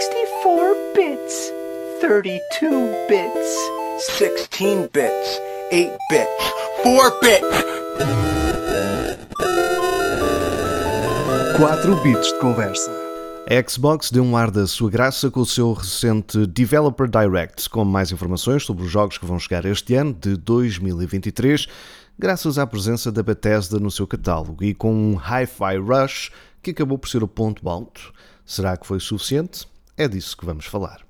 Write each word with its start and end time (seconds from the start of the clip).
64 0.00 0.94
bits, 0.94 1.52
32 2.00 2.96
bits, 3.06 3.70
16 4.08 4.88
bits, 4.94 5.40
8 5.70 5.98
bits, 6.08 6.52
4 6.82 7.20
bits. 7.20 7.64
4 11.58 11.96
bits 11.96 12.32
de 12.32 12.38
conversa. 12.38 12.90
A 13.46 13.68
Xbox 13.68 14.10
deu 14.10 14.24
um 14.24 14.38
ar 14.38 14.50
da 14.50 14.66
sua 14.66 14.88
graça 14.88 15.30
com 15.30 15.40
o 15.40 15.46
seu 15.46 15.74
recente 15.74 16.46
Developer 16.46 17.06
Direct, 17.06 17.68
com 17.68 17.84
mais 17.84 18.10
informações 18.10 18.64
sobre 18.64 18.84
os 18.84 18.90
jogos 18.90 19.18
que 19.18 19.26
vão 19.26 19.38
chegar 19.38 19.66
este 19.66 19.96
ano, 19.96 20.14
de 20.14 20.34
2023, 20.34 21.66
graças 22.18 22.56
à 22.58 22.66
presença 22.66 23.12
da 23.12 23.22
Bethesda 23.22 23.78
no 23.78 23.90
seu 23.90 24.06
catálogo 24.06 24.64
e 24.64 24.72
com 24.72 24.94
um 24.94 25.16
Hi-Fi 25.16 25.76
Rush 25.76 26.30
que 26.62 26.70
acabou 26.70 26.96
por 26.96 27.10
ser 27.10 27.22
o 27.22 27.28
ponto 27.28 27.68
alto. 27.68 28.14
Será 28.46 28.78
que 28.78 28.86
foi 28.86 28.98
suficiente? 28.98 29.68
É 30.00 30.08
disso 30.08 30.34
que 30.34 30.46
vamos 30.46 30.64
falar. 30.64 31.06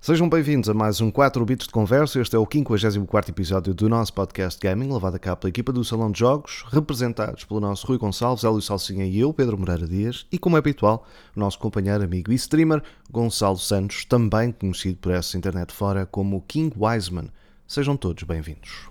Sejam 0.00 0.28
bem-vindos 0.28 0.70
a 0.70 0.72
mais 0.72 1.00
um 1.00 1.10
4 1.10 1.44
Bits 1.44 1.66
de 1.66 1.72
Conversa. 1.72 2.20
Este 2.20 2.36
é 2.36 2.38
o 2.38 2.46
54 2.46 3.32
episódio 3.32 3.74
do 3.74 3.88
nosso 3.88 4.12
podcast 4.12 4.60
Gaming, 4.62 4.92
levado 4.92 5.16
a 5.16 5.18
cabo 5.18 5.40
pela 5.40 5.48
equipa 5.48 5.72
do 5.72 5.84
Salão 5.84 6.12
de 6.12 6.20
Jogos, 6.20 6.64
representados 6.70 7.42
pelo 7.42 7.58
nosso 7.58 7.84
Rui 7.84 7.98
Gonçalves, 7.98 8.44
Hélio 8.44 8.62
Salsinha 8.62 9.04
e 9.04 9.18
eu, 9.18 9.34
Pedro 9.34 9.58
Moreira 9.58 9.88
Dias, 9.88 10.24
e 10.30 10.38
como 10.38 10.54
é 10.54 10.60
habitual, 10.60 11.04
o 11.34 11.40
nosso 11.40 11.58
companheiro, 11.58 12.04
amigo 12.04 12.30
e 12.30 12.36
streamer, 12.36 12.80
Gonçalo 13.10 13.58
Santos, 13.58 14.04
também 14.04 14.52
conhecido 14.52 14.98
por 14.98 15.10
essa 15.10 15.36
internet 15.36 15.72
fora 15.72 16.06
como 16.06 16.40
King 16.42 16.72
Wiseman. 16.78 17.32
Sejam 17.66 17.96
todos 17.96 18.22
bem-vindos. 18.22 18.88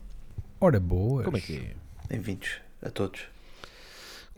Ora 0.59 0.77
boas. 0.77 1.23
Como 1.23 1.37
é 1.37 1.39
que 1.39 1.55
é? 1.55 1.75
Bem-vindos 2.09 2.49
a 2.81 2.89
todos. 2.89 3.21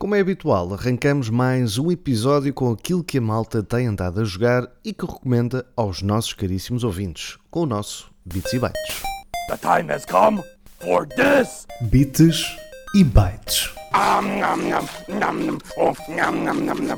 Como 0.00 0.14
é 0.14 0.20
habitual, 0.20 0.72
arrancamos 0.72 1.28
mais 1.28 1.76
um 1.76 1.92
episódio 1.92 2.54
com 2.54 2.72
aquilo 2.72 3.04
que 3.04 3.18
a 3.18 3.20
malta 3.20 3.62
tem 3.62 3.86
andado 3.86 4.22
a 4.22 4.24
jogar 4.24 4.66
e 4.82 4.94
que 4.94 5.04
recomenda 5.04 5.66
aos 5.76 6.00
nossos 6.00 6.32
caríssimos 6.32 6.84
ouvintes, 6.84 7.36
com 7.50 7.64
o 7.64 7.66
nosso 7.66 8.10
Bits 8.24 8.50
e 8.54 8.58
Bytes. 8.58 9.02
The 9.48 9.58
time 9.58 9.92
has 9.92 10.06
come 10.06 10.42
for 10.80 11.06
this. 11.06 11.66
Bits 11.90 12.46
e 12.94 13.04
bytes. 13.04 13.68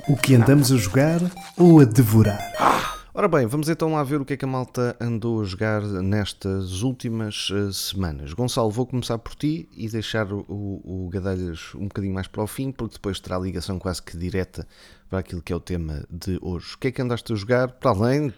O 0.08 0.16
que 0.18 0.36
andamos 0.36 0.70
a 0.70 0.76
jogar 0.76 1.20
ou 1.58 1.80
a 1.80 1.84
devorar? 1.84 3.01
Ora 3.14 3.28
bem, 3.28 3.44
vamos 3.46 3.68
então 3.68 3.92
lá 3.92 4.02
ver 4.02 4.22
o 4.22 4.24
que 4.24 4.32
é 4.32 4.36
que 4.38 4.44
a 4.44 4.48
malta 4.48 4.96
andou 4.98 5.42
a 5.42 5.44
jogar 5.44 5.82
nestas 5.82 6.80
últimas 6.80 7.50
eh, 7.52 7.70
semanas. 7.70 8.32
Gonçalo, 8.32 8.70
vou 8.70 8.86
começar 8.86 9.18
por 9.18 9.34
ti 9.34 9.68
e 9.76 9.86
deixar 9.86 10.32
o, 10.32 10.46
o, 10.48 11.10
Gadelhas 11.12 11.74
um 11.74 11.88
bocadinho 11.88 12.14
mais 12.14 12.26
para 12.26 12.42
o 12.42 12.46
fim, 12.46 12.72
porque 12.72 12.94
depois 12.94 13.20
terá 13.20 13.38
ligação 13.38 13.78
quase 13.78 14.02
que 14.02 14.16
direta 14.16 14.66
para 15.10 15.18
aquilo 15.18 15.42
que 15.42 15.52
é 15.52 15.56
o 15.56 15.60
tema 15.60 16.04
de 16.10 16.38
hoje. 16.40 16.74
O 16.74 16.78
que 16.78 16.88
é 16.88 16.92
que 16.92 17.02
andaste 17.02 17.30
a 17.34 17.36
jogar, 17.36 17.72
para 17.72 17.90
além 17.90 18.28
de- 18.28 18.34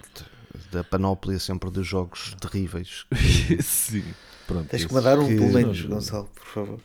da 0.72 0.82
panóplia 0.82 1.38
sempre 1.38 1.70
de 1.70 1.84
jogos 1.84 2.34
terríveis? 2.40 3.06
Sim. 3.62 4.02
Pronto. 4.48 4.68
Tens 4.70 4.84
que 4.86 4.92
mandar 4.92 5.20
um 5.20 5.28
que- 5.28 5.36
pelo 5.36 5.52
menos, 5.52 5.80
Gonçalo, 5.82 6.28
por 6.34 6.46
favor. 6.46 6.80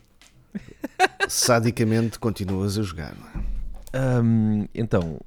Sadicamente 1.27 2.19
continuas 2.19 2.77
a 2.77 2.83
jogar, 2.83 3.15
não 3.17 3.27
é? 3.41 4.21
Hum, 4.21 4.67
então, 4.75 5.19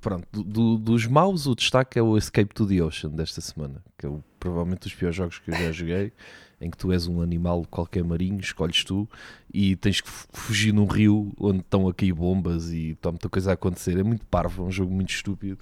pronto, 0.00 0.26
do- 0.32 0.42
do- 0.44 0.78
dos 0.78 1.06
maus 1.06 1.46
o 1.46 1.54
destaque 1.54 1.98
é 1.98 2.02
o 2.02 2.16
Escape 2.16 2.54
to 2.54 2.66
the 2.66 2.82
Ocean 2.82 3.10
desta 3.10 3.40
semana, 3.40 3.82
que 3.98 4.06
é 4.06 4.08
o- 4.08 4.22
provavelmente 4.38 4.80
dos 4.82 4.94
piores 4.94 5.16
jogos 5.16 5.38
que 5.38 5.50
eu 5.50 5.54
já 5.54 5.70
joguei, 5.72 6.12
em 6.60 6.70
que 6.70 6.76
tu 6.76 6.92
és 6.92 7.06
um 7.08 7.20
animal 7.20 7.66
qualquer 7.70 8.04
marinho, 8.04 8.38
escolhes 8.40 8.84
tu 8.84 9.08
e 9.52 9.74
tens 9.76 10.00
que 10.00 10.08
fu- 10.08 10.28
fugir 10.32 10.72
num 10.72 10.86
rio 10.86 11.32
onde 11.38 11.58
estão 11.58 11.88
a 11.88 11.92
cair 11.94 12.12
bombas 12.12 12.70
e 12.70 12.90
está 12.90 13.10
muita 13.10 13.28
coisa 13.28 13.50
a 13.50 13.54
acontecer. 13.54 13.98
É 13.98 14.02
muito 14.04 14.24
parvo, 14.26 14.62
é 14.62 14.66
um 14.66 14.70
jogo 14.70 14.92
muito 14.94 15.10
estúpido 15.10 15.58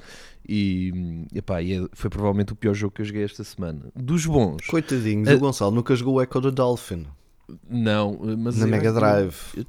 e, 0.46 1.24
epá, 1.34 1.62
e 1.62 1.72
é- 1.74 1.88
foi 1.92 2.10
provavelmente 2.10 2.52
o 2.52 2.56
pior 2.56 2.74
jogo 2.74 2.94
que 2.94 3.00
eu 3.02 3.06
joguei 3.06 3.24
esta 3.24 3.42
semana. 3.44 3.80
Dos 3.94 4.26
bons, 4.26 4.66
Coitadinhos, 4.66 5.28
Eh, 5.28 5.34
o 5.34 5.38
Gonçalo 5.38 5.70
nunca 5.74 5.94
jogou 5.96 6.14
o 6.16 6.22
Echo 6.22 6.40
the 6.42 6.50
Dolphin 6.50 7.06
não, 7.68 8.18
mas 8.38 8.56
na 8.56 8.66
eu 8.66 8.70
Mega 8.70 8.92
Drive. 8.92 9.34
eu 9.56 9.64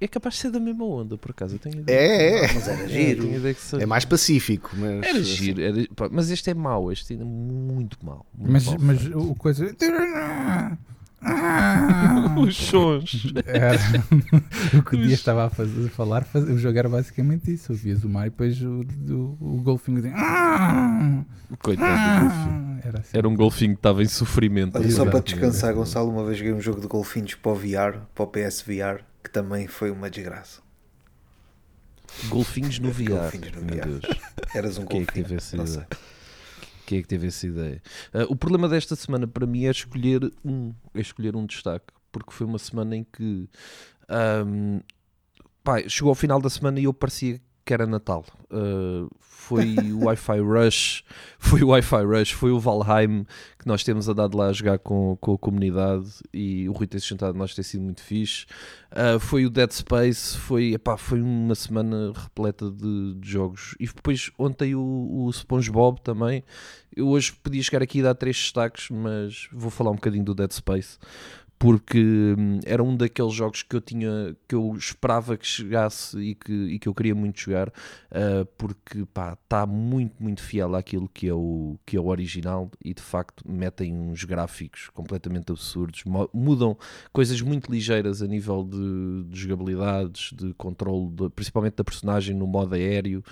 é 0.00 0.08
capaz 0.08 0.34
de 0.36 0.40
ser 0.42 0.50
da 0.50 0.60
mesma 0.60 0.84
onda, 0.84 1.16
por 1.18 1.30
acaso. 1.30 1.54
Eu 1.56 1.58
tenho 1.58 1.80
ideia. 1.80 1.96
É, 1.96 2.44
é, 2.44 2.52
Mas 2.54 2.68
era 2.68 2.82
É, 2.84 2.88
giro. 2.88 3.54
seja. 3.54 3.82
é 3.82 3.86
mais 3.86 4.04
pacífico, 4.04 4.70
mas 4.76 5.02
Era 5.06 5.18
assim, 5.18 5.24
giro, 5.24 5.60
era- 5.62 5.86
pá, 5.94 6.08
mas 6.10 6.30
este 6.30 6.50
é 6.50 6.54
mau, 6.54 6.90
este 6.92 7.12
ainda 7.12 7.24
é 7.24 7.26
muito 7.26 7.98
mau. 8.04 8.26
muito 8.36 8.52
Mas, 8.52 8.64
mau 8.66 8.76
mas 8.80 9.06
o 9.06 9.34
coisa. 9.34 9.74
os 12.40 12.56
sons. 12.56 13.32
Era 13.46 13.76
o 14.78 14.82
que 14.82 14.94
o 14.96 15.02
dia 15.02 15.14
estava 15.14 15.46
a, 15.46 15.50
fazer, 15.50 15.88
falar, 15.90 16.24
faz- 16.24 16.44
o 16.48 16.56
jogo 16.58 16.78
era 16.78 16.88
basicamente 16.88 17.52
isso. 17.52 17.72
Ouvias 17.72 18.04
o 18.04 18.08
mar 18.08 18.26
e 18.26 18.30
depois 18.30 18.60
o, 18.62 18.80
o, 19.10 19.36
o 19.40 19.62
golfinho 19.62 19.96
dizia. 20.00 20.14
Coitado 21.60 22.20
do 22.20 22.24
golfinho. 22.28 22.80
Era 22.84 23.00
assim. 23.00 23.18
Era 23.18 23.28
um 23.28 23.34
golfinho 23.36 23.72
que 23.74 23.78
estava 23.80 24.02
em 24.02 24.06
sofrimento. 24.08 24.76
Olha, 24.78 24.90
só 24.90 25.04
para 25.04 25.20
descansar. 25.20 25.74
Gonçalo, 25.74 26.10
uma 26.10 26.24
vez 26.24 26.38
joguei 26.38 26.52
um 26.52 26.60
jogo 26.60 26.80
de 26.80 26.86
golfinhos 26.86 27.34
para 27.34 27.52
o 27.52 27.54
VR, 27.54 27.98
para 28.14 28.24
o 28.24 28.26
PSVR, 28.26 29.02
que 29.22 29.30
também 29.30 29.66
foi 29.66 29.90
uma 29.90 30.08
desgraça. 30.08 30.60
Golfinhos 32.28 32.78
no 32.78 32.90
VR. 32.90 33.08
Golfinhos 33.10 33.52
no 33.52 33.62
Meu 33.62 33.76
VR. 33.76 33.84
Deus. 33.88 34.04
Eras 34.54 34.78
um 34.78 34.86
Quem 34.86 35.02
é 35.02 35.04
que 35.04 35.06
golfinho. 35.20 35.24
teve 35.26 35.36
essa 35.36 35.56
não 35.56 35.64
ideia? 35.64 35.86
sei. 35.90 35.98
Quem 36.88 37.00
é 37.00 37.02
que 37.02 37.08
teve 37.08 37.26
essa 37.26 37.46
ideia? 37.46 37.82
Ah, 38.14 38.24
o 38.30 38.34
problema 38.34 38.66
desta 38.66 38.96
semana 38.96 39.26
para 39.26 39.46
mim 39.46 39.66
é 39.66 39.70
escolher 39.70 40.32
um, 40.42 40.72
é 40.94 41.00
escolher 41.02 41.36
um 41.36 41.44
destaque, 41.44 41.92
porque 42.10 42.32
foi 42.32 42.46
uma 42.46 42.58
semana 42.58 42.96
em 42.96 43.04
que 43.04 43.46
ahm, 44.08 44.80
pá, 45.62 45.86
chegou 45.86 46.08
ao 46.08 46.14
final 46.14 46.40
da 46.40 46.48
semana 46.48 46.80
e 46.80 46.84
eu 46.84 46.94
parecia 46.94 47.38
que 47.68 47.74
era 47.74 47.86
Natal. 47.86 48.24
Ah, 48.50 49.06
foi 49.20 49.76
o 49.92 50.06
Wi-Fi 50.06 50.40
Rush, 50.40 51.04
foi 51.38 51.62
o 51.62 51.68
Wi-Fi 51.68 52.02
Rush, 52.02 52.32
foi 52.32 52.50
o 52.50 52.58
Valheim 52.58 53.26
que 53.58 53.66
nós 53.66 53.84
temos 53.84 54.08
andado 54.08 54.38
lá 54.38 54.46
a 54.46 54.52
jogar 54.54 54.78
com, 54.78 55.18
com 55.20 55.34
a 55.34 55.38
comunidade 55.38 56.06
e 56.32 56.66
o 56.66 56.72
Rui 56.72 56.86
tem-se 56.86 57.06
juntado 57.08 57.36
a 57.36 57.38
nós 57.38 57.54
tem 57.54 57.62
sido 57.62 57.82
muito 57.82 58.02
fixe. 58.02 58.46
Uh, 58.90 59.20
foi 59.20 59.44
o 59.44 59.50
Dead 59.50 59.70
Space, 59.70 60.34
foi, 60.38 60.72
epá, 60.72 60.96
foi 60.96 61.20
uma 61.20 61.54
semana 61.54 62.10
repleta 62.14 62.70
de, 62.70 63.14
de 63.14 63.30
jogos. 63.30 63.74
E 63.78 63.86
depois 63.86 64.30
ontem 64.38 64.74
o, 64.74 65.26
o 65.26 65.30
SpongeBob 65.30 66.00
também. 66.00 66.42
Eu 66.96 67.08
hoje 67.08 67.32
podia 67.32 67.62
chegar 67.62 67.82
aqui 67.82 67.98
e 67.98 68.02
dar 68.02 68.14
três 68.14 68.36
destaques, 68.36 68.88
mas 68.90 69.46
vou 69.52 69.70
falar 69.70 69.90
um 69.90 69.96
bocadinho 69.96 70.24
do 70.24 70.34
Dead 70.34 70.50
Space. 70.52 70.98
Porque 71.58 71.98
hum, 72.38 72.60
era 72.64 72.82
um 72.82 72.96
daqueles 72.96 73.32
jogos 73.32 73.62
que 73.62 73.74
eu 73.74 73.80
tinha 73.80 74.36
que 74.46 74.54
eu 74.54 74.74
esperava 74.76 75.36
que 75.36 75.46
chegasse 75.46 76.18
e 76.18 76.34
que, 76.34 76.52
e 76.52 76.78
que 76.78 76.88
eu 76.88 76.94
queria 76.94 77.14
muito 77.14 77.40
jogar, 77.40 77.68
uh, 77.68 78.46
porque 78.56 79.00
está 79.00 79.66
muito, 79.66 80.22
muito 80.22 80.40
fiel 80.40 80.76
àquilo 80.76 81.08
que 81.08 81.26
é, 81.28 81.34
o, 81.34 81.76
que 81.84 81.96
é 81.96 82.00
o 82.00 82.06
original 82.06 82.70
e 82.84 82.94
de 82.94 83.02
facto 83.02 83.42
metem 83.50 83.92
uns 83.92 84.22
gráficos 84.24 84.88
completamente 84.94 85.50
absurdos, 85.50 86.04
mudam 86.32 86.76
coisas 87.12 87.40
muito 87.40 87.70
ligeiras 87.70 88.22
a 88.22 88.26
nível 88.26 88.62
de, 88.62 89.24
de 89.28 89.40
jogabilidades, 89.40 90.32
de 90.32 90.54
controle, 90.54 91.08
de- 91.10 91.30
principalmente 91.30 91.74
da 91.74 91.84
personagem 91.84 92.36
no 92.36 92.46
modo 92.46 92.74
aéreo, 92.74 93.22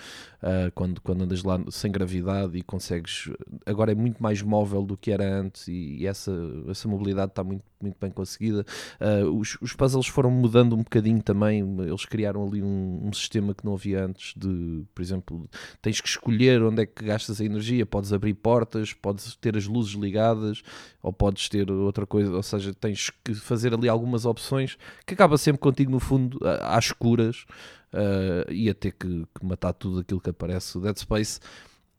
ah, 0.42 0.70
quando, 0.74 1.00
quando 1.00 1.22
andas 1.22 1.42
lá 1.42 1.58
sem 1.70 1.90
gravidade 1.90 2.56
e 2.58 2.62
consegues. 2.62 3.30
Agora 3.64 3.92
é 3.92 3.94
muito 3.94 4.22
mais 4.22 4.42
móvel 4.42 4.82
do 4.82 4.96
que 4.96 5.10
era 5.10 5.24
antes 5.40 5.68
e, 5.68 5.96
e 5.98 6.06
essa, 6.06 6.32
essa 6.68 6.88
mobilidade 6.88 7.32
está 7.32 7.42
muito, 7.44 7.64
muito 7.80 7.96
bem 8.00 8.10
conseguida. 8.16 8.64
Ah, 8.98 9.24
os, 9.30 9.56
os 9.60 9.74
puzzles 9.74 10.06
foram 10.06 10.30
mudando 10.30 10.74
um 10.74 10.78
bocadinho 10.78 11.22
também, 11.22 11.60
eles 11.80 12.04
criaram 12.06 12.46
ali 12.46 12.62
um, 12.62 13.02
um 13.04 13.12
sistema 13.12 13.54
que 13.54 13.64
não 13.64 13.74
havia 13.74 14.04
antes 14.04 14.34
de, 14.36 14.82
por 14.94 15.02
exemplo, 15.02 15.48
tens 15.82 16.00
que 16.00 16.08
escolher 16.08 16.62
onde 16.62 16.82
é 16.82 16.86
que 16.86 17.04
gastas 17.04 17.40
a 17.40 17.44
energia, 17.44 17.84
podes 17.84 18.12
abrir 18.12 18.34
portas, 18.34 18.92
podes 18.92 19.36
ter 19.36 19.56
as 19.56 19.66
luzes 19.66 19.94
ligadas 19.94 20.62
ou 21.02 21.12
podes 21.12 21.48
ter 21.48 21.70
outra 21.70 22.06
coisa, 22.06 22.34
ou 22.34 22.42
seja, 22.42 22.72
tens 22.74 23.10
que 23.22 23.34
fazer 23.34 23.74
ali 23.74 23.88
algumas 23.88 24.24
opções 24.24 24.76
que 25.06 25.14
acaba 25.14 25.36
sempre 25.38 25.60
contigo 25.60 25.90
no 25.90 26.00
fundo 26.00 26.38
às 26.62 26.86
escuras 26.86 27.44
uh, 27.92 28.50
e 28.50 28.68
a 28.68 28.74
ter 28.74 28.92
que, 28.92 29.26
que 29.38 29.44
matar 29.44 29.72
tudo 29.72 30.00
aquilo 30.00 30.20
que 30.20 30.30
aparece. 30.30 30.78
O 30.78 30.80
Dead 30.80 30.96
Space 30.96 31.40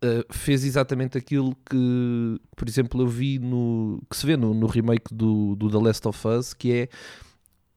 uh, 0.03 0.34
fez 0.34 0.63
exatamente 0.63 1.17
aquilo 1.17 1.55
que, 1.70 2.40
por 2.55 2.67
exemplo, 2.67 3.02
eu 3.02 3.08
vi 3.08 3.40
no 3.40 4.02
que 4.09 4.17
se 4.17 4.26
vê 4.26 4.38
no, 4.38 4.53
no 4.53 4.67
remake 4.67 5.14
do, 5.14 5.55
do 5.55 5.70
The 5.70 5.78
Last 5.78 6.08
of 6.08 6.28
Us, 6.28 6.53
que 6.53 6.72
é 6.72 6.90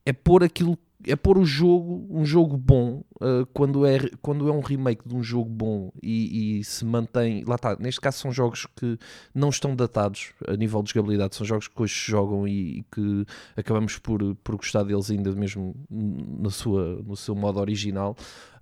é 0.03 0.11
pôr 0.11 0.43
aquilo 0.43 0.77
é 1.07 1.15
pôr 1.15 1.37
o 1.37 1.45
jogo, 1.45 2.05
um 2.09 2.25
jogo 2.25 2.57
bom, 2.57 3.03
uh, 3.15 3.45
quando, 3.53 3.85
é, 3.85 3.99
quando 4.21 4.47
é 4.47 4.51
um 4.51 4.59
remake 4.59 5.07
de 5.07 5.15
um 5.15 5.23
jogo 5.23 5.49
bom 5.49 5.91
e, 6.01 6.59
e 6.59 6.63
se 6.63 6.85
mantém. 6.85 7.43
Lá 7.45 7.55
está, 7.55 7.75
neste 7.79 7.99
caso 7.99 8.19
são 8.19 8.31
jogos 8.31 8.67
que 8.75 8.97
não 9.33 9.49
estão 9.49 9.75
datados 9.75 10.33
a 10.47 10.55
nível 10.55 10.81
de 10.83 10.91
jogabilidade, 10.91 11.35
são 11.35 11.45
jogos 11.45 11.67
que 11.67 11.81
hoje 11.81 11.93
se 11.93 12.11
jogam 12.11 12.47
e, 12.47 12.79
e 12.79 12.83
que 12.91 13.25
acabamos 13.55 13.97
por, 13.97 14.35
por 14.43 14.55
gostar 14.57 14.83
deles 14.83 15.09
ainda 15.09 15.31
mesmo 15.31 15.75
na 15.89 16.49
sua, 16.49 17.01
no 17.03 17.15
seu 17.15 17.35
modo 17.35 17.59
original. 17.59 18.15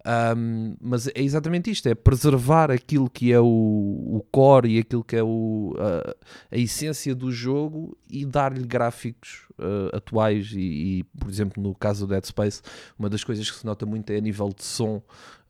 Um, 0.06 0.76
mas 0.82 1.08
é 1.08 1.22
exatamente 1.22 1.70
isto: 1.70 1.88
é 1.88 1.96
preservar 1.96 2.72
aquilo 2.72 3.10
que 3.10 3.32
é 3.34 3.40
o, 3.40 3.46
o 3.46 4.26
core 4.32 4.76
e 4.76 4.80
aquilo 4.80 5.04
que 5.04 5.16
é 5.16 5.24
o, 5.24 5.76
a, 5.78 6.16
a 6.56 6.58
essência 6.58 7.14
do 7.14 7.32
jogo 7.32 7.98
e 8.10 8.26
dar-lhe 8.26 8.66
gráficos 8.66 9.49
uh, 9.60 9.96
atuais 9.96 10.52
e, 10.54 10.60
e, 11.00 11.04
por 11.18 11.30
exemplo, 11.30 11.62
no 11.62 11.76
caso 11.76 12.06
do 12.06 12.14
Dead 12.14 12.26
Space, 12.26 12.62
uma 12.98 13.10
das 13.10 13.24
coisas 13.24 13.50
que 13.50 13.58
se 13.58 13.66
nota 13.66 13.86
muito 13.86 14.10
é 14.12 14.18
a 14.18 14.22
nível 14.22 14.50
de 14.50 14.64
som. 14.64 15.02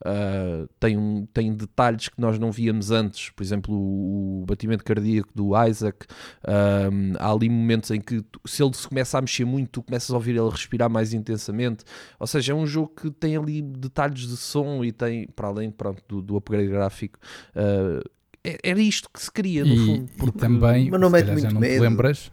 Uh, 0.02 0.66
tem, 0.78 0.96
um, 0.96 1.26
tem 1.26 1.52
detalhes 1.54 2.08
que 2.08 2.18
nós 2.18 2.38
não 2.38 2.50
víamos 2.50 2.90
antes, 2.90 3.28
por 3.30 3.42
exemplo, 3.42 3.74
o, 3.74 4.42
o 4.42 4.46
batimento 4.46 4.82
cardíaco 4.82 5.28
do 5.34 5.50
Isaac. 5.66 6.06
Um, 6.46 7.12
há 7.18 7.30
ali 7.30 7.48
momentos 7.48 7.90
em 7.90 8.00
que, 8.00 8.22
tu, 8.22 8.40
se 8.46 8.62
ele 8.62 8.72
se 8.74 8.88
começa 8.88 9.18
a 9.18 9.20
mexer 9.20 9.44
muito, 9.44 9.70
tu 9.70 9.82
começas 9.82 10.10
a 10.10 10.14
ouvir 10.14 10.36
ele 10.36 10.48
respirar 10.48 10.88
mais 10.88 11.12
intensamente. 11.12 11.84
Ou 12.18 12.26
seja, 12.26 12.52
é 12.52 12.54
um 12.54 12.66
jogo 12.66 12.88
que 12.88 13.10
tem 13.10 13.36
ali 13.36 13.60
detalhes 13.60 14.26
de 14.26 14.36
som 14.36 14.82
e 14.84 14.90
tem, 14.90 15.26
para 15.28 15.48
além 15.48 15.70
pronto, 15.70 16.02
do, 16.08 16.22
do 16.22 16.36
upgrade 16.36 16.68
gráfico. 16.68 17.18
Uh, 17.54 18.02
era 18.42 18.80
isto 18.80 19.08
que 19.12 19.20
se 19.20 19.30
queria, 19.30 19.64
no 19.64 19.74
e, 19.74 19.86
fundo. 19.86 20.12
Porque... 20.16 20.38
E 20.38 20.40
também, 20.40 20.90
Mas 20.90 21.00
não 21.00 21.10
mete 21.10 21.30
muito 21.30 21.52
não 21.52 21.60
medo. 21.60 21.82
lembras. 21.82 22.30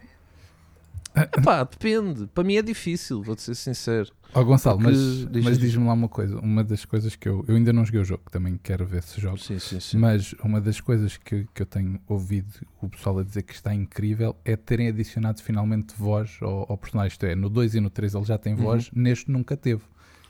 Epá, 1.38 1.64
depende. 1.64 2.28
Para 2.28 2.44
mim 2.44 2.56
é 2.56 2.62
difícil, 2.62 3.22
vou-te 3.24 3.42
ser 3.42 3.56
sincero. 3.56 4.10
Ó 4.34 4.44
Gonçalo, 4.44 4.78
Porque- 4.80 4.92
mas, 4.96 5.44
mas 5.44 5.58
diz. 5.58 5.60
diz-me 5.72 5.86
lá 5.88 5.94
uma 5.94 6.10
coisa. 6.10 6.38
Uma 6.40 6.64
das 6.64 6.84
coisas 6.86 7.16
que 7.16 7.28
eu. 7.30 7.44
Eu 7.48 7.56
ainda 7.56 7.72
não 7.74 7.86
joguei 7.86 8.02
o 8.02 8.06
jogo, 8.06 8.24
também 8.30 8.60
quero 8.62 8.86
ver 8.86 9.02
se 9.04 9.20
jogo. 9.22 9.38
Sim, 9.38 9.58
sim, 9.60 9.80
sim. 9.80 9.98
Mas 9.98 10.34
uma 10.44 10.60
das 10.62 10.80
coisas 10.82 11.18
que, 11.18 11.48
que 11.54 11.62
eu 11.62 11.66
tenho 11.66 12.00
ouvido 12.08 12.54
o 12.82 12.90
pessoal 12.90 13.20
a 13.20 13.24
dizer 13.24 13.44
que 13.44 13.54
está 13.54 13.74
incrível 13.74 14.36
é 14.44 14.56
terem 14.56 14.90
adicionado 14.90 15.42
finalmente 15.42 15.94
voz 15.98 16.38
ao, 16.42 16.70
ao 16.72 16.78
personagem. 16.78 17.10
Isto 17.14 17.26
é, 17.26 17.36
no 17.36 17.50
2 17.50 17.76
e 17.76 17.80
no 17.80 17.90
3 17.90 18.14
ele 18.16 18.26
já 18.26 18.38
tem 18.38 18.54
voz, 18.56 18.90
neste 18.94 19.32
nunca 19.32 19.56
teve. 19.58 19.82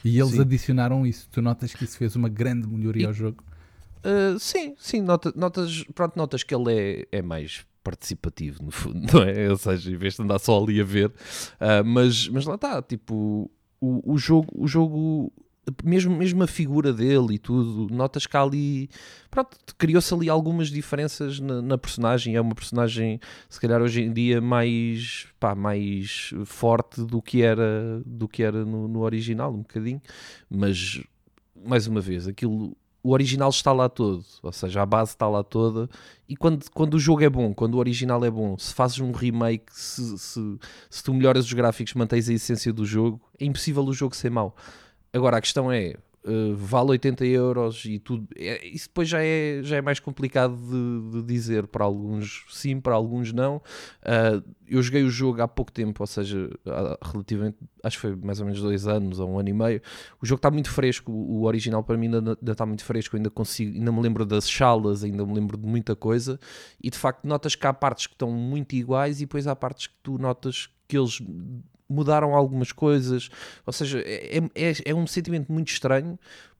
E 0.05 0.17
eles 0.19 0.29
Uhum. 0.29 0.35
Sim. 0.37 0.41
adicionaram 0.41 1.05
isso. 1.07 1.27
Tu 1.31 1.41
notas 1.41 1.73
que 1.73 1.83
isso 1.83 1.97
fez 1.97 2.15
uma 2.15 2.29
grande 2.29 2.67
melhoria 2.67 3.03
E- 3.03 3.05
ao 3.07 3.13
jogo. 3.13 3.43
Uh, 4.03 4.39
sim, 4.39 4.75
sim, 4.77 5.01
nota- 5.01 5.33
notas, 5.35 5.83
pronto, 5.93 6.15
notas 6.15 6.43
que 6.43 6.53
ele 6.53 7.05
é, 7.11 7.17
é 7.17 7.21
mais 7.21 7.65
participativo, 7.83 8.63
no 8.63 8.71
fundo, 8.71 8.99
não 9.13 9.23
é? 9.23 9.49
Ou 9.49 9.57
seja, 9.57 9.91
em 9.91 9.95
vez 9.95 10.15
de 10.15 10.21
andar 10.21 10.39
só 10.39 10.61
ali 10.61 10.79
a 10.81 10.83
ver, 10.83 11.07
uh, 11.07 11.83
mas, 11.85 12.27
mas 12.29 12.45
lá 12.45 12.55
está, 12.55 12.81
tipo, 12.81 13.49
o, 13.79 14.13
o 14.13 14.17
jogo, 14.17 14.47
o 14.53 14.67
jogo 14.67 15.31
mesmo, 15.83 16.15
mesmo 16.15 16.43
a 16.43 16.47
figura 16.47 16.93
dele 16.93 17.35
e 17.35 17.37
tudo, 17.37 17.93
notas 17.93 18.25
que 18.25 18.37
há 18.37 18.41
ali, 18.41 18.89
pronto, 19.29 19.57
criou-se 19.77 20.13
ali 20.13 20.29
algumas 20.29 20.69
diferenças 20.69 21.39
na, 21.39 21.61
na 21.61 21.77
personagem, 21.77 22.35
é 22.35 22.41
uma 22.41 22.55
personagem, 22.55 23.19
se 23.49 23.59
calhar 23.59 23.81
hoje 23.81 24.01
em 24.03 24.13
dia, 24.13 24.39
mais, 24.39 25.27
pá, 25.39 25.55
mais 25.55 26.33
forte 26.45 27.01
do 27.03 27.21
que 27.21 27.41
era, 27.41 28.01
do 28.05 28.27
que 28.27 28.43
era 28.43 28.63
no, 28.65 28.87
no 28.87 29.01
original, 29.01 29.51
um 29.53 29.59
bocadinho, 29.59 30.01
mas, 30.49 31.01
mais 31.65 31.87
uma 31.87 31.99
vez, 31.99 32.27
aquilo 32.27 32.75
o 33.07 33.11
original 33.11 33.49
está 33.49 33.71
lá 33.71 33.87
todo, 33.87 34.25
ou 34.43 34.51
seja, 34.51 34.81
a 34.81 34.85
base 34.85 35.11
está 35.11 35.29
lá 35.29 35.41
toda. 35.41 35.89
E 36.27 36.35
quando, 36.35 36.69
quando 36.71 36.95
o 36.95 36.99
jogo 36.99 37.23
é 37.23 37.29
bom, 37.29 37.53
quando 37.53 37.75
o 37.75 37.77
original 37.77 38.23
é 38.25 38.29
bom, 38.29 38.57
se 38.57 38.73
fazes 38.73 38.99
um 38.99 39.13
remake, 39.13 39.63
se, 39.71 40.17
se, 40.17 40.57
se 40.89 41.03
tu 41.03 41.13
melhoras 41.13 41.45
os 41.45 41.53
gráficos, 41.53 41.93
mantens 41.93 42.27
a 42.27 42.33
essência 42.33 42.73
do 42.73 42.85
jogo, 42.85 43.21
é 43.39 43.45
impossível 43.45 43.81
o 43.85 43.93
jogo 43.93 44.13
ser 44.13 44.29
mau. 44.29 44.53
Agora 45.13 45.37
a 45.37 45.41
questão 45.41 45.71
é. 45.71 45.95
Uh, 46.27 46.55
vale 46.55 46.91
80 46.91 47.25
euros 47.25 47.85
e 47.85 47.99
tudo. 47.99 48.27
É, 48.35 48.65
isso 48.67 48.87
depois 48.87 49.07
já 49.07 49.23
é, 49.23 49.61
já 49.63 49.77
é 49.77 49.81
mais 49.81 49.99
complicado 49.99 50.55
de, 50.55 51.21
de 51.21 51.27
dizer. 51.27 51.67
Para 51.67 51.85
alguns 51.85 52.45
sim, 52.49 52.79
para 52.79 52.95
alguns 52.95 53.31
não. 53.31 53.57
Uh, 53.57 54.43
eu 54.67 54.83
joguei 54.83 55.03
o 55.03 55.09
jogo 55.09 55.41
há 55.41 55.47
pouco 55.47 55.71
tempo, 55.71 56.03
ou 56.03 56.07
seja, 56.07 56.49
relativamente, 57.01 57.57
acho 57.83 57.97
que 57.97 58.01
foi 58.01 58.15
mais 58.15 58.39
ou 58.39 58.45
menos 58.45 58.61
dois 58.61 58.85
anos 58.85 59.19
ou 59.19 59.29
um 59.29 59.39
ano 59.39 59.49
e 59.49 59.53
meio. 59.53 59.81
O 60.21 60.25
jogo 60.25 60.39
está 60.39 60.51
muito 60.51 60.69
fresco, 60.69 61.11
o 61.11 61.45
original 61.45 61.83
para 61.83 61.95
mim 61.97 62.07
ainda, 62.07 62.17
ainda 62.17 62.51
está 62.51 62.65
muito 62.65 62.83
fresco, 62.83 63.15
ainda 63.15 63.29
consigo, 63.29 63.77
ainda 63.77 63.91
me 63.91 64.01
lembro 64.01 64.25
das 64.25 64.49
chalas, 64.49 65.03
ainda 65.05 65.25
me 65.25 65.33
lembro 65.33 65.57
de 65.57 65.65
muita 65.65 65.95
coisa, 65.95 66.37
e 66.83 66.89
de 66.89 66.97
facto 66.97 67.25
notas 67.25 67.55
que 67.55 67.65
há 67.65 67.73
partes 67.73 68.07
que 68.07 68.13
estão 68.13 68.29
muito 68.29 68.73
iguais 68.73 69.21
e 69.21 69.25
depois 69.25 69.47
há 69.47 69.55
partes 69.55 69.87
que 69.87 69.95
tu 70.03 70.17
notas 70.17 70.69
que 70.87 70.97
eles 70.97 71.21
mudaram 71.89 72.35
algumas 72.35 72.71
coisas, 72.71 73.29
ou 73.65 73.73
seja, 73.73 73.99
é, 74.05 74.39
é, 74.55 74.73
é 74.85 74.95
um 74.95 75.07
sentimento 75.07 75.51
muito 75.51 75.69
estranho 75.69 76.17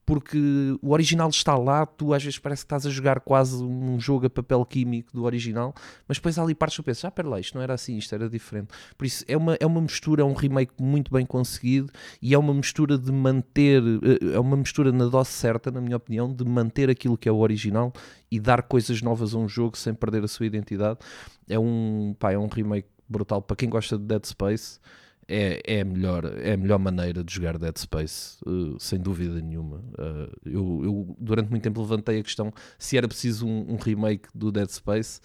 porque 0.08 0.38
o 0.80 0.92
original 0.92 1.28
está 1.28 1.54
lá, 1.54 1.84
tu 1.84 2.14
às 2.14 2.24
vezes 2.24 2.38
parece 2.38 2.62
que 2.62 2.64
estás 2.64 2.86
a 2.86 2.88
jogar 2.88 3.20
quase 3.20 3.62
um 3.62 4.00
jogo 4.00 4.24
a 4.24 4.30
papel 4.30 4.64
químico 4.64 5.12
do 5.12 5.24
original, 5.24 5.74
mas 6.08 6.16
depois 6.16 6.38
há 6.38 6.42
ali 6.42 6.54
partes 6.54 6.78
que 6.78 6.82
tu 6.82 6.86
pensas, 6.86 7.04
ah, 7.04 7.10
pera 7.10 7.28
lá, 7.28 7.38
isto 7.38 7.54
não 7.54 7.62
era 7.62 7.74
assim, 7.74 7.98
isto 7.98 8.14
era 8.14 8.26
diferente. 8.26 8.68
Por 8.96 9.04
isso 9.04 9.22
é 9.28 9.36
uma, 9.36 9.54
é 9.60 9.66
uma 9.66 9.82
mistura, 9.82 10.22
é 10.22 10.24
um 10.24 10.32
remake 10.32 10.72
muito 10.80 11.12
bem 11.12 11.26
conseguido 11.26 11.92
e 12.22 12.32
é 12.32 12.38
uma 12.38 12.54
mistura 12.54 12.96
de 12.96 13.12
manter, 13.12 13.82
eh, 13.82 14.34
é 14.34 14.40
uma 14.40 14.56
mistura 14.56 14.90
na 14.90 15.04
dose 15.08 15.28
certa, 15.28 15.70
na 15.70 15.78
minha 15.78 15.98
opinião, 15.98 16.32
de 16.32 16.42
manter 16.42 16.88
aquilo 16.88 17.18
que 17.18 17.28
é 17.28 17.32
o 17.32 17.40
original 17.40 17.92
e 18.30 18.40
dar 18.40 18.62
coisas 18.62 19.02
novas 19.02 19.34
a 19.34 19.38
um 19.38 19.46
jogo 19.46 19.76
sem 19.76 19.92
perder 19.92 20.24
a 20.24 20.28
sua 20.28 20.46
identidade. 20.46 21.00
É 21.46 21.58
um, 21.58 22.16
pá, 22.18 22.32
é 22.32 22.38
um 22.38 22.46
remake 22.46 22.88
brutal. 23.06 23.42
Para 23.42 23.56
quem 23.56 23.68
gosta 23.68 23.98
de 23.98 24.04
Dead 24.04 24.24
Space, 24.24 24.80
é, 25.28 25.60
é, 25.66 25.80
a 25.82 25.84
melhor, 25.84 26.24
é 26.24 26.54
a 26.54 26.56
melhor 26.56 26.78
maneira 26.78 27.22
de 27.22 27.34
jogar 27.34 27.58
Dead 27.58 27.76
Space, 27.76 28.38
uh, 28.46 28.80
sem 28.80 28.98
dúvida 28.98 29.40
nenhuma. 29.42 29.76
Uh, 29.76 30.32
eu, 30.46 30.80
eu, 30.82 31.16
durante 31.20 31.50
muito 31.50 31.62
tempo 31.62 31.82
levantei 31.82 32.18
a 32.18 32.22
questão 32.22 32.52
se 32.78 32.96
era 32.96 33.06
preciso 33.06 33.46
um, 33.46 33.74
um 33.74 33.76
remake 33.76 34.28
do 34.34 34.50
Dead 34.50 34.68
Space. 34.70 35.20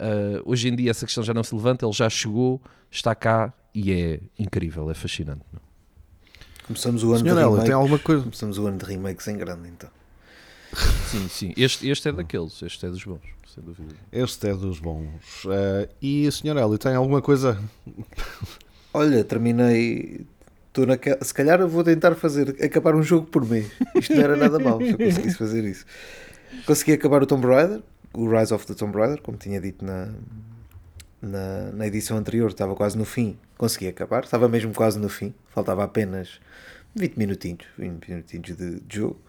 Uh, 0.00 0.40
hoje 0.44 0.68
em 0.68 0.76
dia 0.76 0.92
essa 0.92 1.04
questão 1.04 1.24
já 1.24 1.34
não 1.34 1.42
se 1.42 1.52
levanta, 1.52 1.84
ele 1.84 1.92
já 1.92 2.08
chegou, 2.08 2.62
está 2.88 3.16
cá 3.16 3.52
e 3.74 3.92
é 3.92 4.20
incrível, 4.38 4.88
é 4.90 4.94
fascinante. 4.94 5.42
Começamos 6.64 7.02
o 7.02 7.12
ano 7.12 7.24
Senhor 7.24 7.34
de 7.34 7.40
Ela, 7.40 7.50
remakes. 7.50 7.64
tem 7.64 7.74
alguma 7.74 7.98
coisa? 7.98 8.22
Começamos 8.22 8.58
o 8.58 8.66
ano 8.66 8.78
de 8.78 8.84
remakes 8.84 9.26
em 9.26 9.36
grande, 9.36 9.68
então. 9.68 9.90
Sim, 11.08 11.26
sim. 11.28 11.54
Este, 11.56 11.88
este 11.88 12.10
é 12.10 12.12
daqueles, 12.12 12.60
este 12.62 12.84
é 12.84 12.90
dos 12.90 13.02
bons, 13.02 13.22
sem 13.46 13.64
dúvida. 13.64 13.94
Este 14.12 14.48
é 14.48 14.54
dos 14.54 14.78
bons. 14.78 15.44
Uh, 15.46 15.88
e 16.00 16.26
a 16.26 16.30
senhora 16.30 16.60
Ellie, 16.60 16.76
tem 16.76 16.94
alguma 16.94 17.22
coisa? 17.22 17.58
Olha, 18.92 19.24
terminei. 19.24 20.26
Estou 20.68 20.86
naquela... 20.86 21.22
Se 21.22 21.34
calhar 21.34 21.66
vou 21.66 21.82
tentar 21.82 22.14
fazer 22.14 22.56
acabar 22.62 22.94
um 22.94 23.02
jogo 23.02 23.26
por 23.26 23.44
mês. 23.44 23.70
Isto 23.94 24.14
não 24.14 24.22
era 24.22 24.36
nada 24.36 24.58
mal 24.58 24.78
se 24.78 24.90
eu 24.90 24.98
conseguisse 24.98 25.36
fazer 25.38 25.64
isso. 25.64 25.84
Consegui 26.66 26.92
acabar 26.92 27.22
o 27.22 27.26
Tomb 27.26 27.46
Raider, 27.46 27.80
o 28.14 28.28
Rise 28.28 28.54
of 28.54 28.66
the 28.66 28.74
Tomb 28.74 28.96
Raider, 28.96 29.20
como 29.20 29.36
tinha 29.36 29.60
dito 29.60 29.84
na, 29.84 30.08
na, 31.20 31.72
na 31.72 31.86
edição 31.86 32.16
anterior, 32.16 32.48
estava 32.48 32.74
quase 32.74 32.96
no 32.96 33.04
fim. 33.04 33.36
Consegui 33.56 33.88
acabar, 33.88 34.24
estava 34.24 34.48
mesmo 34.48 34.72
quase 34.72 34.98
no 34.98 35.08
fim. 35.08 35.34
Faltava 35.50 35.84
apenas 35.84 36.40
20 36.94 37.16
minutinhos, 37.16 37.64
20 37.76 38.08
minutinhos 38.08 38.56
de, 38.56 38.80
de 38.80 38.96
jogo. 38.96 39.20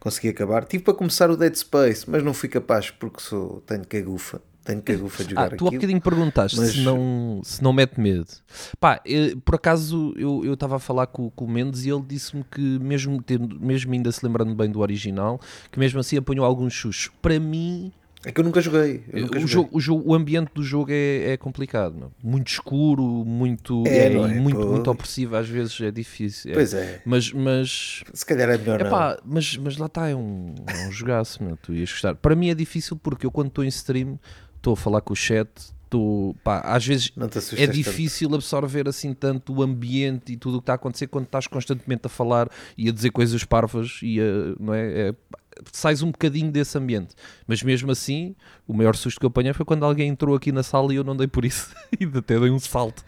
Consegui 0.00 0.28
acabar. 0.28 0.64
Tive 0.64 0.84
para 0.84 0.94
começar 0.94 1.30
o 1.30 1.36
Dead 1.36 1.54
Space, 1.54 2.08
mas 2.08 2.22
não 2.22 2.34
fui 2.34 2.48
capaz 2.48 2.90
porque 2.90 3.20
sou, 3.20 3.62
tenho 3.66 3.86
cagufa. 3.86 4.40
Tenho 4.64 4.80
cagufa 4.82 5.22
de 5.24 5.30
jogar 5.30 5.52
Ah, 5.52 5.56
tu 5.56 5.68
há 5.68 5.70
bocadinho 5.70 6.00
perguntaste 6.00 6.56
mas- 6.58 6.70
se, 6.72 6.80
não, 6.80 7.40
se 7.44 7.62
não 7.62 7.72
mete 7.72 8.00
medo. 8.00 8.26
Pá, 8.80 9.00
eh, 9.06 9.34
por 9.44 9.56
acaso 9.56 10.14
eu 10.16 10.52
estava 10.54 10.76
a 10.76 10.78
falar 10.78 11.06
com, 11.06 11.28
com 11.30 11.44
o 11.44 11.48
Mendes 11.48 11.84
e 11.84 11.90
ele 11.90 12.02
disse-me 12.06 12.42
que, 12.50 12.60
mesmo, 12.60 13.22
tendo, 13.22 13.60
mesmo 13.60 13.92
ainda 13.92 14.10
se 14.10 14.24
lembrando 14.24 14.54
bem 14.54 14.70
do 14.70 14.80
original, 14.80 15.38
que 15.70 15.78
mesmo 15.78 16.00
assim 16.00 16.16
apanhou 16.16 16.46
alguns 16.46 16.74
sustos. 16.74 17.10
Para 17.20 17.38
mim, 17.38 17.92
É 18.26 18.32
que 18.32 18.40
eu 18.40 18.44
nunca 18.44 18.62
joguei. 18.62 19.04
Eu 19.12 19.22
nunca 19.24 19.36
o, 19.36 19.40
joguei. 19.40 19.46
jogo, 19.46 19.68
o, 19.72 19.80
jogo, 19.80 20.02
o 20.10 20.14
ambiente 20.14 20.50
do 20.54 20.62
jogo 20.62 20.90
é, 20.90 21.32
é 21.32 21.36
complicado. 21.36 21.94
meu. 21.94 22.10
Muito 22.22 22.48
escuro, 22.48 23.02
muito, 23.04 23.84
É, 23.86 24.08
não 24.08 24.24
é? 24.26 24.34
muito, 24.34 24.58
Pô. 24.60 24.66
muito 24.66 24.90
opressivo, 24.90 25.36
às 25.36 25.46
vezes 25.46 25.78
é 25.82 25.90
difícil. 25.90 26.52
é. 26.52 26.54
Pois 26.54 26.72
é. 26.72 27.02
Mas, 27.04 27.30
mas 27.34 28.02
Se 28.14 28.24
calhar 28.24 28.48
é 28.48 28.56
melhor 28.56 28.78
não. 28.80 28.86
Epá, 28.86 29.18
mas, 29.26 29.58
mas 29.58 29.76
lá 29.76 29.84
está, 29.86 30.08
é 30.08 30.14
um, 30.16 30.54
é 30.66 30.88
um 30.88 30.90
jogaço, 30.90 31.44
meu, 31.44 31.54
tu 31.58 31.74
ias 31.74 31.90
gostar. 31.90 32.14
Para 32.14 32.34
mim 32.34 32.48
é 32.48 32.54
difícil 32.54 32.96
porque 32.96 33.26
eu 33.26 33.30
quando 33.30 33.48
estou 33.48 33.62
em 33.62 33.68
stream, 33.68 34.18
estou 34.64 34.72
a 34.72 34.76
falar 34.76 35.02
com 35.02 35.12
o 35.12 35.16
chat, 35.16 35.48
estou, 35.84 36.34
pá, 36.42 36.60
às 36.60 36.86
vezes 36.86 37.12
é 37.16 37.66
tanto. 37.66 37.72
difícil 37.72 38.34
absorver 38.34 38.88
assim 38.88 39.12
tanto 39.12 39.52
o 39.52 39.62
ambiente 39.62 40.32
e 40.32 40.36
tudo 40.36 40.56
o 40.56 40.60
que 40.60 40.62
está 40.62 40.72
a 40.72 40.76
acontecer 40.76 41.06
quando 41.06 41.26
estás 41.26 41.46
constantemente 41.46 42.06
a 42.06 42.08
falar 42.08 42.48
e 42.76 42.88
a 42.88 42.92
dizer 42.92 43.10
coisas 43.10 43.44
parvas 43.44 44.00
e 44.02 44.18
a, 44.20 44.24
não 44.58 44.72
é, 44.72 45.08
é- 45.10 45.14
sais 45.70 46.02
um 46.02 46.10
bocadinho 46.10 46.50
desse 46.50 46.76
ambiente. 46.78 47.14
Mas 47.46 47.62
mesmo 47.62 47.92
assim, 47.92 48.34
o 48.66 48.72
maior 48.72 48.96
susto 48.96 49.20
que 49.20 49.26
eu 49.26 49.28
apanhei 49.28 49.52
foi 49.52 49.66
quando 49.66 49.84
alguém 49.84 50.08
entrou 50.08 50.34
aqui 50.34 50.50
na 50.50 50.62
sala 50.62 50.92
e 50.92 50.96
eu 50.96 51.04
não 51.04 51.16
dei 51.16 51.28
por 51.28 51.44
isso 51.44 51.70
e 52.00 52.04
até 52.04 52.40
dei 52.40 52.50
um 52.50 52.58
salto. 52.58 53.04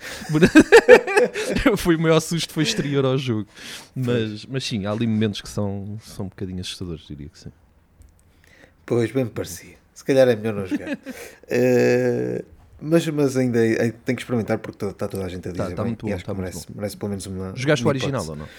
foi 1.79 1.97
o 1.97 2.01
maior 2.01 2.21
susto 2.21 2.53
foi 2.53 2.63
exterior 2.65 3.05
ao 3.07 3.17
jogo. 3.17 3.49
Mas, 3.95 4.45
mas 4.45 4.63
sim, 4.63 4.85
há 4.85 4.93
ali 4.93 5.07
momentos 5.07 5.41
que 5.41 5.49
são, 5.49 5.99
são 6.03 6.27
um 6.27 6.29
bocadinho 6.29 6.61
assustadores, 6.61 7.07
diria 7.07 7.29
que 7.29 7.39
sim. 7.39 7.51
Pois, 8.85 9.11
bem 9.11 9.25
me 9.25 9.31
parecia. 9.31 9.86
Se 9.97 10.05
calhar 10.05 10.29
é 10.29 10.37
melhor 10.37 10.55
não 10.55 10.67
jogar. 10.67 10.97
Eh, 11.49 12.45
mas, 12.81 13.07
mas 13.09 13.37
ainda 13.37 13.59
ainda 13.59 13.95
tenho 14.05 14.17
que 14.17 14.23
experimentar 14.23 14.59
porque 14.59 14.85
está 14.85 15.09
toda 15.09 15.25
a 15.25 15.29
gente 15.29 15.49
a 15.49 15.51
dizer. 15.51 15.65
Tá- 15.65 15.71
tá 15.71 15.83
bem, 15.83 15.93
muito 15.93 16.07
e 16.07 16.11
bom, 16.11 16.15
acho 16.15 16.25
tá 16.25 16.35
que 16.35 16.41
merece, 16.41 16.67
merece 16.75 16.97
pelo 16.97 17.09
menos 17.11 17.27
uma. 17.27 17.53
Jogaste 17.57 17.83
o 17.83 17.87
uma 17.87 17.91
original 17.91 18.23
hipótese. 18.23 18.31
ou 18.31 18.37
não? 18.37 18.45
não, 18.45 18.51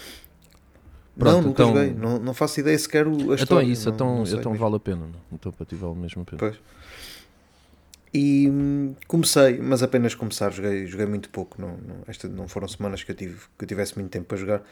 Pronto, 1.20 1.48
nunca 1.48 1.64
então- 1.64 1.76
joguei. 1.76 1.94
Não, 1.94 2.20
não 2.20 2.34
faço 2.34 2.60
ideia 2.60 2.78
sequer 2.80 3.06
o, 3.08 3.12
a 3.12 3.14
Então 3.16 3.32
é 3.32 3.36
história. 3.36 3.66
isso, 3.68 3.88
não- 3.90 3.96
então, 3.96 4.08
não 4.16 4.24
então 4.24 4.52
mesmo. 4.52 4.58
vale 4.66 4.76
a 4.76 4.80
pena. 4.80 5.02
Não? 5.06 5.12
Então 5.32 5.52
para 5.52 5.66
ti 5.66 5.76
vale 5.76 5.96
mesmo 5.96 6.24
a 6.24 6.26
pena. 6.26 6.38
Pois. 6.40 6.56
E 8.14 8.50
hum, 8.50 8.96
comecei, 9.08 9.60
mas 9.60 9.84
apenas 9.84 10.16
começar, 10.16 10.50
joguei, 10.52 10.88
joguei 10.88 11.06
muito 11.06 11.30
pouco. 11.30 11.62
Não, 11.62 11.70
não, 11.78 11.98
esta 12.08 12.28
não 12.28 12.48
foram 12.48 12.68
semanas 12.68 13.04
que 13.04 13.12
eu, 13.12 13.16
tive, 13.16 13.36
que 13.58 13.66
eu 13.66 13.68
tivesse 13.68 13.96
muito 13.96 14.10
tempo 14.10 14.26
para 14.26 14.38
jogar. 14.38 14.64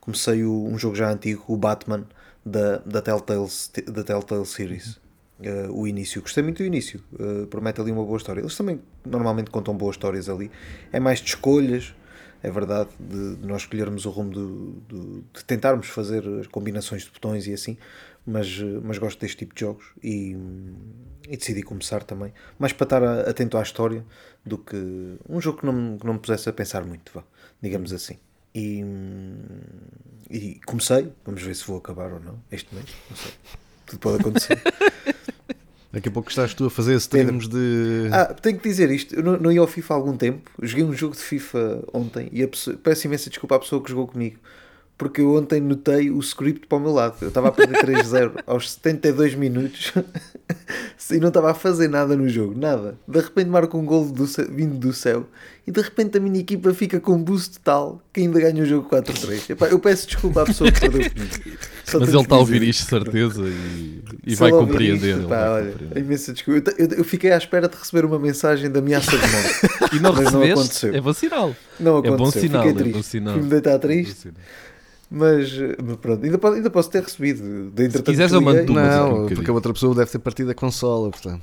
Comecei 0.00 0.44
o- 0.44 0.64
um 0.66 0.78
jogo 0.78 0.94
já 0.94 1.10
antigo, 1.10 1.42
o 1.48 1.56
Batman, 1.56 2.04
da, 2.44 2.78
da, 2.78 3.00
Telltale, 3.02 3.46
da 3.90 4.04
Telltale 4.04 4.46
Series. 4.46 5.00
Uh, 5.44 5.72
o 5.72 5.86
início, 5.88 6.22
gostei 6.22 6.42
muito 6.42 6.58
do 6.58 6.64
início. 6.64 7.00
Uh, 7.14 7.46
promete 7.48 7.80
ali 7.80 7.90
uma 7.90 8.04
boa 8.04 8.16
história. 8.16 8.40
Eles 8.40 8.56
também 8.56 8.80
normalmente 9.04 9.50
contam 9.50 9.76
boas 9.76 9.96
histórias 9.96 10.28
ali. 10.28 10.50
É 10.92 11.00
mais 11.00 11.20
de 11.20 11.28
escolhas. 11.28 11.94
é 12.44 12.50
verdade, 12.50 12.90
de, 12.98 13.36
de 13.36 13.46
nós 13.46 13.62
escolhermos 13.62 14.04
o 14.04 14.10
rumo 14.10 14.30
do- 14.32 14.70
do- 14.88 15.24
de 15.32 15.44
tentarmos 15.44 15.86
fazer 15.86 16.26
as 16.40 16.46
combinações 16.48 17.02
de 17.04 17.10
botões 17.12 17.46
e 17.46 17.52
assim, 17.54 17.76
mas, 18.26 18.48
eh, 18.60 18.80
mas 18.82 18.98
gosto 18.98 19.20
deste 19.20 19.36
tipo 19.36 19.54
de 19.54 19.60
jogos 19.60 19.84
e, 20.02 20.36
e 21.28 21.36
decidi 21.36 21.62
começar 21.62 22.02
também, 22.02 22.32
mais 22.58 22.72
para 22.72 22.84
estar 22.84 23.04
atento 23.28 23.56
à 23.56 23.62
história 23.62 24.04
do 24.44 24.58
que 24.58 24.76
um 25.28 25.40
jogo 25.40 25.58
que 25.60 25.66
não, 25.66 25.96
que 25.98 26.04
não 26.04 26.14
me 26.14 26.18
pusesse 26.18 26.48
a 26.48 26.52
pensar 26.52 26.84
muito, 26.84 27.12
vá, 27.14 27.22
digamos 27.62 27.92
assim. 27.92 28.18
E, 28.52 28.84
e 30.30 30.60
comecei, 30.66 31.12
vamos 31.24 31.42
ver 31.42 31.54
se 31.54 31.64
vou 31.64 31.76
acabar 31.78 32.12
ou 32.12 32.18
não 32.20 32.42
este 32.50 32.74
mês, 32.74 32.86
não 33.08 33.16
sei. 33.16 33.32
Tudo 33.86 33.98
pode 34.00 34.20
acontecer. 34.20 34.60
Daqui 35.92 36.08
a 36.08 36.10
pouco 36.10 36.30
estás 36.30 36.54
tu 36.54 36.64
a 36.64 36.70
fazer 36.70 36.94
streams 36.96 37.48
de. 37.48 38.08
Ah, 38.10 38.32
tenho 38.32 38.56
que 38.58 38.66
dizer 38.66 38.90
isto. 38.90 39.14
Eu 39.14 39.22
não, 39.22 39.36
não 39.36 39.52
ia 39.52 39.60
ao 39.60 39.66
FIFA 39.66 39.92
há 39.92 39.96
algum 39.98 40.16
tempo. 40.16 40.50
Joguei 40.62 40.84
um 40.84 40.94
jogo 40.94 41.14
de 41.14 41.20
FIFA 41.20 41.84
ontem 41.92 42.30
e 42.32 42.42
a 42.42 42.48
pessoa, 42.48 42.76
peço 42.82 43.06
imensa 43.06 43.28
desculpa 43.28 43.56
à 43.56 43.58
pessoa 43.58 43.82
que 43.82 43.90
jogou 43.90 44.06
comigo. 44.06 44.38
Porque 44.98 45.20
eu 45.20 45.34
ontem 45.34 45.60
notei 45.60 46.10
o 46.10 46.20
script 46.20 46.66
para 46.68 46.78
o 46.78 46.80
meu 46.80 46.92
lado. 46.92 47.16
Eu 47.22 47.28
estava 47.28 47.48
a 47.48 47.52
perder 47.52 47.84
3-0 47.84 48.34
aos 48.46 48.70
72 48.72 49.34
minutos 49.34 49.92
e 51.10 51.18
não 51.18 51.28
estava 51.28 51.50
a 51.50 51.54
fazer 51.54 51.88
nada 51.88 52.16
no 52.16 52.28
jogo. 52.28 52.54
Nada. 52.56 52.94
De 53.08 53.18
repente 53.18 53.48
marco 53.48 53.76
um 53.76 53.84
gol 53.84 54.04
do 54.06 54.24
vindo 54.50 54.78
do 54.78 54.92
céu 54.92 55.26
e 55.66 55.72
de 55.72 55.80
repente 55.80 56.18
a 56.18 56.20
minha 56.20 56.38
equipa 56.38 56.72
fica 56.72 57.00
com 57.00 57.14
um 57.14 57.22
boost 57.22 57.58
tal 57.60 58.00
que 58.12 58.20
ainda 58.20 58.38
ganha 58.40 58.62
o 58.62 58.66
jogo 58.66 58.88
4-3. 58.88 59.50
Epá, 59.50 59.66
Eu 59.66 59.80
peço 59.80 60.06
desculpa 60.06 60.42
à 60.42 60.44
pessoa 60.44 60.70
que 60.70 60.78
perdeu 60.80 61.00
comigo. 61.10 61.58
Só 61.84 61.98
Mas 61.98 62.08
ele 62.10 62.22
está 62.22 62.36
a 62.36 62.38
ouvir 62.38 62.62
isto, 62.62 62.88
certeza, 62.88 63.42
e, 63.42 64.02
e 64.24 64.34
vai 64.36 64.50
compreender. 64.52 65.16
isto, 65.16 65.28
pá, 65.28 65.36
vai 65.40 65.48
olha, 65.62 65.72
compreender. 65.72 65.98
imensa 65.98 66.32
desculpa. 66.32 66.70
Eu, 66.78 66.86
eu- 66.86 66.96
eu 66.98 67.04
fiquei 67.04 67.32
à 67.32 67.36
espera 67.38 67.68
de 67.68 67.76
receber 67.76 68.04
uma 68.04 68.18
mensagem 68.20 68.70
de 68.70 68.78
ameaça 68.78 69.10
de 69.10 69.16
morte. 69.16 69.96
E 69.96 70.00
não 70.00 70.12
Mas 70.12 70.32
não 70.32 70.40
recebeste? 70.40 70.52
aconteceu. 70.52 70.94
é 70.94 71.00
bom 71.00 71.12
sinal. 71.12 71.56
Não 71.80 71.98
É 71.98 72.02
bom 72.02 72.14
aconteceu. 72.14 72.40
sinal, 72.42 72.62
Fiquei 72.62 72.72
é 72.72 72.82
triste. 72.82 72.96
bom 72.96 73.02
sinal. 73.02 73.34
Fui-me 73.34 73.48
deitar 73.50 73.70
É 73.72 73.78
triste, 73.78 74.14
sinal. 74.20 74.36
Mas, 75.12 75.52
eh, 75.52 75.76
mas 75.84 75.96
pronto, 75.96 76.24
ainda, 76.24 76.38
posso- 76.38 76.54
ainda 76.56 76.70
posso 76.70 76.90
ter 76.90 77.02
recebido. 77.02 77.70
De 77.70 77.84
entretanto 77.84 78.10
quiseres, 78.10 78.32
eu 78.32 78.40
mando 78.40 78.72
um 78.72 78.74
Não, 78.74 79.08
bocadinho. 79.10 79.36
porque 79.36 79.50
a 79.50 79.54
outra 79.54 79.72
pessoa 79.72 79.94
deve 79.94 80.10
ter 80.10 80.18
partido 80.18 80.50
a 80.50 80.54
consola, 80.54 81.10
portanto. 81.10 81.42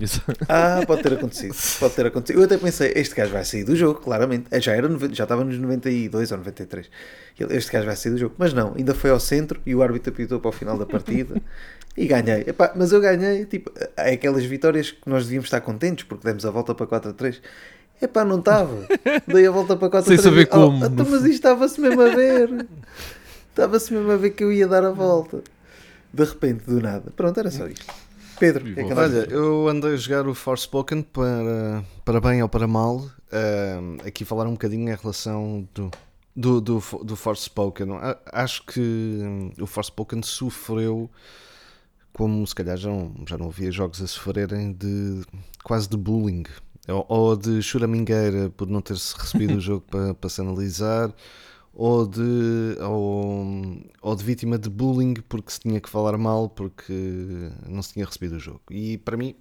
Isso. 0.00 0.20
Ah, 0.48 0.80
pode 0.86 1.02
ter 1.04 1.12
acontecido. 1.12 1.54
Pode 1.78 1.94
ter 1.94 2.06
acontecido. 2.06 2.36
Eu 2.40 2.44
até 2.46 2.56
pensei, 2.58 2.92
este 2.96 3.14
gajo 3.14 3.32
vai 3.32 3.44
sair 3.44 3.62
do 3.62 3.76
jogo, 3.76 4.00
claramente. 4.00 4.46
Eh, 4.50 4.60
Já, 4.60 4.72
era, 4.72 4.88
já 5.12 5.22
estava 5.22 5.44
nos 5.44 5.56
92 5.56 6.32
ou 6.32 6.38
93. 6.38 6.90
Ele- 7.38 7.56
Este 7.56 7.70
gajo 7.72 7.86
vai 7.86 7.94
sair 7.94 8.10
do 8.10 8.18
jogo. 8.18 8.34
Mas 8.36 8.52
não, 8.52 8.74
ainda 8.76 8.92
foi 8.92 9.10
ao 9.10 9.20
centro 9.20 9.60
e 9.64 9.76
o 9.76 9.82
árbitro 9.82 10.12
apitou 10.12 10.40
para 10.40 10.48
o 10.48 10.52
final 10.52 10.76
da 10.76 10.84
partida 10.84 11.40
e 11.96 12.06
ganhei. 12.08 12.42
Epá, 12.48 12.72
mas 12.74 12.90
eu 12.90 13.00
ganhei, 13.00 13.44
tipo, 13.46 13.70
é 13.96 14.14
aquelas 14.14 14.44
vitórias 14.44 14.90
que 14.90 15.08
nós 15.08 15.22
devíamos 15.24 15.46
estar 15.46 15.60
contentes 15.60 16.04
porque 16.04 16.26
demos 16.26 16.44
a 16.44 16.50
volta 16.50 16.74
para 16.74 16.86
4 16.86 17.10
a 17.10 17.14
3. 17.14 17.40
Epá, 18.00 18.24
não 18.24 18.38
estava. 18.38 18.86
Dei 19.26 19.46
a 19.46 19.50
volta 19.50 19.76
para 19.76 19.90
4 19.90 20.08
Sem 20.08 20.18
a 20.18 20.22
3. 20.22 20.22
saber 20.22 20.46
como, 20.46 20.88
no 20.88 21.04
mas 21.10 21.20
isto 21.22 21.28
estava-se 21.30 21.80
mesmo 21.80 22.00
a 22.00 22.14
ver. 22.14 22.66
Estava-se 23.50 23.92
mesmo 23.92 24.10
a 24.12 24.16
ver 24.16 24.30
que 24.30 24.44
eu 24.44 24.52
ia 24.52 24.68
dar 24.68 24.84
a 24.84 24.90
volta. 24.90 25.42
De 26.12 26.24
repente, 26.24 26.64
do 26.64 26.80
nada. 26.80 27.10
Pronto, 27.16 27.38
era 27.38 27.50
só 27.50 27.66
isto. 27.66 27.84
Pedro, 28.38 28.62
que 28.72 28.78
é 28.80 28.84
que 28.84 28.92
a 28.92 28.96
Olha, 28.96 29.26
eu 29.30 29.66
andei 29.68 29.94
a 29.94 29.96
jogar 29.96 30.28
o 30.28 30.34
Forspoken 30.34 31.02
para, 31.02 31.84
para 32.04 32.20
bem 32.20 32.40
ou 32.42 32.48
para 32.48 32.68
mal. 32.68 33.04
Ahm, 33.32 33.96
aqui 34.06 34.24
falar 34.24 34.46
um 34.46 34.52
bocadinho 34.52 34.88
em 34.92 34.94
relação 34.96 35.68
do, 35.74 35.90
do, 36.36 36.60
do, 36.60 36.82
do 37.02 37.16
Forspoken. 37.16 37.94
A- 37.96 38.16
Acho 38.32 38.64
que 38.64 38.80
hum, 38.80 39.50
o 39.60 39.66
Forspoken 39.66 40.22
sofreu, 40.22 41.10
como 42.12 42.46
se 42.46 42.54
calhar 42.54 42.76
já 42.76 42.88
não, 42.88 43.12
já 43.28 43.36
não 43.36 43.48
havia 43.48 43.72
jogos 43.72 44.00
a 44.00 44.06
sofrerem, 44.06 44.72
de 44.72 45.22
quase 45.64 45.88
de 45.88 45.96
bullying. 45.96 46.44
Ou, 46.88 47.06
ou 47.08 47.36
de 47.36 47.62
churamingueira 47.62 48.50
por 48.50 48.68
não 48.68 48.80
ter-se 48.80 49.16
recebido 49.16 49.56
o 49.56 49.60
jogo 49.60 49.84
para, 49.90 50.14
para 50.14 50.30
se 50.30 50.40
analisar. 50.40 51.14
Ou 51.74 52.06
de, 52.06 52.76
ou, 52.80 53.46
ou 54.02 54.16
de 54.16 54.24
vítima 54.24 54.58
de 54.58 54.68
bullying 54.68 55.14
porque 55.28 55.52
se 55.52 55.60
tinha 55.60 55.80
que 55.80 55.88
falar 55.88 56.18
mal 56.18 56.48
porque 56.48 56.92
não 57.68 57.82
se 57.82 57.92
tinha 57.92 58.04
recebido 58.04 58.36
o 58.36 58.40
jogo. 58.40 58.62
E 58.70 58.98
para 58.98 59.16
mim, 59.16 59.36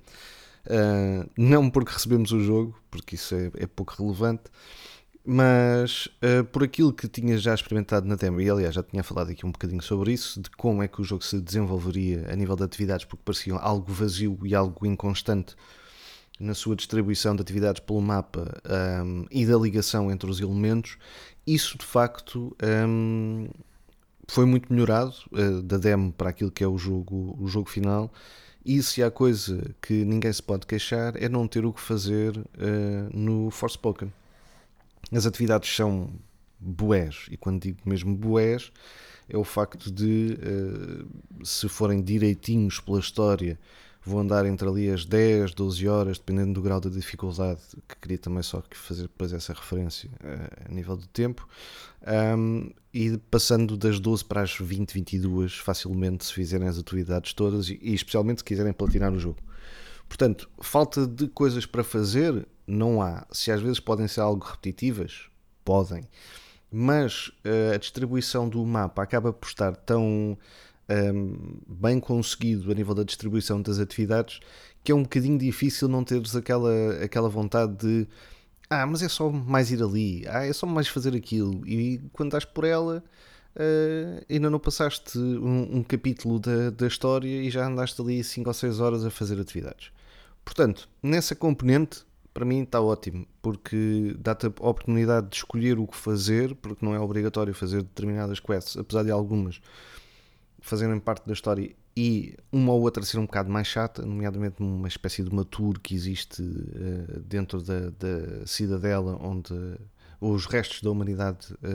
ah, 0.69 1.25
não 1.37 1.69
porque 1.69 1.91
recebemos 1.93 2.31
o 2.31 2.39
jogo, 2.39 2.77
porque 2.91 3.15
isso 3.15 3.33
é, 3.35 3.51
é 3.55 3.67
pouco 3.67 3.95
relevante, 3.97 4.43
mas 5.25 6.09
ah, 6.21 6.43
por 6.43 6.63
aquilo 6.63 6.93
que 6.93 7.07
tinha 7.07 7.37
já 7.37 7.53
experimentado 7.53 8.07
na 8.07 8.15
demo, 8.15 8.41
e 8.41 8.49
aliás 8.49 8.75
já 8.75 8.83
tinha 8.83 9.03
falado 9.03 9.31
aqui 9.31 9.45
um 9.45 9.51
bocadinho 9.51 9.81
sobre 9.81 10.13
isso, 10.13 10.41
de 10.41 10.49
como 10.51 10.83
é 10.83 10.87
que 10.87 11.01
o 11.01 11.03
jogo 11.03 11.23
se 11.23 11.39
desenvolveria 11.41 12.31
a 12.31 12.35
nível 12.35 12.55
de 12.55 12.63
atividades, 12.63 13.05
porque 13.05 13.23
parecia 13.23 13.55
algo 13.55 13.91
vazio 13.91 14.37
e 14.43 14.53
algo 14.55 14.85
inconstante 14.85 15.55
na 16.39 16.53
sua 16.53 16.75
distribuição 16.75 17.35
de 17.35 17.41
atividades 17.41 17.81
pelo 17.81 18.01
mapa 18.01 18.61
ahm, 18.65 19.25
e 19.31 19.45
da 19.45 19.57
ligação 19.57 20.11
entre 20.11 20.29
os 20.29 20.39
elementos, 20.39 20.97
isso 21.45 21.77
de 21.77 21.85
facto 21.85 22.55
ahm, 22.61 23.47
foi 24.27 24.45
muito 24.45 24.71
melhorado 24.71 25.13
ah, 25.33 25.61
da 25.63 25.77
demo 25.77 26.11
para 26.11 26.29
aquilo 26.29 26.51
que 26.51 26.63
é 26.63 26.67
o 26.67 26.77
jogo, 26.77 27.35
o 27.39 27.47
jogo 27.47 27.69
final. 27.69 28.11
E 28.65 28.83
se 28.83 29.01
há 29.01 29.09
coisa 29.09 29.73
que 29.81 30.03
ninguém 30.03 30.31
se 30.31 30.43
pode 30.43 30.67
queixar 30.67 31.15
é 31.15 31.29
não 31.29 31.47
ter 31.47 31.65
o 31.65 31.73
que 31.73 31.81
fazer 31.81 32.37
ah, 32.59 33.09
no 33.13 33.49
Forspoken. 33.49 34.11
As 35.11 35.25
atividades 35.25 35.73
são 35.73 36.09
bués, 36.59 37.27
e 37.31 37.37
quando 37.37 37.61
digo 37.61 37.79
mesmo 37.85 38.15
bués, 38.15 38.71
é 39.29 39.37
o 39.37 39.43
facto 39.43 39.91
de, 39.91 40.37
eh, 40.41 41.05
se 41.43 41.67
forem 41.67 42.01
direitinhos 42.01 42.79
pela 42.79 42.99
história, 42.99 43.59
vou 44.07 44.19
andar 44.19 44.45
entre 44.45 44.67
ali 44.67 44.89
as 44.89 45.05
10, 45.05 45.53
12 45.53 45.87
horas, 45.87 46.17
dependendo 46.17 46.53
do 46.53 46.61
grau 46.61 46.79
de 46.79 46.89
dificuldade, 46.89 47.59
que 47.87 47.95
queria 48.01 48.17
também 48.17 48.41
só 48.41 48.63
fazer 48.71 49.03
depois 49.03 49.33
essa 49.33 49.53
referência 49.53 50.09
eh, 50.23 50.65
a 50.69 50.73
nível 50.73 50.97
de 50.97 51.07
tempo, 51.09 51.47
Ahm, 52.05 52.69
e 52.93 53.17
passando 53.29 53.75
das 53.75 53.99
12 53.99 54.23
para 54.23 54.41
as 54.41 54.55
20, 54.57 54.93
22, 54.93 55.55
facilmente, 55.55 56.25
se 56.25 56.33
fizerem 56.33 56.67
as 56.67 56.77
atividades 56.77 57.33
todas, 57.33 57.69
e, 57.69 57.79
e 57.81 57.93
especialmente 57.93 58.39
se 58.39 58.45
quiserem 58.45 58.73
platinar 58.73 59.11
o 59.11 59.19
jogo. 59.19 59.39
Portanto, 60.07 60.49
falta 60.61 61.05
de 61.05 61.27
coisas 61.27 61.65
para 61.65 61.83
fazer 61.83 62.47
não 62.65 63.01
há. 63.01 63.27
Se 63.31 63.51
às 63.51 63.61
vezes 63.61 63.79
podem 63.79 64.07
ser 64.07 64.21
algo 64.21 64.43
repetitivas, 64.45 65.25
podem. 65.65 66.07
Mas 66.71 67.31
eh, 67.43 67.73
a 67.75 67.77
distribuição 67.77 68.47
do 68.47 68.65
mapa 68.65 69.03
acaba 69.03 69.33
por 69.33 69.47
estar 69.47 69.75
tão 69.75 70.37
ehm, 70.89 71.35
bem 71.67 71.99
conseguido 71.99 72.71
a 72.71 72.75
nível 72.75 72.95
da 72.95 73.03
distribuição 73.03 73.61
das 73.61 73.79
atividades 73.79 74.39
que 74.83 74.91
é 74.93 74.95
um 74.95 75.03
bocadinho 75.03 75.37
difícil 75.37 75.89
não 75.89 76.01
teres 76.01 76.33
aquela, 76.33 76.71
aquela 77.03 77.27
vontade 77.27 77.75
de 77.75 78.07
ah, 78.69 78.85
mas 78.85 79.01
é 79.01 79.09
só 79.09 79.29
mais 79.29 79.71
ir 79.71 79.83
ali, 79.83 80.23
ah, 80.27 80.45
é 80.45 80.53
só 80.53 80.65
mais 80.65 80.87
fazer 80.87 81.15
aquilo. 81.15 81.65
E 81.67 81.99
quando 82.13 82.29
estás 82.29 82.45
por 82.45 82.63
ela, 82.65 83.03
eh, 83.55 84.23
ainda 84.29 84.49
não 84.49 84.59
passaste 84.59 85.17
um, 85.17 85.77
um 85.77 85.83
capítulo 85.83 86.39
da, 86.39 86.69
da 86.69 86.87
história 86.87 87.27
e 87.27 87.49
já 87.49 87.65
andaste 87.65 87.99
ali 88.01 88.23
5 88.23 88.49
ou 88.49 88.53
6 88.53 88.79
horas 88.79 89.05
a 89.05 89.09
fazer 89.09 89.39
atividades. 89.39 89.91
Portanto, 90.45 90.87
nessa 91.03 91.35
componente, 91.35 92.05
para 92.33 92.45
mim 92.45 92.63
está 92.63 92.81
ótimo, 92.81 93.27
porque 93.41 94.15
dá-te 94.19 94.47
a 94.47 94.49
oportunidade 94.49 95.29
de 95.29 95.37
escolher 95.37 95.79
o 95.79 95.87
que 95.87 95.97
fazer, 95.97 96.55
porque 96.55 96.85
não 96.85 96.93
é 96.95 96.99
obrigatório 96.99 97.53
fazer 97.53 97.83
determinadas 97.83 98.39
quests, 98.39 98.77
apesar 98.77 99.03
de 99.03 99.11
algumas 99.11 99.59
fazerem 100.59 100.99
parte 100.99 101.25
da 101.25 101.33
história 101.33 101.75
e 101.95 102.35
uma 102.51 102.73
ou 102.73 102.81
outra 102.81 103.03
ser 103.03 103.17
um 103.17 103.25
bocado 103.25 103.49
mais 103.49 103.67
chata, 103.67 104.05
nomeadamente 104.05 104.61
uma 104.61 104.87
espécie 104.87 105.23
de 105.23 105.29
uma 105.29 105.43
tour 105.43 105.79
que 105.79 105.95
existe 105.95 106.43
eh, 106.43 107.19
dentro 107.25 107.61
da, 107.61 107.89
da 107.89 108.45
cidadela 108.45 109.17
onde 109.19 109.53
os 110.19 110.45
restos 110.45 110.81
da 110.81 110.89
humanidade 110.89 111.53
eh, 111.63 111.67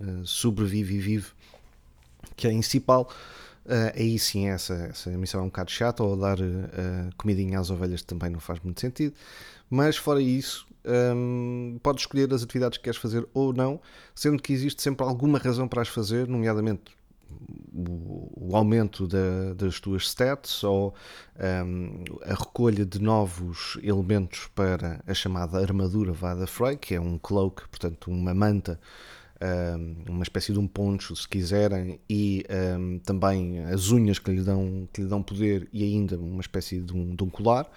eh, 0.00 0.22
sobrevive 0.24 0.94
e 0.94 0.98
vive, 0.98 1.26
que 2.36 2.46
é 2.46 2.52
em 2.52 2.62
Cipal. 2.62 3.10
Eh, 3.66 3.92
aí 3.96 4.18
sim 4.18 4.48
essa, 4.48 4.74
essa 4.74 5.10
missão 5.10 5.40
é 5.40 5.42
um 5.44 5.48
bocado 5.48 5.70
chata, 5.70 6.02
ou 6.02 6.16
dar 6.16 6.38
comidinha 7.16 7.58
às 7.58 7.70
ovelhas 7.70 8.02
também 8.02 8.30
não 8.30 8.40
faz 8.40 8.60
muito 8.60 8.80
sentido. 8.80 9.14
Mas 9.68 9.96
fora 9.96 10.22
isso, 10.22 10.66
hum, 11.14 11.78
podes 11.82 12.02
escolher 12.02 12.32
as 12.32 12.42
atividades 12.42 12.78
que 12.78 12.84
queres 12.84 12.98
fazer 12.98 13.26
ou 13.34 13.52
não, 13.52 13.80
sendo 14.14 14.42
que 14.42 14.52
existe 14.52 14.82
sempre 14.82 15.04
alguma 15.04 15.38
razão 15.38 15.68
para 15.68 15.82
as 15.82 15.88
fazer, 15.88 16.26
nomeadamente 16.26 16.97
o, 17.74 18.56
aumento 18.56 19.06
da- 19.06 19.54
das 19.54 19.78
tuas 19.80 20.08
stats 20.08 20.64
ou 20.64 20.94
hum, 21.64 22.04
a 22.22 22.34
recolha 22.34 22.84
de 22.84 23.00
novos 23.00 23.78
elementos 23.82 24.48
para 24.54 25.00
a 25.06 25.14
chamada 25.14 25.58
armadura 25.58 26.12
Vada 26.12 26.46
Frey, 26.46 26.76
que 26.76 26.94
é 26.94 27.00
um 27.00 27.18
cloak, 27.18 27.68
portanto 27.68 28.10
uma 28.10 28.34
manta, 28.34 28.80
hum, 29.78 29.96
uma 30.08 30.22
espécie 30.22 30.52
de 30.52 30.58
um 30.58 30.66
poncho, 30.66 31.14
se 31.14 31.28
quiserem, 31.28 32.00
e 32.08 32.44
hum, 32.78 32.98
também 33.04 33.64
as 33.64 33.90
unhas 33.90 34.18
que 34.18 34.30
lhe, 34.30 34.42
dão, 34.42 34.88
que 34.92 35.02
lhe 35.02 35.08
dão 35.08 35.22
poder 35.22 35.68
e 35.72 35.84
ainda 35.84 36.18
uma 36.18 36.40
espécie 36.40 36.80
de 36.80 36.92
um, 36.92 37.14
de 37.14 37.22
um 37.22 37.30
colar. 37.30 37.70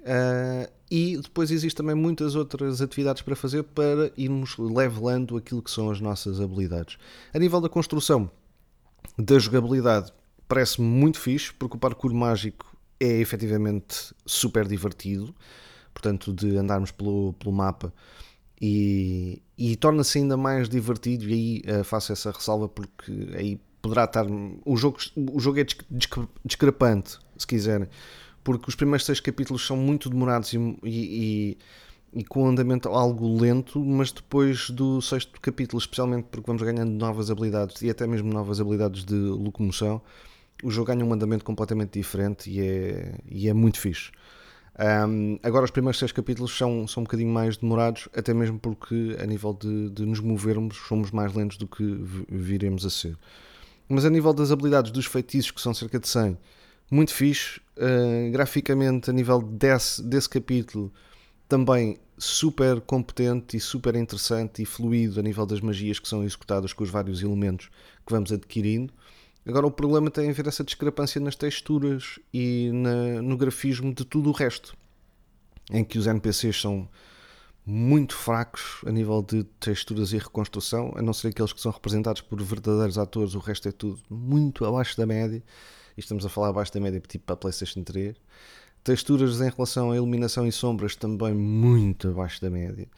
Uh, 0.00 0.66
e 0.90 1.18
depois 1.18 1.50
existem 1.50 1.84
também 1.84 1.94
muitas 1.94 2.34
outras 2.34 2.80
atividades 2.80 3.20
para 3.20 3.36
fazer 3.36 3.62
para 3.62 4.10
irmos 4.16 4.56
levelando 4.56 5.36
aquilo 5.36 5.60
que 5.60 5.70
são 5.70 5.90
as 5.90 6.00
nossas 6.00 6.40
habilidades. 6.40 6.96
A 7.34 7.38
nível 7.38 7.60
da 7.60 7.68
construção 7.68 8.30
da 9.20 9.38
jogabilidade, 9.38 10.12
parece-me 10.48 10.86
muito 10.86 11.18
fixe, 11.18 11.52
porque 11.54 11.76
o 11.76 11.80
parkour 11.80 12.12
mágico 12.14 12.66
é 12.98 13.18
efetivamente 13.20 14.14
super 14.26 14.66
divertido. 14.66 15.34
Portanto, 15.92 16.32
de 16.32 16.56
andarmos 16.56 16.92
pelo, 16.92 17.32
pelo 17.34 17.52
mapa 17.52 17.92
e, 18.60 19.42
e 19.58 19.74
torna-se 19.76 20.18
ainda 20.18 20.36
mais 20.36 20.68
divertido. 20.68 21.24
E 21.28 21.32
aí 21.32 21.62
eh, 21.66 21.82
faço 21.82 22.12
essa 22.12 22.30
ressalva 22.30 22.68
porque 22.68 23.12
aí 23.34 23.60
poderá 23.82 24.04
estar. 24.04 24.24
O 24.64 24.76
jogo, 24.76 24.98
o 25.16 25.40
jogo 25.40 25.58
é 25.58 25.64
disc- 25.64 25.82
disc- 25.90 26.28
discrepante, 26.44 27.18
se 27.36 27.46
quiserem, 27.46 27.88
porque 28.44 28.68
os 28.68 28.74
primeiros 28.76 29.04
seis 29.04 29.18
capítulos 29.20 29.66
são 29.66 29.76
muito 29.76 30.08
demorados 30.08 30.52
e, 30.52 30.58
e- 30.58 30.78
e- 30.84 31.58
e 32.12 32.24
com 32.24 32.44
um 32.44 32.48
andamento 32.48 32.88
algo 32.88 33.40
lento, 33.40 33.78
mas 33.84 34.10
depois 34.12 34.70
do 34.70 35.00
sexto 35.00 35.40
capítulo, 35.40 35.78
especialmente 35.78 36.26
porque 36.30 36.46
vamos 36.46 36.62
ganhando 36.62 36.90
novas 36.90 37.30
habilidades 37.30 37.80
e 37.82 37.90
até 37.90 38.06
mesmo 38.06 38.32
novas 38.32 38.60
habilidades 38.60 39.04
de 39.04 39.14
locomoção, 39.14 40.02
o 40.62 40.70
jogo 40.70 40.88
ganha 40.88 41.04
um 41.04 41.12
andamento 41.12 41.44
completamente 41.44 41.98
diferente 41.98 42.50
e 42.50 42.60
é, 42.60 43.14
e 43.28 43.48
é 43.48 43.52
muito 43.54 43.78
fixe. 43.78 44.10
Um, 45.08 45.38
agora, 45.42 45.64
os 45.64 45.70
primeiros 45.70 45.98
seis 45.98 46.10
capítulos 46.10 46.56
são, 46.56 46.86
são 46.88 47.02
um 47.02 47.04
bocadinho 47.04 47.30
mais 47.30 47.56
demorados, 47.56 48.08
até 48.16 48.32
mesmo 48.32 48.58
porque, 48.58 49.16
a 49.20 49.26
nível 49.26 49.52
de, 49.52 49.90
de 49.90 50.06
nos 50.06 50.20
movermos, 50.20 50.76
somos 50.88 51.10
mais 51.10 51.34
lentos 51.34 51.58
do 51.58 51.66
que 51.66 51.84
vi- 51.84 52.26
viremos 52.28 52.86
a 52.86 52.90
ser. 52.90 53.16
Mas 53.88 54.04
a 54.04 54.10
nível 54.10 54.32
das 54.32 54.50
habilidades 54.50 54.90
dos 54.90 55.04
feitiços, 55.06 55.50
que 55.50 55.60
são 55.60 55.74
cerca 55.74 55.98
de 55.98 56.08
100, 56.08 56.38
muito 56.90 57.12
fixe. 57.12 57.60
Uh, 57.76 58.30
graficamente, 58.30 59.10
a 59.10 59.12
nível 59.12 59.42
desse, 59.42 60.02
desse 60.02 60.28
capítulo, 60.28 60.92
também 61.50 61.98
super 62.16 62.80
competente 62.80 63.56
e 63.56 63.60
super 63.60 63.96
interessante 63.96 64.62
e 64.62 64.64
fluido 64.64 65.18
a 65.18 65.22
nível 65.22 65.44
das 65.44 65.60
magias 65.60 65.98
que 65.98 66.08
são 66.08 66.22
executadas 66.22 66.72
com 66.72 66.84
os 66.84 66.90
vários 66.90 67.22
elementos 67.22 67.68
que 68.06 68.12
vamos 68.12 68.30
adquirindo. 68.32 68.92
Agora, 69.44 69.66
o 69.66 69.70
problema 69.70 70.10
tem 70.12 70.30
a 70.30 70.32
ver 70.32 70.46
essa 70.46 70.62
discrepância 70.62 71.20
nas 71.20 71.34
texturas 71.34 72.20
e 72.32 72.70
na- 72.72 73.20
no 73.20 73.36
grafismo 73.36 73.92
de 73.92 74.04
tudo 74.04 74.28
o 74.30 74.32
resto, 74.32 74.76
em 75.72 75.82
que 75.82 75.98
os 75.98 76.06
NPCs 76.06 76.60
são 76.60 76.88
muito 77.66 78.14
fracos 78.14 78.82
a 78.86 78.92
nível 78.92 79.20
de 79.20 79.42
texturas 79.58 80.12
e 80.12 80.18
reconstrução, 80.18 80.92
a 80.94 81.02
não 81.02 81.12
ser 81.12 81.28
aqueles 81.28 81.52
que 81.52 81.60
são 81.60 81.72
representados 81.72 82.22
por 82.22 82.40
verdadeiros 82.40 82.96
atores, 82.96 83.34
o 83.34 83.40
resto 83.40 83.68
é 83.68 83.72
tudo 83.72 83.98
muito 84.08 84.64
abaixo 84.64 84.96
da 84.96 85.04
média. 85.04 85.42
E 85.96 86.00
estamos 86.00 86.24
a 86.24 86.28
falar 86.28 86.48
abaixo 86.50 86.72
da 86.72 86.80
média 86.80 87.00
tipo 87.00 87.24
para 87.24 87.34
a 87.34 87.36
PlayStation 87.36 87.82
3. 87.82 88.14
Texturas 88.82 89.40
em 89.40 89.50
relação 89.50 89.90
à 89.90 89.96
iluminação 89.96 90.46
e 90.46 90.52
sombras 90.52 90.96
também 90.96 91.34
muito 91.34 92.08
abaixo 92.08 92.40
da 92.40 92.50
média. 92.50 92.88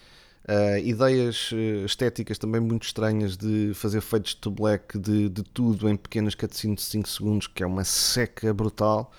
Uh, 0.45 0.79
ideias 0.85 1.53
uh, 1.53 1.85
estéticas 1.87 2.37
também 2.37 2.61
muito 2.61 2.85
estranhas 2.85 3.37
de 3.37 3.73
fazer 3.75 4.01
fades 4.01 4.35
to 4.35 4.51
black 4.51 4.99
de, 4.99 5.29
de 5.29 5.43
tudo 5.43 5.89
em 5.89 5.97
pequenas 5.97 6.35
cutscenes 6.35 6.81
de 6.81 6.83
5 6.83 7.09
segundos, 7.09 7.47
que 7.47 7.62
é 7.62 7.67
uma 7.67 7.85
seca 7.85 8.53
brutal. 8.53 9.12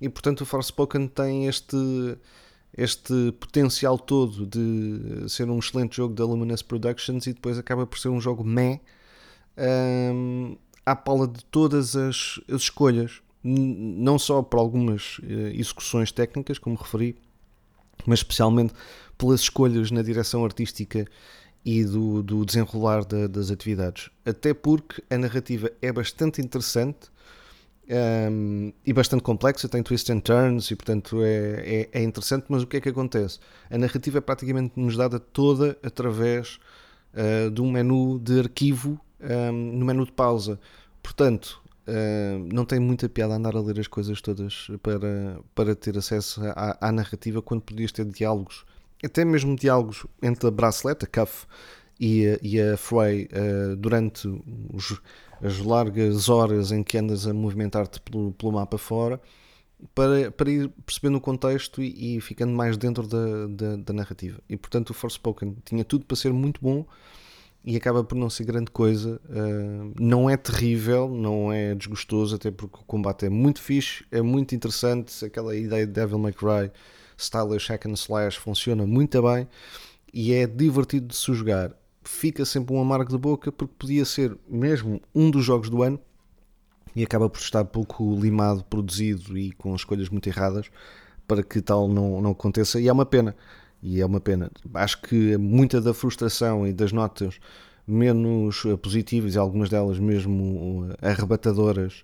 E 0.00 0.08
portanto 0.08 0.40
o 0.40 0.46
Forspoken 0.46 1.06
tem 1.06 1.46
este, 1.46 1.76
este 2.76 3.32
potencial 3.38 3.98
todo 3.98 4.46
de 4.46 5.28
ser 5.28 5.48
um 5.50 5.58
excelente 5.58 5.96
jogo 5.96 6.14
da 6.14 6.24
Luminous 6.24 6.62
Productions 6.62 7.26
e 7.26 7.32
depois 7.32 7.58
acaba 7.58 7.86
por 7.86 7.98
ser 7.98 8.08
um 8.08 8.20
jogo 8.20 8.42
meh 8.42 8.80
um, 9.56 10.56
à 10.84 10.96
pala 10.96 11.28
de 11.28 11.44
todas 11.46 11.96
as, 11.96 12.40
as 12.48 12.62
escolhas, 12.62 13.22
não 13.44 14.18
só 14.18 14.42
por 14.42 14.58
algumas 14.58 15.20
eh, 15.22 15.52
execuções 15.54 16.10
técnicas, 16.10 16.58
como 16.58 16.76
referi, 16.76 17.16
mas 18.06 18.20
especialmente 18.20 18.72
pelas 19.18 19.40
escolhas 19.42 19.90
na 19.90 20.02
direção 20.02 20.44
artística 20.44 21.06
e 21.64 21.84
do, 21.84 22.22
do 22.22 22.44
desenrolar 22.44 23.04
da- 23.04 23.26
das 23.26 23.50
atividades. 23.50 24.10
Até 24.24 24.52
porque 24.54 25.02
a 25.10 25.16
narrativa 25.18 25.70
é 25.80 25.92
bastante 25.92 26.40
interessante 26.40 27.12
um, 27.86 28.72
e 28.84 28.92
bastante 28.92 29.22
complexa, 29.22 29.68
tem 29.68 29.82
twists 29.82 30.08
and 30.08 30.20
turns 30.20 30.70
e 30.70 30.76
portanto 30.76 31.22
é, 31.22 31.88
é, 31.92 32.00
é 32.00 32.02
interessante, 32.02 32.46
mas 32.48 32.62
o 32.62 32.66
que 32.66 32.78
é 32.78 32.80
que 32.80 32.88
acontece? 32.88 33.38
A 33.70 33.76
narrativa 33.76 34.18
é 34.18 34.20
praticamente 34.20 34.72
nos 34.76 34.96
dada 34.96 35.20
toda 35.20 35.78
através 35.82 36.58
uh, 37.12 37.50
de 37.50 37.60
um 37.60 37.70
menu 37.70 38.18
de 38.18 38.40
arquivo 38.40 38.98
um, 39.20 39.52
no 39.52 39.84
menu 39.84 40.06
de 40.06 40.12
pausa. 40.12 40.58
Portanto, 41.02 41.62
uh, 41.88 42.48
não 42.52 42.64
tem 42.64 42.78
muita 42.78 43.08
piada 43.08 43.34
andar 43.34 43.56
a 43.56 43.60
ler 43.60 43.78
as 43.80 43.86
coisas 43.86 44.20
todas 44.20 44.68
para, 44.82 45.40
para 45.54 45.74
ter 45.74 45.96
acesso 45.96 46.40
à, 46.54 46.88
à 46.88 46.92
narrativa 46.92 47.42
quando 47.42 47.62
podias 47.62 47.92
ter 47.92 48.04
diálogos, 48.04 48.64
até 49.04 49.24
mesmo 49.24 49.56
diálogos 49.56 50.06
entre 50.22 50.48
a 50.48 50.50
Bracelet, 50.50 51.04
a 51.04 51.06
Cuff 51.06 51.46
e 51.98 52.26
a, 52.26 52.38
e 52.42 52.60
a 52.60 52.76
Frey 52.76 53.28
uh, 53.32 53.76
durante 53.76 54.28
os, 54.72 55.00
as 55.42 55.58
largas 55.58 56.28
horas 56.28 56.72
em 56.72 56.82
que 56.82 56.98
andas 56.98 57.26
a 57.26 57.34
movimentar-te 57.34 58.00
pelo, 58.00 58.32
pelo 58.32 58.52
mapa 58.52 58.78
fora 58.78 59.20
para, 59.94 60.30
para 60.30 60.50
ir 60.50 60.68
percebendo 60.86 61.18
o 61.18 61.20
contexto 61.20 61.82
e, 61.82 62.16
e 62.16 62.20
ficando 62.20 62.52
mais 62.52 62.76
dentro 62.76 63.06
da, 63.06 63.46
da, 63.48 63.76
da 63.76 63.92
narrativa. 63.92 64.40
E 64.48 64.56
portanto 64.56 64.90
o 64.90 64.94
Forspoken 64.94 65.56
tinha 65.64 65.84
tudo 65.84 66.04
para 66.04 66.16
ser 66.16 66.32
muito 66.32 66.60
bom 66.60 66.86
e 67.64 67.76
acaba 67.76 68.04
por 68.04 68.14
não 68.14 68.28
ser 68.28 68.44
grande 68.44 68.70
coisa. 68.70 69.20
Uh, 69.24 69.94
não 69.98 70.28
é 70.28 70.36
terrível, 70.36 71.08
não 71.08 71.50
é 71.50 71.74
desgostoso, 71.74 72.36
até 72.36 72.50
porque 72.50 72.76
o 72.76 72.84
combate 72.84 73.24
é 73.24 73.30
muito 73.30 73.62
fixe, 73.62 74.04
é 74.10 74.20
muito 74.20 74.54
interessante. 74.54 75.24
Aquela 75.24 75.56
ideia 75.56 75.86
de 75.86 75.92
Devil 75.92 76.18
May 76.18 76.32
Cry, 76.32 76.70
stylish 77.16 77.68
hack 77.68 77.86
and 77.86 77.94
slash, 77.94 78.38
funciona 78.38 78.86
muito 78.86 79.22
bem 79.22 79.48
e 80.12 80.34
é 80.34 80.46
divertido 80.46 81.06
de 81.06 81.16
se 81.16 81.32
jogar. 81.32 81.72
Fica 82.04 82.44
sempre 82.44 82.74
um 82.74 82.80
amargo 82.80 83.10
de 83.10 83.18
boca 83.18 83.50
porque 83.50 83.74
podia 83.78 84.04
ser 84.04 84.36
mesmo 84.46 85.00
um 85.14 85.30
dos 85.30 85.42
jogos 85.42 85.70
do 85.70 85.82
ano 85.82 85.98
e 86.94 87.02
acaba 87.02 87.30
por 87.30 87.40
estar 87.40 87.64
pouco 87.64 88.14
limado, 88.14 88.62
produzido 88.64 89.38
e 89.38 89.52
com 89.52 89.74
escolhas 89.74 90.10
muito 90.10 90.28
erradas 90.28 90.70
para 91.26 91.42
que 91.42 91.62
tal 91.62 91.88
não, 91.88 92.20
não 92.20 92.32
aconteça. 92.32 92.78
E 92.78 92.88
é 92.88 92.92
uma 92.92 93.06
pena. 93.06 93.34
E 93.84 94.00
é 94.00 94.06
uma 94.06 94.18
pena. 94.18 94.50
Acho 94.72 95.02
que 95.02 95.36
muita 95.36 95.78
da 95.78 95.92
frustração 95.92 96.66
e 96.66 96.72
das 96.72 96.90
notas 96.90 97.38
menos 97.86 98.64
eh, 98.64 98.78
positivas, 98.78 99.34
e 99.34 99.38
algumas 99.38 99.68
delas 99.68 99.98
mesmo 99.98 100.88
eh, 101.02 101.10
arrebatadoras 101.10 102.02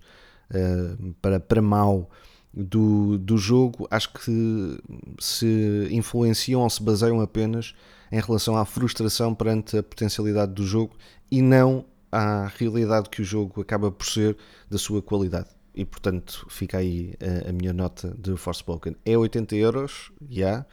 uh, 0.50 1.14
para, 1.22 1.40
para 1.40 1.62
mal 1.62 2.10
do, 2.52 3.16
do 3.16 3.38
jogo, 3.38 3.88
acho 3.90 4.12
que 4.12 4.78
se 5.18 5.88
influenciam 5.90 6.60
ou 6.60 6.68
se 6.68 6.82
baseiam 6.82 7.18
apenas 7.22 7.74
em 8.12 8.20
relação 8.20 8.58
à 8.58 8.66
frustração 8.66 9.34
perante 9.34 9.78
a 9.78 9.82
potencialidade 9.82 10.52
do 10.52 10.66
jogo 10.66 10.94
e 11.30 11.40
não 11.40 11.86
à 12.12 12.46
realidade 12.58 13.08
que 13.08 13.22
o 13.22 13.24
jogo 13.24 13.62
acaba 13.62 13.90
por 13.90 14.04
ser 14.04 14.36
da 14.68 14.76
sua 14.76 15.00
qualidade. 15.00 15.48
E 15.74 15.86
portanto 15.86 16.44
fica 16.50 16.76
aí 16.76 17.14
a, 17.46 17.48
a 17.48 17.52
minha 17.54 17.72
nota 17.72 18.14
de 18.18 18.36
Forspoken. 18.36 18.96
É 19.02 19.16
80 19.16 19.56
euros, 19.56 20.12
já. 20.28 20.36
Yeah. 20.36 20.66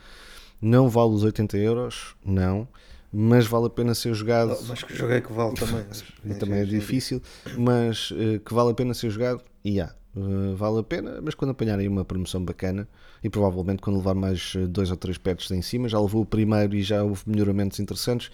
Não 0.62 0.90
vale 0.90 1.14
os 1.14 1.24
80 1.24 1.58
euros, 1.58 2.16
não. 2.26 2.68
Mas 3.12 3.48
vale 3.48 3.68
a 3.68 3.70
pena 3.70 3.96
ser 3.96 4.14
jogado. 4.14 4.56
Oh, 4.60 4.64
mas 4.68 4.84
que 4.84 4.96
jogo 4.96 5.14
é 5.14 5.22
que 5.22 5.32
vale 5.32 5.54
também? 5.56 5.86
e 6.26 6.34
também 6.36 6.60
é 6.60 6.66
difícil, 6.66 7.22
mas 7.58 8.12
uh, 8.12 8.40
que 8.46 8.54
vale 8.54 8.72
a 8.72 8.74
pena 8.74 8.94
ser 8.94 9.10
jogado, 9.10 9.42
e 9.64 9.72
yeah, 9.72 9.96
uh, 10.16 10.56
vale 10.56 10.80
a 10.80 10.84
pena, 10.84 11.20
mas 11.22 11.34
quando 11.34 11.52
apanharem 11.52 11.88
uma 11.88 12.04
promoção 12.04 12.44
bacana 12.44 12.88
e 13.24 13.30
provavelmente 13.30 13.82
quando 13.82 13.98
levar 13.98 14.14
mais 14.14 14.56
dois 14.70 14.92
ou 14.92 14.98
três 14.98 15.18
patches 15.18 15.50
em 15.52 15.62
cima, 15.62 15.88
já 15.88 16.00
levou 16.00 16.22
o 16.22 16.26
primeiro 16.26 16.76
e 16.76 16.84
já 16.84 17.02
houve 17.02 17.24
melhoramentos 17.26 17.80
interessantes, 17.80 18.30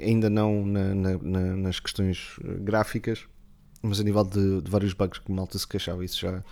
ainda 0.00 0.28
não 0.28 0.66
na, 0.66 0.94
na, 0.94 1.18
na, 1.18 1.40
nas 1.56 1.80
questões 1.80 2.36
gráficas, 2.60 3.24
mas 3.80 4.00
a 4.00 4.02
nível 4.02 4.24
de, 4.24 4.60
de 4.60 4.70
vários 4.70 4.92
bugs 4.92 5.18
que 5.18 5.30
malta 5.32 5.58
se 5.58 5.66
queixava, 5.66 6.04
isso 6.04 6.20
já, 6.20 6.42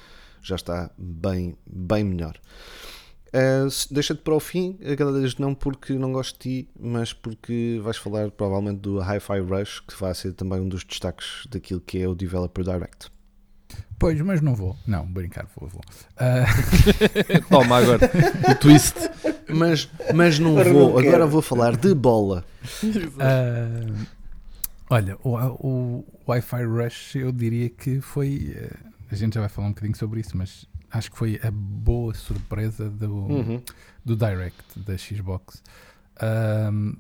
já 0.40 0.56
está 0.56 0.90
bem, 0.96 1.56
bem 1.66 2.04
melhor. 2.04 2.38
Uh, 3.34 3.68
Deixa-te 3.90 4.22
para 4.22 4.34
o 4.34 4.38
fim, 4.38 4.78
agradeço 4.88 5.42
não 5.42 5.56
porque 5.56 5.94
não 5.94 6.12
gosto 6.12 6.34
de 6.34 6.62
ti, 6.62 6.68
mas 6.78 7.12
porque 7.12 7.80
vais 7.82 7.96
falar 7.96 8.30
provavelmente 8.30 8.78
do 8.78 9.00
Hi-Fi 9.00 9.40
Rush, 9.40 9.80
que 9.80 10.00
vai 10.00 10.14
ser 10.14 10.34
também 10.34 10.60
um 10.60 10.68
dos 10.68 10.84
destaques 10.84 11.44
daquilo 11.50 11.80
que 11.80 11.98
é 12.00 12.06
o 12.06 12.14
Developer 12.14 12.64
Direct. 12.64 13.10
Pois, 13.98 14.20
mas 14.20 14.40
não 14.40 14.54
vou. 14.54 14.76
Não, 14.86 15.04
brincar, 15.04 15.48
vou. 15.56 15.68
vou. 15.68 15.80
Uh... 16.16 17.42
Toma 17.50 17.78
agora 17.78 18.08
o 18.50 18.54
twist. 18.54 18.94
Mas, 19.48 19.88
mas 20.14 20.38
não 20.38 20.52
Agora 20.52 20.72
vou, 20.72 20.90
não 20.90 20.98
agora 20.98 21.26
vou 21.26 21.42
falar 21.42 21.76
de 21.76 21.92
bola. 21.92 22.44
Uh, 22.84 24.06
olha, 24.90 25.16
o, 25.24 25.36
o 25.36 26.04
Wi-Fi 26.28 26.64
Rush 26.64 27.16
eu 27.16 27.32
diria 27.32 27.68
que 27.68 28.00
foi. 28.00 28.54
uh, 28.56 28.88
a 29.10 29.14
gente 29.16 29.34
já 29.34 29.40
vai 29.40 29.48
falar 29.48 29.68
um 29.68 29.70
bocadinho 29.70 29.96
sobre 29.96 30.20
isso, 30.20 30.36
mas 30.36 30.66
acho 30.94 31.10
que 31.10 31.18
foi 31.18 31.40
a 31.42 31.50
boa 31.50 32.14
surpresa 32.14 32.88
do, 32.88 33.14
Uhum. 33.14 33.62
do 34.04 34.16
Direct 34.16 34.78
da 34.80 34.96
Xbox. 34.96 35.62
Um, 36.72 36.96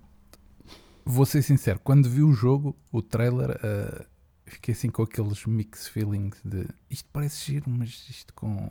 vou 1.04 1.24
ser 1.24 1.42
sincero, 1.42 1.78
quando 1.82 2.08
vi 2.08 2.22
o 2.22 2.32
jogo, 2.32 2.76
o 2.90 3.00
trailer, 3.00 3.50
uh, 3.50 4.04
fiquei 4.46 4.72
assim 4.74 4.90
com 4.90 5.02
aqueles 5.02 5.44
mix 5.46 5.86
feelings 5.88 6.36
de 6.44 6.66
isto 6.90 7.08
parece 7.12 7.44
giro, 7.52 7.70
mas 7.70 8.06
isto 8.10 8.32
com, 8.34 8.70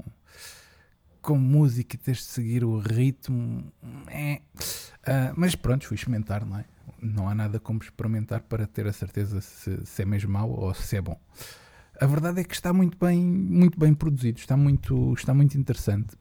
com 1.22 1.38
música 1.38 1.96
e 1.96 2.00
tens 2.00 2.18
de 2.18 2.24
seguir 2.24 2.64
o 2.64 2.80
ritmo. 2.80 3.72
É. 4.08 4.42
Uh, 5.08 5.34
mas 5.38 5.56
pronto, 5.56 5.88
fui 5.88 5.96
experimentar, 5.96 6.46
não 6.46 6.58
é? 6.60 6.66
Não 7.02 7.28
há 7.30 7.36
nada 7.36 7.60
como 7.60 7.82
experimentar 7.82 8.42
para 8.42 8.66
ter 8.68 8.88
a 8.88 8.94
certeza 8.94 9.42
se, 9.42 9.86
se 9.86 10.02
é 10.02 10.06
mesmo 10.06 10.32
mau 10.32 10.50
ou 10.50 10.74
se 10.74 10.96
é 10.98 11.02
bom. 11.02 11.20
A 12.04 12.08
verdade 12.08 12.42
é 12.42 12.44
que 12.44 12.54
está 12.54 12.74
muito 12.74 12.98
bem, 12.98 13.24
muito 13.26 13.80
bem 13.80 13.94
produzido, 13.94 14.38
está 14.40 14.58
muito, 14.58 15.14
está 15.14 15.34
muito 15.34 15.58
interessante. 15.58 16.16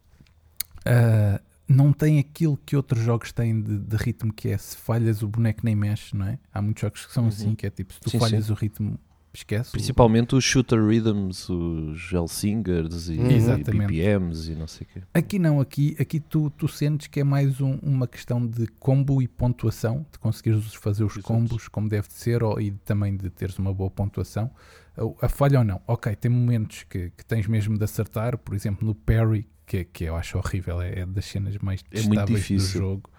Uh, 0.87 1.43
não 1.67 1.93
tem 1.93 2.19
aquilo 2.21 2.57
que 2.57 2.77
outros 2.77 3.03
jogos 3.03 3.33
têm 3.33 3.61
de, 3.61 3.79
de 3.79 3.97
ritmo, 3.97 4.33
que 4.33 4.49
é 4.49 4.57
se 4.59 4.77
falhas 4.77 5.23
o 5.23 5.29
boneco 5.29 5.61
nem 5.65 5.75
mexe, 5.75 6.17
não 6.17 6.27
é? 6.27 6.39
Há 6.55 6.63
muitos 6.63 6.83
jogos 6.83 7.07
que 7.07 7.13
são 7.13 7.27
assim, 7.27 7.55
que 7.55 7.67
é 7.67 7.71
tipo, 7.71 7.93
se 7.95 8.01
tu 8.01 8.11
Sim, 8.11 8.19
falhas 8.21 8.47
sim. 8.47 8.53
o 8.53 8.55
ritmo, 8.55 8.99
esquece. 9.35 9.71
o- 9.71 9.73
Principalmente 9.73 10.35
os 10.37 10.45
shooter 10.45 10.85
rhythms, 10.87 11.49
os 11.49 12.13
Helsingers 12.13 13.09
e, 13.09 13.15
e 13.15 13.33
Exatamente. 13.35 13.87
BPMs 13.93 14.53
e 14.53 14.55
não 14.55 14.69
sei 14.69 14.87
o 14.89 14.93
quê. 14.93 15.03
Aqui 15.15 15.39
não, 15.39 15.61
aqui, 15.61 15.97
aqui 15.99 16.21
tu, 16.21 16.49
tu 16.51 16.69
sentes 16.69 17.07
que 17.09 17.19
é 17.21 17.25
mais 17.25 17.61
um- 17.61 17.79
uma 17.83 18.07
questão 18.07 18.47
de 18.47 18.67
combo 18.79 19.21
e 19.23 19.27
pontuação, 19.27 20.07
de 20.13 20.19
conseguires 20.21 20.73
fazer 20.75 21.03
os 21.05 21.15
Exato. 21.17 21.27
combos 21.27 21.67
como 21.67 21.89
deve 21.89 22.07
de 22.07 22.15
ser 22.15 22.43
ou, 22.45 22.61
e 22.61 22.71
também 22.85 23.17
de 23.17 23.31
teres 23.31 23.59
uma 23.59 23.73
boa 23.75 23.91
pontuação. 23.91 24.49
A, 24.97 25.27
a 25.27 25.29
falha 25.29 25.59
ou 25.59 25.65
não, 25.65 25.81
ok, 25.87 26.15
tem 26.17 26.31
momentos 26.31 26.85
que, 26.85 27.11
que 27.11 27.25
tens 27.25 27.47
mesmo 27.47 27.77
de 27.79 27.85
acertar, 27.85 28.37
por 28.39 28.55
exemplo 28.55 28.87
no 28.87 28.95
parry, 28.95 29.49
que, 29.67 29.85
que 29.85 30.05
eu 30.05 30.17
acho 30.17 30.37
horrível, 30.39 30.81
é, 30.83 31.01
é 31.01 31.07
das 31.07 31.25
cenas 31.25 31.57
mais 31.59 31.81
É 31.91 31.97
testáveis 31.97 32.29
do 32.29 32.35
difícil. 32.37 32.81
jogo. 32.81 33.11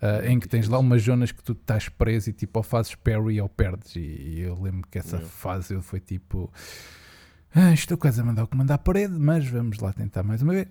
ah, 0.00 0.26
em 0.26 0.40
que 0.40 0.48
tens 0.48 0.68
lá 0.68 0.78
umas 0.78 1.02
zonas 1.02 1.30
que 1.30 1.42
tu 1.44 1.52
estás 1.52 1.88
preso 1.88 2.30
e 2.30 2.32
tipo 2.32 2.58
ou 2.58 2.62
fazes 2.64 2.94
parry 2.96 3.40
ou 3.40 3.48
perdes. 3.48 3.94
E, 3.94 4.00
e 4.00 4.40
eu 4.40 4.60
lembro 4.60 4.88
que 4.90 4.98
essa 4.98 5.18
fase 5.20 5.74
eu 5.74 5.82
foi 5.82 6.00
tipo. 6.00 6.52
Ah, 7.54 7.72
estou 7.72 7.96
quase 7.98 8.20
a 8.20 8.24
mandar 8.24 8.44
o 8.44 8.48
comando 8.48 8.70
à 8.70 8.78
parede, 8.78 9.12
mas 9.18 9.46
vamos 9.46 9.78
lá 9.78 9.92
tentar 9.92 10.22
mais 10.22 10.42
uma 10.42 10.54
vez. 10.54 10.66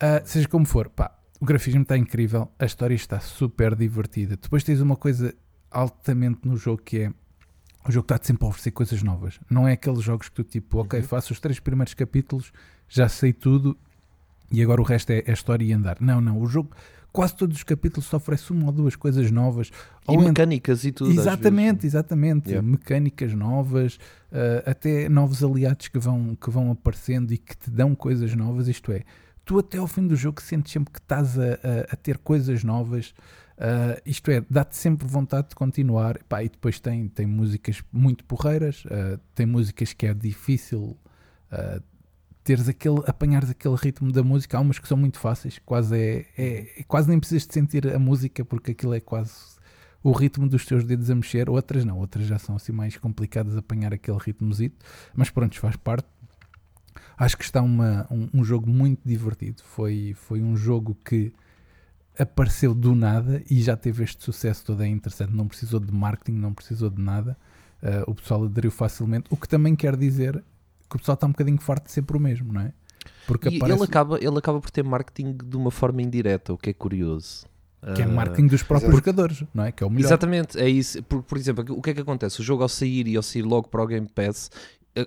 Ah, 0.00 0.22
seja 0.24 0.48
como 0.48 0.64
for, 0.64 0.88
pá, 0.88 1.14
o 1.40 1.44
grafismo 1.44 1.82
está 1.82 1.98
incrível, 1.98 2.50
a 2.58 2.64
história 2.64 2.94
está 2.94 3.18
super 3.20 3.74
divertida. 3.74 4.36
Depois 4.36 4.62
tens 4.64 4.80
uma 4.80 4.96
coisa 4.96 5.34
altamente 5.70 6.40
no 6.46 6.56
jogo 6.56 6.80
que 6.82 7.00
é 7.00 7.12
o 7.90 7.92
jogo 7.92 8.04
está-te 8.04 8.26
sempre 8.26 8.44
a 8.46 8.48
oferecer 8.48 8.70
coisas 8.70 9.02
novas. 9.02 9.38
Não 9.50 9.68
é 9.68 9.72
aqueles 9.72 10.02
jogos 10.02 10.28
que 10.28 10.34
tu 10.36 10.44
tipo, 10.44 10.78
ok, 10.78 11.02
faço 11.02 11.32
os 11.32 11.40
três 11.40 11.60
primeiros 11.60 11.92
capítulos, 11.94 12.52
já 12.88 13.08
sei 13.08 13.32
tudo 13.32 13.76
e 14.50 14.62
agora 14.62 14.80
o 14.80 14.84
resto 14.84 15.10
é, 15.10 15.22
é 15.26 15.32
história 15.32 15.64
e 15.64 15.72
andar. 15.72 15.96
Não, 16.00 16.20
não, 16.20 16.40
o 16.40 16.46
jogo, 16.46 16.70
quase 17.12 17.36
todos 17.36 17.56
os 17.56 17.62
capítulos 17.62 18.08
te 18.08 18.16
oferece 18.16 18.50
uma 18.52 18.66
ou 18.66 18.72
duas 18.72 18.96
coisas 18.96 19.30
novas. 19.30 19.68
E 20.08 20.12
Ou 20.16 20.22
mecânicas 20.22 20.84
e 20.84 20.90
tudo. 20.92 21.10
Exatamente, 21.12 21.86
exatamente. 21.86 22.48
Yeah. 22.50 22.66
Mecânicas 22.66 23.32
novas, 23.34 23.94
uh, 24.32 24.68
até 24.70 25.08
novos 25.08 25.44
aliados 25.44 25.88
que 25.88 25.98
vão, 25.98 26.34
que 26.40 26.50
vão 26.50 26.70
aparecendo 26.72 27.32
e 27.32 27.38
que 27.38 27.56
te 27.56 27.70
dão 27.70 27.94
coisas 27.94 28.34
novas. 28.34 28.66
Isto 28.66 28.90
é, 28.92 29.02
tu 29.44 29.58
até 29.58 29.78
ao 29.78 29.86
fim 29.86 30.06
do 30.06 30.16
jogo 30.16 30.40
sentes 30.42 30.72
sempre 30.72 30.92
que 30.92 30.98
estás 30.98 31.38
a, 31.38 31.42
a- 31.44 31.92
a 31.92 31.96
ter 31.96 32.18
coisas 32.18 32.64
novas. 32.64 33.14
Uh, 33.60 34.00
isto 34.06 34.30
é, 34.30 34.42
dá-te 34.48 34.74
sempre 34.74 35.06
vontade 35.06 35.50
de 35.50 35.54
continuar. 35.54 36.18
Pá, 36.24 36.42
e 36.42 36.48
depois 36.48 36.80
tem, 36.80 37.08
tem 37.08 37.26
músicas 37.26 37.82
muito 37.92 38.24
porreiras, 38.24 38.84
uh, 38.86 39.20
tem 39.34 39.44
músicas 39.44 39.92
que 39.92 40.06
é 40.06 40.14
difícil 40.14 40.96
uh, 41.52 41.82
teres 42.42 42.70
aquele, 42.70 43.02
apanhares 43.06 43.50
aquele 43.50 43.76
ritmo 43.76 44.10
da 44.10 44.22
música. 44.22 44.56
Há 44.56 44.60
umas 44.60 44.78
que 44.78 44.88
são 44.88 44.96
muito 44.96 45.18
fáceis, 45.18 45.60
quase, 45.64 45.94
é, 45.94 46.26
é- 46.38 46.80
é- 46.80 46.82
quase 46.84 47.08
nem 47.10 47.20
precisas 47.20 47.46
de 47.46 47.52
sentir 47.52 47.86
a 47.94 47.98
música 47.98 48.42
porque 48.46 48.70
aquilo 48.70 48.94
é 48.94 49.00
quase 49.00 49.30
o 50.02 50.12
ritmo 50.12 50.48
dos 50.48 50.64
teus 50.64 50.82
dedos 50.82 51.10
a 51.10 51.14
mexer, 51.14 51.50
outras 51.50 51.84
não, 51.84 51.98
outras 51.98 52.26
já 52.26 52.38
são 52.38 52.56
assim 52.56 52.72
mais 52.72 52.96
complicadas 52.96 53.54
apanhar 53.54 53.92
aquele 53.92 54.16
ritmozito, 54.16 54.82
mas 55.14 55.28
pronto, 55.28 55.58
faz 55.60 55.76
parte. 55.76 56.08
Acho 57.18 57.36
que 57.36 57.44
está 57.44 57.60
uma, 57.60 58.06
um, 58.10 58.30
um 58.32 58.42
jogo 58.42 58.70
muito 58.70 59.02
divertido. 59.04 59.62
Foi, 59.62 60.14
foi 60.16 60.40
um 60.40 60.56
jogo 60.56 60.96
que 61.04 61.30
apareceu 62.20 62.74
do 62.74 62.94
nada 62.94 63.42
e 63.50 63.60
já 63.62 63.76
teve 63.76 64.04
este 64.04 64.22
sucesso 64.22 64.64
todo. 64.64 64.82
É 64.82 64.86
interessante, 64.88 65.32
não 65.34 65.46
precisou 65.48 65.80
de 65.80 65.92
marketing, 65.92 66.38
não 66.38 66.52
precisou 66.52 66.90
de 66.90 67.00
nada. 67.00 67.36
Uh, 67.82 68.10
o 68.10 68.14
pessoal 68.14 68.44
aderiu 68.44 68.70
facilmente, 68.70 69.26
o 69.30 69.36
que 69.36 69.48
também 69.48 69.74
quer 69.74 69.96
dizer 69.96 70.44
que 70.88 70.96
o 70.96 70.98
pessoal 70.98 71.14
está 71.14 71.26
um 71.26 71.30
bocadinho 71.30 71.58
farto 71.58 71.86
de 71.86 71.92
sempre 71.92 72.16
o 72.16 72.20
mesmo, 72.20 72.52
não 72.52 72.60
é? 72.60 72.72
Porque 73.26 73.48
E 73.48 73.56
aparece 73.56 73.78
ele, 73.78 73.84
acaba, 73.84 74.18
ele 74.18 74.38
acaba 74.38 74.60
por 74.60 74.70
ter 74.70 74.84
marketing 74.84 75.36
de 75.44 75.56
uma 75.56 75.70
forma 75.70 76.02
indireta, 76.02 76.52
o 76.52 76.58
que 76.58 76.70
é 76.70 76.72
curioso. 76.74 77.46
que 77.94 78.02
é 78.02 78.04
Ah, 78.04 78.08
marketing 78.08 78.48
dos 78.48 78.62
próprios 78.62 78.94
jogadores, 78.96 79.42
não 79.54 79.64
é? 79.64 79.72
Que 79.72 79.82
é 79.82 79.86
o 79.86 79.90
melhor. 79.90 80.06
Exatamente, 80.08 80.58
é 80.58 80.68
isso. 80.68 81.02
Por, 81.04 81.22
por 81.22 81.38
exemplo, 81.38 81.64
o 81.70 81.80
que 81.80 81.90
é 81.90 81.94
que 81.94 82.00
acontece? 82.00 82.40
O 82.40 82.44
jogo 82.44 82.62
ao 82.62 82.68
sair 82.68 83.08
e 83.08 83.16
ao 83.16 83.22
sair 83.22 83.42
logo 83.42 83.68
para 83.68 83.82
o 83.82 83.86
Game 83.86 84.06
Pass, 84.08 84.50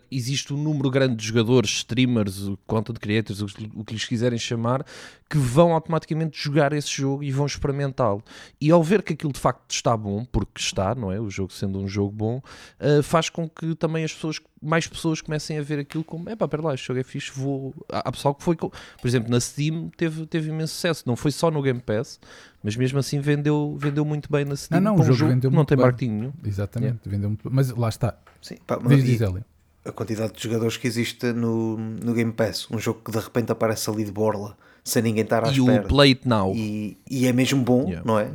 existe 0.09 0.53
um 0.53 0.57
número 0.57 0.89
grande 0.89 1.15
de 1.15 1.25
jogadores, 1.27 1.69
streamers, 1.71 2.39
o 2.47 2.57
content 2.65 2.97
creators, 2.99 3.41
o, 3.41 3.45
que- 3.47 3.71
o 3.75 3.83
lhes 3.93 4.05
quiserem 4.05 4.39
chamar, 4.39 4.85
que 5.29 5.37
vão 5.37 5.73
automaticamente 5.73 6.41
jogar 6.41 6.71
esse 6.73 6.89
jogo 6.89 7.23
e 7.23 7.31
vão 7.31 7.45
experimentá-lo. 7.45 8.23
E 8.61 8.71
ao 8.71 8.81
ver 8.83 9.01
que 9.03 9.13
aquilo 9.13 9.33
de 9.33 9.39
facto 9.39 9.69
está 9.71 9.95
bom, 9.97 10.23
porque 10.25 10.59
está, 10.61 10.93
não 10.95 11.11
é? 11.11 11.19
O 11.19 11.29
jogo 11.29 11.51
sendo 11.51 11.79
um 11.79 11.87
jogo 11.87 12.11
bom, 12.11 12.41
eh, 12.79 13.01
faz 13.01 13.29
com 13.29 13.49
que 13.49 13.75
também 13.75 14.03
as 14.03 14.13
pessoas, 14.13 14.39
mais 14.61 14.87
pessoas 14.87 15.19
comecem 15.21 15.57
a 15.57 15.61
ver 15.61 15.79
aquilo 15.79 16.03
como, 16.03 16.29
é 16.29 16.35
pá, 16.35 16.47
pera 16.47 16.61
lá, 16.63 16.73
este 16.73 16.87
jogo 16.87 16.99
é 16.99 17.03
fixe, 17.03 17.31
vou... 17.35 17.73
Há 17.89 18.11
pessoal 18.11 18.33
que 18.35 18.43
foi, 18.43 18.55
com- 18.55 18.69
por 18.69 19.07
exemplo, 19.07 19.29
na 19.31 19.39
Steam 19.39 19.89
teve, 19.97 20.25
teve 20.27 20.49
imenso 20.49 20.73
sucesso, 20.75 21.03
não 21.05 21.15
foi 21.15 21.31
só 21.31 21.49
no 21.51 21.61
Game 21.61 21.81
Pass, 21.81 22.19
mas 22.63 22.75
mesmo 22.77 22.99
assim 22.99 23.19
vendeu, 23.19 23.75
vendeu 23.77 24.05
muito 24.05 24.31
bem 24.31 24.45
na 24.45 24.55
Steam. 24.55 24.79
não, 24.79 24.93
o 24.93 24.97
para 24.97 25.09
um 25.09 25.13
jogo 25.13 25.31
vendeu 25.31 25.49
não 25.51 25.57
muito 25.57 25.67
tem 25.69 25.77
bem. 25.77 25.85
marketing 25.85 26.11
nenhum. 26.11 26.33
Exatamente, 26.45 27.09
vendeu 27.09 27.29
muito. 27.29 27.49
Mas 27.51 27.69
lá 27.71 27.89
está, 27.89 28.17
Sim, 28.41 28.55
pá, 28.67 28.79
mas 28.81 28.97
diz, 28.97 29.03
e 29.03 29.11
diz 29.11 29.21
Hélio. 29.21 29.43
A 29.85 29.91
quantidade 29.91 30.33
de 30.33 30.43
jogadores 30.43 30.77
que 30.77 30.87
existe 30.87 31.31
no, 31.33 31.77
no 31.77 32.13
Game 32.13 32.31
Pass, 32.31 32.67
um 32.71 32.79
jogo 32.79 33.01
que 33.03 33.11
de 33.11 33.19
repente 33.19 33.51
aparece 33.51 33.89
ali 33.89 34.03
de 34.05 34.11
borla, 34.11 34.57
sem 34.83 35.01
ninguém 35.01 35.23
estar 35.23 35.43
à 35.45 35.49
E 35.51 35.57
espera. 35.59 35.83
o 35.85 35.87
Play 35.87 36.09
It 36.11 36.27
Now. 36.27 36.53
e, 36.55 36.97
e 37.09 37.27
é 37.27 37.33
mesmo 37.33 37.61
bom, 37.63 37.83
Yeah. 37.87 38.03
não 38.05 38.19
é? 38.19 38.31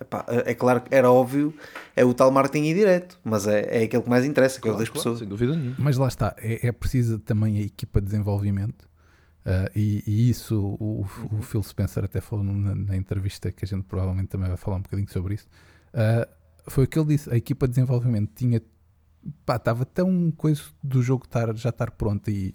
Epá, 0.00 0.24
é 0.28 0.52
claro 0.54 0.80
que 0.80 0.92
era 0.92 1.08
óbvio, 1.10 1.54
é 1.94 2.04
o 2.04 2.12
tal 2.12 2.30
marketing 2.32 2.66
indireto, 2.70 3.18
mas 3.22 3.46
é, 3.46 3.82
é 3.82 3.84
aquele 3.84 4.02
que 4.02 4.10
mais 4.10 4.24
interessa, 4.24 4.60
que 4.60 4.68
é 4.68 4.72
o 4.72 4.76
das 4.76 4.88
pessoas. 4.88 5.20
Sem 5.20 5.28
dúvida 5.28 5.54
nenhuma. 5.54 5.76
Mas 5.78 5.96
lá 5.96 6.08
está, 6.08 6.34
é, 6.38 6.66
é 6.66 6.72
preciso 6.72 7.20
também 7.20 7.58
a 7.58 7.60
equipa 7.62 8.00
de 8.00 8.06
desenvolvimento. 8.06 8.88
ah, 9.46 9.70
e, 9.76 10.02
e 10.04 10.28
isso 10.28 10.60
o, 10.80 11.06
o 11.30 11.42
Phil 11.42 11.62
Spencer 11.62 12.04
até 12.04 12.20
falou 12.20 12.44
na, 12.44 12.74
na 12.74 12.96
entrevista 12.96 13.52
que 13.52 13.64
a 13.64 13.68
gente 13.68 13.84
provavelmente 13.84 14.26
também 14.28 14.48
vai 14.48 14.56
falar 14.56 14.78
um 14.78 14.82
bocadinho 14.82 15.08
sobre 15.08 15.34
isso. 15.34 15.46
ah, 15.94 16.26
foi 16.66 16.82
o 16.84 16.86
que 16.88 16.98
ele 16.98 17.08
disse: 17.08 17.30
a 17.30 17.36
equipa 17.36 17.68
de 17.68 17.74
desenvolvimento 17.74 18.30
tinha 18.34 18.60
pá, 19.44 19.56
estava 19.56 19.84
tão 19.84 20.30
coisa 20.32 20.62
do 20.82 21.02
jogo 21.02 21.24
estar, 21.24 21.54
já 21.56 21.70
estar 21.70 21.90
pronto 21.90 22.30
e, 22.30 22.54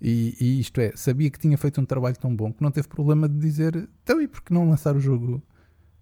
e, 0.00 0.36
e 0.40 0.60
isto 0.60 0.80
é, 0.80 0.92
sabia 0.94 1.30
que 1.30 1.38
tinha 1.38 1.56
feito 1.56 1.80
um 1.80 1.84
trabalho 1.84 2.16
tão 2.16 2.34
bom 2.34 2.52
que 2.52 2.62
não 2.62 2.70
teve 2.70 2.88
problema 2.88 3.28
de 3.28 3.38
dizer 3.38 3.88
então 4.02 4.20
e 4.20 4.28
por 4.28 4.42
que 4.42 4.52
não 4.52 4.68
lançar 4.68 4.96
o 4.96 5.00
jogo 5.00 5.42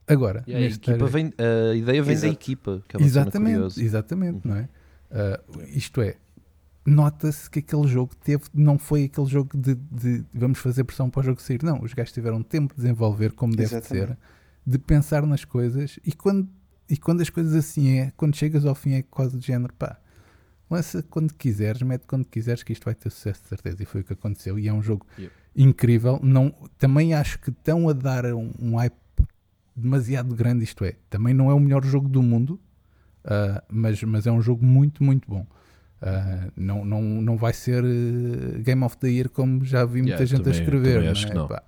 agora? 0.07 0.43
E 0.47 0.55
a, 0.55 0.61
equipa 0.61 1.07
vem, 1.07 1.33
a 1.38 1.75
ideia 1.75 2.03
vem 2.03 2.15
da 2.15 2.27
Exato. 2.27 2.33
equipa. 2.33 2.83
Que 2.88 2.97
é 2.97 3.03
Exatamente, 3.03 3.53
curiosa. 3.55 3.81
Uhum. 3.81 3.87
exatamente, 3.87 4.49
não 4.49 4.57
é? 4.57 4.69
Ah, 5.11 5.41
isto 5.69 6.01
é, 6.01 6.17
nota-se 6.87 7.49
que 7.49 7.61
aquele 7.61 7.87
jogo 7.87 8.15
teve, 8.17 8.45
não 8.55 8.79
foi 8.79 9.05
aquele 9.05 9.27
jogo 9.27 9.57
de, 9.57 9.75
de 9.75 10.25
vamos 10.33 10.59
fazer 10.59 10.85
pressão 10.85 11.09
para 11.09 11.21
o 11.21 11.23
jogo 11.23 11.41
sair, 11.41 11.62
não, 11.62 11.83
os 11.83 11.93
gajos 11.93 12.12
tiveram 12.12 12.43
tempo 12.43 12.75
de 12.75 12.83
desenvolver 12.83 13.33
como 13.33 13.55
deve 13.55 13.69
de 13.69 13.77
Exatamente. 13.77 14.09
ser, 14.09 14.19
de 14.67 14.79
pensar 14.79 15.27
nas 15.27 15.45
coisas 15.45 15.99
e 16.05 16.12
quando, 16.12 16.49
e 16.92 16.96
quando 16.98 17.22
as 17.22 17.31
coisas 17.31 17.55
assim 17.55 17.98
é, 17.98 18.12
quando 18.16 18.37
chegas 18.37 18.66
ao 18.66 18.74
fim 18.74 18.92
é 18.92 19.02
quase 19.02 19.38
de 19.38 19.46
género, 19.46 19.72
pá, 19.72 19.98
lança 20.70 21.02
quando 21.02 21.33
quiseres, 21.33 21.81
mete 21.83 22.07
quando 22.07 22.26
quiseres 22.26 22.62
que 22.62 22.72
isto 22.72 22.85
vai 22.85 22.94
ter 22.94 23.09
sucesso 23.11 23.42
de 23.42 23.48
certeza 23.48 23.83
e 23.83 23.87
foi 23.87 24.02
o 24.02 24.05
que 24.05 24.12
aconteceu 24.12 24.59
e 24.59 24.68
é 24.68 24.72
um 24.72 24.83
jogo 24.83 25.07
Yep. 25.18 25.33
incrível, 25.57 26.20
não, 26.22 26.55
também 26.76 27.14
acho 27.14 27.38
que 27.38 27.48
estão 27.48 27.88
a 27.88 27.94
dar 27.94 28.26
um, 28.26 28.52
um 28.61 28.76
hype 28.76 28.94
demasiado 29.74 30.35
grande, 30.35 30.64
isto 30.64 30.85
é, 30.85 30.96
também 31.09 31.33
não 31.33 31.50
é 31.50 31.55
o 31.55 31.61
melhor 31.61 31.83
jogo 31.85 32.09
do 32.09 32.22
mundo, 32.22 32.61
Uh, 33.24 33.62
mas, 33.70 34.02
mas 34.02 34.26
é 34.26 34.33
um 34.33 34.42
jogo 34.42 34.64
muito, 34.64 35.05
muito 35.05 35.28
bom. 35.28 35.46
Uh, 36.03 36.51
não, 36.57 36.85
não, 36.85 37.01
não 37.01 37.37
vai 37.37 37.53
ser 37.53 37.85
uh, 37.85 38.59
Game 38.65 38.83
of 38.83 38.97
the 38.97 39.07
Year 39.09 39.29
como 39.31 39.65
já 39.65 39.85
vi 39.85 40.03
muita 40.03 40.15
Yeah, 40.15 40.25
gente 40.27 40.43
também- 40.43 40.59
a 40.59 40.62
escrever. 40.65 41.09
acho 41.09 41.27
é? 41.27 41.29
que 41.29 41.35
não, 41.37 41.47
Pá, 41.47 41.62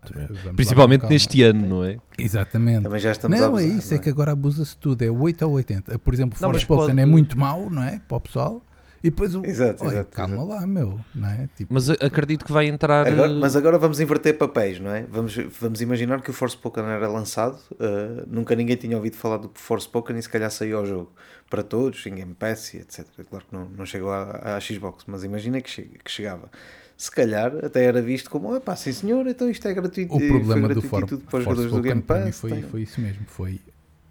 Principalmente 0.57 1.01
calma. 1.03 1.13
neste 1.13 1.41
ano, 1.43 1.67
não 1.69 1.85
é? 1.85 1.99
Exatamente. 2.19 2.83
Também 2.83 2.99
já 3.01 3.13
estamos 3.13 3.39
a 3.39 3.41
Não, 3.41 3.49
abusar, 3.51 3.65
é 3.65 3.69
isso, 3.79 3.91
não 3.93 3.97
é 4.01 4.03
que 4.03 4.11
agora 4.11 4.33
abusa-se 4.33 4.77
tudo. 4.77 5.03
É 5.03 5.09
8 5.11 5.43
ou 5.47 5.53
80. 5.53 5.99
Por 6.01 6.13
exemplo, 6.13 6.37
Não, 6.43 6.51
Forspoken 6.51 6.87
pode- 6.89 7.01
é 7.01 7.07
muito 7.07 7.39
mau, 7.39 7.71
não 7.71 7.85
é? 7.85 8.01
Para 8.09 8.17
o 8.17 8.21
pessoal. 8.21 8.61
E 9.05 9.11
depois 9.11 9.35
o. 9.35 9.45
Exato, 9.45 9.85
exato, 9.85 10.11
calma 10.13 10.43
lá, 10.43 10.67
meu. 10.67 10.99
Não 11.15 11.29
é? 11.29 11.47
Tipo, 11.55 11.75
Mas 11.75 11.91
acredito 11.91 12.43
que 12.43 12.51
vai 12.51 12.67
entrar. 12.69 13.07
Agora- 13.07 13.31
eh, 13.31 13.35
mas 13.39 13.55
agora 13.55 13.77
vamos 13.77 14.01
inverter 14.01 14.39
papéis, 14.39 14.81
não 14.81 14.91
é? 14.91 15.03
Vamos, 15.11 15.37
vamos 15.61 15.83
imaginar 15.83 16.23
que 16.23 16.31
o 16.31 16.33
Forspoken 16.33 16.85
era 16.85 17.07
lançado, 17.07 17.59
uh, 17.73 18.25
nunca 18.27 18.57
ninguém 18.57 18.77
tinha 18.77 18.97
ouvido 18.97 19.17
falar 19.17 19.37
do 19.37 19.51
Forspoken 19.53 20.17
e 20.17 20.23
se 20.23 20.29
calhar 20.31 20.51
saiu 20.51 20.79
ao 20.79 20.87
jogo 20.87 21.13
para 21.51 21.63
todos, 21.63 22.07
em 22.07 22.15
Game 22.15 22.33
Pass 22.33 22.73
e 22.73 22.79
etc. 22.79 23.05
Claro 23.29 23.45
que 23.45 23.55
não, 23.55 23.67
não 23.77 23.85
chegou 23.85 24.11
à, 24.11 24.57
à 24.57 24.61
Xbox, 24.61 25.05
mas 25.07 25.23
imagina 25.23 25.61
que, 25.61 25.83
que 25.83 26.11
chegava. 26.11 26.49
Se 26.97 27.11
calhar 27.11 27.53
até 27.63 27.85
era 27.85 28.01
visto 28.01 28.31
como, 28.31 28.59
pá, 28.59 28.75
sim 28.75 28.93
senhor, 28.93 29.27
então 29.27 29.51
isto 29.51 29.69
é 29.69 29.75
gratuito, 29.75 30.15
o 30.15 30.19
foi 30.19 30.29
problema 30.29 30.69
do 30.73 30.81
For, 30.81 31.03
e 31.03 31.07
tudo 31.07 31.25
para 31.27 31.39
os 31.41 31.45
jogadores 31.45 31.71
do 31.71 31.77
Forspoken 31.77 31.83
Game 31.93 32.03
para 32.03 32.19
mim 32.21 32.25
Pass. 32.31 32.41
foi, 32.41 32.51
tem- 32.53 32.63
foi 32.63 32.83
isso 32.83 33.01
mesmo. 33.03 33.27
Foi 33.27 33.61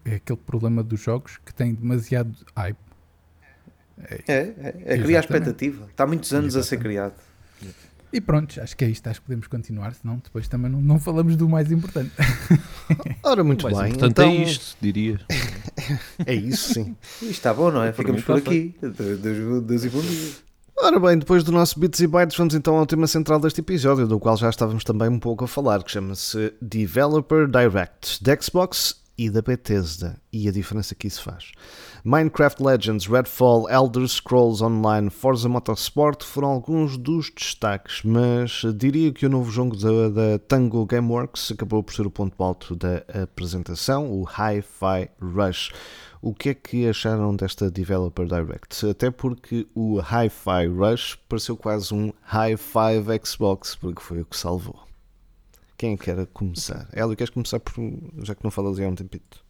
é 0.06 0.16
aquele 0.16 0.40
problema 0.46 0.84
dos 0.84 1.00
jogos 1.00 1.40
que 1.46 1.54
têm 1.54 1.74
demasiado 1.74 2.36
hype. 2.56 2.78
É, 3.98 4.24
é, 4.28 4.40
é 4.86 4.98
criar 4.98 5.20
Exatamente. 5.20 5.20
expectativa. 5.20 5.86
Está 5.90 6.04
há 6.04 6.08
muitos 6.08 6.34
anos 6.34 6.56
a 6.56 6.64
ser 6.64 6.78
criado. 6.78 7.14
E 8.14 8.22
pronto, 8.22 8.62
acho 8.62 8.78
que 8.78 8.86
é 8.86 8.90
isto. 8.90 9.08
Acho 9.08 9.20
que 9.22 9.26
podemos 9.26 9.48
continuar, 9.48 9.96
senão 9.96 10.22
depois 10.24 10.48
também 10.48 10.72
não, 10.72 10.80
não 10.80 11.00
falamos 11.00 11.36
do 11.36 11.50
mais 11.50 11.72
importante. 11.72 12.12
Ora, 13.24 13.44
muito 13.44 13.68
bem. 13.68 13.76
importante 13.76 14.12
então, 14.12 14.30
é 14.30 14.36
isto, 14.36 14.78
diria. 14.80 15.20
É 16.26 16.34
isso, 16.34 16.76
sim. 16.76 16.96
Isto 17.16 17.32
está 17.32 17.54
bom, 17.54 17.70
não 17.70 17.84
é? 17.84 17.92
Ficamos 17.92 18.24
por 18.24 18.38
aqui. 18.38 18.74
Deus 18.82 19.84
e 19.84 19.90
bom 19.90 20.00
dia. 20.00 20.32
Ora 20.78 21.00
bem, 21.00 21.18
depois 21.18 21.44
do 21.44 21.52
nosso 21.52 21.78
Bits 21.78 22.00
e 22.00 22.08
Bytes, 22.08 22.38
vamos 22.38 22.56
então 22.56 22.78
ao 22.78 22.86
tema 22.86 23.06
central 23.06 23.40
deste 23.40 23.60
episódio, 23.60 24.08
do 24.08 24.20
qual 24.20 24.38
já 24.38 24.50
estávamos 24.50 24.84
também 24.84 25.10
um 25.10 25.20
pouco 25.20 25.44
a 25.44 25.48
falar, 25.48 25.84
que 25.84 25.92
chama-se 25.92 26.54
Developer 26.62 27.48
Direct, 27.48 28.24
da 28.24 28.40
Xbox 28.40 29.03
e 29.18 29.30
da 29.30 29.42
Bethesda, 29.42 30.20
e 30.32 30.48
a 30.48 30.52
diferença 30.52 30.96
que 30.96 31.08
isso 31.08 31.22
faz. 31.22 31.52
Minecraft 32.04 32.64
Legends, 32.64 33.06
Redfall, 33.06 33.70
Elder 33.70 34.08
Scrolls 34.08 34.64
Online, 34.64 35.10
Forza 35.10 35.48
Motorsport 35.48 36.24
foram 36.24 36.50
alguns 36.50 36.98
dos 36.98 37.30
destaques, 37.30 38.02
mas 38.04 38.64
diria 38.76 39.12
que 39.12 39.26
o 39.26 39.30
novo 39.30 39.52
jogo 39.52 39.76
da, 39.78 40.10
da 40.10 40.40
Tango 40.40 40.86
Gameworks 40.86 41.52
acabou 41.52 41.84
por 41.84 41.94
ser 41.94 42.08
o 42.08 42.12
ponto 42.12 42.44
alto 42.44 42.76
da 42.76 43.04
apresentação, 43.24 44.12
o 44.12 44.24
Hi-Fi 44.24 45.10
Rush. 45.22 45.72
O 46.22 46.34
que 46.34 46.50
é 46.50 46.54
que 46.54 46.88
acharam 46.88 47.36
desta 47.36 47.70
Developer 47.70 48.26
Direct? 48.26 48.90
Até 48.90 49.12
porque 49.12 49.68
o 49.76 50.00
Hi-Fi 50.00 50.68
Rush 50.68 51.20
pareceu 51.28 51.58
quase 51.58 51.94
um 51.94 52.14
High-Five 52.22 53.20
Xbox, 53.26 53.76
porque 53.76 54.02
foi 54.02 54.22
o 54.22 54.26
que 54.26 54.38
salvou. 54.38 54.93
Quem 55.78 55.98
quer 55.98 56.26
começar? 56.28 56.88
Hélio, 56.94 57.16
queres 57.16 57.34
começar 57.34 57.60
por, 57.60 57.74
já 58.24 58.36
que 58.36 58.44
não 58.44 58.52
falas 58.52 58.80
há 58.80 58.88
um 58.88 58.96
tempito? 58.96 59.44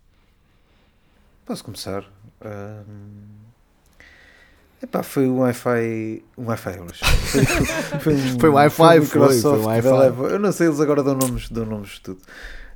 Posso 1.45 1.63
começar? 1.63 2.05
Ahm, 2.41 3.43
Epá, 4.81 5.01
foi 5.01 5.27
um 5.27 5.39
Wi-Fi. 5.39 6.23
Um 6.37 6.45
Wi-Fi. 6.47 6.73
Foi, 6.73 7.45
foi 7.99 8.13
um, 8.15 8.39
Foi 8.39 8.49
um 8.49 8.53
Wi-Fi, 8.53 8.99
um 8.99 9.05
foi, 9.05 9.39
foi 9.39 9.51
um 9.59 9.65
Wi-Fi. 9.65 10.33
Eu 10.33 10.39
não 10.39 10.51
sei, 10.51 10.67
eles 10.67 10.79
agora 10.81 11.01
dão 11.01 11.15
nomes, 11.15 11.49
dão 11.49 11.65
nomes 11.65 11.91
de 11.91 12.01
tudo. 12.01 12.21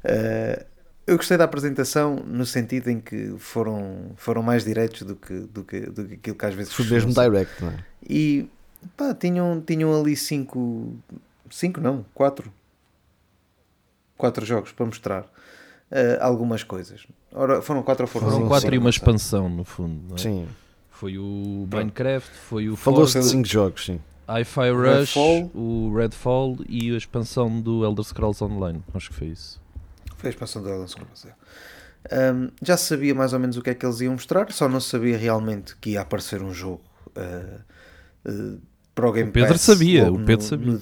Ah, 0.06 0.66
eu 1.06 1.16
gostei 1.18 1.38
da 1.38 1.44
apresentação 1.46 2.18
no 2.18 2.46
sentido 2.46 2.90
em 2.90 3.00
que 3.00 3.36
foram, 3.38 4.12
foram 4.18 4.44
mais 4.44 4.64
diretos 4.64 5.04
do 5.04 5.16
que, 5.16 5.34
do, 5.34 5.64
que, 5.64 5.80
do 5.82 6.06
que 6.06 6.14
aquilo 6.16 6.36
que 6.36 6.46
às 6.46 6.54
vezes 6.54 6.74
Foi 6.74 6.86
mesmo 6.86 7.14
direct, 7.14 7.64
não 7.64 7.72
é? 7.72 7.78
E 8.10 8.50
pá, 8.96 9.14
tinham, 9.14 9.62
tinham 9.66 9.98
ali 10.00 10.16
cinco. 10.16 10.94
Cinco 11.50 11.80
não, 11.80 12.06
quatro. 12.14 12.52
Quatro 14.18 14.46
jogos 14.46 14.72
para 14.72 14.86
mostrar 14.86 15.26
ah, 15.92 16.18
algumas 16.26 16.64
coisas. 16.64 17.06
Ora, 17.34 17.62
foram 17.62 17.84
quatro 17.84 18.04
ou 18.04 18.08
foram 18.08 18.26
Foram 18.28 18.38
cinco? 18.40 18.50
quatro 18.50 18.74
e 18.74 18.78
uma 18.78 18.92
Cinco, 18.92 19.04
expansão, 19.04 19.48
no 19.50 19.64
fundo. 19.64 20.02
não 20.10 20.16
é? 20.16 20.20
Sim. 20.20 20.48
Foi 20.90 21.18
o. 21.18 21.68
Minecraft, 21.72 22.30
foi 22.50 22.70
o 22.70 22.76
Falou-se 22.76 23.20
de 23.20 23.26
5 23.26 23.48
jogos, 23.48 23.86
sim. 23.86 24.00
Hi-Fi 24.28 24.72
Rush, 24.72 25.16
Redfall. 25.16 25.52
o 25.54 25.94
Redfall 25.96 26.58
e 26.68 26.92
a 26.94 26.98
expansão 26.98 27.62
do 27.62 27.86
Elder 27.86 28.04
Scrolls 28.04 28.44
Online. 28.44 28.84
Acho 28.94 29.10
que 29.10 29.16
foi 29.16 29.28
isso. 29.28 29.62
Foi 30.18 30.30
a 30.30 30.32
expansão 30.32 30.62
do 30.64 30.70
Elden 30.70 30.88
Scrolls. 30.88 31.28
é. 31.30 31.34
Um, 32.34 32.50
já 32.62 32.76
sabia 32.78 33.14
mais 33.14 33.34
ou 33.34 33.40
menos 33.40 33.58
o 33.58 33.62
que 33.62 33.70
é 33.70 33.74
que 33.76 33.86
eles 33.86 34.00
iam 34.02 34.14
mostrar, 34.14 34.50
só 34.52 34.68
não 34.68 34.80
sabia 34.80 35.18
realmente 35.18 35.76
que 35.78 35.92
ia 35.92 36.02
aparecer 36.02 36.42
um 36.42 36.54
jogo 36.54 36.82
uh, 37.16 37.60
uh, 38.32 38.62
para 38.96 39.08
o 39.08 39.12
Game 39.12 39.30
O 39.30 39.34
Pedro 39.34 39.50
Pass 39.54 39.62
sabia, 39.62 40.12
o 40.12 40.18
Pedro 40.18 40.38
no- 40.38 40.42
sabia. 40.42 40.72
no- 40.74 40.82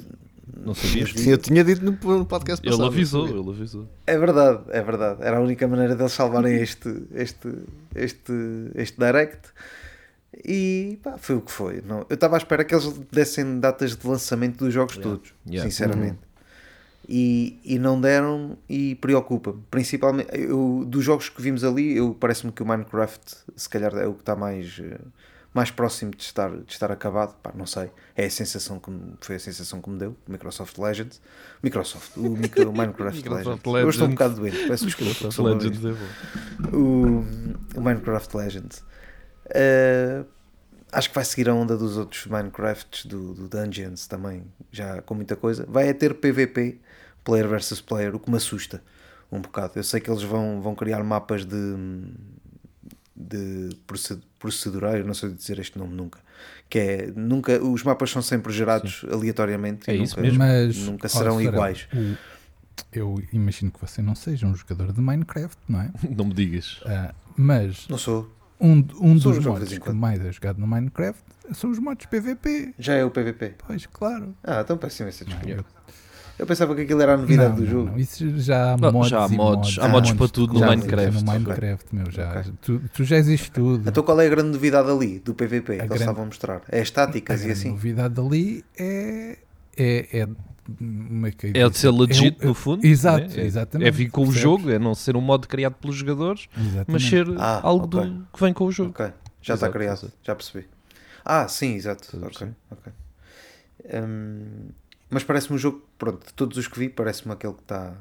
Não 0.55 0.73
sabias? 0.75 1.13
Eu 1.25 1.37
tinha 1.37 1.63
dito 1.63 1.83
no 1.83 2.25
podcast 2.25 2.65
Ele 2.65 2.71
passado. 2.71 2.87
avisou, 2.87 3.27
ele 3.27 3.49
avisou. 3.49 3.87
É 4.05 4.17
verdade, 4.17 4.63
é 4.69 4.81
verdade. 4.81 5.21
Era 5.23 5.37
a 5.37 5.41
única 5.41 5.67
maneira 5.67 5.95
deles 5.95 6.11
salvarem 6.11 6.55
este, 6.61 7.03
este, 7.13 7.47
este, 7.95 8.31
este 8.75 8.97
Direct. 8.99 9.49
E 10.43 10.99
pá, 11.01 11.17
foi 11.17 11.35
o 11.37 11.41
que 11.41 11.51
foi. 11.51 11.81
Não, 11.85 12.05
eu 12.09 12.13
estava 12.15 12.35
à 12.35 12.37
espera 12.37 12.63
que 12.63 12.75
eles 12.75 12.87
dessem 13.11 13.59
datas 13.59 13.95
de 13.95 14.07
lançamento 14.07 14.63
dos 14.65 14.73
jogos 14.73 14.97
todos, 14.97 15.33
Yeah. 15.47 15.69
sinceramente. 15.69 16.19
E, 17.07 17.59
e 17.63 17.77
não 17.79 18.01
deram 18.01 18.57
e 18.67 18.95
preocupa-me. 18.95 19.61
Principalmente, 19.69 20.27
eu, 20.33 20.83
dos 20.87 21.03
jogos 21.03 21.29
que 21.29 21.41
vimos 21.41 21.63
ali, 21.63 21.95
eu 21.95 22.15
parece-me 22.19 22.51
que 22.51 22.63
o 22.63 22.65
Minecraft 22.65 23.35
se 23.55 23.69
calhar 23.69 23.95
é 23.95 24.07
o 24.07 24.13
que 24.13 24.21
está 24.21 24.35
mais, 24.35 24.81
eh, 24.83 24.97
mais 25.55 25.71
próximo 25.71 26.11
de 26.11 26.21
estar, 26.21 26.51
de 26.51 26.69
estar 26.69 26.91
acabado. 26.91 27.33
Pá, 27.41 27.53
não 27.55 27.65
sei. 27.65 27.89
É 28.13 28.25
a 28.25 28.29
sensação 28.29 28.77
que 28.77 28.91
me, 28.91 29.13
foi 29.21 29.37
a 29.37 29.39
sensação 29.39 29.81
que 29.81 29.89
me 29.89 29.97
deu. 29.97 30.13
Microsoft 30.27 30.77
Legends. 30.77 31.21
Microsoft, 31.63 32.17
o, 32.17 32.29
micro, 32.29 32.73
Minecraft 32.73 33.23
Legends. 33.29 33.65
Eu 33.65 33.89
estou 33.89 34.07
um 34.07 34.11
bocado 34.11 34.35
doente, 34.35 34.67
peço 34.67 34.85
desculpa. 34.85 35.41
Legends 35.41 35.85
é 35.85 35.91
bom. 35.93 36.77
o, 36.77 37.25
o 37.79 37.81
Minecraft 37.81 38.35
Legends. 38.35 38.83
Uh, 39.45 40.25
acho 40.91 41.07
que 41.07 41.15
vai 41.15 41.23
seguir 41.23 41.47
a 41.47 41.53
onda 41.53 41.77
dos 41.77 41.95
outros 41.95 42.25
Minecrafts, 42.25 43.05
do, 43.05 43.33
do 43.33 43.47
Dungeons 43.47 44.07
também, 44.07 44.43
já 44.73 45.01
com 45.03 45.15
muita 45.15 45.37
coisa. 45.37 45.65
Vai 45.69 45.87
é 45.87 45.93
ter 45.93 46.15
PVP, 46.15 46.81
player 47.23 47.47
versus 47.47 47.79
player, 47.79 48.13
o 48.13 48.19
que 48.19 48.29
me 48.29 48.35
assusta 48.35 48.83
um 49.31 49.39
bocado. 49.39 49.73
Eu 49.77 49.83
sei 49.83 50.01
que 50.01 50.11
eles 50.11 50.23
vão, 50.23 50.61
vão 50.61 50.75
criar 50.75 51.01
mapas 51.01 51.45
de, 51.45 51.55
de 53.27 53.75
proced- 53.87 54.21
procedureiro, 54.39 55.05
não 55.07 55.13
sei 55.13 55.29
dizer 55.31 55.59
este 55.59 55.77
nome 55.77 55.93
nunca. 55.95 56.19
Que 56.69 56.79
é, 56.79 57.11
nunca, 57.15 57.63
os 57.63 57.83
mapas 57.83 58.09
são 58.11 58.21
sempre 58.21 58.51
gerados 58.53 59.05
aleatoriamente 59.11 59.89
É 59.89 59.95
e 59.95 60.03
isso 60.03 60.15
nunca, 60.15 60.21
mesmo. 60.21 60.39
Mas, 60.39 60.77
nunca 60.77 61.09
serão 61.09 61.33
Sorel, 61.35 61.49
iguais. 61.53 61.87
o- 61.93 62.15
eu 62.91 63.21
imagino 63.31 63.71
que 63.71 63.79
você 63.79 64.01
não 64.01 64.15
seja 64.15 64.45
um 64.47 64.55
jogador 64.55 64.91
de 64.91 64.99
Minecraft, 65.01 65.57
não 65.67 65.81
é? 65.81 65.91
Não 66.15 66.25
me 66.25 66.33
digas. 66.33 66.81
Ah, 66.85 67.13
mas 67.37 67.87
Não 67.87 67.97
sou. 67.97 68.29
um, 68.59 68.77
um 68.99 69.19
Sou 69.19 69.31
dos 69.31 69.37
em 69.37 69.79
que 69.79 69.91
mais 69.93 70.19
é 70.25 70.31
jogado 70.31 70.59
no 70.59 70.67
Minecraft 70.67 71.21
são 71.53 71.69
os 71.71 71.79
modos 71.79 72.05
PVP. 72.05 72.73
Já 72.79 72.93
é 72.95 73.05
o 73.05 73.11
PVP. 73.11 73.55
Pois, 73.65 73.85
claro. 73.85 74.35
Ah, 74.43 74.61
então 74.61 74.77
imensa 75.03 75.23
Não, 75.25 75.31
desculpa. 75.37 75.65
Eu- 76.39 76.45
pensava 76.45 76.75
que 76.75 76.81
aquilo 76.81 77.01
era 77.01 77.13
a 77.13 77.17
novidade 77.17 77.49
não, 77.49 77.55
do 77.55 77.61
não, 77.63 77.69
jogo. 77.71 77.89
não, 77.91 77.97
Isso 77.99 78.39
já 78.39 78.73
há 78.73 78.77
Não, 78.77 78.91
mods 78.91 79.09
já 79.09 79.25
há 79.25 79.27
e 79.27 79.35
mods, 79.37 79.79
há 79.79 79.87
mods 79.87 80.13
para 80.13 80.27
tudo 80.27 80.53
no 80.53 80.59
Minecraft, 80.65 81.23
No. 81.23 81.31
Minecraft, 81.31 81.95
meu, 81.95 82.11
já. 82.11 82.39
Ok. 82.39 82.53
Tu, 82.61 82.81
tu 82.93 83.03
já 83.03 83.17
existe 83.17 83.51
tudo. 83.51 83.87
Então 83.89 84.03
qual 84.03 84.19
é 84.21 84.25
a 84.25 84.29
grande 84.29 84.49
novidade 84.49 84.89
ali 84.89 85.19
do 85.19 85.33
PVP 85.33 85.61
que 85.65 85.71
eles 85.73 85.87
grande- 85.87 85.95
estavam 86.03 86.23
a 86.23 86.25
mostrar? 86.25 86.61
É 86.69 86.81
as 86.81 86.89
a 86.89 86.93
táticas 86.93 87.41
e 87.41 87.43
grande 87.45 87.59
assim? 87.59 87.69
novidade 87.71 88.19
ali 88.19 88.63
é. 88.77 89.37
é, 89.77 90.19
é 90.21 90.27
é 91.27 91.31
que 91.31 91.47
É 91.53 91.69
de 91.69 91.77
ser 91.77 91.91
legit, 91.91 92.37
é 92.41 92.45
no 92.47 92.55
fundo. 92.55 92.83
Exato, 92.83 93.27
né? 93.35 93.43
É- 93.43 93.45
exatamente. 93.45 93.87
É 93.87 93.91
vir 93.91 94.09
com 94.09 94.23
o 94.27 94.31
jogo, 94.31 94.71
é 94.71 94.79
não 94.79 94.95
ser 94.95 95.15
um 95.15 95.21
modo 95.21 95.47
criado 95.47 95.73
pelos 95.75 95.95
jogadores, 95.95 96.47
Exatamente. 96.57 96.85
mas 96.91 97.03
ser 97.05 97.27
Ah, 97.37 97.59
algo 97.61 97.85
ok. 97.85 98.09
do, 98.09 98.25
que 98.33 98.39
vem 98.43 98.51
com 98.51 98.65
o 98.65 98.71
jogo. 98.71 98.89
Ok, 98.89 99.11
já 99.43 99.53
está 99.53 99.69
criado, 99.69 99.97
exato. 99.99 100.13
já 100.23 100.33
percebi. 100.35 100.65
Ah, 101.23 101.47
sim, 101.47 101.75
exato. 101.75 102.17
A 102.19 102.25
Ok. 102.27 102.47
Hum, 103.93 104.69
mas 105.09 105.23
parece-me 105.23 105.55
um 105.55 105.57
jogo, 105.59 105.84
pronto, 105.97 106.25
de 106.25 106.33
todos 106.33 106.57
os 106.57 106.67
que 106.67 106.79
vi, 106.79 106.89
parece-me 106.89 107.33
aquele 107.33 107.53
que 107.53 107.61
está 107.61 107.95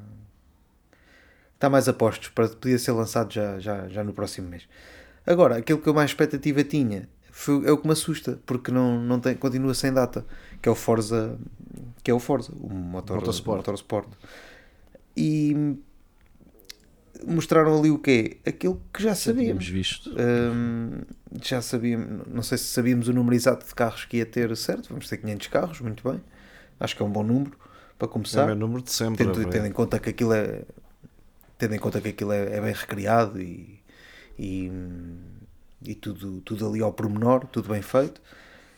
está 1.54 1.70
mais 1.70 1.88
a 1.88 1.92
postos, 1.92 2.28
para 2.28 2.48
podia 2.48 2.78
ser 2.78 2.92
lançado 2.92 3.32
já, 3.32 3.58
já, 3.58 3.88
já 3.88 4.04
no 4.04 4.12
próximo 4.12 4.48
mês. 4.48 4.68
Agora, 5.26 5.56
aquilo 5.56 5.78
que 5.78 5.88
eu 5.88 5.94
mais 5.94 6.10
expectativa 6.10 6.62
tinha 6.62 7.08
foi, 7.30 7.66
é 7.66 7.72
o 7.72 7.78
que 7.78 7.86
me 7.86 7.92
assusta, 7.92 8.38
porque 8.44 8.70
não, 8.70 9.00
não 9.00 9.18
tem, 9.18 9.34
continua 9.34 9.72
sem 9.74 9.92
data, 9.92 10.26
que 10.60 10.68
é 10.68 10.72
o 10.72 10.74
Forza, 10.74 11.38
que 12.02 12.10
é 12.10 12.14
o 12.14 12.18
Forza, 12.18 12.52
o 12.52 12.68
motor, 12.72 13.16
Motorsport. 13.16 13.56
motorsport. 13.58 14.08
E 15.16 15.76
mostraram 17.26 17.78
ali 17.78 17.90
o 17.90 17.98
quê? 17.98 18.38
Aquilo 18.46 18.80
que 18.92 19.02
já 19.02 19.14
sabíamos. 19.14 19.66
Visto. 19.66 20.10
Hum, 20.10 21.02
já 21.42 21.62
sabíamos, 21.62 22.26
não 22.28 22.42
sei 22.42 22.58
se 22.58 22.64
sabíamos 22.64 23.08
o 23.08 23.12
número 23.12 23.34
exato 23.34 23.66
de 23.66 23.74
carros 23.74 24.04
que 24.04 24.18
ia 24.18 24.26
ter 24.26 24.54
certo, 24.56 24.90
vamos 24.90 25.08
ter 25.08 25.16
500 25.16 25.46
carros, 25.46 25.80
muito 25.80 26.08
bem. 26.08 26.20
Acho 26.78 26.94
que 26.94 27.02
é 27.02 27.04
um 27.06 27.10
bom 27.10 27.22
número 27.22 27.56
para 27.98 28.08
É 28.32 28.38
o 28.38 28.42
começar. 28.42 28.46
meu 28.46 28.54
número 28.56 28.82
de 28.82 28.92
sempre. 28.92 29.24
tendo, 29.24 29.44
tendo 29.46 29.66
em 29.66 29.72
conta 29.72 29.98
que 29.98 30.10
aquilo 30.10 30.32
é 30.34 30.62
tendo 31.58 31.74
em 31.74 31.78
conta 31.78 32.00
que 32.00 32.08
aquilo 32.08 32.32
é, 32.32 32.56
é 32.56 32.60
bem 32.60 32.72
recriado 32.72 33.40
e, 33.40 33.80
e, 34.38 34.70
e 35.84 35.94
tudo, 35.94 36.40
tudo 36.40 36.68
ali 36.68 36.82
ao 36.82 36.92
pormenor, 36.92 37.46
tudo 37.46 37.68
bem 37.68 37.82
feito. 37.82 38.20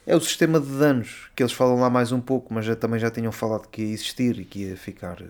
É 0.06 0.14
o 0.14 0.20
sistema 0.20 0.60
de 0.60 0.68
danos 0.78 1.30
que 1.34 1.42
eles 1.42 1.52
falam 1.52 1.80
lá 1.80 1.90
mais 1.90 2.12
um 2.12 2.20
pouco, 2.20 2.52
mas 2.54 2.64
já, 2.64 2.76
também 2.76 3.00
já 3.00 3.10
tinham 3.10 3.32
falado 3.32 3.68
que 3.68 3.82
ia 3.82 3.92
existir 3.92 4.38
e 4.38 4.44
que 4.44 4.60
ia 4.66 4.76
ficar 4.76 5.20
eh, 5.20 5.24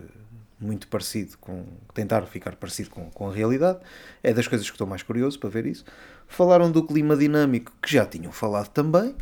muito 0.59 0.87
parecido 0.87 1.37
com 1.39 1.65
tentar 1.95 2.21
ficar 2.27 2.55
parecido 2.55 2.89
com, 2.91 3.09
com 3.09 3.29
a 3.29 3.33
realidade. 3.33 3.79
É 4.21 4.33
das 4.33 4.47
coisas 4.47 4.67
que 4.69 4.73
estou 4.75 4.85
mais 4.85 5.01
curioso 5.01 5.39
para 5.39 5.49
ver 5.49 5.65
isso. 5.65 5.83
Falaram 6.27 6.69
do 6.69 6.83
clima 6.85 7.15
dinâmico 7.15 7.71
que 7.81 7.91
já 7.91 8.05
tinham 8.05 8.31
falado 8.31 8.67
também. 8.69 9.15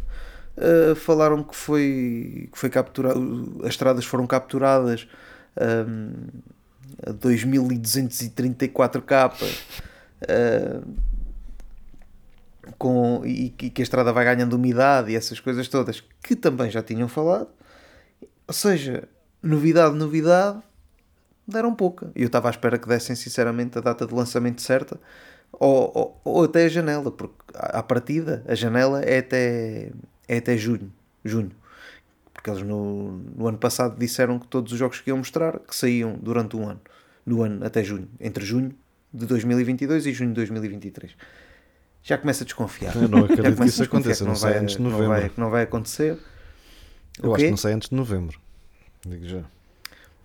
Uh, 0.57 0.95
falaram 0.95 1.43
que 1.43 1.55
foi, 1.55 2.49
que 2.51 2.57
foi 2.57 2.69
capturado, 2.69 3.59
as 3.63 3.69
estradas 3.69 4.05
foram 4.05 4.25
capturadas 4.25 5.05
um, 5.87 6.13
a 7.05 7.11
2234k 7.13 9.33
uh, 10.23 10.81
com, 12.77 13.21
e, 13.25 13.49
que- 13.49 13.69
que 13.69 13.81
a 13.81 13.83
estrada 13.83 14.13
vai 14.13 14.23
ganhando 14.23 14.53
umidade 14.53 15.11
e 15.11 15.15
essas 15.15 15.39
coisas 15.39 15.67
todas 15.67 16.01
que 16.23 16.35
também 16.35 16.69
já 16.71 16.81
tinham 16.81 17.07
falado. 17.09 17.49
Ou 18.47 18.53
seja, 18.53 19.07
novidade, 19.43 19.95
novidade, 19.95 20.59
deram 21.47 21.73
pouca. 21.75 22.11
E 22.15 22.21
eu 22.21 22.27
estava 22.27 22.47
à 22.49 22.51
espera 22.51 22.77
que 22.77 22.87
dessem 22.87 23.15
sinceramente 23.15 23.77
a 23.77 23.81
data 23.81 24.05
de 24.05 24.13
lançamento 24.13 24.61
certa 24.61 24.99
ou, 25.51 25.91
ou, 25.93 26.21
ou 26.23 26.43
até 26.45 26.65
a 26.65 26.69
janela, 26.69 27.11
porque 27.11 27.35
à 27.53 27.83
partida 27.83 28.43
a 28.47 28.55
janela 28.55 29.01
é 29.01 29.19
até, 29.19 29.91
é 30.27 30.37
até 30.37 30.57
junho, 30.57 30.91
junho. 31.23 31.51
Porque 32.33 32.49
eles 32.49 32.61
no, 32.63 33.11
no 33.35 33.47
ano 33.47 33.57
passado 33.57 33.97
disseram 33.97 34.37
que 34.39 34.47
todos 34.47 34.71
os 34.73 34.77
jogos 34.79 34.99
que 35.01 35.09
iam 35.09 35.17
mostrar 35.17 35.59
que 35.59 35.75
saíam 35.75 36.17
durante 36.21 36.55
um 36.55 36.67
ano, 36.69 36.81
no 37.25 37.41
ano 37.41 37.65
até 37.65 37.83
junho, 37.83 38.07
entre 38.19 38.45
junho 38.45 38.75
de 39.13 39.25
2022 39.25 40.05
e 40.05 40.13
junho 40.13 40.29
de 40.31 40.35
2023. 40.35 41.15
Já 42.03 42.17
começa 42.17 42.43
a 42.43 42.45
desconfiar. 42.45 42.95
Eu 42.95 43.07
não 43.07 43.19
Já 43.19 43.33
acredito 43.33 43.61
que 43.61 43.67
isso 43.67 43.81
a 43.81 43.85
desconfiar 43.85 43.87
aconteça, 44.13 44.23
que 44.23 44.27
não 44.29 44.35
sai 44.35 44.57
antes 44.59 44.75
de 44.75 44.81
não 44.81 44.91
novembro. 44.91 45.09
vai, 45.13 45.29
que 45.29 45.39
não 45.39 45.49
vai 45.49 45.63
acontecer. 45.63 46.17
Eu 47.23 47.33
acho 47.33 47.43
que 47.45 47.49
não 47.49 47.57
sai 47.57 47.73
antes 47.73 47.89
de 47.89 47.95
novembro. 47.95 48.39
Digo 49.07 49.25
já. 49.25 49.43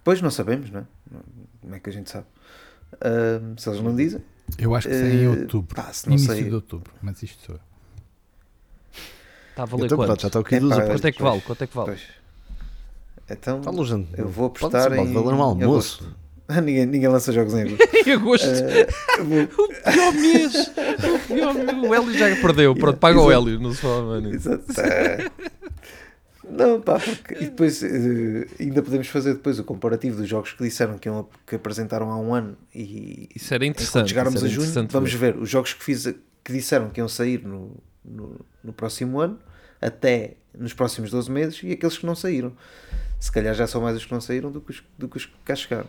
Pois 0.05 0.21
não 0.21 0.31
sabemos, 0.31 0.71
não 0.71 0.81
é? 0.81 0.85
Como 1.61 1.75
é 1.75 1.79
que 1.81 1.89
a 1.89 1.93
gente 1.93 2.11
sabe? 2.11 2.27
Ahm, 3.01 3.57
se 3.57 3.69
eles 3.69 3.81
não 3.81 3.95
dizem, 3.95 4.21
Eu 4.59 4.75
acho 4.75 4.89
que 4.89 4.95
sai 4.95 5.11
em 5.13 5.25
Eh, 5.25 5.29
outubro. 5.29 5.75
pá, 5.77 5.93
se 5.93 6.07
não 6.09 6.17
Início 6.17 6.35
sei- 6.35 6.45
de 6.49 6.55
outubro, 6.55 6.93
mas 7.01 7.23
isto 7.23 7.41
sou 7.45 7.55
eu. 7.55 7.61
Está 9.61 9.63
a 9.63 9.65
valer 9.67 9.85
Então, 9.87 9.97
quanto? 9.99 10.07
pronto, 10.09 10.21
já 10.23 10.27
está 10.29 10.39
aqui 10.41 10.55
É 10.55 10.61
duas 10.61 10.77
pá, 10.77 10.83
apostas. 10.83 11.01
Quanto 11.01 11.07
é 11.09 11.13
que 11.13 11.23
vale? 11.23 11.41
Quanto 11.43 11.63
é 11.63 11.67
que 11.67 11.77
vale? 11.77 11.87
pois. 11.89 12.01
Então, 13.31 13.63
Fala, 13.63 13.85
gente. 13.87 14.09
eu 14.19 14.29
vou 14.29 14.47
apostar 14.47 14.93
em. 14.93 15.13
valer 15.13 15.29
um 15.35 15.37
em 15.37 15.41
almoço. 15.41 16.05
agosto. 16.05 16.21
ninguém, 16.65 16.87
ninguém 16.87 17.09
lança 17.09 17.33
jogos 17.33 17.55
em 17.55 17.63
agosto. 17.63 17.85
Em 18.09 18.13
agosto. 18.13 18.47
Eu 18.49 19.25
vou- 19.25 19.69
Pior 19.93 20.13
mês. 20.15 20.55
O 20.55 21.29
pior 21.35 21.55
mês. 21.55 21.79
O 21.91 21.95
Hélio 21.95 22.19
já 22.19 22.37
perdeu. 22.41 22.75
Pronto, 22.75 22.99
paga 22.99 23.21
o 23.21 23.31
Exato. 23.31 23.49
Hélio. 23.49 23.61
Não 23.61 23.73
se 23.73 23.81
fala 23.83 24.21
nisso. 24.21 24.49
Exato. 24.51 24.81
É. 24.81 25.31
Não, 26.51 26.81
pá, 26.81 26.99
porque 26.99 27.35
e 27.35 27.45
depois 27.47 27.81
eh, 27.85 28.49
ainda 28.59 28.83
podemos 28.83 29.07
fazer 29.07 29.35
depois 29.35 29.61
o 29.61 29.65
comparativo 29.65 30.17
dos 30.17 30.29
jogos 30.29 30.53
que 30.53 30.65
disseram 30.65 30.99
que, 30.99 31.09
iam, 31.09 31.29
que 31.47 31.55
apresentaram 31.55 32.11
há 32.11 32.17
um 32.19 32.35
ano 32.35 32.57
e 32.75 33.29
Isso 33.37 33.55
era 33.55 33.65
interessante. 33.65 33.93
quando 34.03 34.09
chegarmos 34.09 34.43
a 34.43 34.49
junho 34.49 34.89
vamos 34.89 35.13
ver. 35.13 35.35
ver 35.35 35.41
os 35.41 35.49
jogos 35.49 35.73
que, 35.75 35.85
fiz, 35.85 36.13
que 36.43 36.53
disseram 36.53 36.89
que 36.91 36.99
iam 36.99 37.07
sair 37.09 37.45
no, 37.47 37.77
no, 38.05 38.41
no 38.65 38.73
próximo 38.73 39.21
ano 39.21 39.39
até 39.81 40.35
nos 40.57 40.75
próximos 40.75 41.11
12 41.11 41.31
meses 41.31 41.61
e 41.63 41.73
aqueles 41.73 41.97
que 41.97 42.07
não 42.07 42.15
saíram. 42.15 42.53
Se 43.19 43.31
calhar 43.31 43.55
já 43.55 43.67
são 43.67 43.81
mais 43.81 43.97
os 43.97 44.05
que 44.05 44.13
não 44.13 44.21
saíram 44.21 44.51
do 44.51 44.61
que 44.61 44.71
os, 44.71 44.83
do 44.99 45.09
que, 45.09 45.17
os 45.17 45.27
que 45.27 45.33
cá 45.45 45.55
chegaram. 45.55 45.89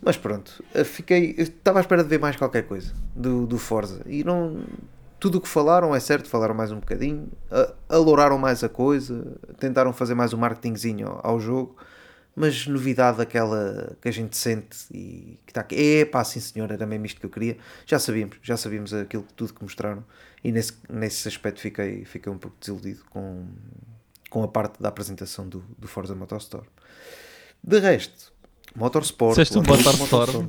Mas 0.00 0.16
pronto, 0.16 0.62
fiquei. 0.84 1.34
Estava 1.38 1.78
à 1.78 1.82
espera 1.82 2.02
de 2.02 2.08
ver 2.08 2.20
mais 2.20 2.36
qualquer 2.36 2.62
coisa 2.62 2.92
do, 3.14 3.46
do 3.46 3.58
Forza 3.58 4.02
e 4.06 4.22
não. 4.24 4.62
Tudo 5.20 5.38
o 5.38 5.40
que 5.40 5.48
falaram 5.48 5.92
é 5.92 5.98
certo, 5.98 6.28
falaram 6.28 6.54
mais 6.54 6.70
um 6.70 6.78
bocadinho, 6.78 7.28
alouraram 7.88 8.38
mais 8.38 8.62
a 8.62 8.68
coisa, 8.68 9.36
tentaram 9.58 9.92
fazer 9.92 10.14
mais 10.14 10.32
um 10.32 10.36
marketingzinho 10.36 11.08
ao, 11.08 11.32
ao 11.32 11.40
jogo, 11.40 11.76
mas 12.38 12.66
novidade 12.66 13.20
aquela 13.20 13.96
que 14.00 14.08
a 14.08 14.12
gente 14.12 14.36
sente 14.36 14.78
e 14.92 15.38
que 15.44 15.50
está 15.50 15.60
aqui, 15.60 15.74
é 15.74 16.04
pá, 16.04 16.22
sim 16.22 16.40
senhor, 16.40 16.70
era 16.70 16.86
mesmo 16.86 17.04
isto 17.06 17.20
que 17.20 17.26
eu 17.26 17.30
queria. 17.30 17.56
Já 17.84 17.98
sabíamos, 17.98 18.36
já 18.42 18.56
sabíamos 18.56 18.94
aquilo 18.94 19.26
tudo 19.34 19.52
que 19.52 19.62
mostraram 19.62 20.04
e 20.42 20.52
nesse, 20.52 20.74
nesse 20.88 21.26
aspecto 21.26 21.60
fiquei, 21.60 22.04
fiquei 22.04 22.30
um 22.30 22.38
pouco 22.38 22.56
desiludido 22.60 23.00
com, 23.10 23.46
com 24.30 24.42
a 24.44 24.48
parte 24.48 24.80
da 24.80 24.88
apresentação 24.88 25.48
do, 25.48 25.64
do 25.76 25.88
Forza 25.88 26.14
Motorstorm. 26.14 26.64
De 27.62 27.80
resto, 27.80 28.32
Motorsport, 28.76 29.36
Disseste 29.36 29.58
Forza 29.64 29.92
Motorstorm. 29.96 30.46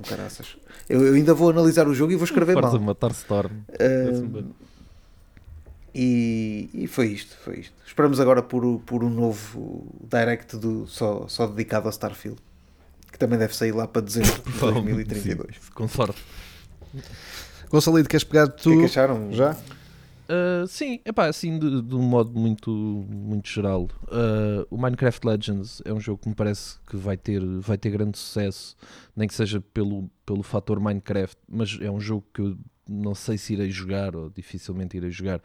Eu, 0.87 1.05
eu 1.07 1.13
ainda 1.15 1.33
vou 1.33 1.49
analisar 1.49 1.87
o 1.87 1.93
jogo 1.93 2.11
e 2.11 2.15
vou 2.15 2.25
escrever 2.25 2.53
Forza 2.53 2.77
mal. 2.77 2.81
matar 2.81 3.11
Storm. 3.11 3.51
E, 5.93 6.69
e 6.73 6.87
foi 6.87 7.07
isto, 7.07 7.35
foi 7.43 7.59
isto. 7.59 7.73
Esperamos 7.85 8.19
agora 8.19 8.41
por, 8.41 8.63
o- 8.63 8.79
por 8.79 9.03
um 9.03 9.09
novo 9.09 9.87
direct 10.09 10.55
do, 10.57 10.85
só, 10.87 11.27
só 11.27 11.47
dedicado 11.47 11.87
ao 11.87 11.91
Starfield, 11.91 12.39
que 13.11 13.17
também 13.17 13.37
deve 13.39 13.55
sair 13.55 13.71
lá 13.71 13.87
para 13.87 14.01
dezembro 14.01 14.31
de 14.43 14.51
2032. 14.59 15.55
Sim, 15.55 15.71
com 15.73 15.87
sorte. 15.87 16.21
Gonçalito, 17.69 18.09
queres 18.09 18.23
pegar 18.23 18.45
O 18.45 18.49
tu? 18.49 18.69
que 18.71 18.75
é 18.75 18.79
que 18.79 18.85
acharam? 18.85 19.31
Já? 19.31 19.53
Uh, 20.31 20.67
sim, 20.67 20.99
epá, 21.05 21.25
assim 21.25 21.57
de, 21.57 21.81
de 21.81 21.95
um 21.95 22.01
modo 22.03 22.39
muito, 22.39 22.69
muito 22.71 23.49
geral. 23.49 23.89
Uh, 24.03 24.65
o 24.69 24.77
Minecraft 24.77 25.25
Legends 25.25 25.81
é 25.85 25.91
um 25.91 25.99
jogo 25.99 26.21
que 26.21 26.29
me 26.29 26.35
parece 26.35 26.77
que 26.87 26.95
vai 26.95 27.17
ter, 27.17 27.41
vai 27.59 27.77
ter 27.79 27.89
grande 27.89 28.17
sucesso, 28.17 28.75
nem 29.15 29.27
que 29.27 29.33
seja 29.33 29.59
pelo, 29.73 30.07
pelo 30.25 30.43
fator 30.43 30.79
Minecraft, 30.79 31.35
mas 31.47 31.77
é 31.81 31.89
um 31.89 31.99
jogo 31.99 32.25
que 32.31 32.41
eu 32.41 32.57
não 32.87 33.15
sei 33.15 33.37
se 33.39 33.53
irei 33.53 33.71
jogar 33.71 34.15
ou 34.15 34.29
dificilmente 34.29 34.97
irei 34.97 35.09
jogar. 35.11 35.41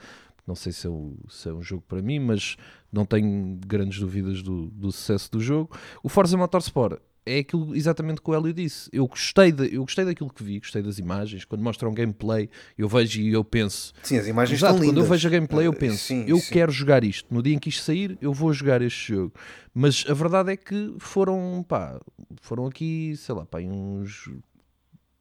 Não 0.46 0.54
sei 0.54 0.72
se 0.72 0.86
é, 0.86 0.90
o- 0.90 1.16
se 1.28 1.48
é 1.48 1.52
um 1.52 1.62
jogo 1.62 1.82
para 1.88 2.02
mim, 2.02 2.18
mas 2.18 2.56
não 2.92 3.04
tenho 3.06 3.58
grandes 3.66 3.98
dúvidas 3.98 4.42
do, 4.42 4.66
do 4.70 4.92
sucesso 4.92 5.30
do 5.32 5.40
jogo. 5.40 5.74
O 6.02 6.08
Forza 6.08 6.36
Motorsport 6.36 7.00
é 7.26 7.38
aquilo 7.38 7.74
exatamente 7.74 8.20
que 8.20 8.30
o 8.30 8.34
Hélio 8.34 8.52
disse. 8.52 8.90
Eu 8.92 9.06
gostei, 9.06 9.50
de, 9.50 9.74
eu 9.74 9.80
gostei 9.82 10.04
daquilo 10.04 10.28
que 10.28 10.44
vi, 10.44 10.58
gostei 10.58 10.82
das 10.82 10.98
imagens. 10.98 11.46
Quando 11.46 11.62
mostram 11.62 11.94
gameplay, 11.94 12.50
eu 12.76 12.86
vejo 12.86 13.18
e 13.22 13.32
eu 13.32 13.42
penso, 13.42 13.94
Sim, 14.02 14.18
as 14.18 14.26
imagens 14.26 14.58
Exato, 14.58 14.74
estão 14.74 14.86
quando 14.90 14.98
eu 15.00 15.04
vejo 15.06 15.26
a 15.26 15.30
gameplay 15.30 15.66
eu 15.66 15.72
penso, 15.72 15.96
sim, 16.04 16.24
eu 16.28 16.36
sim. 16.38 16.52
quero 16.52 16.70
jogar 16.70 17.02
isto. 17.02 17.32
No 17.32 17.42
dia 17.42 17.54
em 17.54 17.58
que 17.58 17.70
isto 17.70 17.82
sair, 17.82 18.18
eu 18.20 18.34
vou 18.34 18.52
jogar 18.52 18.82
este 18.82 19.14
jogo. 19.14 19.32
Mas 19.72 20.04
a 20.06 20.12
verdade 20.12 20.52
é 20.52 20.56
que 20.58 20.94
foram, 20.98 21.64
pá, 21.66 21.98
foram 22.42 22.66
aqui, 22.66 23.16
sei 23.16 23.34
lá, 23.34 23.46
pá, 23.46 23.60
uns 23.60 24.28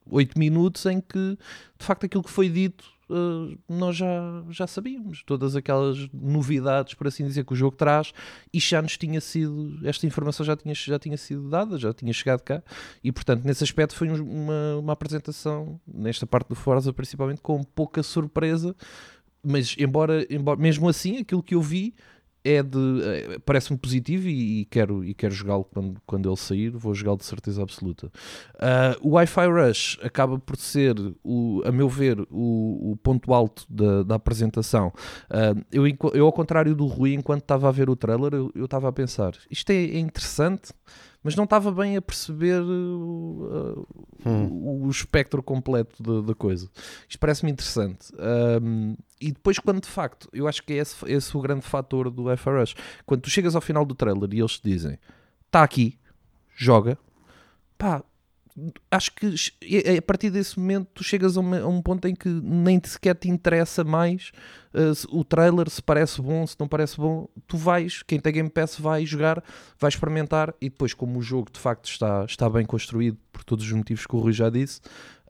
8 0.06 0.38
minutos 0.38 0.84
em 0.84 1.00
que, 1.00 1.38
de 1.78 1.84
facto, 1.86 2.04
aquilo 2.04 2.22
que 2.22 2.30
foi 2.30 2.50
dito 2.50 2.84
eh, 3.10 3.56
nós 3.68 3.96
já, 3.96 4.44
já 4.50 4.66
sabíamos. 4.66 5.22
Todas 5.24 5.54
aquelas 5.56 6.08
novidades, 6.12 6.94
por 6.94 7.06
assim 7.06 7.24
dizer, 7.26 7.44
que 7.44 7.52
o 7.52 7.56
jogo 7.56 7.76
traz, 7.76 8.12
e 8.52 8.58
já 8.60 8.80
nos 8.80 8.96
tinha 8.96 9.20
sido, 9.20 9.78
esta 9.86 10.06
informação 10.06 10.44
já 10.44 10.56
tinha, 10.56 10.74
já 10.74 10.98
tinha 10.98 11.16
sido 11.16 11.48
dada, 11.48 11.78
já 11.78 11.92
tinha 11.92 12.12
chegado 12.12 12.42
cá, 12.42 12.62
e 13.02 13.10
portanto, 13.12 13.44
nesse 13.44 13.62
aspecto, 13.64 13.94
foi 13.94 14.08
um- 14.10 14.22
uma, 14.22 14.76
uma 14.78 14.92
apresentação, 14.92 15.80
nesta 15.86 16.26
parte 16.26 16.48
do 16.48 16.54
Forza 16.54 16.92
principalmente, 16.92 17.40
com 17.40 17.62
pouca 17.62 18.02
surpresa, 18.02 18.74
mas 19.42 19.74
embora, 19.78 20.26
embora 20.30 20.58
mesmo 20.58 20.88
assim, 20.88 21.18
aquilo 21.18 21.42
que 21.42 21.54
eu 21.54 21.60
vi 21.60 21.94
é 22.44 22.62
de 22.62 22.78
eh, 23.02 23.38
parece-me 23.44 23.78
positivo 23.78 24.28
e, 24.28 24.60
e 24.60 24.64
quero, 24.66 25.04
e 25.04 25.14
quero 25.14 25.34
jogá-lo 25.34 25.64
quando, 25.64 26.00
quando 26.06 26.28
ele 26.28 26.36
sair, 26.36 26.70
vou 26.70 26.94
jogá-lo 26.94 27.18
de 27.18 27.24
certeza 27.24 27.62
absoluta. 27.62 28.10
Ah, 28.58 28.96
o 29.02 29.10
Wi-Fi 29.10 29.46
Rush 29.46 29.98
acaba 30.02 30.38
por 30.38 30.56
ser, 30.56 30.94
o, 31.22 31.62
a 31.64 31.72
meu 31.72 31.88
ver, 31.88 32.20
o, 32.30 32.92
o 32.92 32.96
ponto 33.02 33.32
alto 33.32 33.64
da, 33.68 34.02
da 34.02 34.14
apresentação. 34.14 34.92
Ah, 35.30 35.54
eu, 35.72 35.84
eu, 36.12 36.26
ao 36.26 36.32
contrário 36.32 36.74
do 36.74 36.86
Rui, 36.86 37.14
enquanto 37.14 37.42
estava 37.42 37.68
a 37.68 37.72
ver 37.72 37.90
o 37.90 37.96
trailer, 37.96 38.32
eu 38.34 38.44
eu 38.54 38.64
estava 38.64 38.88
a 38.88 38.92
pensar: 38.92 39.32
isto 39.50 39.70
é, 39.70 39.74
é 39.74 39.98
interessante, 39.98 40.72
mas 41.22 41.36
não 41.36 41.44
estava 41.44 41.70
bem 41.72 41.96
a 41.96 42.02
perceber 42.02 42.60
uh, 42.60 43.86
uh, 44.24 44.28
o, 44.28 44.86
o 44.86 44.90
espectro 44.90 45.42
completo 45.42 46.02
da, 46.02 46.28
da 46.28 46.34
coisa. 46.34 46.68
Isto 47.08 47.18
parece-me 47.18 47.50
interessante. 47.50 48.12
Um, 48.62 48.96
e 49.28 49.32
depois, 49.32 49.58
quando 49.58 49.80
de 49.80 49.88
facto, 49.88 50.28
eu 50.32 50.46
acho 50.46 50.62
que 50.62 50.72
é 50.72 50.76
esse, 50.76 50.96
esse 51.06 51.36
o 51.36 51.40
grande 51.40 51.62
fator 51.66 52.10
do 52.10 52.24
FRS. 52.36 52.74
Quando 53.06 53.22
tu 53.22 53.30
chegas 53.30 53.54
ao 53.54 53.60
final 53.60 53.84
do 53.84 53.94
trailer 53.94 54.28
e 54.32 54.38
eles 54.40 54.58
te 54.58 54.68
dizem: 54.70 54.98
está 55.46 55.62
aqui, 55.62 55.98
joga, 56.56 56.98
pá. 57.78 58.02
Acho 58.88 59.10
que 59.16 59.34
a 59.98 60.02
partir 60.02 60.30
desse 60.30 60.60
momento 60.60 60.86
tu 60.94 61.02
chegas 61.02 61.36
a, 61.36 61.40
uma- 61.40 61.58
a 61.58 61.66
um 61.66 61.82
ponto 61.82 62.06
em 62.06 62.14
que 62.14 62.28
nem 62.28 62.80
sequer 62.84 63.16
te 63.16 63.28
interessa 63.28 63.82
mais 63.82 64.30
uh, 64.72 65.18
o 65.18 65.24
trailer, 65.24 65.68
se 65.68 65.82
parece 65.82 66.22
bom, 66.22 66.46
se 66.46 66.54
não 66.60 66.68
parece 66.68 66.96
bom. 66.96 67.28
Tu 67.48 67.56
vais, 67.56 68.04
quem 68.04 68.20
tem 68.20 68.32
Game 68.32 68.48
Pass 68.48 68.78
vai 68.78 69.04
jogar, 69.04 69.42
vai 69.76 69.88
experimentar 69.88 70.54
e 70.60 70.70
depois, 70.70 70.94
como 70.94 71.18
o 71.18 71.22
jogo 71.22 71.50
de 71.50 71.58
facto 71.58 71.86
está, 71.90 72.24
está 72.26 72.48
bem 72.48 72.64
construído 72.64 73.18
por 73.32 73.42
todos 73.42 73.64
os 73.66 73.72
motivos 73.72 74.06
que 74.06 74.14
o 74.14 74.20
Rui 74.20 74.32
já 74.32 74.48
disse, 74.48 74.80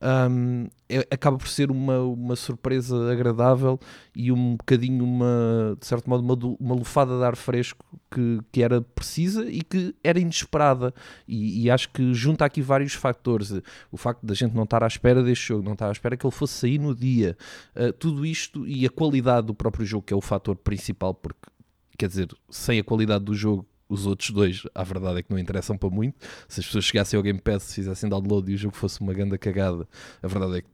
um, 0.05 0.69
é- 0.89 1.07
acaba 1.11 1.39
por 1.39 1.49
ser 1.49 1.71
uma, 1.71 2.01
uma 2.01 2.37
surpresa 2.37 3.11
agradável 3.11 3.81
e 4.15 4.31
um 4.31 4.57
bocadinho 4.57 5.03
uma, 5.03 5.77
de 5.81 5.87
certo 5.87 6.09
modo, 6.09 6.23
uma, 6.23 6.57
uma 6.61 6.75
lufada 6.75 7.17
de 7.17 7.25
ar 7.25 7.37
fresco 7.37 7.85
que, 8.11 8.41
que 8.53 8.63
era 8.63 8.83
precisa 8.83 9.51
e 9.51 9.63
que 9.63 9.95
era 10.05 10.21
inesperada. 10.21 10.93
E, 11.27 11.65
e 11.65 11.71
acho 11.71 11.89
que 11.91 12.13
junta 12.13 12.45
aqui 12.45 12.61
vários 12.61 12.93
fatores. 12.93 13.51
O 13.91 13.97
facto 13.97 14.25
da 14.25 14.35
gente 14.35 14.55
não 14.55 14.65
estar 14.65 14.85
à 14.85 14.87
espera 14.87 15.23
deste 15.23 15.49
jogo, 15.49 15.65
não 15.65 15.73
estar 15.73 15.89
à 15.89 15.93
espera 15.93 16.17
que 16.17 16.27
ele 16.27 16.35
fosse 16.35 16.55
sair 16.55 16.79
no 16.79 16.95
dia, 16.95 17.37
uh, 17.75 17.93
tudo 17.95 18.27
isto 18.27 18.67
e 18.67 18.85
a 18.87 18.91
qualidade 18.91 19.47
do 19.47 19.55
próprio 19.55 19.87
jogo, 19.87 20.05
que 20.05 20.13
é 20.13 20.17
o 20.17 20.21
fator 20.21 20.57
principal, 20.57 21.15
porque 21.15 21.49
quer 21.97 22.09
dizer, 22.09 22.29
sem 22.51 22.79
a 22.79 22.85
qualidade 22.85 23.25
do 23.25 23.35
jogo. 23.35 23.67
Os 23.89 24.07
outros 24.07 24.31
dois, 24.31 24.63
a 24.75 24.83
verdade 24.83 25.19
é 25.19 25.23
que 25.23 25.31
não 25.31 25.39
interessam 25.39 25.77
para 25.77 25.91
muito. 25.91 26.17
Se 26.49 26.61
as 26.61 26.67
pessoas 26.67 26.85
chegassem 26.85 27.17
ao 27.17 27.23
Game 27.23 27.41
Pass, 27.41 27.75
fizessem 27.75 28.09
download 28.09 28.51
e 28.51 28.55
o 28.55 28.59
jogo 28.59 28.75
fosse 28.75 29.01
uma 29.01 29.13
grande 29.13 29.37
cagada, 29.39 29.87
a 30.23 30.27
verdade 30.27 30.59
é 30.59 30.63
que 30.63 30.69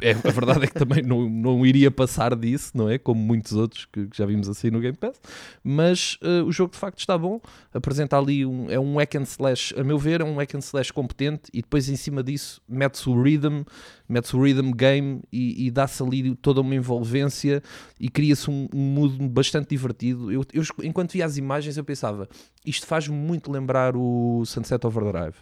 é, 0.00 0.10
a 0.12 0.30
verdade 0.30 0.64
é 0.64 0.66
que 0.66 0.74
também 0.74 1.02
não, 1.02 1.28
não 1.28 1.66
iria 1.66 1.90
passar 1.90 2.36
disso, 2.36 2.72
não 2.74 2.88
é? 2.88 2.98
Como 2.98 3.20
muitos 3.20 3.52
outros 3.52 3.84
que, 3.86 4.06
que 4.06 4.16
já 4.16 4.24
vimos 4.24 4.48
assim 4.48 4.70
no 4.70 4.80
Game 4.80 4.96
Pass. 4.96 5.20
Mas 5.62 6.18
eh, 6.22 6.42
o 6.42 6.52
jogo 6.52 6.72
de 6.72 6.78
facto 6.78 6.98
está 6.98 7.18
bom. 7.18 7.40
Apresenta 7.72 8.18
ali 8.18 8.46
um, 8.46 8.70
é 8.70 8.78
um 8.78 8.96
hack 8.96 9.16
and 9.16 9.22
slash, 9.22 9.74
a 9.78 9.82
meu 9.82 9.98
ver, 9.98 10.20
é 10.20 10.24
um 10.24 10.36
hack 10.36 10.54
and 10.54 10.60
slash 10.60 10.92
competente. 10.92 11.50
E 11.52 11.62
depois 11.62 11.88
em 11.88 11.96
cima 11.96 12.22
disso 12.22 12.60
mete-se 12.68 13.08
o 13.08 13.20
rhythm, 13.20 13.62
mete-se 14.08 14.36
o 14.36 14.42
rhythm 14.42 14.70
game 14.72 15.20
e, 15.32 15.66
e 15.66 15.70
dá-se 15.70 16.02
ali 16.02 16.34
toda 16.36 16.60
uma 16.60 16.74
envolvência 16.74 17.62
e 17.98 18.08
cria-se 18.08 18.50
um, 18.50 18.68
um 18.72 18.80
mood 18.80 19.28
bastante 19.28 19.70
divertido. 19.70 20.30
Eu, 20.30 20.44
eu, 20.52 20.62
enquanto 20.82 21.12
via 21.12 21.26
as 21.26 21.36
imagens, 21.36 21.76
eu 21.76 21.84
pensava 21.84 22.28
isto 22.64 22.86
faz-me 22.86 23.16
muito 23.16 23.50
lembrar 23.50 23.96
o 23.96 24.44
Sunset 24.46 24.86
Overdrive. 24.86 25.36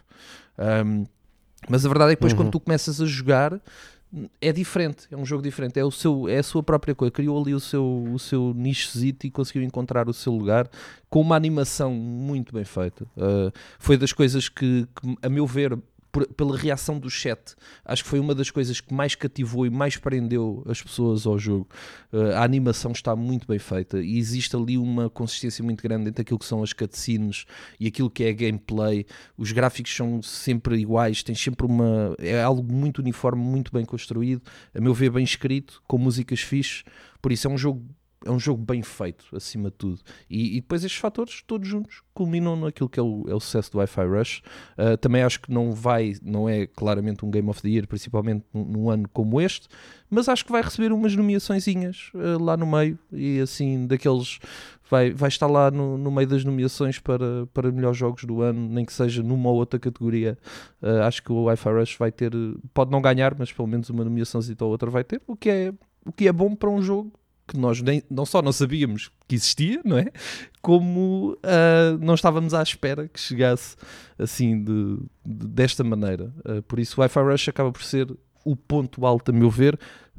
Um, 0.59 1.05
mas 1.68 1.85
a 1.85 1.89
verdade 1.89 2.12
é 2.12 2.16
que 2.16 2.20
depois, 2.20 2.33
quando 2.33 2.51
tu 2.51 2.61
começas 2.61 3.01
a 3.01 3.07
jogar, 3.07 3.61
é 4.41 4.53
diferente, 4.53 5.07
é 5.11 5.17
um 5.17 5.25
jogo 5.25 5.43
diferente, 5.43 5.79
é, 5.79 5.85
o 5.85 5.91
seu, 5.91 6.29
é 6.29 6.39
a 6.39 6.43
sua 6.43 6.63
própria 6.63 6.95
coisa. 6.95 7.13
Criou 7.13 7.41
ali 7.41 7.55
o 7.55 7.61
seu, 7.61 8.05
o 8.13 8.19
seu 8.19 8.53
nichozito 8.55 9.27
e 9.27 9.31
conseguiu 9.31 9.63
encontrar 9.63 10.09
o 10.09 10.13
seu 10.13 10.33
lugar 10.33 10.69
com 11.09 11.21
uma 11.21 11.37
animação 11.37 11.93
muito 11.95 12.53
bem 12.53 12.65
feita. 12.65 13.05
Uh, 13.17 13.53
foi 13.79 13.97
das 13.97 14.13
coisas 14.13 14.49
que, 14.49 14.87
que, 15.01 15.17
a 15.23 15.29
meu 15.29 15.47
ver, 15.47 15.79
por- 16.13 16.27
pela 16.35 16.57
reação 16.57 16.99
do 16.99 17.11
chat. 17.11 17.55
Acho 17.85 18.03
que 18.03 18.09
foi 18.09 18.21
uma 18.21 18.35
das 18.35 18.51
coisas 18.51 18.81
que 18.81 18.93
mais 18.93 19.15
cativou 19.15 19.67
e 19.67 19.71
mais 19.71 19.97
prendeu 19.97 20.63
as 20.69 20.83
pessoas 20.83 21.27
ao 21.27 21.39
jogo. 21.39 21.69
Uh, 22.13 22.33
a 22.35 22.45
animação 22.45 22.93
está 22.93 23.15
muito 23.15 23.47
bem 23.47 23.59
feita 23.59 24.01
e 24.01 24.19
existe 24.19 24.55
ali 24.57 24.77
uma 24.77 25.09
consistência 25.09 25.65
muito 25.65 25.83
grande 25.83 26.09
entre 26.09 26.23
aquilo 26.23 26.39
que 26.39 26.45
são 26.45 26.63
as 26.63 26.73
cutscenes 26.73 27.45
e 27.79 27.87
aquilo 27.87 28.11
que 28.11 28.25
é 28.25 28.31
a 28.31 28.33
gameplay. 28.33 29.07
Os 29.37 29.53
gráficos 29.53 29.95
são 29.95 30.23
sempre 30.23 30.77
iguais, 30.79 31.23
tem 31.23 31.35
sempre 31.35 31.67
uma. 31.67 32.15
É 32.19 32.43
algo 32.43 32.63
muito 32.63 32.99
uniforme, 32.99 33.43
muito 33.43 33.73
bem 33.73 33.85
construído, 33.85 34.43
a 34.75 34.81
meu 34.81 34.95
ver, 34.95 35.11
bem 35.11 35.25
escrito, 35.25 35.83
com 35.87 35.99
músicas 35.99 36.41
fixe. 36.41 36.85
Por 37.21 37.33
isso 37.33 37.47
é 37.47 37.51
um 37.51 37.59
jogo. 37.59 37.85
É 38.25 38.31
um 38.31 38.39
jogo 38.39 38.62
bem 38.62 38.83
feito, 38.83 39.25
acima 39.35 39.71
de 39.71 39.77
tudo. 39.77 40.01
E, 40.29 40.59
e 40.59 40.61
depois 40.61 40.85
estes 40.85 41.01
fatores, 41.01 41.43
todos 41.47 41.66
juntos, 41.66 42.03
culminam 42.12 42.55
naquilo 42.55 42.87
que 42.87 43.01
é 43.01 43.03
o, 43.03 43.25
é 43.27 43.35
o 43.35 43.41
sucesso 43.41 43.73
do 43.73 43.79
Wi-Fi 43.79 44.05
Rush. 44.05 44.43
Uh, 44.77 44.97
também 44.99 45.23
acho 45.23 45.41
que 45.41 45.51
não 45.51 45.73
vai, 45.73 46.14
não 46.23 46.47
é 46.47 46.66
claramente 46.66 47.25
um 47.25 47.31
Game 47.31 47.49
of 47.49 47.62
the 47.62 47.68
Year, 47.68 47.89
principalmente 47.89 48.45
num, 48.53 48.64
num 48.64 48.91
ano 48.91 49.09
como 49.11 49.41
este, 49.41 49.68
mas 50.11 50.29
acho 50.29 50.45
que 50.45 50.53
vai 50.53 50.61
receber 50.61 50.93
umas 50.93 51.16
nomeaçõezinhas 51.16 52.11
uh, 52.14 52.43
lá 52.43 52.59
no 52.59 52.66
meio 52.66 52.99
e 53.11 53.41
assim, 53.41 53.87
daqueles. 53.87 54.39
Vai, 54.91 55.12
vai 55.12 55.29
estar 55.29 55.47
lá 55.47 55.71
no, 55.71 55.97
no 55.97 56.11
meio 56.11 56.27
das 56.27 56.45
nomeações 56.45 56.99
para, 56.99 57.47
para 57.55 57.71
melhores 57.71 57.97
jogos 57.97 58.25
do 58.25 58.43
ano, 58.43 58.68
nem 58.68 58.85
que 58.85 58.93
seja 58.93 59.23
numa 59.23 59.49
ou 59.49 59.55
outra 59.55 59.79
categoria. 59.79 60.37
Uh, 60.83 61.03
acho 61.05 61.23
que 61.23 61.31
o 61.31 61.45
Wi-Fi 61.45 61.71
Rush 61.71 61.97
vai 61.97 62.11
ter, 62.11 62.33
pode 62.75 62.91
não 62.91 63.01
ganhar, 63.01 63.37
mas 63.39 63.53
pelo 63.53 63.68
menos 63.68 63.89
uma 63.89 64.03
nomeaçãozinha 64.03 64.57
ou 64.61 64.68
outra 64.68 64.91
vai 64.91 65.05
ter, 65.05 65.23
o 65.29 65.37
que 65.37 65.49
é, 65.49 65.73
o 66.05 66.11
que 66.11 66.27
é 66.27 66.33
bom 66.33 66.57
para 66.57 66.68
um 66.68 66.83
jogo 66.83 67.12
que 67.51 67.59
nós 67.59 67.83
nem, 67.83 68.03
não 68.11 68.25
só 68.25 68.41
não 68.41 68.53
sabíamos 68.53 69.11
que 69.27 69.35
existia, 69.35 69.81
não 69.85 69.99
é? 69.99 70.07
Como 70.63 71.33
uh, 71.45 71.99
não 72.01 72.15
estávamos 72.15 72.55
à 72.55 72.63
espera 72.63 73.09
que 73.09 73.19
chegasse 73.19 73.77
assim 74.19 74.63
de, 74.63 74.97
de- 75.25 75.47
desta 75.49 75.83
maneira. 75.83 76.33
Uh, 76.45 76.63
por 76.63 76.79
isso, 76.79 76.99
o 76.99 77.03
Wi-Fi 77.03 77.21
Rush 77.21 77.49
acaba 77.49 77.73
por 77.73 77.83
ser 77.83 78.11
o 78.45 78.55
ponto 78.57 79.05
alto, 79.05 79.31
a 79.31 79.35
meu 79.35 79.51
ver, 79.51 79.79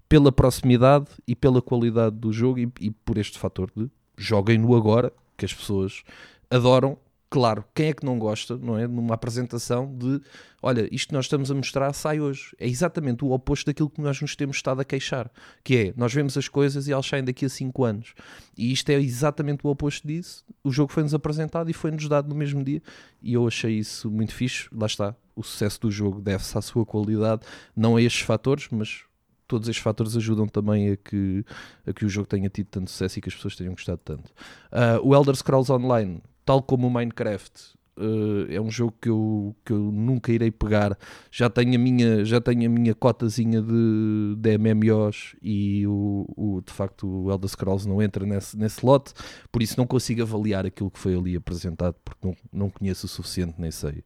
pela 0.09 0.31
proximidade 0.31 1.07
e 1.27 1.35
pela 1.35 1.61
qualidade 1.61 2.15
do 2.17 2.33
jogo 2.33 2.59
e, 2.59 2.71
e 2.79 2.91
por 2.91 3.17
este 3.17 3.39
fator 3.39 3.71
de 3.75 3.89
joguem-no 4.17 4.75
agora, 4.75 5.11
que 5.37 5.45
as 5.45 5.53
pessoas 5.53 6.03
adoram. 6.49 6.97
Claro, 7.31 7.63
quem 7.73 7.87
é 7.87 7.93
que 7.93 8.05
não 8.05 8.19
gosta, 8.19 8.57
não 8.57 8.77
é? 8.77 8.85
Numa 8.85 9.15
apresentação 9.15 9.95
de 9.97 10.19
olha, 10.61 10.85
isto 10.93 11.07
que 11.07 11.13
nós 11.13 11.23
estamos 11.23 11.49
a 11.49 11.55
mostrar 11.55 11.93
sai 11.93 12.19
hoje. 12.19 12.53
É 12.59 12.67
exatamente 12.67 13.23
o 13.23 13.31
oposto 13.31 13.67
daquilo 13.67 13.89
que 13.89 14.01
nós 14.01 14.19
nos 14.19 14.35
temos 14.35 14.57
estado 14.57 14.81
a 14.81 14.83
queixar. 14.83 15.31
Que 15.63 15.77
é, 15.77 15.93
nós 15.95 16.13
vemos 16.13 16.37
as 16.37 16.49
coisas 16.49 16.89
e 16.89 16.91
elas 16.91 17.05
saem 17.05 17.23
daqui 17.23 17.45
a 17.45 17.49
5 17.49 17.85
anos. 17.85 18.13
E 18.57 18.73
isto 18.73 18.89
é 18.89 18.95
exatamente 18.95 19.65
o 19.65 19.69
oposto 19.69 20.05
disso. 20.05 20.43
O 20.61 20.73
jogo 20.73 20.91
foi-nos 20.91 21.13
apresentado 21.13 21.69
e 21.69 21.73
foi-nos 21.73 22.05
dado 22.09 22.27
no 22.27 22.35
mesmo 22.35 22.65
dia. 22.65 22.83
E 23.21 23.33
eu 23.33 23.47
achei 23.47 23.77
isso 23.77 24.11
muito 24.11 24.35
fixe. 24.35 24.67
Lá 24.69 24.85
está. 24.85 25.15
O 25.33 25.41
sucesso 25.41 25.79
do 25.79 25.89
jogo 25.89 26.19
deve-se 26.19 26.57
à 26.57 26.61
sua 26.61 26.85
qualidade, 26.85 27.43
não 27.73 27.95
a 27.95 28.01
estes 28.01 28.23
fatores, 28.23 28.67
mas 28.69 29.05
todos 29.47 29.69
estes 29.69 29.81
fatores 29.81 30.17
ajudam 30.17 30.47
também 30.47 30.91
a 30.91 30.97
que, 30.97 31.45
a 31.87 31.93
que 31.93 32.03
o 32.05 32.09
jogo 32.09 32.27
tenha 32.27 32.49
tido 32.49 32.67
tanto 32.67 32.91
sucesso 32.91 33.19
e 33.19 33.21
que 33.21 33.29
as 33.29 33.35
pessoas 33.35 33.55
tenham 33.55 33.73
gostado 33.73 34.01
tanto. 34.03 34.31
Ah, 34.69 34.99
o 35.01 35.15
Elder 35.15 35.35
Scrolls 35.35 35.71
Online, 35.71 36.21
tal 36.45 36.61
como 36.61 36.87
o 36.87 36.91
Minecraft, 36.91 37.51
ah, 37.97 38.45
é 38.49 38.59
um 38.59 38.71
jogo 38.71 38.93
que 39.01 39.09
eu, 39.09 39.55
que 39.65 39.73
eu 39.73 39.77
nunca 39.79 40.31
irei 40.31 40.49
pegar. 40.49 40.97
Já 41.29 41.49
tenho 41.49 41.75
a 41.75 41.77
minha, 41.77 42.23
já 42.25 42.39
tenho 42.41 42.65
a 42.65 42.69
minha 42.69 42.95
cotazinha 42.95 43.61
de, 43.61 44.35
de 44.37 44.57
MMOs 44.57 45.35
e 45.41 45.85
o, 45.87 46.25
o- 46.35 46.61
de 46.65 46.71
facto 46.73 47.07
o 47.07 47.31
Elder 47.31 47.49
Scrolls 47.49 47.87
não 47.87 48.01
entra 48.01 48.25
nesse, 48.25 48.57
nesse 48.57 48.85
lote, 48.85 49.13
por 49.51 49.61
isso 49.61 49.75
não 49.77 49.85
consigo 49.85 50.21
avaliar 50.21 50.65
aquilo 50.65 50.89
que 50.89 50.99
foi 50.99 51.15
ali 51.15 51.35
apresentado, 51.35 51.95
porque 52.03 52.25
não, 52.27 52.35
não 52.51 52.69
conheço 52.69 53.05
o 53.05 53.09
suficiente, 53.09 53.55
nem 53.59 53.71
sei 53.71 54.03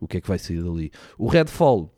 o 0.00 0.08
que 0.08 0.16
é 0.16 0.20
que 0.20 0.28
vai 0.28 0.38
sair 0.38 0.62
dali. 0.62 0.90
O 1.18 1.26
Redfall, 1.28 1.92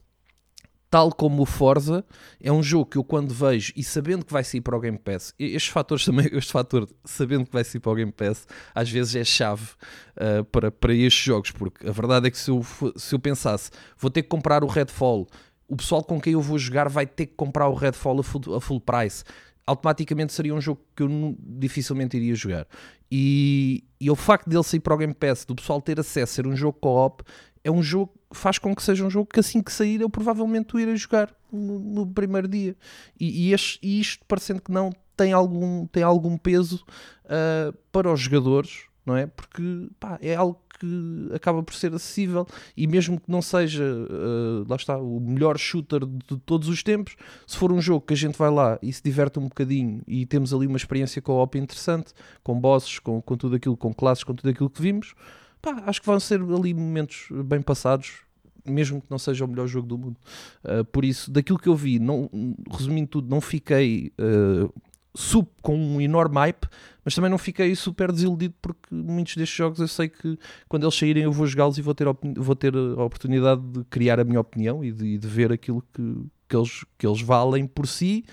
tal 0.91 1.12
como 1.12 1.43
o 1.43 1.47
Forza, 1.47 2.05
é 2.41 2.51
um 2.51 2.62
jogo 2.62 2.86
que 2.86 2.97
eu 2.97 3.05
quando 3.05 3.32
vejo 3.34 3.72
e 3.76 3.84
sabendo 3.84 4.24
que 4.24 4.32
vai 4.32 4.43
sair 4.43 4.61
para 4.61 4.76
o 4.76 4.80
Game 4.80 4.99
Pass, 4.99 5.34
estes 5.39 5.68
fatores 5.68 6.05
também, 6.07 6.28
este 6.32 6.53
fator 6.53 6.89
sabendo 7.05 7.45
que 7.45 7.53
vai 7.53 7.64
sair 7.64 7.80
para 7.80 7.93
o 7.93 7.95
Game 7.95 8.12
Pass, 8.12 8.47
às 8.74 8.91
vezes 8.91 9.14
é 9.14 9.24
chave 9.24 9.68
uh, 10.16 10.45
para, 10.45 10.70
para 10.70 10.95
estes 10.95 11.24
jogos, 11.24 11.51
porque 11.51 11.86
a 11.86 11.93
verdade 11.93 12.28
é 12.28 12.30
que 12.30 12.39
se 12.39 12.51
eu, 12.51 12.64
se 12.97 13.14
eu 13.14 13.18
pensasse, 13.18 13.70
vou 13.99 14.11
ter 14.11 14.22
que 14.22 14.28
comprar 14.28 14.64
o 14.64 14.66
Redfall, 14.66 15.26
o 15.68 15.76
pessoal 15.76 16.03
com 16.03 16.18
quem 16.20 16.32
eu 16.32 16.41
vou 16.41 16.59
jogar 16.59 16.89
vai 16.89 17.07
ter 17.07 17.26
que 17.26 17.34
comprar 17.34 17.68
o 17.68 17.74
Redfall 17.74 18.20
a 18.20 18.22
full, 18.22 18.55
a 18.57 18.61
full 18.61 18.80
price. 18.80 19.22
Automaticamente 19.66 20.32
seria 20.32 20.55
um 20.55 20.61
jogo 20.62 20.80
que 20.97 21.03
eu 21.03 21.09
nu- 21.11 21.36
dificilmente 21.39 22.16
iria 22.16 22.34
jogar. 22.34 22.66
E, 23.12 23.84
e 24.01 24.11
o 24.11 24.16
facto 24.16 24.49
dele 24.49 24.62
sair 24.62 24.80
para 24.80 24.95
o 24.95 24.97
Game 24.97 25.12
Pass, 25.12 25.45
do 25.45 25.55
pessoal 25.55 25.80
ter 25.82 26.01
acesso, 26.01 26.32
ser 26.32 26.47
um 26.47 26.57
jogo 26.57 26.78
co-op, 26.80 27.22
é 27.68 27.70
um 27.70 27.82
jogo 27.82 28.12
faz 28.30 28.58
com 28.58 28.74
que 28.74 28.82
seja 28.82 29.04
um 29.04 29.10
jogo 29.10 29.28
que 29.32 29.40
assim 29.40 29.62
que 29.62 29.72
sair 29.72 30.00
eu 30.00 30.10
provavelmente 30.10 30.74
o 30.74 30.80
irei 30.80 30.96
jogar 30.96 31.34
no, 31.52 31.78
no 31.78 32.06
primeiro 32.06 32.48
dia. 32.48 32.74
E, 33.18 33.48
e 33.48 33.52
este- 33.52 33.78
e 33.82 34.00
isto, 34.00 34.24
parecendo 34.26 34.60
que 34.60 34.72
não, 34.72 34.90
tem 35.16 35.32
algum, 35.32 35.86
tem 35.86 36.02
algum 36.02 36.36
peso 36.36 36.84
ah, 37.26 37.72
para 37.92 38.12
os 38.12 38.20
jogadores, 38.20 38.84
não 39.04 39.16
é? 39.16 39.26
Porque 39.26 39.88
pá, 40.00 40.18
é 40.20 40.34
algo 40.34 40.60
que 40.78 41.30
acaba 41.34 41.60
por 41.62 41.74
ser 41.74 41.92
acessível 41.92 42.46
e 42.76 42.86
mesmo 42.86 43.18
que 43.18 43.28
não 43.30 43.42
seja, 43.42 43.84
ah, 43.84 44.64
lá 44.68 44.76
está, 44.76 44.96
o 44.98 45.18
melhor 45.20 45.58
shooter 45.58 46.00
de 46.06 46.36
todos 46.44 46.68
os 46.68 46.82
tempos, 46.82 47.16
se 47.46 47.56
for 47.56 47.72
um 47.72 47.80
jogo 47.80 48.04
que 48.06 48.14
a 48.14 48.16
gente 48.16 48.36
vai 48.38 48.50
lá 48.50 48.78
e 48.82 48.92
se 48.92 49.02
diverte 49.02 49.38
um 49.38 49.44
bocadinho 49.48 50.02
e 50.06 50.24
temos 50.26 50.52
ali 50.54 50.66
uma 50.66 50.76
experiência 50.76 51.20
co-op 51.20 51.58
interessante, 51.58 52.12
com 52.42 52.58
bosses, 52.60 52.98
com, 52.98 53.20
com 53.20 53.36
tudo 53.36 53.56
aquilo, 53.56 53.76
com 53.76 53.92
classes, 53.92 54.22
com 54.24 54.34
tudo 54.34 54.48
aquilo 54.50 54.70
que 54.70 54.80
vimos, 54.82 55.14
pá, 55.61 55.82
acho 55.86 56.00
que 56.00 56.06
vão 56.06 56.18
ser 56.20 56.40
ali 56.40 56.72
momentos 56.74 57.28
bem 57.44 57.61
passados, 57.62 58.20
mesmo 58.64 59.00
que 59.00 59.11
não 59.11 59.18
seja 59.18 59.44
o 59.44 59.48
melhor 59.48 59.66
jogo 59.66 59.86
do 59.86 59.98
mundo. 59.98 60.16
Uh, 60.64 60.84
por 60.84 61.04
isso, 61.04 61.30
daquilo 61.30 61.59
que 61.59 61.68
eu 61.68 61.74
vi, 61.76 61.98
não, 61.98 62.28
resumindo 62.70 63.09
tudo, 63.09 63.28
não 63.28 63.40
fiquei 63.40 64.12
uh, 64.20 64.72
sup- 65.14 65.50
com 65.62 65.76
um 65.76 66.00
enorme 66.00 66.36
hype, 66.36 66.66
mas 67.04 67.14
também 67.14 67.30
não 67.30 67.38
fiquei 67.38 67.74
super 67.74 68.12
desiludido 68.12 68.54
porque 68.61 68.94
muitos 68.94 69.34
destes 69.36 69.56
jogos 69.56 69.80
eu 69.80 69.88
sei 69.88 70.09
que 70.09 70.38
quando 70.68 70.84
eles 70.84 70.94
saírem 70.94 71.22
eu 71.24 71.32
vou 71.32 71.46
jogá-los 71.46 71.78
e 71.78 71.82
vou 71.82 71.94
ter, 71.94 72.06
vou 72.36 72.54
ter 72.54 72.76
a 72.76 73.02
oportunidade 73.02 73.62
de 73.62 73.84
criar 73.84 74.20
a 74.20 74.24
minha 74.24 74.40
opinião 74.40 74.84
e 74.84 74.92
de, 74.92 75.16
de 75.16 75.26
ver 75.28 75.50
aquilo 75.50 75.82
que, 75.94 76.02
que, 76.48 76.56
eles, 76.56 76.84
que 76.98 77.06
eles 77.06 77.22
valem 77.22 77.66
por 77.66 77.86
si 77.86 78.24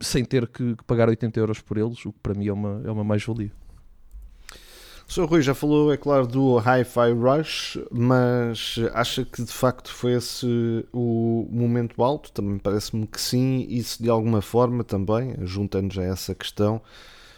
sem 0.00 0.24
ter 0.24 0.46
que, 0.48 0.76
que 0.76 0.84
pagar 0.84 1.08
80 1.08 1.38
euros 1.38 1.60
por 1.60 1.76
eles, 1.76 2.04
o 2.06 2.12
que 2.12 2.18
para 2.22 2.34
mim 2.34 2.46
é 2.48 2.52
uma, 2.52 2.82
é 2.84 2.90
uma 2.90 3.04
mais-valia. 3.04 3.52
O 5.08 5.12
Sr. 5.12 5.24
Rui 5.24 5.40
já 5.40 5.54
falou, 5.54 5.90
é 5.90 5.96
claro, 5.96 6.26
do 6.26 6.58
Hi-Fi 6.58 7.12
Rush, 7.12 7.78
mas 7.90 8.76
acha 8.92 9.24
que 9.24 9.42
de 9.42 9.50
facto 9.50 9.90
foi 9.90 10.12
esse 10.12 10.86
o 10.92 11.48
momento 11.50 12.02
alto? 12.04 12.30
Também 12.30 12.58
parece-me 12.58 13.06
que 13.06 13.18
sim, 13.18 13.66
e 13.70 13.82
se 13.82 14.02
de 14.02 14.10
alguma 14.10 14.42
forma 14.42 14.84
também, 14.84 15.34
juntando 15.46 15.94
já 15.94 16.02
essa 16.02 16.34
questão, 16.34 16.82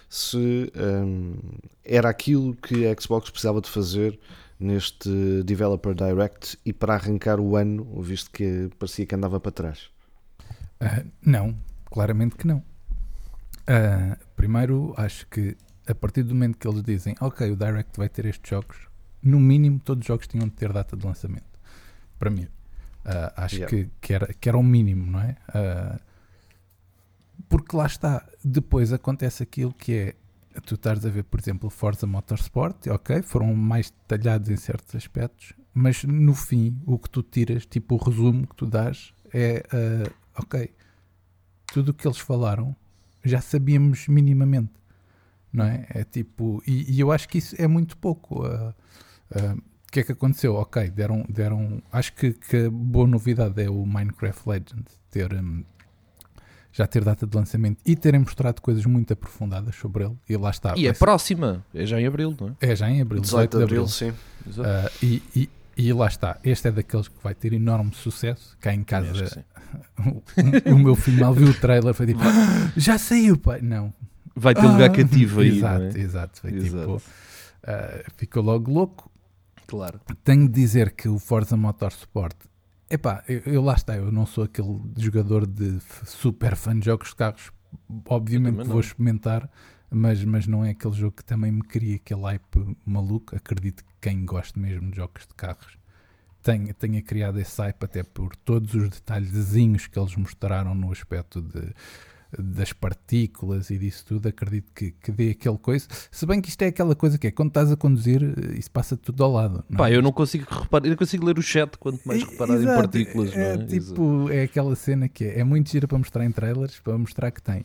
se 0.08 0.72
hum, 0.76 1.36
era 1.84 2.08
aquilo 2.08 2.56
que 2.56 2.88
a 2.88 3.00
Xbox 3.00 3.30
precisava 3.30 3.60
de 3.60 3.70
fazer 3.70 4.18
neste 4.58 5.08
Developer 5.44 5.94
Direct 5.94 6.58
e 6.66 6.72
para 6.72 6.94
arrancar 6.94 7.38
o 7.38 7.54
ano, 7.54 8.02
visto 8.02 8.32
que 8.32 8.68
parecia 8.80 9.06
que 9.06 9.14
andava 9.14 9.38
para 9.38 9.52
trás. 9.52 9.90
Ah, 10.80 11.04
não, 11.24 11.56
claramente 11.84 12.34
que 12.34 12.48
não. 12.48 12.64
Ah, 13.64 14.18
primeiro, 14.34 14.92
acho 14.96 15.24
que 15.28 15.56
a 15.90 15.94
partir 15.94 16.22
do 16.22 16.34
momento 16.34 16.56
que 16.58 16.66
eles 16.68 16.82
dizem, 16.82 17.14
ok, 17.20 17.50
o 17.50 17.56
Direct 17.56 17.96
vai 17.98 18.08
ter 18.08 18.26
estes 18.26 18.48
jogos, 18.48 18.88
no 19.22 19.38
mínimo 19.40 19.80
todos 19.80 20.02
os 20.02 20.06
jogos 20.06 20.26
tinham 20.26 20.46
de 20.48 20.54
ter 20.54 20.72
data 20.72 20.96
de 20.96 21.04
lançamento. 21.06 21.44
Para 22.18 22.30
mim. 22.30 22.46
Ah, 23.04 23.32
acho 23.44 23.56
Yeah. 23.56 23.68
que, 23.76 23.90
que, 24.00 24.12
era, 24.14 24.26
que 24.34 24.48
era 24.48 24.58
o 24.58 24.62
mínimo, 24.62 25.10
não 25.10 25.20
é? 25.20 25.36
Ah, 25.48 25.98
porque 27.48 27.74
lá 27.76 27.86
está, 27.86 28.24
depois 28.44 28.92
acontece 28.92 29.42
aquilo 29.42 29.72
que 29.72 29.92
é 29.94 30.14
tu 30.66 30.74
estás 30.74 31.06
a 31.06 31.08
ver, 31.08 31.24
por 31.24 31.40
exemplo, 31.40 31.68
o 31.68 31.70
Forza 31.70 32.06
Motorsport, 32.06 32.88
ok, 32.88 33.22
foram 33.22 33.54
mais 33.54 33.90
detalhados 33.90 34.48
em 34.50 34.56
certos 34.56 34.94
aspectos, 34.94 35.54
mas 35.72 36.04
no 36.04 36.34
fim 36.34 36.80
o 36.84 36.98
que 36.98 37.08
tu 37.08 37.22
tiras, 37.22 37.64
tipo 37.64 37.94
o 37.94 37.98
resumo 37.98 38.46
que 38.46 38.54
tu 38.56 38.66
dás 38.66 39.14
é 39.32 39.64
ah, 39.72 40.10
ok, 40.38 40.70
tudo 41.72 41.90
o 41.90 41.94
que 41.94 42.06
eles 42.06 42.18
falaram 42.18 42.76
já 43.24 43.40
sabíamos 43.40 44.08
minimamente, 44.08 44.72
não 45.52 45.64
é? 45.64 45.86
É 45.90 46.04
tipo, 46.04 46.62
e, 46.66 46.94
e 46.94 47.00
eu 47.00 47.10
acho 47.12 47.28
que 47.28 47.38
isso 47.38 47.54
é 47.58 47.66
muito 47.66 47.96
pouco. 47.96 48.44
ah, 48.44 48.74
ah, 49.34 49.56
o 49.56 49.92
que 49.92 50.00
é 50.00 50.02
que 50.04 50.12
aconteceu? 50.12 50.54
Ok, 50.54 50.88
deram, 50.90 51.24
deram 51.28 51.82
acho 51.90 52.12
que, 52.12 52.32
que 52.32 52.66
a 52.66 52.70
boa 52.70 53.08
novidade 53.08 53.60
é 53.60 53.68
o 53.68 53.84
Minecraft 53.84 54.48
Legends 54.48 55.00
ter 55.10 55.34
hum, 55.34 55.64
já 56.72 56.86
ter 56.86 57.02
data 57.02 57.26
de 57.26 57.36
lançamento 57.36 57.78
e 57.84 57.96
terem 57.96 58.20
mostrado 58.20 58.62
coisas 58.62 58.86
muito 58.86 59.12
aprofundadas 59.12 59.74
sobre 59.74 60.04
ele. 60.04 60.16
E 60.28 60.36
lá 60.36 60.50
está. 60.50 60.74
e 60.76 60.88
a 60.88 60.94
próxima 60.94 61.64
é 61.74 61.84
já 61.84 62.00
em 62.00 62.06
abril, 62.06 62.36
não 62.40 62.56
é? 62.60 62.70
é 62.70 62.76
já 62.76 62.88
em 62.88 63.00
abril, 63.00 63.20
18 63.20 63.58
de 63.58 63.64
Abril, 63.64 63.88
sim. 63.88 64.12
Exato. 64.46 64.68
Ah, 64.68 64.90
e, 65.02 65.22
e, 65.34 65.50
e 65.76 65.92
lá 65.92 66.06
está. 66.06 66.38
Este 66.44 66.68
é 66.68 66.70
daqueles 66.70 67.08
que 67.08 67.22
vai 67.22 67.34
ter 67.34 67.52
enorme 67.52 67.92
sucesso. 67.92 68.56
Cá 68.60 68.72
em 68.72 68.84
casa, 68.84 69.26
sim. 69.26 69.42
o, 70.70 70.72
o 70.74 70.78
meu 70.78 70.94
filho 70.94 71.20
mal 71.20 71.34
viu 71.34 71.48
o 71.48 71.54
trailer 71.54 71.94
foi 71.94 72.06
tipo: 72.06 72.20
"Ah, 72.22 72.72
já 72.76 72.96
saiu, 72.96 73.36
pai. 73.36 73.60
Não, 73.60 73.92
Vai 74.34 74.54
ter 74.54 74.62
lugar 74.62 74.90
Ah, 74.90 74.92
cativo 74.94 75.40
aí, 75.40 75.48
Exato, 75.58 75.96
é? 75.96 76.00
exato. 76.00 76.40
Foi 76.40 76.50
Exato. 76.52 76.98
tipo, 76.98 77.02
ah, 77.64 78.04
ficou 78.16 78.42
logo 78.42 78.70
louco. 78.72 79.10
Claro. 79.66 80.00
Tenho 80.24 80.48
de 80.48 80.54
dizer 80.54 80.92
que 80.92 81.08
o 81.08 81.18
Forza 81.18 81.56
Motorsport 81.56 82.34
epá, 82.88 83.22
eu, 83.28 83.40
eu 83.46 83.62
lá 83.62 83.74
está, 83.74 83.96
eu 83.96 84.10
não 84.10 84.26
sou 84.26 84.44
aquele 84.44 84.80
jogador 84.96 85.46
de 85.46 85.78
super 86.04 86.56
fã 86.56 86.78
de 86.78 86.86
jogos 86.86 87.08
de 87.10 87.16
carros. 87.16 87.50
Obviamente 88.08 88.64
vou 88.66 88.80
experimentar, 88.80 89.48
mas, 89.88 90.24
mas 90.24 90.46
não 90.46 90.64
é 90.64 90.70
aquele 90.70 90.94
jogo 90.94 91.16
que 91.16 91.24
também 91.24 91.52
me 91.52 91.62
cria 91.62 91.96
aquele 91.96 92.22
hype 92.22 92.76
maluco. 92.84 93.36
Acredito 93.36 93.84
que 93.84 93.90
quem 94.00 94.24
gosta 94.24 94.58
mesmo 94.58 94.90
de 94.90 94.96
jogos 94.96 95.22
de 95.26 95.34
carros 95.36 95.78
tenha, 96.42 96.74
tenha 96.74 97.00
criado 97.02 97.38
esse 97.38 97.60
hype 97.62 97.84
até 97.84 98.02
por 98.02 98.34
todos 98.34 98.74
os 98.74 98.88
detalhezinhos 98.88 99.86
que 99.86 99.98
eles 99.98 100.16
mostraram 100.16 100.74
no 100.74 100.90
aspecto 100.90 101.40
de, 101.40 101.72
das 102.38 102.72
partículas 102.72 103.70
e 103.70 103.78
disso 103.78 104.04
tudo. 104.06 104.28
Acredito 104.28 104.70
que, 104.74 104.92
que 104.92 105.10
dê 105.12 105.30
aquele 105.30 105.58
coisa. 105.58 105.86
Se 106.10 106.24
bem 106.26 106.40
que 106.40 106.48
isto 106.48 106.62
é 106.62 106.66
aquela 106.66 106.94
coisa 106.94 107.18
que 107.18 107.26
é 107.26 107.30
quando 107.30 107.48
estás 107.48 107.70
a 107.72 107.76
conduzir, 107.76 108.22
eh, 108.22 108.58
isso 108.58 108.70
passa 108.70 108.96
tudo 108.96 109.22
ao 109.24 109.32
lado. 109.32 109.64
não 109.68 109.76
é? 109.76 109.78
Pá, 109.78 109.90
eu 109.90 110.02
não 110.02 110.12
consigo 110.12 110.46
reparar, 110.50 110.86
eu 110.86 110.96
consigo 110.96 111.24
ler 111.26 111.38
o 111.38 111.42
chat 111.42 111.76
quanto 111.78 112.00
mais 112.06 112.22
reparar 112.22 112.54
em 112.54 112.62
Exato, 112.62 112.80
partículas, 112.80 113.34
é, 113.36 113.54
é? 113.54 113.58
tipo, 113.66 114.30
é 114.30 114.42
aquela 114.42 114.74
cena 114.76 115.08
que 115.08 115.24
é, 115.24 115.40
é 115.40 115.44
muito 115.44 115.70
gira 115.70 115.86
para 115.88 115.98
mostrar 115.98 116.24
em 116.24 116.30
trailers, 116.32 116.78
para 116.80 116.96
mostrar 116.98 117.30
que 117.30 117.42
tem. 117.42 117.64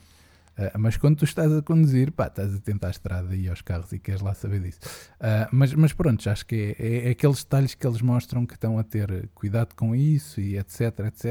Ah, 0.57 0.71
mas 0.77 0.95
quando 0.95 1.17
tu 1.17 1.25
estás 1.25 1.51
a 1.51 1.61
conduzir, 1.61 2.13
pá, 2.13 2.27
estás 2.27 2.55
a 2.55 2.59
tentar 2.59 2.87
a 2.87 2.91
estrada 2.91 3.35
e 3.35 3.49
aos 3.49 3.61
carros 3.61 3.91
e 3.91 3.99
queres 3.99 4.21
lá 4.21 4.33
saber 4.33 4.61
disso. 4.61 4.79
Ah, 5.19 5.49
mas, 5.51 5.73
mas 5.73 5.91
pronto, 5.91 6.29
acho 6.29 6.45
que 6.45 6.75
é, 6.79 6.85
é- 6.87 7.07
é 7.07 7.09
aqueles 7.11 7.39
detalhes 7.43 7.75
que 7.75 7.85
eles 7.85 8.01
mostram 8.01 8.45
que 8.45 8.53
estão 8.53 8.79
a 8.79 8.83
ter 8.83 9.27
cuidado 9.35 9.73
com 9.75 9.93
isso 9.93 10.39
e 10.39 10.57
etc, 10.57 10.81
etc. 11.07 11.25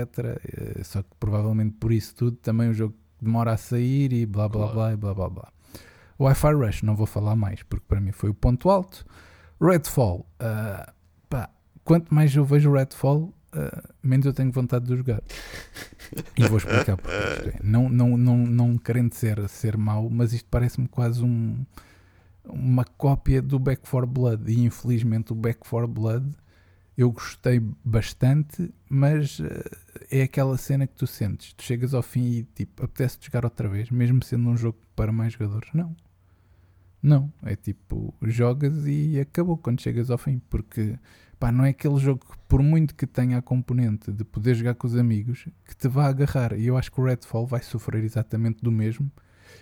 Eh, 0.45 0.82
só 0.85 1.03
que 1.03 1.09
provavelmente 1.18 1.74
por 1.80 1.91
isso 1.91 2.14
tudo 2.14 2.37
também 2.37 2.68
o 2.68 2.74
jogo 2.74 2.95
demora 3.25 3.53
a 3.53 3.57
sair 3.57 4.12
e 4.12 4.27
blá 4.27 4.49
blá 4.49 4.68
blá 4.68 4.93
e 4.93 4.97
blá 4.97 5.14
blá 5.14 5.29
blá. 5.29 5.49
Wi-Fi 6.18 6.53
Rush 6.53 6.83
não 6.83 6.95
vou 6.95 7.07
falar 7.07 7.35
mais 7.35 7.62
porque 7.62 7.85
para 7.89 8.01
mim 8.01 8.12
foi 8.12 8.31
o 8.31 8.35
ponto 8.35 8.70
alto. 8.70 9.05
Redfall, 9.61 10.27
ah, 10.39 10.93
pá, 11.29 11.51
quanto 11.85 12.14
mais 12.14 12.35
eu 12.35 12.45
vejo 12.45 12.72
Redfall, 12.72 13.33
ah, 13.53 13.83
menos 14.03 14.27
eu 14.27 14.33
tenho 14.33 14.53
vontade 14.53 14.87
de 14.87 14.97
jogar. 14.97 15.22
E 16.37 16.47
vou 16.47 16.59
explicar 16.59 16.97
porque. 16.97 17.59
Não, 17.62 17.89
não, 17.89 18.16
não, 18.16 18.37
não 18.37 18.79
querendo 18.79 19.12
ser, 19.14 19.49
ser 19.49 19.77
mau, 19.77 20.09
mas 20.11 20.33
isto 20.33 20.47
parece-me 20.51 20.87
quase 20.87 21.25
um, 21.25 21.64
uma 22.45 22.85
cópia 22.85 23.43
do 23.43 23.59
Back 23.59 23.83
4 23.89 24.07
Blood. 24.07 24.53
E 24.53 24.64
infelizmente 24.64 25.33
o 25.33 25.35
Back 25.35 25.61
4 25.68 25.89
Blood 25.89 26.27
eu 26.97 27.11
gostei 27.11 27.61
bastante, 27.85 28.73
mas 28.89 29.41
eh, 29.41 30.19
é 30.19 30.23
aquela 30.23 30.57
cena 30.57 30.87
que 30.87 30.95
tu 30.95 31.07
sentes. 31.07 31.53
Tu 31.53 31.63
chegas 31.63 31.93
ao 31.93 32.03
fim 32.03 32.25
e 32.25 32.43
tipo, 32.45 32.85
apetece 32.85 33.19
jogar 33.21 33.45
outra 33.45 33.69
vez, 33.69 33.91
mesmo 33.91 34.23
sendo 34.23 34.49
um 34.49 34.57
jogo 34.57 34.79
para 34.95 35.11
mais 35.11 35.33
jogadores. 35.33 35.69
Não. 35.75 35.97
Não. 37.03 37.33
É 37.43 37.57
tipo, 37.57 38.15
jogas 38.23 38.87
e 38.87 39.19
acabou 39.19 39.59
quando 39.59 39.81
chegas 39.81 40.09
ao 40.11 40.19
fim. 40.19 40.41
Porque 40.49 40.97
pá, 41.39 41.51
não 41.51 41.65
é 41.65 41.71
aquele 41.71 41.99
jogo 41.99 42.25
que, 42.25 42.39
por 42.49 42.63
muito 42.63 42.95
que 42.95 43.07
tenha 43.07 43.39
a 43.39 43.43
componente 43.43 44.13
de 44.13 44.25
poder 44.25 44.55
jogar 44.55 44.75
com 44.77 44.87
os 44.87 44.97
amigos, 44.97 45.49
que 45.67 45.77
te 45.77 45.89
vá 45.89 46.07
agarrar. 46.07 46.53
E 46.55 46.67
eu 46.67 46.77
acho 46.77 46.93
que 46.93 47.01
o 47.01 47.05
Redfall 47.05 47.47
vai 47.47 47.63
sofrer 47.63 48.05
exatamente 48.05 48.63
do 48.63 48.71
mesmo. 48.71 49.11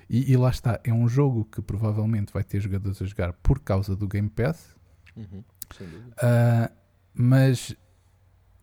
E, 0.08 0.30
e 0.30 0.36
lá 0.36 0.50
está, 0.50 0.78
é 0.84 0.92
um 0.92 1.08
jogo 1.08 1.46
que 1.46 1.62
provavelmente 1.62 2.32
vai 2.32 2.44
ter 2.44 2.60
jogadores 2.60 3.00
a 3.00 3.06
jogar 3.06 3.32
por 3.32 3.58
causa 3.58 3.96
do 3.96 4.06
Game 4.06 4.28
Pass. 4.28 4.76
Uhum, 5.16 5.42
sem 5.76 5.88
dúvida. 5.88 6.14
Ah, 6.22 6.70
mas 7.14 7.74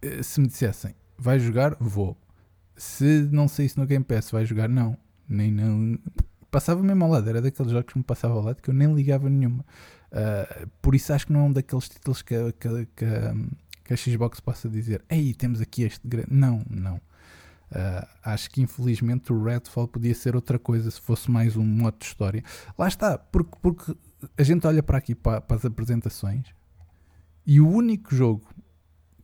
eh, 0.02 0.24
se 0.24 0.40
me 0.40 0.48
dissessem, 0.48 0.96
vai 1.18 1.40
jogar, 1.40 1.76
vou. 1.80 2.18
Se 2.76 3.28
não 3.32 3.48
saísse 3.48 3.78
no 3.78 3.86
Game 3.86 4.06
Pass, 4.06 4.32
vai 4.32 4.46
jogar, 4.46 4.70
não. 4.70 4.98
Nem 5.28 5.52
não. 5.52 6.00
Passava 6.50 6.82
mesmo 6.82 7.04
ao 7.04 7.12
lado, 7.12 7.30
era 7.30 7.42
daqueles 7.42 7.72
jogos 7.72 7.92
que 7.92 7.98
me 7.98 8.04
passava 8.04 8.34
ao 8.34 8.42
lado 8.42 8.62
que 8.62 8.70
eu 8.70 8.74
nem 8.74 8.94
ligava 8.94 9.30
nenhuma. 9.30 9.64
Ah, 10.12 10.68
por 10.82 10.96
isso 10.96 11.14
acho 11.14 11.28
que 11.28 11.34
não 11.34 11.42
é 11.42 11.44
um 11.44 11.54
daqueles 11.54 11.88
títulos 11.90 12.22
que, 12.22 12.36
que, 12.54 12.88
que, 12.96 13.06
que 13.84 13.94
a 13.94 13.98
Xbox 13.98 14.40
possa 14.40 14.70
dizer, 14.70 15.04
ei, 15.10 15.34
temos 15.34 15.62
aqui 15.62 15.84
este 15.84 16.08
grande. 16.08 16.30
Não, 16.32 16.64
não. 16.70 17.00
Ah, 17.72 18.08
acho 18.24 18.50
que 18.50 18.62
infelizmente 18.62 19.32
o 19.32 19.44
Redfall 19.44 19.88
podia 19.88 20.16
ser 20.16 20.36
outra 20.36 20.58
coisa 20.58 20.90
se 20.90 21.00
fosse 21.02 21.30
mais 21.30 21.56
um 21.56 21.66
modo 21.66 21.98
de 22.00 22.06
história. 22.06 22.44
Lá 22.78 22.88
está, 22.88 23.18
porque, 23.18 23.56
porque 23.62 23.96
a 24.38 24.44
gente 24.44 24.66
olha 24.66 24.82
para 24.82 24.98
aqui 24.98 25.14
para, 25.14 25.42
para 25.42 25.58
as 25.58 25.66
apresentações 25.66 26.48
e 27.52 27.60
o 27.62 27.68
único 27.68 28.14
jogo 28.14 28.48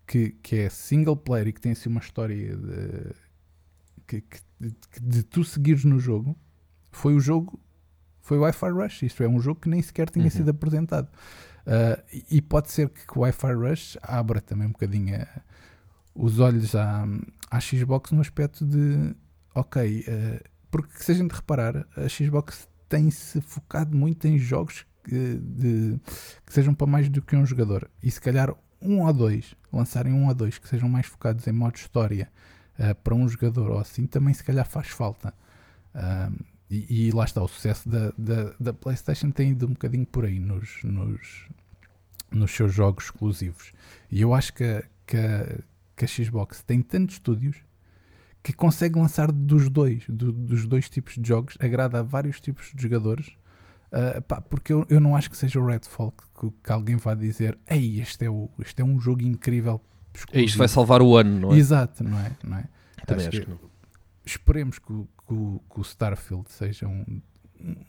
que, 0.08 0.32
que 0.42 0.56
é 0.58 0.70
single 0.70 1.16
player 1.18 1.48
e 1.48 1.54
que 1.54 1.62
tem 1.62 1.72
assim 1.74 1.90
uma 1.90 2.00
história 2.00 2.56
de, 2.58 3.14
que, 4.08 4.22
que- 4.22 4.42
de, 5.02 5.24
tu 5.24 5.44
seguires 5.44 5.84
no 5.84 6.00
jogo 6.00 6.36
foi 6.92 7.14
o 7.16 7.20
jogo, 7.20 7.60
foi 8.22 8.38
o 8.38 8.42
Wi-Fi 8.42 8.70
Rush. 8.70 9.04
Isto 9.04 9.22
é 9.24 9.28
um 9.28 9.40
jogo 9.40 9.60
que 9.62 9.70
nem 9.70 9.82
sequer 9.82 10.10
tinha 10.10 10.26
Uhum. 10.26 10.32
sido 10.32 10.50
apresentado. 10.50 11.08
Ah, 11.68 12.02
e, 12.32 12.42
pode 12.42 12.72
ser 12.72 12.90
que, 12.90 13.06
que 13.06 13.18
o 13.18 13.22
Wi-Fi 13.22 13.54
Rush 13.54 13.98
abra 14.02 14.40
também 14.42 14.68
um 14.68 14.72
bocadinho 14.72 15.22
a- 15.22 15.42
os 16.16 16.40
olhos 16.40 16.74
à, 16.76 17.06
à 17.52 17.60
Xbox 17.60 18.12
no 18.12 18.22
aspecto 18.22 18.66
de 18.66 19.14
ok, 19.54 20.06
ah, 20.08 20.50
porque 20.72 21.04
se 21.04 21.12
a 21.12 21.16
gente 21.16 21.32
reparar, 21.32 21.86
a 21.98 22.08
Xbox 22.08 22.68
tem-se 22.88 23.42
focado 23.42 23.96
muito 23.98 24.26
em 24.28 24.38
jogos 24.38 24.86
que, 25.08 25.36
de, 25.38 26.00
que 26.46 26.54
sejam 26.54 26.74
para 26.74 26.88
mais 26.88 27.08
do 27.10 27.22
que 27.22 27.36
um 27.36 27.46
jogador. 27.46 27.90
E 28.02 28.10
se 28.12 28.20
calhar 28.20 28.54
um 28.82 29.02
ou 29.02 29.14
dois, 29.14 29.56
lançarem 29.72 30.12
um 30.14 30.28
ou 30.28 30.34
dois 30.34 30.58
que 30.58 30.68
sejam 30.68 30.90
mais 30.90 31.06
focados 31.06 31.48
em 31.48 31.52
modo 31.52 31.76
história 31.76 32.30
ah, 32.78 32.94
para 32.96 33.16
um 33.16 33.28
jogador 33.30 33.72
ou 33.72 33.80
assim, 33.80 34.06
também 34.06 34.34
se 34.34 34.44
calhar 34.44 34.68
faz 34.68 34.88
falta. 34.90 35.34
Ah, 35.94 36.32
e, 36.70 37.08
e 37.08 37.12
lá 37.12 37.24
está, 37.26 37.42
o 37.42 37.48
sucesso 37.48 37.88
da, 37.88 38.12
da, 38.18 38.54
da 38.60 38.74
PlayStation 38.74 39.30
tem 39.32 39.52
ido 39.52 39.68
um 39.68 39.74
bocadinho 39.74 40.06
por 40.06 40.26
aí 40.26 40.40
nos, 40.40 40.84
nos, 40.84 41.48
nos 42.32 42.52
seus 42.52 42.74
jogos 42.74 43.06
exclusivos. 43.06 43.72
E 44.12 44.22
eu 44.22 44.34
acho 44.34 44.52
que, 44.54 44.64
a- 44.64 44.84
que, 45.06 45.18
a, 45.18 45.60
que 45.96 46.06
a 46.06 46.08
Xbox 46.08 46.64
tem 46.64 46.82
tantos 46.82 47.16
estúdios 47.16 47.58
que 48.44 48.52
consegue 48.54 49.00
lançar 49.00 49.32
dos 49.32 49.70
dois, 49.70 50.04
do- 50.10 50.32
dos 50.32 50.66
dois 50.68 50.90
tipos 50.90 51.16
de 51.16 51.28
jogos, 51.28 51.56
agrada 51.60 52.00
a 52.00 52.04
vários 52.04 52.40
tipos 52.40 52.72
de 52.76 52.82
jogadores. 52.84 53.32
Ah, 53.98 54.22
pá, 54.22 54.42
porque 54.42 54.74
eu, 54.74 54.86
eu 54.90 55.00
não 55.00 55.16
acho 55.16 55.30
que 55.30 55.38
seja 55.38 55.58
o 55.60 55.66
Redfall 55.66 56.14
que, 56.40 56.52
que 56.64 56.72
alguém 56.72 56.98
vá 56.98 57.14
dizer 57.16 57.58
Ei, 57.70 58.02
este 58.02 58.26
é, 58.26 58.30
o, 58.30 58.50
este 58.60 58.82
é 58.82 58.86
um 58.86 59.00
jogo 59.00 59.22
incrível. 59.22 59.80
É, 60.14 60.18
isto 60.18 60.28
vai 60.32 60.44
exclusivo." 60.44 60.68
salvar 60.68 61.02
o 61.02 61.16
ano, 61.16 61.40
não 61.40 61.54
é? 61.54 61.58
Exato, 61.58 62.04
não 62.04 62.20
é? 62.20 62.32
Não 62.44 62.58
é? 62.58 62.66
Também 63.08 63.28
acho 63.28 63.38
acho 63.38 63.46
que- 63.46 63.46
que 63.46 63.64
não. 63.64 63.70
esperemos 64.26 64.80
que, 64.80 64.92
o- 64.92 65.08
que 65.28 65.34
que 65.74 65.80
o 65.80 65.82
Starfield 65.82 66.46
seja 66.52 66.88
um, 66.88 67.22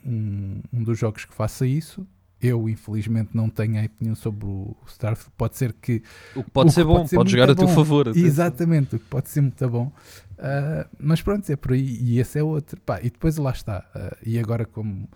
um, 0.05 0.61
um 0.73 0.83
dos 0.83 0.97
jogos 0.97 1.25
que 1.25 1.33
faça 1.33 1.65
isso. 1.65 2.07
Eu, 2.39 2.69
infelizmente, 2.69 3.31
não 3.33 3.49
tenho 3.49 3.89
nenhum 3.99 4.13
sobre 4.15 4.45
o 4.45 4.75
Starfield. 4.85 5.31
Pode 5.35 5.57
ser 5.57 5.73
que. 5.73 6.03
O 6.35 6.43
que 6.43 6.51
pode 6.51 6.69
o 6.69 6.71
ser 6.71 6.83
bom, 6.83 6.97
pode 6.97 7.09
ser 7.09 7.15
pode 7.15 7.31
jogar 7.31 7.49
a 7.49 7.55
teu 7.55 7.67
favor. 7.67 8.07
Exatamente, 8.15 8.95
o 8.95 8.99
que 8.99 9.05
pode 9.05 9.27
ser 9.29 9.41
muito 9.41 9.67
bom. 9.69 9.91
Ah, 10.37 10.87
mas 10.99 11.19
pronto, 11.21 11.49
é 11.51 11.55
por 11.55 11.71
aí. 11.73 11.97
E 11.99 12.19
esse 12.19 12.37
é 12.37 12.43
outro. 12.43 12.79
Pá, 12.81 12.99
e 13.01 13.09
depois 13.09 13.37
lá 13.37 13.51
está. 13.51 13.83
Ah, 13.93 14.15
e 14.23 14.37
agora, 14.37 14.65
como. 14.65 15.09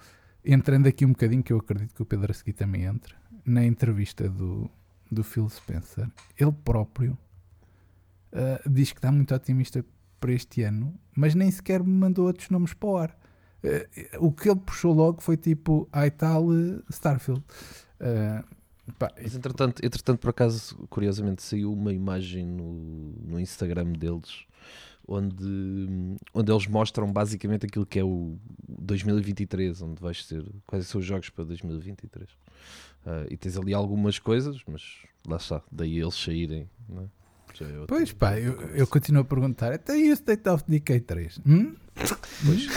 Entrando 0.43 0.87
aqui 0.87 1.05
um 1.05 1.09
bocadinho, 1.09 1.43
que 1.43 1.53
eu 1.53 1.57
acredito 1.57 1.93
que 1.93 2.01
o 2.01 2.05
Pedro 2.05 2.33
a 2.33 2.53
também 2.53 2.83
entre, 2.85 3.15
na 3.45 3.63
entrevista 3.63 4.27
do, 4.27 4.69
do 5.11 5.23
Phil 5.23 5.49
Spencer, 5.49 6.09
ele 6.37 6.51
próprio 6.51 7.17
ah, 8.33 8.61
diz 8.69 8.91
que 8.91 8.97
está 8.97 9.11
muito 9.11 9.33
otimista 9.35 9.85
para 10.19 10.31
este 10.31 10.63
ano, 10.63 10.93
mas 11.15 11.35
nem 11.35 11.49
sequer 11.49 11.83
me 11.83 11.91
mandou 11.91 12.27
outros 12.27 12.49
nomes 12.49 12.73
para 12.73 12.89
o 12.89 12.97
ar. 12.97 13.17
Eh, 13.63 13.87
o 14.19 14.31
que 14.31 14.49
ele 14.49 14.59
puxou 14.59 14.93
logo 14.93 15.21
foi 15.21 15.35
tipo, 15.35 15.87
ai 15.91 16.11
tal, 16.11 16.53
eh, 16.53 16.79
Starfield. 16.89 17.43
Eh, 17.99 18.43
pá, 18.97 19.11
Mas 19.21 19.35
entretanto, 19.35 19.83
entretanto, 19.83 20.19
por 20.19 20.29
acaso, 20.29 20.75
curiosamente, 20.89 21.41
saiu 21.41 21.73
uma 21.73 21.91
imagem 21.91 22.45
no, 22.45 23.13
no 23.27 23.39
Instagram 23.39 23.93
deles 23.93 24.45
onde, 25.07 26.15
onde 26.33 26.51
eles 26.51 26.67
mostram 26.67 27.11
basicamente 27.11 27.65
aquilo 27.65 27.85
que 27.85 27.99
é 27.99 28.03
o 28.03 28.37
2023, 28.67 29.81
onde 29.81 30.01
vais 30.01 30.25
ter 30.25 30.45
quais 30.65 30.87
são 30.87 30.99
os 30.99 31.05
jogos 31.05 31.29
para 31.29 31.43
2023. 31.45 32.27
Ah, 33.05 33.25
e 33.29 33.37
tens 33.37 33.57
ali 33.57 33.73
algumas 33.73 34.19
coisas, 34.19 34.57
mas 34.67 34.81
lá 35.27 35.37
está, 35.37 35.61
daí 35.71 35.99
eles 35.99 36.15
saírem. 36.15 36.69
Não 36.87 37.03
é? 37.03 37.05
É 37.59 37.85
Pois 37.85 38.13
pá, 38.13 38.39
eu, 38.39 38.53
eu 38.73 38.87
continuo 38.87 39.21
a 39.21 39.25
perguntar, 39.25 39.73
até 39.73 39.97
e 39.99 40.09
o 40.09 40.13
State 40.13 40.47
of 40.47 40.63
Decay 40.67 41.01
3? 41.01 41.41
Hum? 41.45 41.75
Pois. 42.45 42.67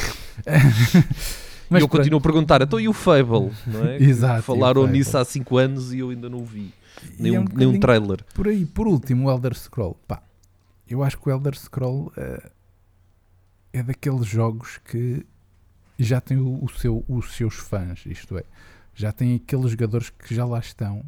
Mas 1.70 1.81
eu 1.81 1.89
pronto. 1.89 2.03
continuo 2.03 2.18
a 2.18 2.22
perguntar, 2.22 2.61
então 2.62 2.79
e 2.79 2.89
o 2.89 2.93
Fable? 2.93 3.51
Não 3.66 3.85
é? 3.87 3.97
Exato, 4.03 4.43
Falaram 4.43 4.87
nisso 4.87 5.16
há 5.16 5.25
5 5.25 5.57
anos 5.57 5.93
e 5.95 6.01
eu 6.01 6.11
ainda 6.11 6.29
não 6.29 6.45
vi. 6.45 6.72
E 7.18 7.22
Nem 7.22 7.35
é 7.35 7.41
um, 7.41 7.45
nem 7.45 7.81
trailer. 7.81 8.25
Por 8.35 8.49
aí, 8.49 8.66
por 8.66 8.87
último, 8.87 9.29
o 9.29 9.31
Elder 9.31 9.55
Scroll. 9.55 9.97
Pá, 10.07 10.22
eu 10.95 11.03
acho 11.03 11.18
que 11.18 11.28
o 11.28 11.32
Elder 11.32 11.59
Scroll 11.59 12.12
eh, 12.16 12.51
é 13.72 13.82
daqueles 13.82 14.26
jogos 14.26 14.78
que 14.78 15.26
já 15.99 16.20
tem 16.20 16.38
o, 16.38 16.64
o 16.64 16.68
seu, 16.68 17.05
os 17.09 17.34
seus 17.34 17.57
fãs, 17.57 18.07
isto 18.07 18.38
é, 18.38 18.45
já 18.95 19.11
tem 19.11 19.34
aqueles 19.34 19.72
jogadores 19.72 20.09
que 20.11 20.32
já 20.32 20.45
lá 20.45 20.61
estão. 20.61 21.05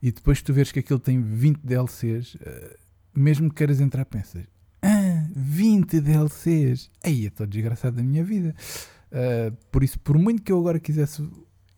E 0.00 0.12
depois 0.12 0.40
tu 0.40 0.52
vês 0.52 0.70
que 0.70 0.78
aquilo 0.78 1.00
tem 1.00 1.20
20 1.20 1.58
DLCs, 1.58 2.36
eh, 2.40 2.78
mesmo 3.12 3.50
que 3.50 3.56
queiras 3.56 3.80
entrar, 3.80 4.04
pensas, 4.04 4.44
ah, 4.80 5.28
20 5.34 6.00
DLCs, 6.00 6.88
aí 7.02 7.26
estou 7.26 7.48
desgraçado 7.48 7.96
da 7.96 8.02
minha 8.04 8.22
vida. 8.22 8.54
Eh, 9.10 9.52
por 9.72 9.82
isso, 9.82 9.98
por 9.98 10.16
muito 10.16 10.40
que 10.40 10.52
eu 10.52 10.58
agora 10.60 10.78
quisesse 10.78 11.28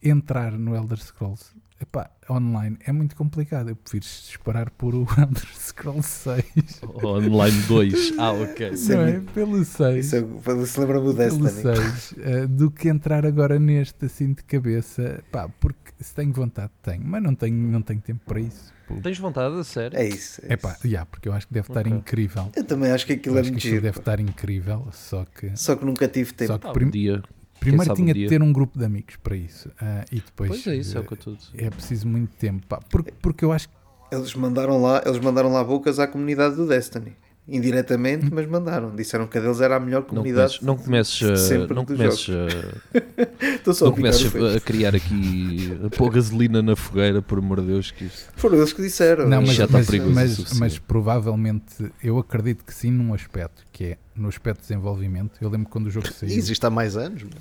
entrar 0.03 0.53
no 0.53 0.77
Elder 0.77 0.99
Scrolls, 0.99 1.47
epá, 1.83 2.11
online 2.31 2.79
é 2.87 2.93
muito 2.93 3.15
complicado. 3.17 3.69
Eu 3.71 3.77
prefiro 3.77 4.05
esperar 4.05 4.71
por 4.71 4.95
o 4.95 5.03
Elder 5.19 5.47
Scrolls 5.59 6.09
6. 6.09 6.81
Online 7.05 7.63
2. 7.69 8.13
Ah, 8.19 8.33
ok. 8.33 8.71
Não 8.89 9.01
é? 9.01 9.21
Pelo 9.35 9.65
6. 9.65 10.07
Isso 10.07 10.17
é, 10.17 10.67
se 10.67 10.81
lembra-me 10.81 11.09
o 11.09 11.15
pelo 11.15 11.39
Destiny. 11.45 11.77
6, 11.77 12.15
eh, 12.19 12.47
do 12.47 12.71
que 12.71 12.89
entrar 12.89 13.27
agora 13.27 13.59
neste 13.59 14.05
assim 14.07 14.33
de 14.33 14.43
cabeça, 14.45 15.23
pá, 15.31 15.49
porque 15.61 15.93
se 16.01 16.15
tenho 16.15 16.33
vontade, 16.33 16.71
tenho, 16.83 17.03
mas 17.05 17.23
não 17.23 17.35
tenho, 17.35 17.55
não 17.57 17.83
tenho 17.83 18.01
tempo 18.01 18.21
para 18.25 18.41
isso. 18.41 18.73
Pô. 18.87 18.97
Tens 18.97 19.19
vontade, 19.19 19.55
a 19.59 19.65
sério? 19.65 19.97
É 19.99 20.07
isso. 20.07 20.41
É 20.45 20.55
É 20.55 20.57
pá, 20.57 20.77
yeah, 20.85 21.07
porque 21.09 21.29
eu 21.29 21.33
acho 21.33 21.47
que 21.47 21.55
deve 21.55 21.69
estar 21.69 21.81
Ok. 21.81 21.93
incrível. 21.93 22.51
Eu 22.55 22.65
também 22.65 22.91
acho 22.91 23.07
que 23.07 23.13
aquilo 23.15 23.37
Eu 23.37 23.39
é 23.39 23.41
acho 23.43 23.49
que 23.51 23.53
muito 23.55 23.61
aquilo 23.61 23.75
giro. 23.75 23.83
deve 23.83 23.95
pá. 23.97 24.01
estar 24.01 24.21
incrível, 24.21 24.89
só 24.93 25.25
que, 25.25 25.57
Só 25.57 25.77
que 25.77 25.85
nunca 25.85 26.09
tive 26.09 26.33
tempo. 26.33 26.53
só 26.53 26.59
que 26.59 26.67
Ah, 26.67 26.73
um 26.87 26.91
dia. 26.91 27.23
Primeiro 27.65 27.95
tinha 27.95 28.15
de 28.15 28.27
ter 28.29 28.43
um 28.43 28.53
grupo 28.53 28.79
de 28.79 28.85
amigos 28.85 29.17
para 29.23 29.37
isso 29.37 29.71
ah, 29.81 30.05
e 30.11 30.17
depois 30.17 30.51
Pois 30.51 30.67
é 30.67 30.77
isso, 30.77 30.97
é 30.97 31.01
o 31.01 31.05
eh, 31.05 31.07
que 31.07 31.13
eu 31.13 31.17
estou 31.17 31.33
a 31.33 31.37
dizer. 31.37 31.51
é 31.67 31.71
preciso 31.71 32.07
muito 32.09 32.35
tempo, 32.37 32.67
pá, 32.67 32.81
porque, 32.91 33.13
porque 33.23 33.45
eu 33.45 33.53
acho 33.53 33.69
que 33.69 33.75
Eles 34.11 34.35
mandaram 34.35 34.81
lá, 34.81 35.03
eles 35.07 35.19
mandaram 35.21 35.53
lá 35.53 35.63
bocas 35.65 35.99
à 35.99 36.07
comunidade 36.07 36.57
do 36.57 36.67
Destiny. 36.67 37.15
Indiretamente, 37.49 38.33
mas 38.33 38.47
mandaram. 38.47 38.95
Disseram 38.95 39.27
que 39.27 39.37
a 39.37 39.41
deles 39.41 39.61
era 39.61 39.75
a 39.75 39.81
melhor 39.81 40.03
Não 40.03 40.09
comunidade. 40.09 40.61
comeces, 40.61 40.63
não 40.65 40.77
comeces, 40.77 41.51
não 41.75 41.85
comeces, 41.85 42.29
a, 42.31 43.55
Estou 43.57 43.75
só 43.75 43.87
não 43.87 43.93
comeces 43.93 44.23
fecho. 44.23 44.47
a, 44.57 44.61
criar 44.61 44.95
aqui, 44.95 45.77
a 45.85 45.91
pôr 45.91 46.11
gasolina 46.13 46.63
na 46.63 46.77
fogueira, 46.77 47.21
por 47.21 47.39
amor 47.39 47.61
de 47.61 47.67
Deus, 47.67 47.91
que 47.91 48.05
isto... 48.05 48.31
Foram 48.37 48.59
eles 48.59 48.73
que 48.73 48.81
disseram. 48.81 49.29
Não, 49.29 49.41
mas, 49.43 49.55
já 49.55 49.65
está 49.65 49.79
mas, 49.79 49.87
perigoso 49.89 50.15
mas, 50.15 50.53
mas 50.59 50.79
provavelmente 50.79 51.91
eu 52.01 52.17
acredito 52.17 52.65
que 52.65 52.73
sim 52.73 52.93
num 52.93 53.13
aspecto, 53.13 53.65
que 53.73 53.85
é 53.85 53.99
no 54.15 54.29
aspecto 54.29 54.61
de 54.61 54.69
desenvolvimento. 54.69 55.33
Eu 55.41 55.49
lembro 55.51 55.69
quando 55.69 55.87
o 55.87 55.91
jogo 55.91 56.07
E 56.11 56.13
saiu. 56.13 56.37
existe 56.37 56.65
há 56.65 56.71
mais 56.71 56.97
anos. 56.97 57.25
meu. 57.25 57.33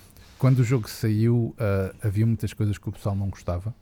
Quando 0.41 0.57
o 0.57 0.63
jogo 0.63 0.89
saiu, 0.89 1.53
ah, 1.59 1.93
havia 2.01 2.25
muitas 2.25 2.51
coisas 2.51 2.75
que 2.75 2.89
o 2.89 2.91
pessoal 2.91 3.15
não 3.15 3.29
gostava, 3.29 3.75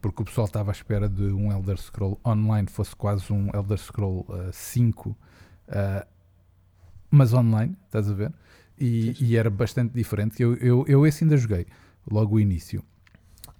porque 0.00 0.22
o 0.22 0.24
pessoal 0.24 0.46
estava 0.46 0.70
à 0.70 0.72
espera 0.72 1.10
de 1.10 1.24
um 1.24 1.52
Elder 1.52 1.76
Scroll 1.76 2.18
online 2.24 2.68
fosse 2.68 2.96
quase 2.96 3.30
um 3.30 3.50
Elder 3.54 3.76
Scroll 3.76 4.24
ah, 4.30 4.50
5, 4.50 5.14
ah, 5.68 6.06
mas 7.10 7.34
online, 7.34 7.76
estás 7.84 8.08
a 8.10 8.14
ver? 8.14 8.32
E, 8.78 9.14
e 9.20 9.36
era 9.36 9.50
bastante 9.50 9.92
diferente. 9.92 10.42
Eu, 10.42 10.54
eu, 10.54 10.86
eu 10.88 11.06
esse 11.06 11.22
ainda 11.22 11.36
joguei, 11.36 11.66
logo 12.10 12.36
o 12.36 12.40
início. 12.40 12.82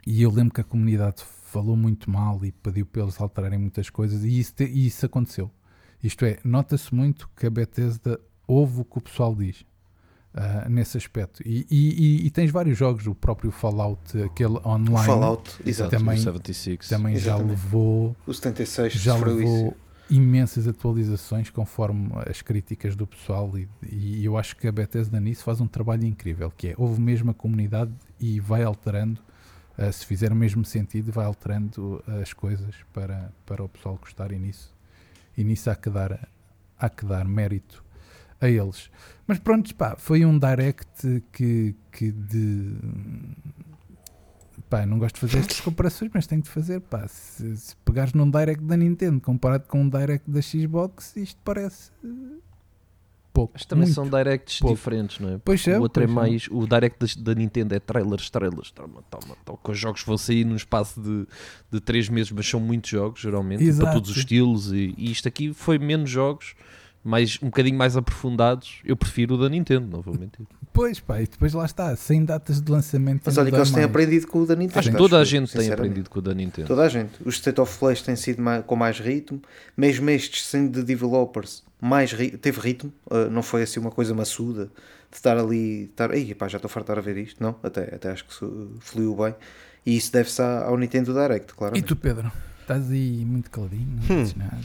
E 0.06 0.22
eu 0.22 0.30
lembro 0.30 0.54
que 0.54 0.62
a 0.62 0.64
comunidade 0.64 1.22
falou 1.44 1.76
muito 1.76 2.10
mal 2.10 2.42
e 2.42 2.52
pediu 2.52 2.86
para 2.86 3.02
eles 3.02 3.20
alterarem 3.20 3.58
muitas 3.58 3.90
coisas, 3.90 4.24
e 4.24 4.38
isso, 4.40 4.54
te- 4.54 4.64
e 4.64 4.86
isso 4.86 5.04
aconteceu. 5.04 5.50
Isto 6.02 6.24
é, 6.24 6.38
nota-se 6.42 6.94
muito 6.94 7.28
que 7.36 7.44
a 7.46 7.50
Bethesda 7.50 8.18
ouve 8.48 8.80
o 8.80 8.84
que 8.86 8.96
o 8.96 9.02
pessoal 9.02 9.34
diz. 9.36 9.62
Ah, 10.36 10.68
nesse 10.68 10.96
aspecto. 10.98 11.42
E, 11.44 11.66
e- 11.70 12.20
e- 12.22 12.26
e 12.26 12.30
tens 12.30 12.50
vários 12.50 12.76
jogos, 12.76 13.06
o 13.06 13.14
próprio 13.14 13.50
Fallout, 13.50 14.20
aquele 14.22 14.58
O 14.58 14.68
online, 14.68 15.06
Fallout, 15.06 15.50
exato. 15.64 15.90
Também- 15.96 16.18
76. 16.18 16.88
também 16.88 17.16
já 17.16 17.32
Exatamente. 17.36 17.50
levou, 17.50 18.14
O 18.26 18.34
76 18.34 18.92
já 18.92 19.14
sofreu 19.14 19.40
isso. 19.40 19.52
levou 19.52 19.76
imensas 20.08 20.68
atualizações 20.68 21.50
conforme 21.50 22.10
as 22.30 22.40
críticas 22.40 22.94
do 22.94 23.06
pessoal 23.08 23.50
e, 23.58 23.66
e 23.90 24.24
eu 24.24 24.36
acho 24.38 24.54
que 24.56 24.68
a 24.68 24.72
Bethesda 24.72 25.18
nisso 25.18 25.42
faz 25.42 25.60
um 25.60 25.66
trabalho 25.66 26.04
incrível, 26.04 26.52
que 26.56 26.68
é, 26.68 26.74
houve 26.76 27.00
mesmo 27.00 27.30
a 27.32 27.34
comunidade 27.34 27.90
e 28.20 28.38
vai 28.38 28.62
alterando, 28.62 29.20
ah, 29.76 29.90
se 29.90 30.06
fizer 30.06 30.30
o 30.30 30.36
mesmo 30.36 30.64
sentido, 30.64 31.10
vai 31.10 31.24
alterando 31.26 32.00
as 32.22 32.32
coisas 32.32 32.74
para, 32.92 33.32
para 33.44 33.64
o 33.64 33.68
pessoal 33.68 33.96
gostar 34.00 34.30
e 34.30 34.38
nisso, 34.38 34.72
e 35.36 35.42
nisso 35.42 35.68
há 35.70 35.74
que 35.74 35.90
dar, 35.90 36.28
há 36.78 36.88
que 36.88 37.04
dar 37.04 37.24
mérito 37.24 37.82
a 38.40 38.48
eles. 38.48 38.90
Mas 39.26 39.38
pronto, 39.38 39.74
pá, 39.74 39.96
foi 39.98 40.24
um 40.24 40.38
direct 40.38 41.22
que, 41.32 41.74
que 41.90 42.12
de 42.12 42.76
pá, 44.70 44.84
não 44.86 44.98
gosto 44.98 45.16
de 45.16 45.20
fazer 45.20 45.38
estas 45.38 45.60
comparações, 45.62 46.10
mas 46.14 46.26
tenho 46.26 46.42
de 46.42 46.48
fazer, 46.48 46.80
pá, 46.80 47.06
se, 47.08 47.56
se 47.56 47.76
pegares 47.84 48.12
num 48.12 48.30
direct 48.30 48.62
da 48.64 48.76
Nintendo 48.76 49.20
comparado 49.20 49.64
com 49.66 49.82
um 49.82 49.88
direct 49.88 50.30
da 50.30 50.40
Xbox, 50.40 51.16
isto 51.16 51.40
parece 51.44 51.90
pouco. 53.36 53.52
Mas 53.54 53.66
também 53.66 53.84
muito. 53.84 53.94
são 53.94 54.08
directs 54.08 54.60
pouco. 54.60 54.74
diferentes, 54.74 55.18
não 55.18 55.34
é? 55.34 55.38
Pois 55.44 55.66
é, 55.68 55.78
o 55.78 55.82
outro 55.82 56.02
é 56.02 56.06
pois 56.06 56.16
é. 56.16 56.20
mais. 56.20 56.48
O 56.50 56.66
direct 56.66 56.98
da, 56.98 57.32
da 57.32 57.38
Nintendo 57.38 57.74
é 57.74 57.80
trailers, 57.80 58.30
trailers, 58.30 58.70
toma, 58.70 59.02
toma, 59.10 59.36
toma. 59.44 59.58
Que 59.62 59.70
os 59.70 59.78
jogos 59.78 60.02
vão 60.02 60.16
sair 60.16 60.44
num 60.44 60.56
espaço 60.56 61.00
de, 61.00 61.26
de 61.70 61.80
3 61.80 62.08
meses, 62.08 62.32
mas 62.32 62.48
são 62.48 62.58
muitos 62.58 62.88
jogos, 62.88 63.20
geralmente, 63.20 63.62
e 63.62 63.66
para 63.66 63.74
Exato. 63.74 63.92
todos 63.92 64.10
os 64.10 64.16
estilos. 64.16 64.72
E, 64.72 64.94
e 64.96 65.10
isto 65.10 65.28
aqui 65.28 65.52
foi 65.52 65.78
menos 65.78 66.08
jogos, 66.08 66.54
mais, 67.06 67.38
um 67.42 67.46
bocadinho 67.46 67.76
mais 67.78 67.96
aprofundados. 67.96 68.80
Eu 68.84 68.96
prefiro 68.96 69.34
o 69.34 69.38
da 69.38 69.48
Nintendo, 69.48 69.86
não 69.86 70.00
vou 70.02 70.14
mentir. 70.18 70.46
Pois, 70.72 71.00
pá, 71.00 71.22
e 71.22 71.26
depois 71.26 71.52
lá 71.54 71.64
está, 71.64 71.94
sem 71.96 72.24
datas 72.24 72.60
de 72.60 72.70
lançamento. 72.70 73.22
Mas 73.24 73.38
olha 73.38 73.50
que 73.50 73.56
eles 73.56 73.70
têm 73.70 73.76
mais. 73.82 73.90
aprendido 73.90 74.26
com 74.26 74.40
o 74.40 74.46
da 74.46 74.54
Nintendo. 74.56 74.78
Acho 74.78 74.90
que 74.90 74.96
toda 74.96 75.18
a 75.18 75.24
gente 75.24 75.52
tem 75.56 75.70
aprendido 75.72 76.10
com 76.10 76.18
o 76.18 76.22
da 76.22 76.34
Nintendo. 76.34 76.66
Toda 76.68 76.82
a 76.82 76.88
gente. 76.88 77.12
Os 77.24 77.36
State 77.36 77.60
of 77.60 77.78
Plays 77.78 78.02
têm 78.02 78.16
sido 78.16 78.42
mais- 78.42 78.64
com 78.64 78.76
mais 78.76 78.98
ritmo, 78.98 79.40
mesmo 79.76 80.10
estes 80.10 80.44
sendo 80.46 80.72
de 80.72 80.82
developers, 80.82 81.62
mais 81.80 82.12
ri- 82.12 82.32
teve 82.36 82.60
ritmo, 82.60 82.92
uh, 83.10 83.30
não 83.30 83.42
foi 83.42 83.62
assim 83.62 83.80
uma 83.80 83.90
coisa 83.90 84.14
maçuda 84.14 84.66
de 85.10 85.16
estar 85.16 85.38
ali, 85.38 85.84
estar, 85.84 86.12
Ei, 86.14 86.34
pá, 86.34 86.48
já 86.48 86.56
estou 86.58 86.68
farto 86.68 86.92
de 86.94 87.00
ver 87.00 87.16
isto, 87.16 87.42
não, 87.42 87.54
até, 87.62 87.94
até 87.94 88.10
acho 88.10 88.24
que 88.26 88.34
fluiu 88.80 89.14
bem, 89.14 89.34
e 89.84 89.96
isso 89.96 90.12
deve-se 90.12 90.42
ao 90.42 90.76
Nintendo 90.76 91.12
Direct, 91.14 91.52
E 91.52 91.54
claramente. 91.56 91.84
tu, 91.86 91.94
Pedro? 91.96 92.30
Estás 92.66 92.90
aí 92.90 93.24
muito 93.24 93.48
caladinho, 93.48 93.86
não 94.08 94.16
dizes 94.22 94.34
nada. 94.34 94.58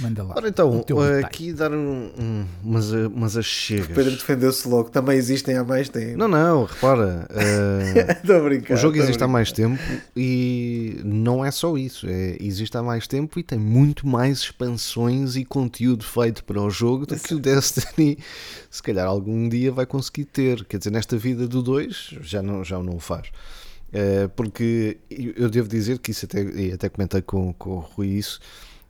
Manda 0.00 0.22
lá. 0.22 0.34
Ora 0.36 0.48
então, 0.48 0.84
eh, 0.88 1.24
aqui 1.24 1.52
dar 1.52 1.72
um, 1.72 2.08
um, 2.16 2.46
umas, 2.62 2.92
eh, 2.94 3.08
umas 3.08 3.36
achegas. 3.36 3.86
O 3.86 3.94
Pedro 3.94 4.12
defendeu-se 4.12 4.68
logo, 4.68 4.90
também 4.90 5.18
existem 5.18 5.56
há 5.56 5.64
mais 5.64 5.88
tempo. 5.88 6.16
Não, 6.16 6.28
não, 6.28 6.66
repara. 6.66 7.26
Estou 8.22 8.36
a 8.36 8.40
brincar. 8.42 8.74
o 8.74 8.76
jogo 8.76 8.96
existe 8.96 9.24
há 9.24 9.26
mais 9.26 9.50
tempo 9.50 9.82
e 10.16 11.00
não 11.04 11.44
é 11.44 11.50
só 11.50 11.76
isso. 11.76 12.06
É, 12.08 12.36
existe 12.38 12.76
há 12.76 12.82
mais 12.82 13.08
tempo 13.08 13.40
e 13.40 13.42
tem 13.42 13.58
muito 13.58 14.06
mais 14.06 14.38
expansões 14.38 15.34
e 15.34 15.44
conteúdo 15.44 16.04
feito 16.04 16.44
para 16.44 16.62
o 16.62 16.70
jogo 16.70 17.06
do 17.06 17.16
que 17.18 17.34
o 17.34 17.40
Destiny 17.40 18.18
se 18.70 18.80
calhar 18.80 19.08
algum 19.08 19.48
dia 19.48 19.72
vai 19.72 19.84
conseguir 19.84 20.26
ter. 20.26 20.64
Quer 20.64 20.78
dizer, 20.78 20.90
nesta 20.90 21.16
vida 21.16 21.48
do 21.48 21.60
2 21.60 22.18
já 22.20 22.40
não, 22.40 22.62
já 22.62 22.78
não 22.78 22.94
o 22.94 23.00
faz. 23.00 23.32
Eh, 23.92 24.28
porque 24.28 24.98
eu 25.10 25.48
devo 25.48 25.68
dizer 25.68 25.98
que 25.98 26.10
isso 26.10 26.26
até, 26.26 26.40
até 26.74 26.88
comentei 26.88 27.22
com, 27.22 27.52
com 27.54 27.70
o 27.76 27.78
Rui 27.80 28.08
isso. 28.08 28.38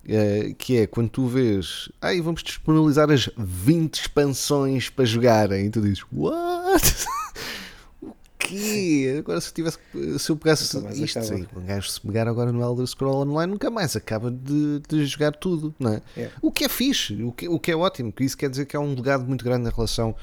eh, 0.09 0.55
que 0.59 0.79
é 0.79 0.87
quando 0.87 1.09
tu 1.11 1.27
vês, 1.27 1.89
ai 2.01 2.21
vamos 2.21 2.43
disponibilizar 2.43 3.11
as 3.11 3.29
20 3.37 3.95
expansões 3.95 4.89
para 4.91 5.05
jogarem, 5.05 5.67
e 5.67 5.71
tu 5.71 5.81
dizes, 5.81 6.03
what? 6.13 7.07
o 8.03 8.13
quê? 8.39 9.17
Agora 9.19 9.41
se, 9.41 9.51
eu 9.51 9.55
tivesse, 9.55 9.79
se 10.19 10.31
eu 10.31 10.37
pegasse 10.37 10.77
Nunca 10.77 10.95
isto, 10.95 11.23
sim, 11.23 11.47
um 11.57 11.65
gajo 11.65 11.89
se 11.91 12.01
pegar 12.01 12.27
agora 12.27 12.51
no 12.51 12.61
Elder 12.63 12.87
Scroll 12.87 13.23
Online 13.23 13.53
nunca 13.53 13.71
mais 13.71 13.95
acaba 13.95 14.31
de, 14.31 14.81
de 14.89 15.07
jogar 15.07 15.33
tudo, 15.33 15.73
não 15.79 15.93
é? 15.93 16.03
É. 16.17 16.31
O 16.43 16.51
que 16.51 16.65
é 16.65 16.69
fixe, 16.69 17.23
o 17.23 17.31
que, 17.31 17.49
o 17.49 17.61
que 17.61 17.71
é 17.71 17.77
ótimo, 17.77 18.13
que 18.13 18.25
isso 18.25 18.37
quer 18.37 18.51
dizer 18.51 18.67
que 18.67 18.77
há 18.77 18.81
um 18.81 18.95
legado 18.95 19.25
muito 19.27 19.45
grande 19.45 19.69
em 19.69 19.73
relação 19.73 20.17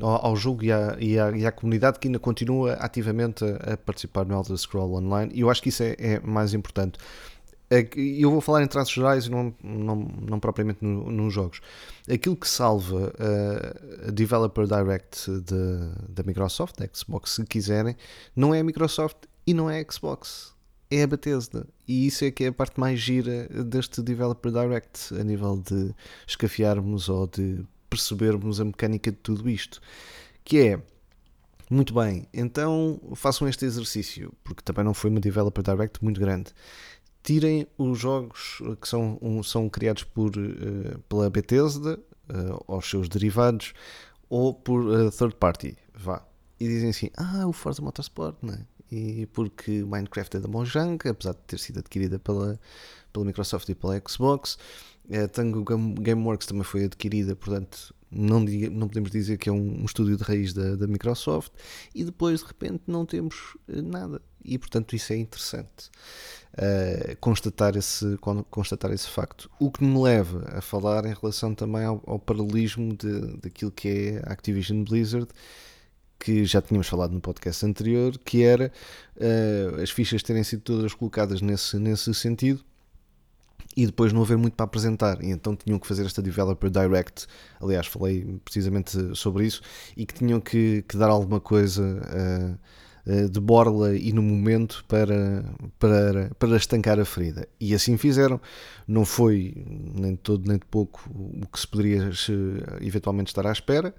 ao, 0.00 0.26
ao 0.26 0.36
jogo 0.36 0.64
e 0.64 0.72
à, 0.72 0.96
e, 0.98 1.18
à, 1.18 1.30
e 1.30 1.46
à 1.46 1.52
comunidade 1.52 1.98
que 1.98 2.08
ainda 2.08 2.18
continua 2.18 2.74
ativamente 2.74 3.44
a, 3.44 3.74
a 3.74 3.76
participar 3.76 4.24
no 4.26 4.34
Elder 4.34 4.56
Scroll 4.56 4.94
Online 4.94 5.30
e 5.34 5.40
eu 5.40 5.50
acho 5.50 5.62
que 5.62 5.68
isso 5.68 5.82
é, 5.82 5.96
é 5.98 6.20
mais 6.20 6.54
importante. 6.54 6.98
Eu 7.94 8.30
vou 8.30 8.40
falar 8.40 8.62
em 8.62 8.66
traços 8.66 8.94
gerais 8.94 9.26
e 9.26 9.30
não, 9.30 9.54
não, 9.62 9.96
não 9.96 10.40
propriamente 10.40 10.82
no- 10.82 11.10
nos 11.10 11.34
jogos. 11.34 11.60
Aquilo 12.10 12.34
que 12.34 12.48
salva 12.48 13.12
uh, 13.12 14.08
a 14.08 14.10
Developer 14.10 14.66
Direct 14.66 15.30
da 16.08 16.22
Microsoft, 16.24 16.78
da 16.78 16.88
Xbox, 16.90 17.32
se 17.34 17.44
quiserem, 17.44 17.94
não 18.34 18.54
é 18.54 18.60
a 18.60 18.64
Microsoft 18.64 19.18
e 19.46 19.52
não 19.52 19.68
é 19.68 19.80
a 19.80 19.92
Xbox, 19.92 20.54
é 20.90 21.02
a 21.02 21.06
Bethesda. 21.06 21.66
E 21.86 22.06
isso 22.06 22.24
é 22.24 22.30
que 22.30 22.44
é 22.44 22.46
a 22.46 22.52
parte 22.52 22.80
mais 22.80 22.98
gira 22.98 23.46
deste 23.64 24.00
Developer 24.00 24.50
Direct, 24.50 25.14
a 25.20 25.22
nível 25.22 25.58
de 25.58 25.94
escafiarmos 26.26 27.10
ou 27.10 27.26
de 27.26 27.62
percebermos 27.88 28.60
a 28.60 28.64
mecânica 28.64 29.10
de 29.10 29.18
tudo 29.18 29.48
isto. 29.48 29.80
Que 30.44 30.58
é, 30.60 30.82
muito 31.70 31.92
bem, 31.94 32.26
então 32.32 33.00
façam 33.14 33.46
este 33.48 33.64
exercício, 33.64 34.32
porque 34.42 34.62
também 34.62 34.84
não 34.84 34.94
foi 34.94 35.10
uma 35.10 35.20
Developer 35.20 35.62
Direct 35.62 36.02
muito 36.02 36.20
grande. 36.20 36.52
Tirem 37.22 37.66
os 37.76 37.98
jogos 37.98 38.62
que 38.80 38.88
são, 38.88 39.18
um- 39.20 39.42
são 39.42 39.68
criados 39.68 40.02
por, 40.04 40.32
eh, 40.36 40.96
pela 41.08 41.28
Bethesda, 41.28 41.98
uh, 42.30 42.72
aos 42.72 42.88
seus 42.88 43.08
derivados, 43.08 43.74
ou 44.30 44.54
por 44.54 44.80
eh, 44.94 45.10
third 45.10 45.34
party, 45.36 45.76
vá. 45.94 46.26
E 46.58 46.66
dizem 46.66 46.90
assim, 46.90 47.10
ah, 47.16 47.46
o 47.46 47.52
Forza 47.52 47.82
Motorsport, 47.82 48.36
não 48.42 48.54
é? 48.54 48.60
E 48.90 49.26
porque 49.26 49.82
Minecraft 49.84 50.38
é 50.38 50.40
da 50.40 50.48
Mojang, 50.48 51.06
apesar 51.06 51.32
de 51.32 51.40
ter 51.46 51.58
sido 51.58 51.80
adquirida 51.80 52.18
pela, 52.18 52.58
pela 53.12 53.24
Microsoft 53.26 53.68
e 53.68 53.74
pela 53.74 54.00
Xbox. 54.08 54.56
Eh, 55.10 55.26
Tango 55.26 55.64
Game- 55.64 55.94
Gameworks 55.94 56.46
também 56.46 56.64
foi 56.64 56.84
adquirida, 56.84 57.34
portanto, 57.34 57.94
não, 58.10 58.44
diga- 58.44 58.70
não 58.70 58.88
podemos 58.88 59.10
dizer 59.10 59.36
que 59.38 59.48
é 59.48 59.52
um, 59.52 59.82
um 59.82 59.84
estúdio 59.84 60.16
de 60.16 60.22
raiz 60.22 60.52
da, 60.52 60.76
da 60.76 60.86
Microsoft. 60.86 61.52
E 61.94 62.04
depois, 62.04 62.40
de 62.40 62.46
repente, 62.46 62.82
não 62.86 63.04
temos 63.06 63.56
eh, 63.68 63.80
nada. 63.82 64.20
E, 64.44 64.56
portanto, 64.58 64.94
isso 64.96 65.12
é 65.12 65.16
interessante. 65.16 65.90
eh, 66.56 67.16
constatar, 67.20 67.76
esse, 67.76 68.16
con- 68.18 68.42
constatar 68.44 68.90
esse 68.92 69.08
facto. 69.08 69.50
O 69.60 69.70
que 69.70 69.84
me 69.84 70.00
leva 70.02 70.44
a 70.56 70.60
falar 70.60 71.04
em 71.06 71.12
relação 71.14 71.54
também 71.54 71.84
ao, 71.84 72.02
ao 72.06 72.18
paralelismo 72.18 72.96
de, 72.96 73.36
daquilo 73.38 73.70
que 73.70 73.88
é 73.88 74.22
a 74.26 74.32
Activision 74.32 74.82
Blizzard 74.84 75.28
que 76.18 76.44
já 76.44 76.60
tínhamos 76.60 76.88
falado 76.88 77.12
no 77.12 77.20
podcast 77.20 77.64
anterior, 77.64 78.18
que 78.18 78.42
era 78.42 78.72
eh, 79.20 79.70
as 79.82 79.90
fichas 79.90 80.20
terem 80.22 80.42
sido 80.42 80.62
todas 80.62 80.92
colocadas 80.92 81.40
nesse, 81.40 81.78
nesse 81.78 82.12
sentido 82.12 82.64
e 83.76 83.86
depois 83.86 84.12
não 84.12 84.22
haver 84.22 84.36
muito 84.36 84.54
para 84.54 84.64
apresentar. 84.64 85.22
E 85.22 85.30
então 85.30 85.54
tinham 85.54 85.78
que 85.78 85.86
fazer 85.86 86.04
esta 86.04 86.22
Developer 86.22 86.70
Direct. 86.70 87.26
Aliás, 87.60 87.86
falei 87.86 88.40
precisamente 88.44 89.16
sobre 89.16 89.46
isso. 89.46 89.62
E 89.96 90.04
que 90.04 90.14
tinham 90.14 90.40
que, 90.40 90.84
que 90.88 90.96
dar 90.96 91.08
alguma 91.08 91.40
coisa 91.40 91.82
uh, 91.82 93.12
uh, 93.12 93.28
de 93.28 93.40
borla 93.40 93.94
e 93.94 94.12
no 94.12 94.22
momento 94.22 94.84
para, 94.88 95.44
para, 95.78 96.30
para 96.38 96.56
estancar 96.56 96.98
a 96.98 97.04
ferida. 97.04 97.46
E 97.60 97.74
assim 97.74 97.96
fizeram. 97.96 98.40
Não 98.86 99.04
foi 99.04 99.54
nem 99.94 100.12
de 100.12 100.18
todo 100.18 100.48
nem 100.48 100.58
de 100.58 100.66
pouco 100.66 101.08
o 101.14 101.46
que 101.46 101.60
se 101.60 101.68
poderia 101.68 102.12
se, 102.12 102.32
eventualmente 102.80 103.30
estar 103.30 103.46
à 103.46 103.52
espera. 103.52 103.94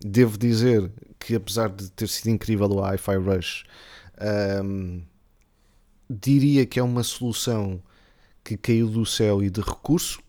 Devo 0.00 0.38
dizer 0.38 0.90
que, 1.18 1.34
apesar 1.34 1.70
de 1.70 1.90
ter 1.90 2.06
sido 2.06 2.28
incrível 2.28 2.68
o 2.70 2.80
Hi-Fi 2.80 3.16
Rush, 3.16 3.64
um, 4.62 5.02
diria 6.08 6.64
que 6.66 6.78
é 6.78 6.82
uma 6.82 7.02
solução 7.02 7.82
que 8.46 8.56
caiu 8.56 8.88
do 8.88 9.04
céu 9.04 9.42
e 9.42 9.50
de 9.50 9.60
recurso. 9.60 10.20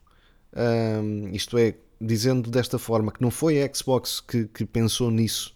Um, 0.56 1.30
isto 1.30 1.56
é, 1.58 1.76
dizendo 2.02 2.50
desta 2.50 2.80
forma 2.80 3.12
que 3.12 3.22
não 3.22 3.30
foi 3.30 3.62
a 3.62 3.74
Xbox 3.74 4.20
que, 4.20 4.46
que 4.46 4.66
pensou 4.66 5.12
nisso 5.12 5.54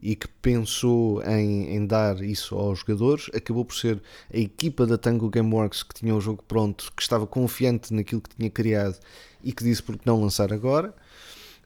e 0.00 0.14
que 0.14 0.28
pensou 0.28 1.20
em, 1.24 1.74
em, 1.74 1.86
dar 1.86 2.22
isso 2.22 2.54
aos 2.54 2.80
jogadores, 2.80 3.28
acabou 3.34 3.64
por 3.64 3.74
ser 3.74 4.00
a 4.32 4.38
equipa 4.38 4.86
da 4.86 4.96
Tango 4.96 5.28
Gameworks 5.28 5.82
que 5.82 5.94
tinha 5.94 6.14
o 6.14 6.20
jogo 6.20 6.44
pronto, 6.46 6.92
que 6.94 7.02
estava 7.02 7.26
confiante 7.26 7.92
naquilo 7.92 8.20
que 8.20 8.36
tinha 8.36 8.50
criado 8.50 8.98
e 9.42 9.52
que 9.52 9.64
disse 9.64 9.82
porque 9.82 10.02
não 10.04 10.20
lançar 10.20 10.52
agora. 10.52 10.94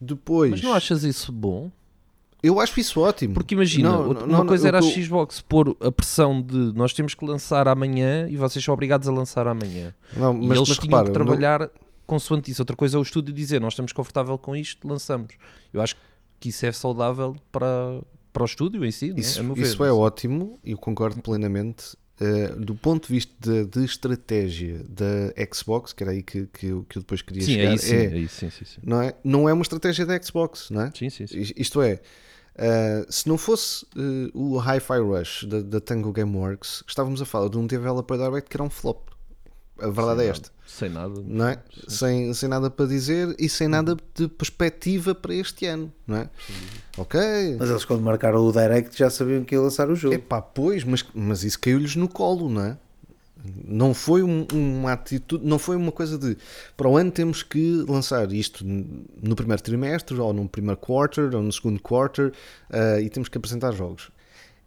Depois, 0.01 0.53
Mas 0.53 0.62
não 0.62 0.72
achas 0.72 1.03
isso 1.05 1.30
bom? 1.30 1.70
Eu 2.43 2.59
acho 2.61 2.78
isso 2.80 3.01
ótimo. 3.01 3.34
Porque 3.34 3.55
imagina, 3.55 3.91
Não, 3.91 4.09
outra- 4.09 4.26
não, 4.26 4.34
uma 4.41 4.47
coisa 4.47 4.64
eu 4.64 4.68
era 4.68 4.78
a 4.78 4.80
tô- 4.80 4.88
Xbox 4.91 5.41
pôr 5.41 5.76
a 5.80 5.93
pressão 5.93 6.41
de 6.41 6.57
nós 6.74 6.93
temos 6.93 7.14
que 7.14 7.24
lançar 7.24 7.68
amanhã 7.68 8.26
e 8.28 8.36
vocês 8.36 8.64
são 8.64 8.72
obrigados 8.72 9.07
a 9.09 9.12
lançar 9.12 9.47
amanhã. 9.47 9.95
Não, 10.16 10.34
e 10.43 10.47
mas, 10.49 10.57
eles 10.59 10.68
mas 10.70 10.78
tinham 10.78 10.99
repara, 10.99 11.05
que 11.05 11.18
não- 11.18 11.26
trabalhar 11.26 11.70
consoante 12.07 12.51
isso. 12.51 12.62
Outra 12.62 12.74
coisa 12.76 12.97
é 12.97 13.01
o 13.01 13.03
estúdio 13.03 13.32
dizer 13.34 13.61
nós 13.61 13.72
estamos 13.74 13.93
confortável 13.93 14.36
com 14.38 14.57
isto, 14.57 14.88
lançamos. 14.88 15.34
Eu 15.72 15.80
acho 15.82 15.95
que 16.41 16.49
isso 16.49 16.64
é 16.64 16.72
saudável 16.72 17.36
para, 17.53 18.01
para 18.32 18.43
o 18.43 18.47
estúdio 18.47 18.84
em 18.84 18.91
si. 18.91 19.11
não 19.11 19.16
é? 19.16 19.20
Isso, 19.20 19.41
A 19.41 19.61
isso 19.61 19.84
é 19.84 19.93
ótimo 19.93 20.59
e 20.64 20.70
eu 20.72 20.78
concordo 20.78 21.20
plenamente. 21.22 21.95
Uh, 22.22 22.61
do 22.61 22.74
ponto 22.74 23.07
de 23.09 23.14
vista 23.14 23.32
de, 23.41 23.64
de 23.64 23.82
estratégia 23.82 24.84
da 24.86 25.32
Xbox, 25.55 25.95
que 25.95 26.03
era 26.03 26.12
aí 26.12 26.22
que, 26.22 26.47
que, 26.53 26.66
eu, 26.66 26.84
que 26.86 26.99
eu 26.99 27.01
depois 27.01 27.22
queria 27.22 27.43
Sim, 27.43 27.55
chegar, 27.55 27.70
aí 27.70 27.78
sim, 27.78 27.95
é, 27.97 28.07
aí 28.09 28.28
sim, 28.28 28.51
sim, 28.51 28.64
sim. 28.66 28.80
não, 28.84 29.01
é, 29.01 29.14
não 29.24 29.49
é 29.49 29.53
uma 29.55 29.62
estratégia 29.62 30.05
da 30.05 30.20
Xbox, 30.22 30.68
não 30.70 30.82
é? 30.82 30.93
Sim, 30.95 31.09
sim, 31.09 31.26
sim. 31.26 31.38
Is- 31.38 31.55
Isto 31.57 31.80
é, 31.80 31.99
uh, 32.61 33.07
se 33.13 33.27
não 33.29 33.39
fosse 33.39 33.85
uh, 33.97 34.31
o 34.35 34.59
Hi-Fi 34.59 34.99
Rush 35.01 35.45
da, 35.45 35.61
da 35.61 35.81
Tango 35.81 36.13
Gameworks, 36.13 36.85
estávamos 36.87 37.21
a 37.23 37.25
falar 37.25 37.49
de 37.49 37.59
um 37.59 37.67
developer 37.67 38.17
direct 38.19 38.49
que 38.51 38.57
era 38.57 38.63
um 38.63 38.71
flop. 38.71 39.09
A 39.83 39.89
verdade 39.89 40.25
é 40.25 40.27
esta, 40.27 40.51
Sem 40.67 40.91
nada. 40.91 41.23
não 41.25 41.49
é? 41.49 41.59
Sem, 41.89 42.35
sem 42.35 42.51
nada 42.51 42.69
para 42.71 42.85
dizer 42.85 43.35
e 43.39 43.49
sem 43.49 43.67
nada 43.67 43.97
de 44.15 44.29
perspectiva 44.29 45.15
para 45.15 45.35
este 45.35 45.65
ano, 45.65 45.91
não 46.07 46.19
é? 46.19 46.29
Ok, 46.99 47.19
Mas 47.59 47.71
eles 47.71 47.87
quando 47.87 48.03
marcaram 48.03 48.47
o 48.47 48.53
Direct 48.53 48.99
já 48.99 49.09
sabiam 49.09 49.43
que 49.43 49.55
ia 49.55 49.61
lançar 49.63 49.89
o 49.89 49.97
jogo. 49.97 50.15
Epá, 50.15 50.43
pois, 50.43 50.85
mas, 50.85 51.03
mas 51.15 51.45
isso 51.45 51.59
caiu-lhes 51.59 51.97
no 51.97 52.09
colo, 52.09 52.51
não 52.51 52.63
é? 52.63 52.79
Não 53.64 53.95
foi 53.95 54.22
um- 54.22 54.47
uma 54.53 54.93
atitude, 54.93 55.45
não 55.47 55.59
foi 55.59 55.74
uma 55.76 55.91
coisa 55.91 56.18
de 56.18 56.36
para 56.76 56.88
o 56.88 56.97
ano 56.97 57.11
temos 57.11 57.43
que 57.43 57.84
lançar 57.88 58.30
isto 58.32 58.64
no 58.64 59.34
primeiro 59.34 59.62
trimestre, 59.62 60.18
ou 60.18 60.32
no 60.32 60.49
primeiro 60.49 60.78
quarter, 60.78 61.34
ou 61.34 61.43
no 61.43 61.53
segundo 61.53 61.80
quarter, 61.80 62.32
ah, 62.70 63.01
e 63.01 63.09
temos 63.09 63.28
que 63.28 63.38
apresentar 63.38 63.72
jogos. 63.72 64.11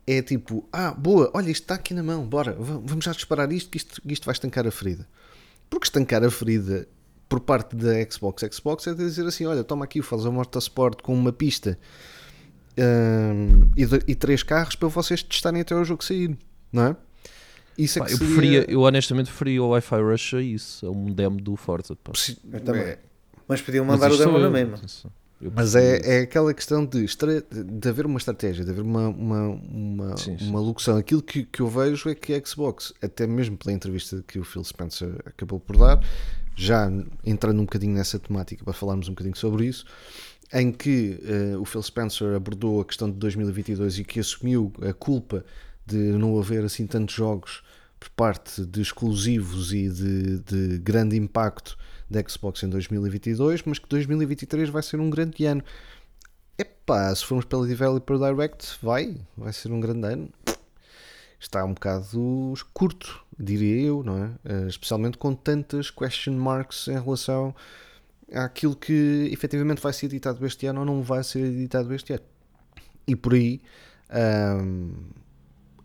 É 0.07 0.21
tipo, 0.21 0.67
ah, 0.73 0.91
boa, 0.91 1.29
olha, 1.33 1.49
isto 1.49 1.63
está 1.63 1.75
aqui 1.75 1.93
na 1.93 2.03
mão, 2.03 2.25
bora, 2.27 2.53
va- 2.53 2.81
vamos 2.83 3.05
já 3.05 3.11
disparar 3.11 3.51
isto, 3.51 3.69
que 3.69 3.77
isto, 3.77 4.01
que 4.01 4.13
isto 4.13 4.25
vai 4.25 4.33
estancar 4.33 4.65
a 4.67 4.71
ferida. 4.71 5.07
Porque 5.69 5.85
estancar 5.85 6.23
a 6.23 6.29
ferida 6.31 6.87
por 7.29 7.39
parte 7.39 7.75
da 7.75 7.93
Xbox, 8.11 8.43
Xbox 8.53 8.85
é 8.87 8.93
dizer 8.93 9.25
assim, 9.25 9.45
olha, 9.45 9.63
toma 9.63 9.85
aqui 9.85 9.99
o 9.99 10.03
Forza 10.03 10.29
Motorsport 10.29 11.01
com 11.01 11.13
uma 11.13 11.31
pista 11.31 11.79
hum, 12.77 13.69
e, 13.77 13.85
de- 13.85 14.03
e 14.07 14.15
três 14.15 14.43
carros 14.43 14.75
para 14.75 14.87
vocês 14.87 15.23
testarem 15.23 15.61
até 15.61 15.75
o 15.75 15.83
jogo 15.83 16.03
sair, 16.03 16.37
não 16.71 16.83
é? 16.87 16.95
Isso 17.77 17.99
é 17.99 18.01
Pá, 18.01 18.07
que 18.07 18.13
eu, 18.13 18.17
seria- 18.17 18.33
preferia, 18.35 18.65
eu 18.71 18.81
honestamente 18.81 19.27
preferia 19.27 19.63
o 19.63 19.69
Wi-Fi 19.69 19.95
Rush 20.01 20.33
a 20.35 20.41
isso, 20.41 20.85
a 20.85 20.91
um 20.91 21.05
demo 21.11 21.39
do 21.41 21.55
Forza. 21.55 21.95
pá. 21.95 22.11
Eu 22.51 22.59
também. 22.61 22.81
é, 22.81 22.99
Mas 23.47 23.61
podiam 23.61 23.83
Mas 23.85 23.95
mandar 23.95 24.11
o 24.11 24.13
isto 24.13 24.23
demo 24.23 24.31
sou 24.33 24.41
na 24.41 24.49
mesma. 24.49 24.77
Mas 25.55 25.75
é, 25.75 26.19
é 26.19 26.21
aquela 26.21 26.53
questão 26.53 26.85
de, 26.85 27.03
estra- 27.03 27.41
de 27.51 27.89
haver 27.89 28.05
uma 28.05 28.17
estratégia, 28.17 28.63
de 28.63 28.71
haver 28.71 28.81
uma, 28.81 29.09
uma, 29.09 29.47
uma, 29.49 30.17
Sim, 30.17 30.37
sim. 30.37 30.47
uma 30.49 30.59
locução. 30.61 30.95
Aquilo 30.95 31.21
que, 31.21 31.43
que 31.43 31.59
eu 31.61 31.67
vejo 31.67 32.07
é 32.09 32.15
que 32.15 32.33
a 32.33 32.45
Xbox, 32.45 32.93
até 33.01 33.27
mesmo 33.27 33.57
pela 33.57 33.73
entrevista 33.73 34.23
que 34.25 34.39
o 34.39 34.43
Phil 34.45 34.63
Spencer 34.63 35.13
acabou 35.25 35.59
por 35.59 35.75
dar, 35.77 35.99
já 36.55 36.89
entrando 37.25 37.59
um 37.59 37.65
bocadinho 37.65 37.93
nessa 37.93 38.17
temática 38.17 38.63
para 38.63 38.73
falarmos 38.73 39.07
um 39.09 39.11
bocadinho 39.11 39.35
sobre 39.35 39.65
isso, 39.65 39.83
em 40.53 40.71
que 40.71 41.19
eh, 41.25 41.57
o 41.57 41.65
Phil 41.65 41.81
Spencer 41.83 42.35
abordou 42.35 42.79
a 42.79 42.85
questão 42.85 43.09
de 43.11 43.17
2022 43.17 43.99
e 43.99 44.03
que 44.05 44.21
assumiu 44.21 44.71
a 44.81 44.93
culpa 44.93 45.43
de 45.85 45.97
não 45.97 46.37
haver 46.39 46.63
assim 46.63 46.87
tantos 46.87 47.15
jogos 47.15 47.63
por 47.99 48.09
parte 48.09 48.65
de 48.65 48.81
exclusivos 48.81 49.73
e 49.73 49.89
de, 49.89 50.39
de 50.39 50.77
grande 50.79 51.15
impacto 51.15 51.77
da 52.09 52.21
Xbox 52.27 52.61
em 52.63 52.69
2022, 52.69 53.63
mas 53.65 53.79
que 53.79 53.87
2023 53.87 54.69
vai 54.69 54.83
ser 54.83 54.99
um 54.99 55.09
grande 55.09 55.45
ano. 55.45 55.63
Epá, 56.57 57.13
se 57.15 57.25
formos 57.25 57.45
pela 57.45 57.65
Developer 57.65 58.17
Direct, 58.17 58.77
vai, 58.81 59.17
vai 59.37 59.51
ser 59.53 59.71
um 59.71 59.79
grande 59.79 60.07
ano. 60.07 60.29
Está 61.39 61.65
um 61.65 61.73
bocado 61.73 62.53
curto, 62.73 63.21
diria 63.37 63.81
eu, 63.87 64.03
não 64.03 64.23
é? 64.23 64.31
Eh, 64.45 64.67
Especialmente 64.67 65.17
com 65.17 65.33
tantas 65.33 65.89
question 65.89 66.33
marks 66.33 66.87
em 66.87 66.99
relação 67.01 67.53
àquilo 68.31 68.75
que 68.75 69.29
efetivamente 69.31 69.81
vai 69.81 69.91
ser 69.91 70.05
editado 70.05 70.45
este 70.45 70.65
ano 70.67 70.81
ou 70.81 70.85
não 70.85 71.01
vai 71.01 71.23
ser 71.23 71.39
editado 71.45 71.93
este 71.93 72.13
ano. 72.13 72.23
E 73.05 73.15
por 73.15 73.33
aí, 73.33 73.61
ahm, 74.09 74.93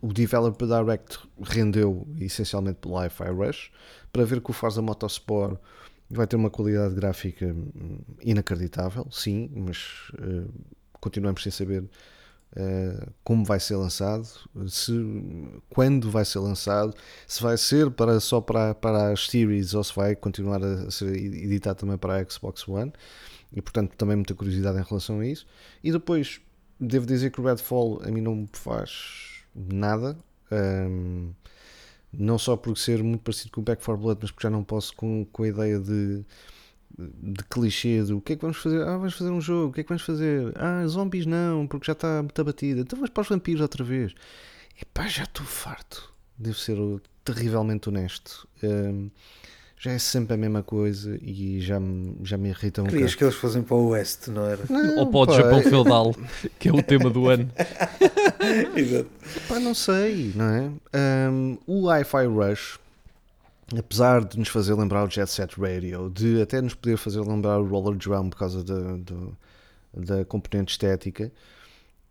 o 0.01 0.13
Developer 0.13 0.67
Direct 0.67 1.19
rendeu 1.41 2.07
essencialmente 2.19 2.79
pelo 2.79 2.95
Hi-Fi 2.97 3.29
Rush 3.29 3.71
para 4.11 4.25
ver 4.25 4.41
que 4.41 4.49
o 4.49 4.53
Forza 4.53 4.81
Motorsport 4.81 5.59
vai 6.09 6.25
ter 6.25 6.35
uma 6.35 6.49
qualidade 6.49 6.95
gráfica 6.95 7.45
hum, 7.45 7.99
inacreditável, 8.21 9.07
sim, 9.11 9.51
mas 9.55 10.11
eh, 10.19 10.47
continuamos 10.99 11.43
sem 11.43 11.51
saber 11.51 11.87
eh, 12.55 13.07
como 13.23 13.45
vai 13.45 13.59
ser 13.59 13.75
lançado, 13.75 14.27
se, 14.67 14.91
quando 15.69 16.09
vai 16.09 16.25
ser 16.25 16.39
lançado, 16.39 16.95
se 17.27 17.41
vai 17.43 17.57
ser 17.57 17.91
para, 17.91 18.19
só 18.19 18.41
para, 18.41 18.73
para 18.73 19.11
as 19.11 19.27
series 19.27 19.73
ou 19.75 19.83
se 19.83 19.95
vai 19.95 20.15
continuar 20.15 20.63
a 20.63 20.89
ser 20.89 21.15
editado 21.15 21.79
também 21.79 21.97
para 21.97 22.15
a 22.15 22.25
Xbox 22.27 22.67
One 22.67 22.91
e 23.53 23.61
portanto 23.61 23.95
também 23.95 24.15
muita 24.15 24.33
curiosidade 24.33 24.79
em 24.79 24.83
relação 24.83 25.19
a 25.19 25.27
isso. 25.27 25.45
E 25.83 25.91
depois 25.91 26.41
devo 26.79 27.05
dizer 27.05 27.31
que 27.31 27.39
o 27.39 27.43
Redfall 27.43 28.01
a 28.03 28.09
mim 28.09 28.21
não 28.21 28.35
me 28.35 28.49
faz 28.51 29.38
nada. 29.55 30.17
hum, 30.51 31.31
não 32.11 32.37
só 32.39 32.57
por 32.57 32.77
ser 32.77 33.03
muito 33.03 33.21
parecido 33.21 33.51
com 33.51 33.61
o 33.61 33.63
Back 33.63 33.83
4 33.83 34.01
Blood, 34.01 34.19
mas 34.21 34.31
porque 34.31 34.47
já 34.47 34.49
não 34.49 34.63
posso 34.63 34.95
com, 34.95 35.25
com 35.31 35.43
a 35.43 35.47
ideia 35.47 35.79
de, 35.79 36.25
de 36.97 37.43
clichê 37.49 38.01
do 38.03 38.17
o 38.17 38.21
que 38.21 38.33
é 38.33 38.35
que 38.35 38.41
vamos 38.41 38.57
fazer? 38.57 38.81
Ah, 38.81 38.97
vamos 38.97 39.13
fazer 39.13 39.29
um 39.29 39.41
jogo, 39.41 39.69
o 39.69 39.73
que 39.73 39.81
é 39.81 39.83
que 39.83 39.89
vamos 39.89 40.03
fazer? 40.03 40.51
Ah, 40.57 40.85
zombies 40.87 41.25
não, 41.25 41.67
porque 41.67 41.85
já 41.85 41.93
está 41.93 42.21
muito 42.23 42.43
batida. 42.43 42.81
Então 42.81 42.97
vamos 42.97 43.11
para 43.11 43.21
os 43.21 43.29
vampiros 43.29 43.61
outra 43.61 43.83
vez. 43.83 44.13
Epá, 44.81 45.07
já 45.07 45.23
estou 45.23 45.45
farto. 45.45 46.11
Devo 46.37 46.57
ser 46.57 46.77
terrivelmente 47.23 47.89
honesto. 47.89 48.47
Hum, 48.63 49.09
já 49.81 49.91
é 49.91 49.97
sempre 49.97 50.33
a 50.33 50.37
mesma 50.37 50.61
coisa 50.61 51.17
e 51.21 51.61
já 51.61 51.79
me, 51.79 52.17
já 52.23 52.37
me 52.37 52.49
irrita 52.49 52.81
um 52.81 52.85
Querias 52.85 53.11
bocado. 53.13 53.17
que 53.17 53.23
eles 53.23 53.35
fossem 53.35 53.61
para 53.63 53.75
o 53.77 53.87
Oeste, 53.87 54.29
não 54.29 54.45
era? 54.45 54.59
Ou 54.97 55.07
para 55.07 55.31
o 55.31 55.35
Japão 55.35 55.59
é- 55.59 55.63
feudal, 55.63 56.15
que 56.59 56.67
é 56.67 56.73
o 56.73 56.83
tema 56.83 57.09
do 57.09 57.29
ano. 57.29 57.49
Exato. 58.75 59.09
Pá, 59.47 59.57
não 59.59 59.73
sei, 59.73 60.33
não 60.35 60.45
é? 60.45 61.29
Um, 61.31 61.57
o 61.65 61.87
Hi-Fi 61.89 62.25
Rush, 62.25 62.77
apesar 63.77 64.25
de 64.25 64.37
nos 64.37 64.49
fazer 64.49 64.73
lembrar 64.73 65.05
o 65.05 65.09
Jet 65.09 65.29
Set 65.31 65.53
Radio, 65.57 66.09
de 66.09 66.41
até 66.41 66.61
nos 66.61 66.73
poder 66.73 66.97
fazer 66.97 67.21
lembrar 67.21 67.59
o 67.59 67.65
Roller 67.67 67.97
Drum 67.97 68.29
por 68.29 68.37
causa 68.37 68.63
da, 68.63 68.97
do- 68.97 69.37
da 69.93 70.25
componente 70.25 70.73
estética, 70.73 71.31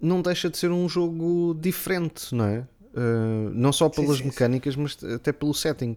não 0.01 0.23
deixa 0.23 0.49
de 0.49 0.57
ser 0.57 0.71
um 0.71 0.89
jogo 0.89 1.55
diferente, 1.61 2.35
não 2.35 2.45
é? 2.47 2.59
Uh, 2.95 3.51
não 3.53 3.73
só 3.73 3.89
pelas 3.91 4.17
sim, 4.17 4.23
sim. 4.23 4.29
mecânicas, 4.31 4.75
mas 4.75 4.97
até 5.05 5.33
pelo 5.33 5.53
setting. 5.53 5.95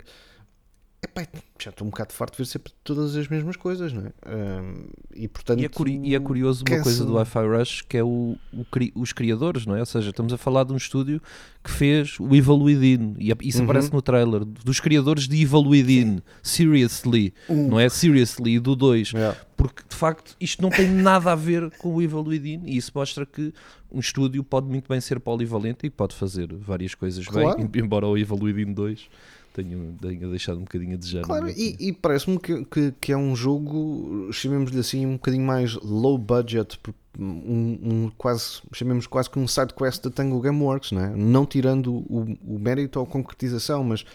Epá, 1.03 1.25
já 1.59 1.69
estou 1.71 1.85
um 1.87 1.89
bocado 1.89 2.13
farto 2.13 2.33
de 2.33 2.37
ver 2.39 2.45
sempre 2.45 2.71
todas 2.83 3.15
as 3.15 3.27
mesmas 3.27 3.55
coisas, 3.55 3.91
não 3.91 4.05
é? 4.05 4.11
Ahm, 4.25 4.85
e 5.15 5.27
portanto. 5.27 5.59
E 5.59 5.65
é, 5.65 5.69
curi- 5.69 5.99
e 6.03 6.15
é 6.15 6.19
curioso 6.19 6.63
uma 6.67 6.81
coisa 6.83 7.03
do 7.05 7.13
Wi-Fi 7.13 7.39
Rush 7.47 7.81
que 7.83 7.97
é 7.97 8.03
o, 8.03 8.37
o 8.53 8.65
cri- 8.65 8.91
os 8.95 9.11
criadores, 9.11 9.65
não 9.65 9.75
é? 9.75 9.79
Ou 9.79 9.85
seja, 9.85 10.09
estamos 10.11 10.31
a 10.31 10.37
falar 10.37 10.63
de 10.63 10.73
um 10.73 10.77
estúdio 10.77 11.21
que 11.63 11.71
fez 11.71 12.19
o 12.19 12.35
Evil 12.35 12.59
Within 12.59 13.15
e 13.19 13.33
isso 13.47 13.59
Uhum. 13.59 13.65
aparece 13.65 13.91
no 13.91 14.01
trailer 14.01 14.43
dos 14.45 14.79
criadores 14.79 15.27
de 15.27 15.41
Evil 15.41 15.61
Within, 15.67 16.21
Seriously, 16.41 17.33
não 17.49 17.79
é? 17.79 17.89
Seriously, 17.89 18.59
do 18.59 18.75
2, 18.75 19.11
Yeah. 19.13 19.37
porque 19.57 19.83
de 19.87 19.95
facto 19.95 20.35
isto 20.39 20.61
não 20.61 20.69
tem 20.69 20.87
nada 20.89 21.31
a 21.31 21.35
ver 21.35 21.69
com 21.77 21.95
o 21.95 22.01
Evil 22.01 22.23
Within 22.23 22.61
e 22.65 22.77
isso 22.77 22.91
mostra 22.93 23.25
que 23.25 23.53
um 23.91 23.99
estúdio 23.99 24.43
pode 24.43 24.67
muito 24.67 24.87
bem 24.87 25.01
ser 25.01 25.19
polivalente 25.19 25.85
e 25.85 25.89
pode 25.89 26.15
fazer 26.15 26.53
várias 26.53 26.93
coisas 26.95 27.25
Claro. 27.27 27.57
bem, 27.67 27.69
embora 27.83 28.05
o 28.07 28.17
Evil 28.17 28.37
Within 28.41 28.71
2 28.73 29.07
tenha, 29.53 29.77
tenha 30.01 30.27
deixado 30.27 30.57
um 30.57 30.63
bocadinho 30.63 30.93
a 30.93 30.97
desejar. 30.97 31.21
Claro, 31.23 31.49
e, 31.49 31.75
e 31.79 31.93
parece-me 31.93 32.39
que, 32.39 32.63
que, 32.65 32.93
que 32.99 33.11
é 33.11 33.17
um 33.17 33.35
jogo, 33.35 34.29
chamemos-lhe 34.31 34.79
assim, 34.79 35.05
um 35.05 35.13
bocadinho 35.13 35.45
mais 35.45 35.73
low 35.75 36.17
budget, 36.17 36.79
um, 37.19 37.23
um 37.25 38.11
quase, 38.17 38.61
chamemos 38.73 39.05
quase 39.07 39.29
que 39.29 39.37
um 39.37 39.47
side 39.47 39.73
quest 39.73 40.03
da 40.03 40.09
Tango 40.09 40.39
Gameworks, 40.39 40.91
não 40.91 41.01
é? 41.03 41.09
Não 41.15 41.45
tirando 41.45 41.91
o, 41.93 42.37
o 42.47 42.59
mérito 42.59 42.99
ou 42.99 43.05
a 43.05 43.07
concretização, 43.07 43.83
mas 43.83 44.05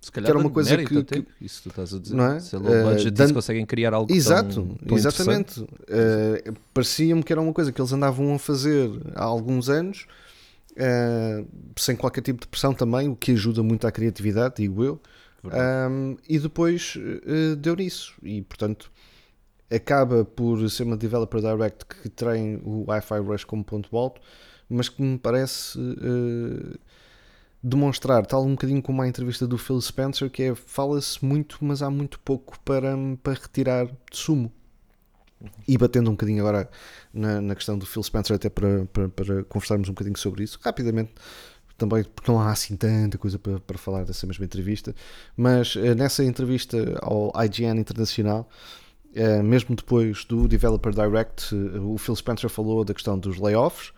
Se 0.00 0.10
calhar 0.10 0.26
Que 0.26 0.30
era 0.32 0.38
uma 0.38 0.50
coisa 0.50 0.76
que- 0.84 0.98
até, 0.98 1.20
que- 1.22 1.26
isso 1.40 1.62
tu 1.62 1.68
estás 1.68 1.94
a 1.94 1.98
dizer. 2.00 2.14
Não 2.16 2.24
é? 2.32 2.40
Se 2.40 2.56
é 2.56 2.58
low 2.58 2.72
Eh, 2.74 2.82
budget, 2.82 3.10
dando- 3.12 3.28
se 3.28 3.34
conseguem 3.34 3.64
criar 3.64 3.94
algo 3.94 4.12
Exato, 4.12 4.54
tão, 4.56 4.74
tão 4.88 4.96
exatamente. 4.98 5.64
Eh, 5.88 6.52
Parecia-me 6.74 7.22
que 7.22 7.32
era 7.32 7.40
uma 7.40 7.52
coisa 7.52 7.70
que 7.70 7.80
eles 7.80 7.92
andavam 7.92 8.34
a 8.34 8.38
fazer 8.38 8.90
há 9.14 9.22
alguns 9.22 9.68
anos, 9.68 10.06
eh, 10.76 11.44
sem 11.76 11.96
qualquer 11.96 12.22
tipo 12.22 12.40
de 12.40 12.48
pressão 12.48 12.72
também, 12.74 13.08
o 13.08 13.16
que 13.16 13.32
ajuda 13.32 13.62
muito 13.62 13.86
à 13.86 13.92
criatividade, 13.92 14.56
digo 14.58 14.84
eu. 14.84 15.00
Um, 15.44 16.16
e 16.28 16.38
depois 16.38 16.96
eh, 17.26 17.56
deu 17.56 17.74
nisso. 17.74 18.14
E 18.22 18.42
portanto 18.42 18.90
acaba 19.74 20.24
por 20.24 20.68
ser 20.70 20.84
uma 20.84 20.96
developer 20.96 21.40
direct 21.40 21.86
que 21.86 22.08
tem 22.08 22.60
o 22.64 22.84
Wi-Fi 22.88 23.18
Rush 23.18 23.44
como 23.44 23.64
ponto 23.64 23.96
alto, 23.96 24.20
mas 24.68 24.88
que 24.88 25.02
me 25.02 25.18
parece 25.18 25.78
eh, 25.78 26.78
demonstrar, 27.62 28.26
tal 28.26 28.44
um 28.44 28.52
bocadinho 28.52 28.82
como 28.82 29.00
a 29.02 29.08
entrevista 29.08 29.46
do 29.46 29.56
Phil 29.56 29.80
Spencer, 29.80 30.30
que 30.30 30.42
é 30.42 30.54
fala-se 30.54 31.24
muito, 31.24 31.58
mas 31.62 31.82
há 31.82 31.90
muito 31.90 32.18
pouco 32.20 32.58
para, 32.60 32.94
para 33.22 33.34
retirar 33.34 33.86
de 33.86 33.94
sumo. 34.12 34.52
E 35.66 35.76
batendo 35.76 36.08
um 36.08 36.12
bocadinho 36.12 36.40
agora 36.40 36.68
na, 37.12 37.40
na 37.40 37.54
questão 37.54 37.76
do 37.76 37.86
Phil 37.86 38.02
Spencer, 38.02 38.36
até 38.36 38.48
para, 38.48 38.84
para, 38.86 39.08
para 39.08 39.44
conversarmos 39.44 39.88
um 39.88 39.92
bocadinho 39.92 40.16
sobre 40.16 40.44
isso, 40.44 40.58
rapidamente, 40.62 41.12
também 41.76 42.04
porque 42.04 42.30
não 42.30 42.40
há 42.40 42.50
assim 42.50 42.76
tanta 42.76 43.18
coisa 43.18 43.38
para, 43.38 43.58
para 43.58 43.78
falar 43.78 44.04
dessa 44.04 44.26
mesma 44.26 44.44
entrevista, 44.44 44.94
mas 45.36 45.74
eh, 45.76 45.94
nessa 45.94 46.24
entrevista 46.24 46.98
ao 47.02 47.32
IGN 47.44 47.80
Internacional, 47.80 48.48
eh, 49.14 49.42
mesmo 49.42 49.74
depois 49.74 50.24
do 50.24 50.46
Developer 50.46 50.92
Direct, 50.92 51.54
eh, 51.54 51.78
o 51.80 51.98
Phil 51.98 52.16
Spencer 52.16 52.48
falou 52.48 52.84
da 52.84 52.94
questão 52.94 53.18
dos 53.18 53.38
layoffs, 53.38 53.92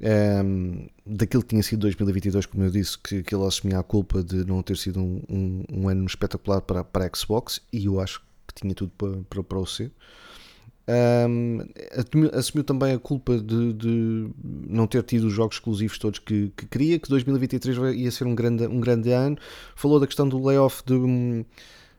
ehm, 0.00 0.88
daquilo 1.04 1.42
que 1.42 1.50
tinha 1.50 1.62
sido 1.62 1.80
2022, 1.80 2.46
como 2.46 2.64
eu 2.64 2.70
disse, 2.70 2.98
que, 2.98 3.22
que 3.22 3.34
ele 3.34 3.44
assumia 3.44 3.78
a 3.78 3.82
culpa 3.82 4.22
de 4.22 4.44
não 4.44 4.62
ter 4.62 4.76
sido 4.76 5.00
um, 5.00 5.22
um, 5.28 5.64
um 5.70 5.88
ano 5.88 6.06
espetacular 6.06 6.60
para, 6.62 6.82
para 6.82 7.06
a 7.06 7.10
Xbox, 7.14 7.60
e 7.72 7.86
eu 7.86 8.00
acho 8.00 8.20
que 8.46 8.54
tinha 8.54 8.74
tudo 8.74 8.90
para, 8.96 9.18
para, 9.28 9.42
para 9.44 9.58
o 9.58 9.66
ser. 9.66 9.92
Um, 10.90 11.58
assumiu, 12.32 12.64
também 12.64 12.94
a 12.94 12.98
culpa 12.98 13.36
de, 13.38 13.74
de 13.74 14.30
não 14.66 14.86
ter 14.86 15.02
tido 15.02 15.26
os 15.26 15.34
jogos 15.34 15.56
exclusivos 15.56 15.98
todos 15.98 16.18
que, 16.18 16.50
que 16.56 16.64
queria, 16.66 16.98
que 16.98 17.10
2023 17.10 17.76
vai- 17.76 17.94
ia 17.94 18.10
ser 18.10 18.24
um 18.26 18.34
grande, 18.34 18.66
um 18.66 18.80
grande 18.80 19.10
ano. 19.12 19.36
Falou 19.76 20.00
da 20.00 20.06
questão 20.06 20.26
do 20.26 20.42
layoff 20.42 20.82
de, 20.86 21.44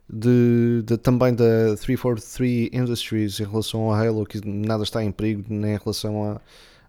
de, 0.09 0.81
de- 0.85 0.97
também 0.97 1.33
da 1.35 1.75
343 1.75 2.69
Industries 2.73 3.39
em 3.39 3.43
relação 3.45 3.81
ao 3.81 3.93
Halo, 3.93 4.25
que 4.25 4.45
nada 4.45 4.83
está 4.83 5.03
em 5.03 5.11
perigo, 5.11 5.43
nem 5.49 5.75
em 5.75 5.77
relação 5.77 6.41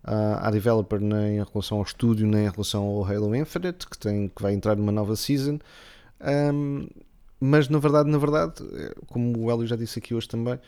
à, 0.02 0.48
à, 0.48 0.50
developer, 0.50 1.00
nem 1.00 1.36
em 1.38 1.44
relação 1.44 1.78
ao 1.78 1.84
estúdio, 1.84 2.26
nem 2.26 2.46
em 2.46 2.50
relação 2.50 2.82
ao 2.84 3.04
Halo 3.04 3.34
Infinite, 3.34 3.86
que, 3.86 3.98
tem, 3.98 4.28
que 4.28 4.40
vai 4.42 4.54
entrar 4.54 4.74
numa 4.76 4.92
nova 4.92 5.14
season. 5.16 5.58
Um, 6.22 6.88
mas 7.38 7.68
na 7.68 7.78
verdade, 7.78 8.10
na 8.10 8.18
verdade, 8.18 8.54
como 9.06 9.38
o 9.38 9.50
Hélio 9.50 9.66
já 9.66 9.76
disse 9.76 9.98
aqui 9.98 10.14
hoje 10.14 10.28
também, 10.28 10.58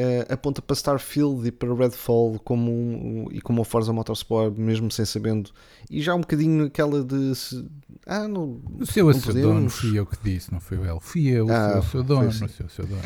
eh, 0.00 0.24
aponta 0.30 0.62
para 0.62 0.76
Starfield 0.76 1.48
e 1.48 1.50
para 1.50 1.74
Redfall 1.74 2.38
como 2.44 2.70
um, 2.70 3.26
e 3.32 3.40
como 3.40 3.62
o 3.62 3.64
Forza 3.64 3.92
Motorsport, 3.92 4.56
mesmo 4.56 4.88
sem 4.92 5.04
sabendo, 5.04 5.50
e 5.90 6.00
já 6.00 6.14
um 6.14 6.20
bocadinho 6.20 6.66
aquela 6.66 7.02
de 7.02 7.34
se, 7.34 7.68
ah, 8.06 8.28
não, 8.28 8.60
O 8.78 8.86
seu 8.86 9.06
não 9.06 9.14
seu 9.14 9.34
dono 9.34 9.68
fui 9.68 9.98
eu 9.98 10.06
que 10.06 10.16
disse, 10.22 10.52
não 10.52 10.60
foi 10.60 10.78
o 10.78 10.86
ele. 10.88 11.00
Fui 11.00 11.26
eu, 11.26 11.48
Ah, 11.50 11.70
o 11.70 11.72
seu, 11.72 11.82
foi 11.82 12.02
dono, 12.04 12.28
assim. 12.28 12.44
o 12.44 12.48
seu, 12.48 12.66
o 12.66 12.70
seu 12.70 12.86
dono. 12.86 13.02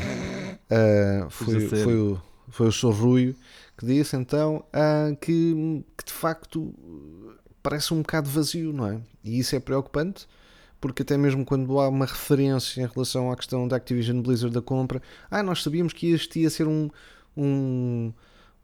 Ah, 0.69 1.27
foi, 1.31 1.67
foi, 1.67 1.97
o, 1.97 2.21
foi 2.51 2.69
o 2.69 2.73
Sorruio 2.73 3.35
que 3.79 3.87
disse 3.87 4.15
então 4.15 4.63
ah, 4.71 5.17
que, 5.19 5.83
que 5.97 6.05
de 6.05 6.13
facto 6.13 6.75
parece 7.63 7.95
um 7.95 8.03
bocado 8.03 8.29
vazio, 8.29 8.71
não 8.71 8.87
é? 8.87 9.01
E 9.25 9.39
isso 9.39 9.57
é 9.57 9.61
preocupante 9.61 10.27
porque 10.83 11.01
até 11.03 11.17
mesmo 11.17 11.45
quando 11.45 11.79
há 11.81 11.89
uma 11.89 12.05
referência 12.05 12.83
em 12.83 12.87
relação 12.87 13.31
à 13.33 13.37
questão 13.37 13.67
da 13.67 13.77
Activision 13.77 14.21
Blizzard 14.21 14.53
da 14.55 14.61
compra, 14.61 15.01
ah, 15.31 15.43
nós 15.43 15.63
sabíamos 15.63 15.93
que 15.95 16.11
este 16.11 16.41
ia 16.41 16.51
ser 16.51 16.67
um, 16.69 16.91
um, 17.37 18.13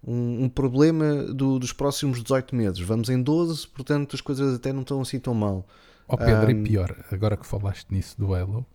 um, 0.06 0.44
um 0.44 0.48
problema 0.48 1.22
do- 1.32 1.58
dos 1.58 1.72
próximos 1.72 2.22
18 2.22 2.54
meses. 2.54 2.80
Vamos 2.80 3.08
em 3.08 3.22
12, 3.22 3.66
portanto 3.68 4.14
as 4.14 4.20
coisas 4.20 4.54
até 4.56 4.72
não 4.72 4.82
estão 4.82 5.00
assim 5.00 5.18
tão 5.18 5.32
mal. 5.32 5.66
Ó 6.06 6.16
Pedro, 6.16 6.50
Ahm. 6.50 6.60
e 6.60 6.62
pior, 6.64 7.04
agora 7.12 7.36
que 7.36 7.46
falaste 7.46 7.86
nisso 7.90 8.18
do 8.18 8.34
Halo, 8.34 8.66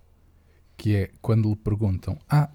que 0.77 0.95
é 0.95 1.09
quando 1.21 1.49
lhe 1.49 1.55
perguntam: 1.55 2.17
Ah, 2.29 2.49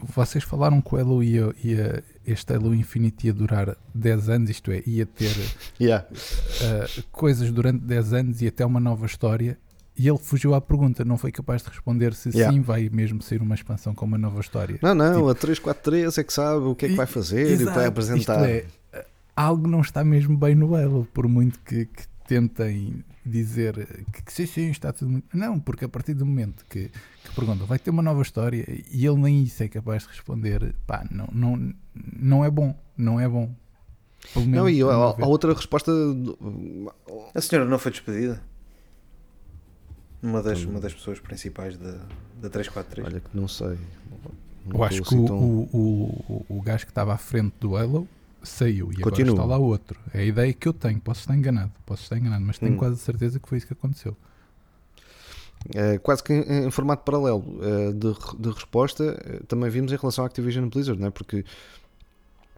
vocês 0.00 0.44
falaram 0.44 0.80
que 0.80 0.94
o 0.94 0.98
Halo 0.98 1.22
ia, 1.22 1.52
ia 1.62 2.04
este 2.24 2.52
Halo 2.54 2.74
Infinite 2.74 3.26
ia 3.26 3.32
durar 3.32 3.76
10 3.94 4.28
anos, 4.28 4.50
isto 4.50 4.70
é, 4.70 4.82
ia 4.86 5.04
ter 5.04 5.32
Yeah. 5.80 6.06
ah, 6.62 7.02
coisas 7.10 7.50
durante 7.50 7.80
10 7.84 8.12
anos 8.12 8.40
e 8.42 8.46
até 8.46 8.64
uma 8.64 8.80
nova 8.80 9.04
história. 9.06 9.58
E 9.98 10.08
ele 10.08 10.18
fugiu 10.18 10.54
à 10.54 10.60
pergunta, 10.60 11.04
não 11.04 11.18
foi 11.18 11.32
capaz 11.32 11.62
de 11.62 11.70
responder 11.70 12.14
se 12.14 12.28
Yeah. 12.28 12.52
sim 12.54 12.60
vai 12.62 12.88
mesmo 12.88 13.20
sair 13.20 13.42
uma 13.42 13.54
expansão 13.54 13.94
com 13.94 14.04
uma 14.06 14.16
nova 14.18 14.40
história. 14.40 14.78
Não, 14.80 14.94
não, 14.94 15.14
Tipo- 15.14 15.28
a 15.28 15.34
343 15.34 16.18
é 16.18 16.24
que 16.24 16.32
sabe 16.32 16.64
o 16.64 16.74
que 16.74 16.86
é 16.86 16.88
que 16.90 16.94
vai 16.94 17.06
fazer 17.06 17.50
e 17.50 17.54
o 17.54 17.58
que 17.58 17.64
vai 17.64 17.72
Exato, 17.74 17.88
apresentar. 17.88 18.48
Isto 18.48 18.68
é, 18.94 19.06
algo 19.34 19.66
não 19.66 19.80
está 19.80 20.04
mesmo 20.04 20.36
bem 20.36 20.54
no 20.54 20.74
Halo, 20.76 21.06
por 21.12 21.26
muito 21.26 21.58
que, 21.60 21.86
que 21.86 22.04
tentem 22.28 23.04
dizer 23.26 23.74
que, 24.12 24.22
que 24.22 24.32
sim, 24.32 24.46
sim, 24.46 24.70
está 24.70 24.92
tudo 24.92 25.10
muito. 25.10 25.36
Não, 25.36 25.58
porque 25.58 25.84
a 25.84 25.88
partir 25.88 26.14
do 26.14 26.24
momento 26.24 26.64
que, 26.68 26.88
que 27.24 27.34
perguntam, 27.34 27.66
vai 27.66 27.78
ter 27.78 27.90
uma 27.90 28.02
nova 28.02 28.22
história 28.22 28.64
e 28.90 29.04
ele 29.06 29.16
nem 29.18 29.42
isso 29.42 29.62
é 29.62 29.68
capaz 29.68 30.02
de 30.04 30.08
responder, 30.10 30.74
pá, 30.86 31.04
não, 31.10 31.28
não, 31.32 31.74
não 32.16 32.44
é 32.44 32.50
bom, 32.50 32.74
não 32.96 33.18
é 33.20 33.28
bom. 33.28 33.52
Pelo 34.32 34.46
Não, 34.46 34.64
menos 34.64 34.78
e 34.78 34.82
a 34.82 34.86
a, 34.86 35.26
outra 35.26 35.52
resposta 35.54 35.90
A 37.34 37.40
senhora 37.40 37.68
não 37.68 37.78
foi 37.78 37.92
despedida? 37.92 38.42
Uma 40.22 40.42
das, 40.42 40.64
uma 40.64 40.80
das 40.80 40.92
pessoas 40.94 41.20
principais 41.20 41.76
da, 41.76 41.92
da 42.40 42.50
343. 42.50 43.06
Olha 43.06 43.20
que 43.20 43.36
não 43.36 43.46
sei. 43.46 43.78
Não 44.66 44.74
Eu 44.78 44.84
acho 44.84 45.02
que 45.02 45.14
o, 45.14 45.18
assim 45.18 45.24
tão- 45.26 45.38
o, 45.38 46.44
o, 46.48 46.56
o 46.58 46.62
gajo 46.62 46.84
que 46.84 46.90
estava 46.90 47.14
à 47.14 47.16
frente 47.18 47.54
do 47.60 47.76
Halo 47.76 48.06
saiu 48.42 48.90
e 48.92 48.96
Continua. 49.00 49.32
agora 49.32 49.42
está 49.42 49.44
lá 49.44 49.58
outro. 49.58 49.98
É 50.12 50.20
a 50.20 50.24
ideia 50.24 50.52
que 50.52 50.66
eu 50.68 50.72
tenho, 50.72 51.00
posso 51.00 51.20
estar 51.20 51.34
enganado, 51.36 51.72
posso 51.86 52.02
estar 52.02 52.16
enganado, 52.18 52.44
mas 52.44 52.58
tenho 52.58 52.72
Hum. 52.74 52.76
quase 52.78 52.96
certeza 52.98 53.38
que 53.38 53.48
foi 53.48 53.58
isso 53.58 53.66
que 53.66 53.72
aconteceu. 53.72 54.16
É, 55.74 55.98
quase 55.98 56.22
que 56.22 56.32
em, 56.32 56.66
em 56.66 56.70
formato 56.70 57.02
paralelo 57.04 57.44
é, 57.62 57.92
de, 57.92 58.14
de 58.38 58.50
resposta, 58.50 59.20
é, 59.24 59.40
também 59.46 59.68
vimos 59.68 59.92
em 59.92 59.96
relação 59.96 60.24
à 60.24 60.26
Activision 60.26 60.68
Blizzard, 60.68 61.00
não 61.00 61.08
é? 61.08 61.10
porque 61.10 61.44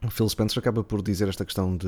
o 0.05 0.11
Phil 0.11 0.29
Spencer 0.29 0.59
acaba 0.59 0.85
por 0.85 1.03
dizer 1.03 1.29
esta 1.29 1.45
questão 1.45 1.77
de 1.77 1.87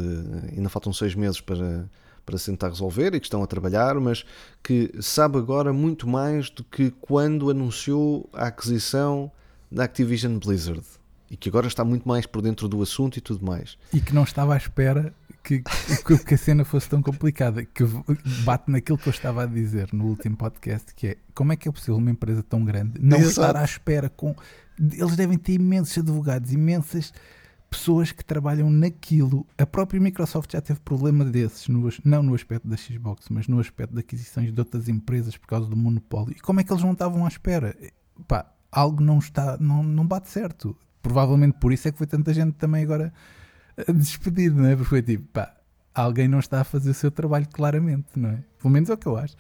ainda 0.56 0.68
faltam 0.68 0.92
seis 0.92 1.14
meses 1.14 1.40
para, 1.40 1.88
para 2.24 2.38
se 2.38 2.50
tentar 2.50 2.68
resolver 2.68 3.14
e 3.14 3.20
que 3.20 3.26
estão 3.26 3.42
a 3.42 3.46
trabalhar, 3.46 3.94
mas 3.96 4.24
que 4.62 4.90
sabe 5.00 5.38
agora 5.38 5.72
muito 5.72 6.08
mais 6.08 6.50
do 6.50 6.64
que 6.64 6.90
quando 7.00 7.50
anunciou 7.50 8.28
a 8.32 8.46
aquisição 8.46 9.30
da 9.70 9.84
Activision 9.84 10.38
Blizzard 10.38 10.84
e 11.30 11.36
que 11.36 11.48
agora 11.48 11.66
está 11.66 11.82
muito 11.82 12.06
mais 12.06 12.26
por 12.26 12.42
dentro 12.42 12.68
do 12.68 12.82
assunto 12.82 13.16
e 13.16 13.20
tudo 13.20 13.44
mais. 13.44 13.78
e 13.92 14.00
que 14.00 14.14
não 14.14 14.22
estava 14.22 14.54
à 14.54 14.56
espera 14.56 15.14
que, 15.42 15.62
que, 16.26 16.34
a 16.34 16.38
cena 16.38 16.64
fosse 16.64 16.88
tão 16.88 17.02
complicada, 17.02 17.64
que 17.64 17.82
bate 18.44 18.70
naquilo 18.70 18.96
que 18.96 19.08
eu 19.08 19.10
estava 19.10 19.42
a 19.42 19.46
dizer 19.46 19.88
no 19.92 20.04
último 20.04 20.36
podcast, 20.36 20.94
que 20.94 21.08
é 21.08 21.16
como 21.34 21.52
é 21.52 21.56
que 21.56 21.68
é 21.68 21.72
possível 21.72 21.96
uma 21.96 22.10
empresa 22.10 22.42
tão 22.42 22.64
grande 22.64 23.00
não 23.00 23.18
Exato. 23.18 23.30
estar 23.30 23.56
à 23.56 23.64
espera 23.64 24.08
com. 24.08 24.36
Eles 24.78 25.16
devem 25.16 25.36
ter 25.36 25.54
imensos 25.54 25.98
advogados, 25.98 26.52
imensas 26.52 27.12
pessoas 27.72 28.12
que 28.12 28.22
trabalham 28.22 28.68
naquilo. 28.68 29.46
A 29.56 29.64
própria 29.64 29.98
Microsoft 29.98 30.52
já 30.52 30.60
teve 30.60 30.78
problema 30.80 31.24
desses, 31.24 31.68
no 31.68 31.88
não 32.04 32.22
no 32.22 32.34
aspecto 32.34 32.68
da 32.68 32.76
Xbox, 32.76 33.30
mas 33.30 33.48
no 33.48 33.58
aspecto 33.58 33.94
de 33.94 34.00
aquisições 34.00 34.52
de 34.52 34.60
outras 34.60 34.90
empresas 34.90 35.38
por 35.38 35.46
causa 35.46 35.66
do 35.68 35.76
monopólio. 35.76 36.36
E 36.36 36.40
como 36.40 36.60
é 36.60 36.64
que 36.64 36.70
eles 36.70 36.84
não 36.84 36.92
estavam 36.92 37.24
à 37.24 37.28
espera? 37.28 37.74
Pá, 38.28 38.52
algo 38.70 39.02
não 39.02 39.18
está, 39.18 39.56
não, 39.58 39.82
não 39.82 40.06
bate 40.06 40.28
certo. 40.28 40.76
Provavelmente 41.00 41.56
por 41.58 41.72
isso 41.72 41.88
é 41.88 41.92
que 41.92 41.96
foi 41.96 42.06
tanta 42.06 42.34
gente 42.34 42.52
também 42.52 42.84
agora 42.84 43.10
despedido, 43.88 44.60
não 44.60 44.68
é? 44.68 44.76
Porque 44.76 44.90
foi 44.90 45.02
tipo, 45.02 45.24
pá, 45.32 45.56
alguém 45.94 46.28
não 46.28 46.40
está 46.40 46.60
a 46.60 46.64
fazer 46.64 46.90
o 46.90 46.94
seu 46.94 47.10
trabalho 47.10 47.48
claramente, 47.50 48.08
não 48.14 48.30
é? 48.30 48.44
Pelo 48.58 48.70
menos 48.70 48.90
é 48.90 48.92
o 48.92 48.98
que 48.98 49.06
eu 49.06 49.16
acho. 49.16 49.34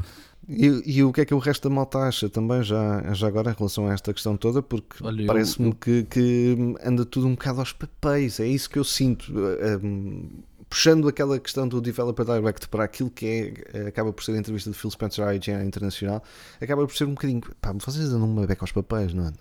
E, 0.48 0.96
e 0.96 1.04
o 1.04 1.12
que 1.12 1.20
é 1.20 1.24
que 1.24 1.32
o 1.34 1.38
resto 1.38 1.68
da 1.68 1.74
malta 1.74 1.98
acha 2.00 2.28
também, 2.28 2.62
já, 2.62 3.12
já 3.12 3.28
agora, 3.28 3.52
em 3.52 3.54
relação 3.56 3.86
a 3.86 3.92
esta 3.92 4.12
questão 4.12 4.36
toda? 4.36 4.60
Porque 4.60 4.96
parece-me 5.26 5.68
eu- 5.68 5.74
que, 5.74 6.02
que 6.04 6.56
anda 6.84 7.04
tudo 7.04 7.26
um 7.28 7.32
bocado 7.32 7.60
aos 7.60 7.72
papéis, 7.72 8.40
é 8.40 8.46
isso 8.46 8.68
que 8.68 8.78
eu 8.78 8.84
sinto. 8.84 9.32
Um, 9.82 10.28
puxando 10.68 11.06
aquela 11.06 11.38
questão 11.38 11.68
do 11.68 11.80
Developer 11.80 12.24
Direct 12.24 12.68
para 12.68 12.82
aquilo 12.84 13.10
que 13.10 13.54
é, 13.74 13.86
acaba 13.88 14.12
por 14.12 14.24
ser 14.24 14.32
a 14.32 14.38
entrevista 14.38 14.70
de 14.70 14.76
Phil 14.76 14.90
Spencer 14.90 15.24
à 15.26 15.34
IGN 15.34 15.64
Internacional, 15.66 16.22
acaba 16.60 16.86
por 16.86 16.96
ser 16.96 17.04
um 17.04 17.10
bocadinho. 17.14 17.40
Pá, 17.60 17.72
vocês 17.72 18.12
andam 18.12 18.28
uma 18.28 18.46
beca 18.46 18.62
aos 18.64 18.72
papéis, 18.72 19.12
não 19.14 19.26
é? 19.28 19.32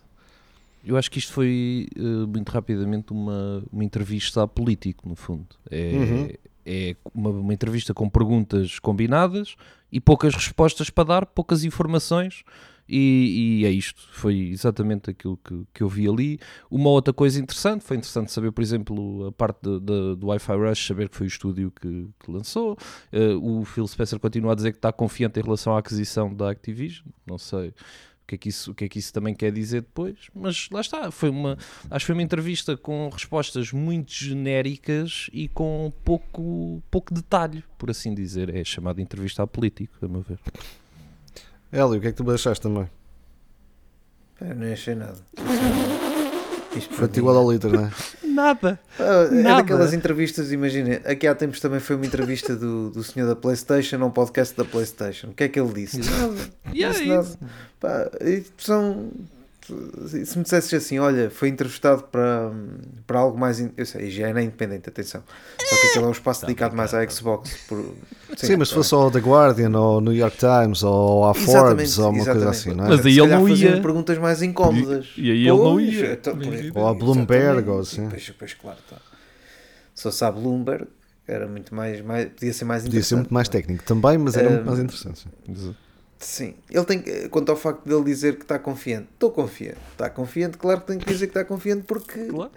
Eu 0.84 0.97
acho 0.97 1.10
que 1.12 1.20
isto 1.20 1.32
foi 1.32 1.88
eh, 1.95 1.99
muito 2.28 2.49
rapidamente 2.49 3.12
uma, 3.14 3.64
uma 3.72 3.84
entrevista 3.84 4.43
a 4.43 4.47
político, 4.47 5.08
no 5.08 5.16
fundo. 5.16 5.45
É, 5.70 5.91
Uhum. 5.93 6.30
É 6.66 6.95
uma, 7.14 7.30
uma 7.30 7.53
entrevista 7.53 7.93
com 7.93 8.09
perguntas 8.09 8.80
combinadas 8.80 9.55
e 9.91 9.99
poucas 9.99 10.34
respostas 10.36 10.89
para 10.89 11.03
dar, 11.03 11.26
poucas 11.26 11.64
informações. 11.64 12.43
E, 12.93 13.62
e 13.62 13.66
é 13.66 13.70
isto, 13.72 14.01
foi 14.12 14.49
exatamente 14.49 15.09
aquilo 15.09 15.38
que, 15.38 15.64
que 15.74 15.82
eu 15.82 15.88
vi 15.88 16.09
ali. 16.09 16.38
Uma 16.70 16.89
outra 16.89 17.14
coisa 17.14 17.39
interessante, 17.39 17.86
foi 17.86 17.95
interessante 17.95 18.32
saber, 18.34 18.51
por 18.51 18.62
exemplo, 18.62 19.28
a 19.28 19.32
parte 19.32 19.62
de- 19.62 19.80
de- 19.80 20.16
do 20.18 20.28
Wi-Fi 20.28 20.51
Rush, 20.57 20.88
saber 20.88 21.07
que 21.07 21.16
foi 21.16 21.28
o 21.28 21.30
estúdio 21.30 21.72
que, 21.72 22.09
que 22.20 22.30
lançou. 22.32 22.78
Eh, 23.14 23.34
o 23.41 23.64
Phil 23.64 23.88
Spencer 23.88 24.20
continua 24.20 24.51
a 24.51 24.55
dizer 24.55 24.72
que 24.74 24.78
está 24.78 24.91
confiante 24.91 25.39
em 25.39 25.43
relação 25.43 25.74
à 25.74 25.80
aquisição 25.80 26.34
da 26.34 26.49
Activision. 26.51 27.05
Não 27.26 27.38
sei 27.38 27.74
o 28.24 28.28
que 28.28 28.36
é 28.36 28.38
que 28.38 28.49
isso, 28.49 28.72
o 28.72 28.76
que 28.76 28.86
é 28.86 28.89
que 28.89 28.99
isso 28.99 29.13
também 29.13 29.34
quer 29.34 29.51
dizer 29.51 29.82
depois, 29.82 30.15
mas 30.34 30.69
lá 30.72 30.82
está, 30.82 31.11
foi 31.11 31.30
uma, 31.30 31.57
acho 31.89 32.03
que 32.03 32.07
foi 32.07 32.15
uma 32.15 32.22
entrevista 32.22 32.78
com 32.78 33.09
respostas 33.09 33.72
muito 33.72 34.11
genéricas 34.13 35.30
e 35.34 35.47
com 35.47 35.91
pouco, 36.05 36.82
pouco 36.89 37.13
detalhe, 37.13 37.63
por 37.78 37.89
assim 37.89 38.13
dizer, 38.13 38.55
é 38.55 38.63
chamada 38.63 39.01
entrevista 39.01 39.43
a 39.43 39.47
político, 39.47 39.93
a 40.01 40.07
meu 40.07 40.22
ver. 40.22 40.39
Hélio, 41.72 41.97
o 41.97 42.01
que 42.01 42.07
é 42.07 42.11
que 42.11 42.24
tu 42.24 42.30
achaste 42.32 42.61
também? 42.61 42.89
Eu 44.39 44.55
nem 44.55 44.74
achei 44.74 44.95
nada. 44.95 45.19
Foi-te 46.80 47.13
mim- 47.13 47.17
igual 47.19 47.38
ao 47.38 47.51
litro, 47.51 47.69
não 47.72 47.86
é? 47.86 47.91
Nada. 48.32 48.80
Ah, 48.97 49.28
é 49.30 49.36
Nada. 49.41 49.57
daquelas 49.61 49.93
entrevistas, 49.93 50.51
imagina, 50.53 51.01
aqui 51.05 51.28
há 51.28 51.36
tempos 51.36 51.59
também 51.59 51.80
foi 51.82 51.97
uma 51.97 52.05
entrevista 52.05 52.55
do, 52.55 52.89
do 52.89 53.03
senhor 53.03 53.28
da 53.28 53.36
Playstation 53.36 54.01
a 54.01 54.05
um 54.05 54.11
podcast 54.11 54.55
da 54.55 54.63
Playstation. 54.63 55.28
O 55.28 55.34
que 55.34 55.43
é 55.43 55.49
que 55.49 55.59
ele 55.59 55.74
disse? 55.74 55.99
Nada. 55.99 56.36
E 56.74 57.05
nada. 57.07 57.28
Pá, 57.80 58.09
e 58.22 58.43
são. 58.57 59.09
Se 60.07 60.38
me 60.38 60.43
dissesses 60.43 60.74
assim, 60.74 60.97
olha, 60.99 61.30
foi 61.30 61.47
entrevistado 61.49 62.03
para, 62.03 62.51
para 63.05 63.20
algo 63.20 63.38
mais. 63.38 63.59
in- 63.59 63.72
Eu 63.78 63.86
sei, 63.86 64.09
já 64.09 64.28
é 64.28 64.32
independente, 64.43 64.89
atenção. 64.89 65.24
Só 65.59 65.76
que 65.78 65.88
aquele 65.88 66.05
é 66.05 66.07
um 66.07 66.12
espaço 66.12 66.41
dedicado 66.41 66.76
mais 66.76 66.93
à 66.93 67.07
Xbox. 67.07 67.55
Por, 67.68 67.95
Sim, 68.36 68.57
mas 68.57 68.70
se 68.70 68.74
tá 68.74 68.80
fosse 68.80 68.93
ao 68.95 69.12
The 69.12 69.20
Guardian, 69.20 69.70
ou 69.78 69.95
ao 69.95 70.01
New 70.01 70.14
York 70.14 70.38
Times, 70.38 70.84
ou 70.84 71.26
à 71.26 71.34
Forbes, 71.34 71.97
ou 71.99 72.09
uma 72.12 72.26
coisa 72.26 72.49
assim, 72.49 72.74
não 72.74 72.86
é? 72.86 72.89
Mas 72.89 73.05
aí 73.05 73.20
ele 73.20 73.28
não 73.28 73.47
ia. 73.47 73.82
perguntas 73.82 74.18
mais 74.18 74.41
incómodas. 74.41 75.07
E- 75.18 75.32
aí 75.32 75.47
ele 75.47 75.57
não 75.57 75.80
ia. 75.80 76.14
então, 76.14 76.36
por-. 76.38 76.53
Ou 76.76 76.88
a 76.88 76.93
Bloomberg, 76.93 77.70
ou 77.70 77.80
assim. 77.80 78.09
Pois, 78.09 78.30
pois, 78.38 78.53
claro, 78.55 78.80
tá. 78.89 78.97
Se 79.93 80.03
fosse 80.03 80.26
a 80.26 80.32
Bloomberg, 80.32 80.88
era 81.28 81.47
muito 81.47 81.76
mais, 81.76 82.01
mais 82.01 82.30
podia 82.30 82.53
ser 82.53 82.66
mais 82.66 82.84
Podia 82.84 83.03
ser 83.03 83.16
muito 83.16 83.34
mais 83.34 83.47
é? 83.47 83.51
técnico 83.51 83.84
também, 83.84 84.18
mas 84.18 84.36
era 84.36 84.49
muito 84.49 84.64
Um, 84.64 84.66
mais 84.66 84.80
interessante. 84.80 85.20
sim. 85.20 85.76
Sim, 86.22 86.53
ele 86.69 86.86
tem 86.86 87.01
que, 87.01 87.28
quanto 87.30 87.49
ao 87.49 87.57
facto 87.57 87.84
dele 87.84 88.03
dizer 88.03 88.36
que 88.36 88.43
está 88.43 88.59
confiante, 88.59 89.07
estou 89.13 89.32
confiante, 89.32 89.80
está 89.91 90.07
confiante, 90.09 90.57
claro 90.57 90.82
que 90.82 90.88
tem 90.88 90.99
que 90.99 91.05
dizer 91.05 91.26
que 91.26 91.32
está 91.32 91.43
confiante 91.43 91.84
porque, 91.84 92.26
Claro. 92.28 92.51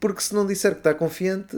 porque 0.00 0.22
se 0.22 0.34
não 0.34 0.46
disser 0.46 0.72
que 0.72 0.78
está 0.78 0.94
confiante, 0.94 1.54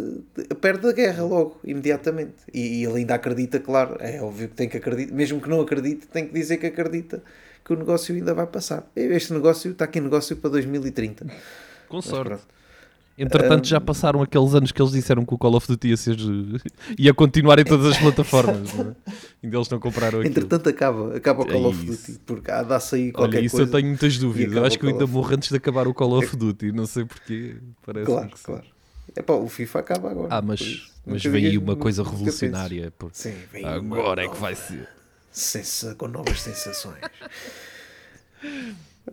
perde 0.60 0.88
a 0.88 0.92
guerra 0.92 1.22
logo, 1.22 1.60
imediatamente. 1.64 2.34
E, 2.52 2.80
e 2.80 2.84
ele 2.84 2.98
ainda 2.98 3.14
acredita, 3.14 3.60
claro, 3.60 3.96
é 4.00 4.20
óbvio 4.20 4.48
que 4.48 4.54
tem 4.56 4.68
que 4.68 4.76
acreditar, 4.76 5.14
mesmo 5.14 5.40
que 5.40 5.48
não 5.48 5.60
acredite, 5.60 6.08
tem 6.08 6.26
que 6.26 6.34
dizer 6.34 6.56
que 6.56 6.66
acredita 6.66 7.22
que 7.64 7.72
o 7.72 7.76
negócio 7.76 8.14
ainda 8.14 8.34
vai 8.34 8.46
passar. 8.46 8.90
Este 8.96 9.32
negócio 9.32 9.70
está 9.70 9.84
aqui 9.84 10.00
negócio 10.00 10.36
para 10.36 10.50
2030. 10.50 11.26
Com 11.88 12.02
sorte. 12.02 12.42
Entretanto, 13.18 13.66
já 13.66 13.80
passaram 13.80 14.22
aqueles 14.22 14.54
anos 14.54 14.70
que 14.70 14.80
eles 14.80 14.92
disseram 14.92 15.24
que 15.24 15.34
o 15.34 15.38
Call 15.38 15.54
of 15.56 15.66
Duty 15.66 15.88
ia, 15.88 15.96
ser, 15.96 16.16
ia 16.98 17.12
continuar 17.12 17.58
em 17.58 17.64
todas 17.64 17.86
as 17.86 17.98
plataformas. 17.98 18.72
não 18.74 18.90
é? 18.90 19.12
Ainda 19.42 19.56
eles 19.56 19.68
não 19.68 19.80
compraram 19.80 20.20
aquilo. 20.20 20.30
Entretanto, 20.32 20.68
acaba, 20.68 21.16
acaba 21.16 21.42
o 21.42 21.46
Call 21.46 21.64
É 21.64 21.66
of. 21.66 21.84
Duty, 21.84 22.20
porque 22.24 22.50
há 22.50 22.62
dá 22.62 22.78
sair 22.78 23.12
qualquer 23.12 23.38
Olha, 23.38 23.44
isso 23.46 23.56
coisa. 23.56 23.68
eu 23.70 23.74
tenho 23.74 23.88
muitas 23.88 24.18
dúvidas. 24.18 24.54
Eu 24.56 24.64
acho 24.64 24.78
que 24.78 24.84
eu 24.86 24.90
ainda 24.90 25.06
morro 25.06 25.34
antes 25.34 25.48
de 25.50 25.56
acabar 25.56 25.88
o 25.88 25.94
Call 25.94 26.18
of 26.18 26.36
Duty. 26.36 26.72
Não 26.72 26.86
sei 26.86 27.04
porquê. 27.04 27.56
Parece 27.84 28.06
Claro, 28.06 28.30
claro. 28.42 28.64
É 29.16 29.22
pá, 29.22 29.32
o 29.32 29.48
FIFA 29.48 29.78
acaba 29.80 30.10
agora. 30.10 30.28
Ah, 30.30 30.42
mas, 30.42 30.90
mas 31.06 31.22
vem 31.24 31.46
aí 31.46 31.58
uma 31.58 31.74
coisa 31.74 32.02
revolucionária. 32.02 32.92
Sim, 33.12 33.34
vem 33.52 33.64
Agora 33.64 34.24
é 34.24 34.28
que 34.28 34.36
vai 34.38 34.54
ser. 34.54 34.86
sensa- 35.32 35.94
com 35.94 36.06
novas 36.08 36.40
sensações. 36.40 36.98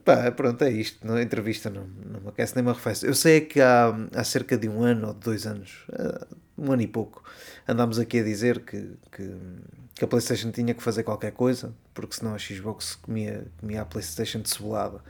Pá, 0.04 0.32
pronto, 0.32 0.64
é 0.64 0.72
isto. 0.72 1.06
Na 1.06 1.22
entrevista 1.22 1.70
não, 1.70 1.88
não 1.88 2.22
me 2.22 2.30
aquece 2.30 2.56
nem 2.56 2.64
me 2.64 2.72
arrefece. 2.72 3.06
Eu 3.06 3.14
sei 3.14 3.42
que 3.42 3.62
há, 3.62 3.94
há 4.14 4.24
cerca 4.24 4.58
de 4.58 4.68
um 4.68 4.82
ano 4.82 5.08
ou 5.08 5.14
de 5.14 5.20
dois 5.20 5.46
anos, 5.46 5.86
ah, 5.94 6.28
um 6.58 6.72
ano 6.72 6.82
e 6.82 6.88
pouco, 6.88 7.24
andámos 7.68 8.00
aqui 8.00 8.20
a 8.20 8.24
dizer 8.24 8.62
que, 8.62 8.92
que, 9.12 9.36
que 9.96 10.04
a 10.06 10.08
PlayStation 10.08 10.52
tinha 10.52 10.74
que 10.74 10.82
fazer 10.82 11.04
qualquer 11.04 11.32
coisa, 11.32 11.74
porque 11.94 12.16
senão 12.16 12.34
a 12.34 12.38
Xbox 12.38 12.96
comia, 12.96 13.46
comia 13.60 13.82
a 13.82 13.86
PlayStation 13.86 14.40
de 14.40 14.50
cebolada. 14.50 15.02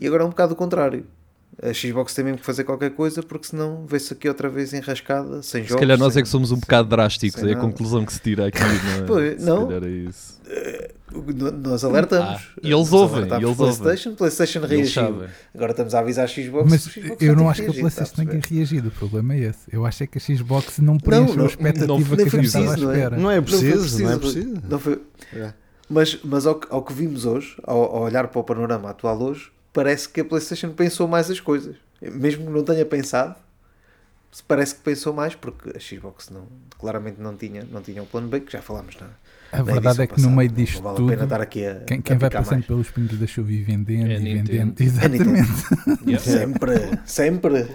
E 0.00 0.06
agora 0.06 0.22
é 0.22 0.26
um 0.26 0.30
bocado 0.30 0.54
o 0.54 0.56
contrário. 0.56 1.06
A 1.62 1.74
Xbox 1.74 2.14
tem 2.14 2.24
mesmo 2.24 2.38
que 2.38 2.44
fazer 2.46 2.64
qualquer 2.64 2.90
coisa, 2.92 3.22
porque 3.22 3.48
senão 3.48 3.84
vê-se 3.86 4.12
aqui 4.14 4.26
outra 4.28 4.48
vez 4.48 4.72
enrascada, 4.72 5.42
sem 5.42 5.62
Se 5.62 5.68
jogos. 5.68 5.80
calhar 5.80 5.98
nós 5.98 6.14
sem- 6.14 6.20
é 6.20 6.22
que 6.22 6.28
somos 6.28 6.50
um 6.52 6.56
bocado 6.58 6.88
drásticos. 6.88 7.42
É 7.42 7.52
a 7.52 7.56
conclusão 7.56 8.04
que 8.04 8.12
se 8.14 8.20
tira 8.20 8.46
aqui. 8.46 8.58
Não 8.60 8.68
é? 8.68 9.02
Pois, 9.06 9.40
Se 9.40 9.46
não. 9.46 9.66
calhar 9.66 9.84
é 9.84 9.88
isso. 9.90 10.40
No- 11.12 11.50
Nós 11.50 11.84
alertamos. 11.84 12.28
Ah, 12.28 12.40
e 12.62 12.72
eles 12.72 12.92
ouvem, 12.92 13.22
e 13.28 13.32
eles 13.34 13.44
ouvem. 13.44 13.76
PlayStation, 13.76 14.14
PlayStation 14.14 14.58
Eles 14.64 14.94
reagiu. 14.94 15.24
Agora 15.54 15.70
estamos 15.72 15.94
a 15.94 15.98
avisar 16.00 16.24
a 16.24 16.28
Xbox. 16.28 16.70
Mas 16.70 16.82
Xbox 16.84 17.16
eu 17.22 17.36
não 17.36 17.50
acho 17.50 17.62
que 17.62 17.68
a 17.70 17.72
PlayStation 17.74 18.14
tenha 18.24 18.40
reagido. 18.48 18.88
O 18.88 18.92
problema 18.92 19.34
é 19.34 19.38
esse. 19.40 19.58
Eu 19.72 19.84
acho 19.84 20.02
é 20.02 20.06
que 20.06 20.18
a 20.18 20.20
Xbox 20.20 20.78
não 20.78 20.98
preencheu 20.98 21.36
não, 21.36 21.44
a 21.44 21.46
expectativa 21.48 21.86
não- 21.88 22.02
que 22.02 22.16
nem 22.16 22.26
a 22.26 22.30
foi 22.30 22.38
gente 22.42 22.46
estava 22.46 22.72
à 22.72 22.76
não 22.76 22.90
é? 22.90 22.94
espera. 22.94 23.16
Não 23.16 23.30
é 23.30 23.36
Não 23.40 23.46
foi 23.46 23.58
preciso, 23.58 24.02
não 24.02 24.10
é 24.12 24.18
preciso. 24.18 24.54
Não 24.68 24.78
foi- 24.78 25.02
É. 25.34 25.52
Mas, 25.90 26.18
mas 26.24 26.46
ao, 26.46 26.54
que- 26.54 26.68
ao 26.70 26.82
que 26.82 26.92
vimos 26.92 27.26
hoje, 27.26 27.56
ao, 27.64 27.96
ao 27.96 28.02
olhar 28.04 28.28
para 28.28 28.40
o 28.40 28.44
panorama 28.44 28.88
atual 28.90 29.20
hoje, 29.20 29.50
parece 29.72 30.08
que 30.08 30.20
a 30.20 30.24
PlayStation 30.24 30.72
pensou 30.72 31.08
mais 31.08 31.30
as 31.30 31.40
coisas. 31.40 31.76
Mesmo 32.00 32.46
que 32.46 32.50
não 32.52 32.64
tenha 32.64 32.84
pensado, 32.86 33.36
parece 34.46 34.74
que 34.76 34.80
pensou 34.82 35.12
mais, 35.12 35.34
porque 35.34 35.70
a 35.76 35.80
Xbox 35.80 36.30
não, 36.30 36.46
claramente 36.78 37.20
não 37.20 37.36
tinha, 37.36 37.64
não 37.64 37.82
tinha 37.82 38.02
um 38.02 38.06
plano 38.06 38.28
B, 38.28 38.40
que 38.40 38.52
já 38.52 38.62
falámos 38.62 38.96
na, 38.96 39.08
A 39.52 39.62
verdade 39.62 40.02
é 40.02 40.06
que 40.06 40.20
no 40.20 40.30
meio 40.30 40.50
Não 40.56 40.56
disto 40.56 40.80
vale 40.80 40.98
a 40.98 41.02
pena 41.02 41.24
tudo, 41.24 41.24
estar 41.24 41.40
aqui 41.40 41.66
a, 41.66 41.80
quem, 41.86 42.00
a 42.00 42.02
quem 42.02 42.18
vai 42.18 42.30
passando 42.30 42.62
mais. 42.62 42.66
pelos 42.66 42.90
pingos 42.90 43.18
da 43.18 43.26
chuva 43.26 43.52
e 43.52 43.62
vendendo 43.62 44.12
É 44.12 44.18
e 44.18 44.20
Nintendo. 44.20 44.74
vendendo, 44.78 44.80
É 44.80 44.84
exatamente. 44.84 45.68
Sempre, 46.18 47.00
sempre. 47.04 47.68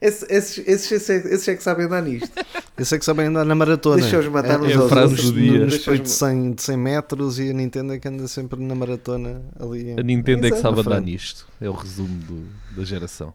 Esse- 0.00 0.26
Esses, 0.30 0.58
esses, 0.66 0.92
esses, 0.92 1.10
é- 1.10 1.34
esses 1.34 1.48
é 1.48 1.56
que 1.56 1.62
sabem 1.62 1.86
andar 1.86 2.02
nisto. 2.02 2.30
Eu 2.78 2.84
sei 2.84 2.98
que 3.00 3.04
sabem 3.04 3.26
andar 3.26 3.44
na 3.44 3.54
maratona. 3.56 4.00
Deixa-os 4.00 4.28
matar 4.28 4.60
uns 4.60 4.70
é 4.70 4.74
aos 4.74 4.88
frase 4.88 5.12
outros. 5.14 5.32
do 5.32 5.40
dia. 5.40 5.52
No 5.52 5.58
Deixa-os- 5.66 5.76
respeito 5.86 6.02
de 6.04 6.10
100, 6.10 6.52
de 6.52 6.62
100 6.62 6.76
metros 6.76 7.38
e 7.40 7.50
a 7.50 7.52
Nintendo 7.52 7.92
é 7.92 7.98
que 7.98 8.06
anda 8.06 8.28
sempre 8.28 8.60
na 8.62 8.74
maratona 8.76 9.42
ali. 9.58 9.92
A 9.98 10.02
Nintendo 10.02 10.46
é 10.46 10.50
que 10.50 10.56
Exato. 10.58 10.76
sabe 10.76 10.86
andar 10.88 11.00
nisto. 11.00 11.46
É 11.60 11.68
o 11.68 11.72
resumo 11.72 12.16
do- 12.22 12.76
da 12.76 12.84
geração. 12.84 13.34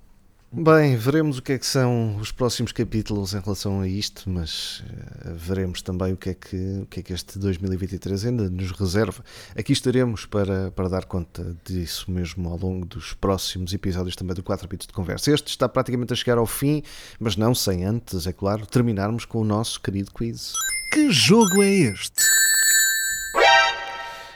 Bem, 0.56 0.95
veremos 0.95 1.39
o 1.39 1.41
que 1.41 1.54
é 1.54 1.58
que 1.58 1.66
são 1.66 2.16
os 2.18 2.32
próximos 2.32 2.72
capítulos 2.72 3.34
em 3.34 3.39
relação 3.39 3.82
a 3.82 3.88
isto, 3.88 4.30
mas 4.30 4.84
eh, 4.88 5.34
veremos 5.36 5.82
também 5.82 6.14
o 6.14 6.18
que, 6.18 6.30
é 6.30 6.34
que, 6.36 6.80
o 6.84 6.86
que 6.86 6.99
é 6.99 7.04
que 7.04 7.12
este 7.12 7.39
2023 7.39 8.26
ainda 8.26 8.47
nos 8.51 8.70
reserva. 8.70 9.26
Aqui 9.58 9.74
estaremos 9.74 10.28
para, 10.28 10.70
para 10.70 10.88
dar 10.88 11.06
conta 11.06 11.58
disso 11.66 12.12
mesmo 12.12 12.47
ao 12.49 12.58
longo 12.60 12.86
dos 12.86 13.14
próximos 13.14 13.74
episódios 13.74 14.16
também 14.16 14.36
do 14.36 14.43
4 14.43 14.68
Bits 14.68 14.86
de 14.86 14.93
Conversa. 14.93 15.32
Este 15.32 15.47
está 15.47 15.68
praticamente 15.68 16.14
a 16.14 16.16
chegar 16.16 16.38
ao 16.38 16.45
fim, 16.45 16.84
mas 17.20 17.36
não 17.36 17.56
sem 17.56 17.84
antes, 17.84 18.28
é 18.28 18.32
claro, 18.32 18.68
terminarmos 18.68 19.26
com 19.26 19.39
o 19.39 19.43
nosso 19.43 19.82
querido 19.82 20.12
quiz. 20.12 20.54
Que 20.93 21.10
jogo 21.10 21.64
é 21.64 21.70
este? 21.74 22.32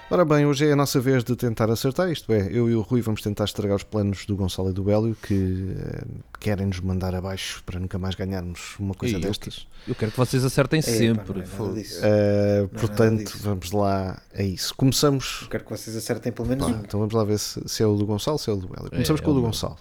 Ora 0.10 0.24
bem, 0.24 0.46
hoje 0.46 0.66
é 0.66 0.72
a 0.72 0.76
nossa 0.76 1.02
vez 1.02 1.22
de 1.22 1.36
tentar 1.36 1.70
acertar, 1.70 2.10
isto 2.10 2.32
é, 2.32 2.48
eu 2.50 2.70
e 2.70 2.76
o 2.76 2.80
Rui 2.82 3.02
vamos 3.02 3.22
tentar 3.22 3.44
estragar 3.44 3.76
os 3.76 3.84
planos 3.84 4.26
do 4.26 4.38
Gonçalo 4.38 4.70
e 4.70 4.74
do 4.74 4.90
Hélio 4.90 5.18
que 5.22 5.76
eh, 5.78 6.04
querem 6.40 6.68
nos 6.68 6.80
mandar 6.80 7.14
abaixo 7.14 7.62
para 7.66 7.78
nunca 7.78 8.00
mais 8.00 8.16
ganharmos 8.16 8.78
uma 8.80 8.94
coisa 8.94 9.18
eu 9.18 9.20
destas. 9.20 9.68
Eu 9.86 9.94
quero 9.96 10.12
que 10.12 10.18
vocês 10.18 10.46
acertem 10.46 10.80
Epá, 10.80 10.90
sempre. 10.92 11.40
não 11.40 11.44
é 11.44 11.46
nada 11.60 11.74
disso. 11.74 12.00
Uh, 12.00 12.02
Não 12.04 12.08
é 12.08 12.62
nada 12.62 12.68
portanto, 12.80 13.26
disso. 13.26 13.40
vamos 13.44 13.72
lá 13.74 14.22
a 14.34 14.42
isso. 14.44 14.74
Começamos. 14.76 15.46
Quero 15.52 15.66
que 15.66 15.70
vocês 15.72 15.94
acertem 15.94 16.32
pelo 16.32 16.48
menos 16.48 16.66
Pá, 16.66 16.72
um. 16.72 16.80
então 16.80 17.00
vamos 17.02 17.14
lá 17.14 17.26
ver 17.26 17.38
se, 17.38 17.62
se 17.68 17.84
é 17.84 17.86
o 17.86 17.96
do 17.98 18.06
Gonçalo, 18.06 18.40
se 18.40 18.50
é 18.50 18.54
o 18.54 18.56
do 18.56 18.68
Hélio. 18.78 18.90
Começamos 18.90 19.20
É, 19.20 19.24
com 19.26 19.30
o 19.30 19.34
é 19.34 19.36
do 19.36 19.40
o 19.40 19.42
meu. 19.42 19.52
Gonçalo. 19.52 19.78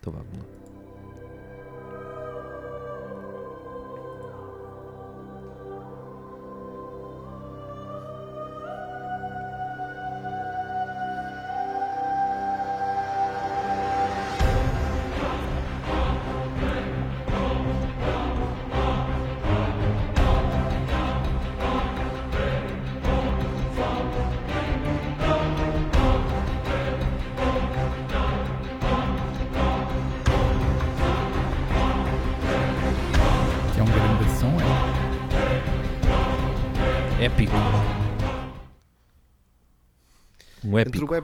Então 0.00 0.12
vamos 0.12 0.26
lá. 0.36 0.59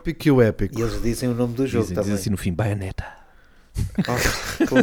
Épico 0.09 0.29
e 0.29 0.31
o 0.31 0.41
épico. 0.43 0.79
E 0.79 0.83
eles 0.83 1.03
dizem 1.03 1.29
o 1.29 1.35
nome 1.35 1.55
do 1.55 1.67
jogo 1.67 1.83
Dizem, 1.85 1.95
também. 1.97 2.11
dizem 2.11 2.21
assim 2.23 2.31
no 2.31 2.37
fim, 2.37 2.53
baioneta. 2.53 3.05
Ah, 3.99 4.67
pô. 4.67 4.77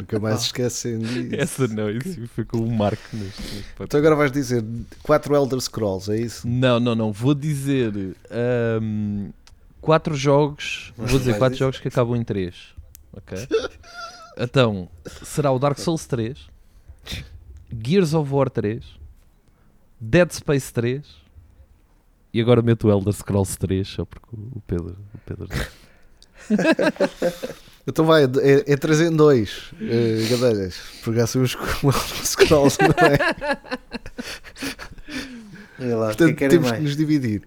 Nunca 0.00 0.18
mais 0.18 0.40
se 0.40 0.46
esquecem 0.46 0.98
disso. 0.98 1.34
Essa 1.36 1.68
não, 1.68 1.88
isso 1.90 2.26
foi 2.34 2.44
com 2.44 2.58
um 2.58 2.74
marco 2.74 3.00
neste. 3.12 3.40
neste 3.40 3.64
Então 3.78 4.00
agora 4.00 4.16
vais 4.16 4.32
dizer 4.32 4.64
4 5.04 5.32
Elder 5.36 5.60
Scrolls, 5.60 6.10
é 6.10 6.16
isso? 6.18 6.46
Não, 6.48 6.80
não, 6.80 6.94
não. 6.96 7.12
Vou 7.12 7.34
dizer 7.34 7.92
ahm, 8.30 9.28
quatro 9.80 10.14
jogos. 10.16 10.92
Mas 10.96 11.10
vou 11.10 11.20
dizer 11.20 11.32
vais 11.32 11.38
quatro 11.38 11.54
dizer- 11.54 11.64
jogos 11.66 11.78
que 11.80 11.86
acabam 11.88 12.16
em 12.16 12.24
três. 12.24 12.74
Ok? 13.12 13.38
Então, 14.38 14.88
será 15.22 15.52
o 15.52 15.58
Dark 15.60 15.78
Souls 15.78 16.04
3, 16.06 16.36
Gears 17.84 18.12
of 18.12 18.32
War 18.32 18.50
3, 18.50 18.82
Dead 20.00 20.32
Space 20.32 20.72
3 20.72 21.06
e 22.34 22.40
agora 22.40 22.60
meto 22.60 22.88
o 22.88 22.90
Elder 22.90 23.14
Scrolls 23.14 23.56
3 23.56 23.86
só 23.86 24.04
porque 24.04 24.26
o 24.32 24.60
Pedro. 24.66 24.96
O 25.14 25.18
Pedro 25.24 25.46
Então 27.86 28.06
vai, 28.06 28.24
é, 28.24 28.72
é 28.72 28.76
3 28.78 29.00
em 29.02 29.10
2, 29.10 29.50
uh, 29.50 29.74
gadelhas. 30.30 30.74
Porque 31.02 31.20
já 31.20 31.26
sabemos 31.26 31.54
que 31.54 31.86
o 31.86 31.90
Elder 31.90 32.26
Scrolls 32.26 32.78
não 32.80 32.94
é. 33.06 33.18
Lá, 35.94 36.10
o 36.10 36.16
que 36.16 36.24
é 36.24 36.26
Portanto, 36.26 36.36
que 36.36 36.48
temos 36.48 36.66
que 36.66 36.72
mais? 36.72 36.82
nos 36.82 36.96
dividir. 36.96 37.42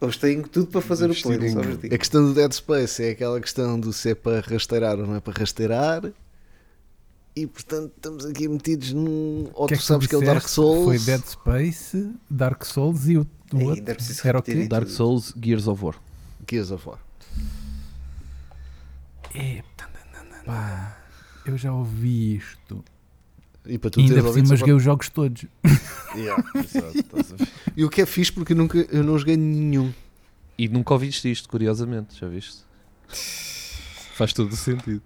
Eles 0.00 0.16
têm 0.16 0.42
tudo 0.42 0.68
para 0.68 0.80
fazer 0.80 1.06
o 1.06 1.08
Investir 1.08 1.36
play, 1.36 1.50
em-. 1.50 1.94
A 1.94 1.98
questão 1.98 2.24
do 2.24 2.34
Dead 2.34 2.52
Space 2.52 3.02
é 3.02 3.10
aquela 3.10 3.40
questão 3.40 3.80
do 3.80 3.92
se 3.92 4.10
é 4.10 4.14
para 4.14 4.40
rasteirar 4.40 4.96
ou 4.96 5.06
não 5.06 5.16
é 5.16 5.20
para 5.20 5.36
rasteirar. 5.36 6.12
E 7.34 7.46
portanto 7.46 7.92
estamos 7.96 8.26
aqui 8.26 8.46
metidos 8.46 8.92
num. 8.92 9.48
Ou 9.54 9.66
que 9.66 9.74
é 9.74 9.76
tu 9.76 9.80
que 9.80 9.86
sabes 9.86 10.06
que 10.06 10.14
é 10.14 10.18
o 10.18 10.24
Dark? 10.24 10.46
Souls. 10.46 10.84
Foi 10.84 10.98
Dead 11.00 11.24
Space, 11.24 12.12
Dark 12.30 12.64
Souls 12.64 13.08
e 13.08 13.18
o, 13.18 13.26
outro 13.56 13.70
ainda 13.70 13.92
é 13.92 13.94
preciso 13.94 14.26
era 14.26 14.38
o 14.38 14.42
quê? 14.42 14.66
Dark 14.66 14.88
Souls, 14.88 15.34
Gears 15.40 15.66
of 15.66 15.84
War. 15.84 15.96
Gears 16.48 16.70
of 16.70 16.88
War. 16.88 16.98
Pá, 20.44 20.98
eu 21.44 21.58
já 21.58 21.72
ouvi 21.72 22.36
isto. 22.36 22.84
E 23.66 23.76
para 23.76 23.90
tu 23.90 24.00
E 24.00 24.04
ainda 24.04 24.22
por 24.22 24.32
cima 24.32 24.56
joguei 24.56 24.74
os 24.74 24.82
jogos 24.82 25.08
todos. 25.08 25.44
Yeah. 26.16 26.42
E 27.76 27.84
o 27.84 27.90
que 27.90 28.00
é 28.00 28.06
fixe 28.06 28.32
porque 28.32 28.54
eu, 28.54 28.56
nunca, 28.56 28.78
eu 28.78 29.04
não 29.04 29.18
joguei 29.18 29.36
nenhum. 29.36 29.92
E 30.56 30.66
nunca 30.66 30.94
ouviste 30.94 31.30
isto, 31.30 31.46
curiosamente, 31.46 32.18
já 32.18 32.26
viste? 32.26 32.62
Faz 34.14 34.32
todo 34.32 34.50
o 34.50 34.56
sentido. 34.56 35.02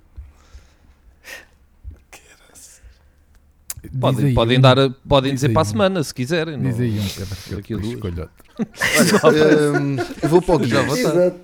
Podem, 4.01 4.27
aí 4.27 4.35
podem, 4.35 4.59
um, 4.59 4.61
dar, 4.61 4.77
podem 5.09 5.33
diz 5.33 5.41
dizer 5.41 5.49
aí 5.49 5.53
para 5.55 5.63
a 5.63 5.65
um. 5.65 5.69
semana, 5.69 6.05
se 6.05 6.15
quiserem. 6.15 6.61
Diz 6.61 6.77
não- 6.79 6.85
aí 6.85 6.99
um, 7.01 7.09
Pedro. 7.09 7.37
que 7.37 7.53
eu 7.53 7.57
Daqui 7.57 7.75
a 7.75 7.77
depois 7.77 7.81
duas. 7.83 7.95
escolho 7.95 8.23
outro. 8.23 9.27
Olha, 9.27 9.81
hum, 9.81 9.97
eu 10.23 10.29
vou 10.29 10.43
para 10.43 10.57
o 10.57 10.65
Gears. 10.65 10.99
Exato. 10.99 11.41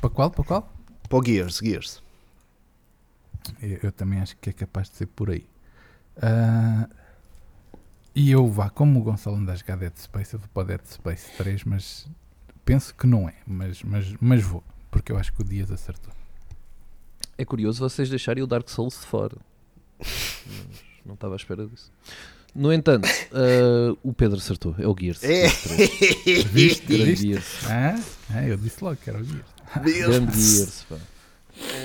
Para 0.00 0.10
qual? 0.10 0.30
Para 0.30 0.44
qual? 0.44 0.72
Para 1.08 1.18
o 1.18 1.24
Gears, 1.24 1.58
Gears. 1.62 2.02
Eu, 3.60 3.78
eu 3.84 3.92
também 3.92 4.20
acho 4.20 4.36
que 4.38 4.50
é 4.50 4.52
capaz 4.52 4.90
de 4.90 4.96
ser 4.96 5.06
por 5.06 5.30
aí. 5.30 5.46
Ah, 6.20 6.88
e 8.14 8.30
eu 8.30 8.46
vá, 8.48 8.68
como 8.68 8.98
o 9.00 9.02
Gonçalo 9.02 9.36
anda 9.36 9.52
a 9.52 9.56
jogar 9.56 9.76
Dead 9.76 9.92
Space, 9.96 10.34
eu 10.34 10.40
vou 10.40 10.48
para 10.52 10.62
o 10.62 10.66
Dead 10.66 10.80
Space 10.86 11.30
3, 11.38 11.64
mas 11.64 12.06
penso 12.64 12.94
que 12.94 13.06
não 13.06 13.28
é. 13.28 13.34
Mas, 13.46 13.82
mas, 13.82 14.12
mas 14.20 14.42
vou, 14.42 14.62
porque 14.90 15.12
eu 15.12 15.16
acho 15.16 15.32
que 15.32 15.40
o 15.40 15.44
Dias 15.44 15.70
acertou. 15.70 16.12
É 17.38 17.44
curioso 17.44 17.78
vocês 17.78 18.10
deixarem 18.10 18.42
o 18.42 18.46
Dark 18.46 18.68
Souls 18.68 19.00
de 19.00 19.06
fora. 19.06 19.36
Não 21.04 21.14
estava 21.14 21.34
à 21.34 21.36
espera 21.36 21.66
disso. 21.66 21.90
No 22.54 22.72
entanto, 22.72 23.08
ah, 23.32 23.96
o 24.02 24.12
Pedro 24.12 24.38
acertou. 24.38 24.74
É 24.78 24.86
o 24.86 24.94
Gears. 24.98 25.22
É. 25.24 25.48
Viste? 25.48 26.86
Grande 26.86 27.04
Viste? 27.12 27.26
Gears. 27.28 27.66
Ah, 27.66 27.98
ah, 28.30 28.46
eu 28.46 28.56
disse 28.56 28.82
logo 28.84 28.96
que 28.96 29.10
era 29.10 29.18
o 29.18 29.22
Dias. 29.22 29.44
Grande 30.06 30.40
Gears, 30.40 30.84
pá. 30.88 30.96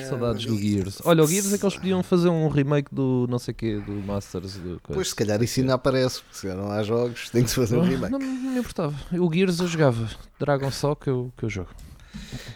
Saudades 0.09 0.45
do 0.45 0.57
Gears. 0.57 0.99
Olha, 1.03 1.23
o 1.23 1.27
Gears 1.27 1.53
é 1.53 1.57
que 1.57 1.65
eles 1.65 1.75
podiam 1.75 2.01
fazer 2.01 2.29
um 2.29 2.47
remake 2.47 2.93
do 2.93 3.27
não 3.29 3.37
sei 3.37 3.53
quê, 3.53 3.79
do 3.79 3.91
Masters. 3.93 4.55
Do 4.55 4.79
coisa. 4.81 4.81
Pois, 4.93 5.09
se 5.09 5.15
calhar 5.15 5.41
isso 5.43 5.59
ainda 5.59 5.73
aparece. 5.73 6.21
porque 6.21 6.37
Se 6.37 6.47
não 6.47 6.71
há 6.71 6.83
jogos, 6.83 7.29
tem 7.29 7.43
que 7.43 7.49
se 7.49 7.55
fazer 7.55 7.77
um 7.77 7.81
remake. 7.83 8.11
Não, 8.11 8.19
não 8.19 8.51
me 8.53 8.59
importava. 8.59 8.95
O 9.11 9.31
Gears 9.33 9.59
eu 9.59 9.67
jogava. 9.67 10.09
Dragon 10.39 10.71
só 10.71 10.95
que 10.95 11.09
eu, 11.09 11.31
que 11.37 11.43
eu 11.43 11.49
jogo. 11.49 11.69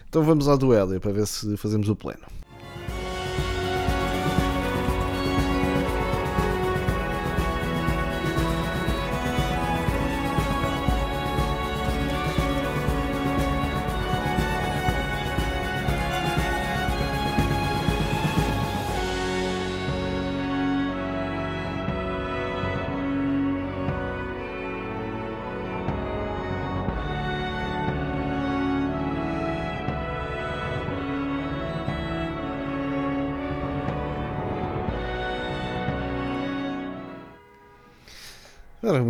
Então 0.10 0.24
vamos 0.24 0.48
ao 0.48 0.58
duelo 0.58 1.00
para 1.00 1.12
ver 1.12 1.28
se 1.28 1.56
fazemos 1.58 1.90
o 1.90 1.96
pleno. 1.96 2.24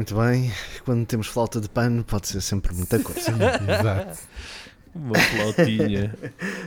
Muito 0.02 0.16
bem. 0.16 0.52
Quando 0.84 1.06
temos 1.06 1.28
falta 1.28 1.62
de 1.62 1.70
pano, 1.70 2.04
pode 2.04 2.28
ser 2.28 2.42
sempre 2.42 2.74
muita 2.74 2.98
coisa. 3.00 3.30
Exato. 3.80 4.20
Uma 4.96 5.16
flautinha. 5.16 6.16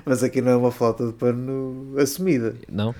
Mas 0.04 0.22
aqui 0.22 0.40
não 0.40 0.52
é 0.52 0.56
uma 0.56 0.70
flauta 0.70 1.06
de 1.08 1.12
pano 1.12 1.94
assumida. 1.98 2.54
não? 2.70 2.94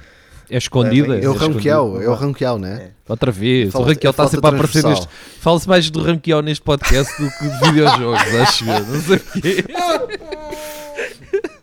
É 0.50 0.58
escondida? 0.58 1.14
É 1.18 1.26
o 1.26 1.32
escondida. 1.32 1.46
ranqueal, 1.54 2.02
é 2.02 2.08
o 2.08 2.14
ranqueal, 2.14 2.58
não 2.58 2.68
é? 2.68 2.90
Outra 3.08 3.32
vez. 3.32 3.72
Falta- 3.72 3.86
o 3.86 3.88
Raquel 3.88 4.08
é 4.08 4.10
está 4.10 4.28
sempre 4.28 4.46
a 4.46 4.50
aparecer 4.50 4.84
neste. 4.84 5.08
Fala-se 5.40 5.66
mais 5.66 5.88
do 5.88 6.02
Raquel 6.02 6.42
neste 6.42 6.62
podcast 6.62 7.22
do 7.22 7.30
que 7.30 7.48
de 7.48 7.70
videojogos, 7.70 8.34
acho 8.34 8.64
eu. 8.68 8.86
Não 8.86 9.00
sei 9.00 9.18
porquê. 9.20 9.64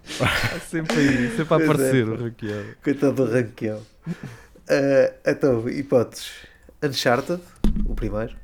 Está 0.10 0.60
sempre 0.68 0.98
aí, 0.98 1.36
sempre 1.36 1.54
a 1.54 1.60
é, 1.60 1.64
aparecer 1.64 2.08
o 2.08 2.24
Raquel. 2.24 2.64
Coitado 2.84 3.14
do 3.14 3.32
Ranquiel. 3.32 3.82
Ah, 4.68 5.14
então, 5.28 5.70
hipóteses: 5.70 6.32
Uncharted, 6.82 7.40
o 7.86 7.94
primeiro. 7.94 8.42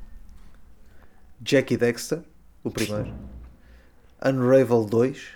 Jackie 1.40 1.76
Dexter, 1.76 2.22
o 2.64 2.70
primeiro. 2.70 3.12
Unravel 4.24 4.84
2 4.84 5.26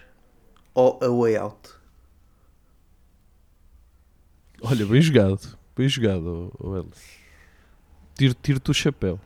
ou 0.74 0.98
A 1.02 1.08
Way 1.08 1.36
Out. 1.36 1.70
Olha, 4.60 4.84
bem 4.86 5.00
jogado. 5.00 5.58
Bem 5.76 5.88
jogado, 5.88 6.52
oh, 6.58 6.68
oh. 6.80 6.84
Tiro- 8.16 8.34
Tiro-te 8.34 8.70
o 8.70 8.74
chapéu. 8.74 9.18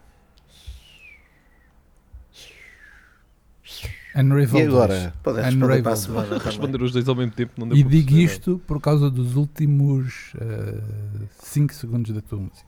Unravel 4.14 4.60
E 4.60 4.62
agora? 4.66 5.14
Podem 5.22 5.44
responder 5.44 5.82
para 5.82 5.92
a 5.92 5.94
Unravel. 5.94 5.96
semana. 5.96 6.38
Responder 6.38 6.82
os 6.82 6.92
dois 6.92 7.08
ao 7.08 7.14
mesmo 7.14 7.32
tempo 7.32 7.52
não 7.58 7.68
deu 7.68 7.76
2. 7.76 7.80
E 7.86 7.88
digo 8.02 8.16
isto 8.18 8.58
por 8.66 8.80
causa 8.80 9.10
dos 9.10 9.36
últimos 9.36 10.32
5 11.40 11.74
segundos 11.74 12.14
da 12.14 12.20
tua 12.22 12.38
música. 12.38 12.66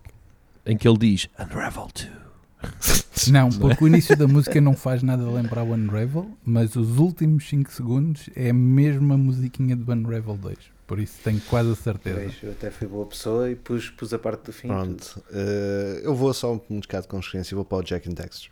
Em 0.66 0.76
que 0.76 0.86
ele 0.86 0.98
diz 0.98 1.28
Unravel 1.38 1.88
2. 1.94 2.27
Não, 3.30 3.50
porque 3.50 3.84
o 3.84 3.86
início 3.88 4.16
da 4.16 4.26
música 4.26 4.60
não 4.60 4.74
faz 4.74 5.02
nada 5.02 5.28
lembrar 5.28 5.62
o 5.62 5.72
Unravel, 5.72 6.30
mas 6.44 6.76
os 6.76 6.98
últimos 6.98 7.48
5 7.48 7.72
segundos 7.72 8.30
é 8.34 8.50
a 8.50 8.54
mesma 8.54 9.16
musiquinha 9.16 9.76
do 9.76 9.90
Unravel 9.92 10.36
2. 10.36 10.56
Por 10.86 10.98
isso 10.98 11.18
tenho 11.22 11.40
quase 11.42 11.70
a 11.70 11.74
certeza. 11.74 12.20
Vejo, 12.20 12.38
eu 12.44 12.52
até 12.52 12.70
fui 12.70 12.86
boa 12.88 13.04
pessoa 13.04 13.50
e 13.50 13.54
pus, 13.56 13.90
pus 13.90 14.12
a 14.14 14.18
parte 14.18 14.44
do 14.46 14.52
fim. 14.52 14.68
Pronto. 14.68 15.22
eh, 15.30 16.00
eu 16.02 16.14
vou 16.14 16.32
só 16.32 16.54
um 16.70 16.80
bocado 16.80 17.02
de 17.02 17.08
consciência 17.08 17.54
e 17.54 17.56
vou 17.56 17.64
para 17.64 17.78
o 17.78 17.82
Jack 17.82 18.08
and 18.08 18.14
Dexter. 18.14 18.50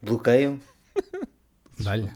Bloqueiam. 0.00 0.58
Dá-lhe. 1.78 2.10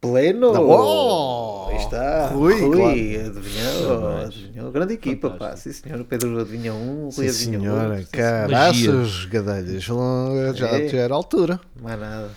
Pleno! 0.00 0.52
Oh! 0.54 1.68
Aí 1.68 1.76
está. 1.76 2.28
Rui, 2.28 2.58
Rui, 2.60 2.76
claro. 2.76 3.38
adivinhou, 3.38 4.16
adivinhou. 4.24 4.72
Grande 4.72 4.94
equipa, 4.94 5.28
pá. 5.30 5.38
Fantástico. 5.50 5.74
Sim, 5.74 5.82
senhor. 5.82 6.00
O 6.00 6.04
Pedro 6.06 6.40
adivinha 6.40 6.72
um, 6.72 7.00
o 7.06 7.10
Rui 7.10 7.12
Sim, 7.12 7.28
adivinha 7.28 7.60
senhora. 7.60 7.94
outro. 7.98 8.06
Caraças, 8.12 9.24
gadelhas. 9.26 9.82
Já, 9.82 10.68
É. 10.68 10.88
já 10.88 10.98
era 10.98 11.12
a 11.14 11.16
altura. 11.16 11.60
Mais 11.82 12.00
nada. 12.00 12.30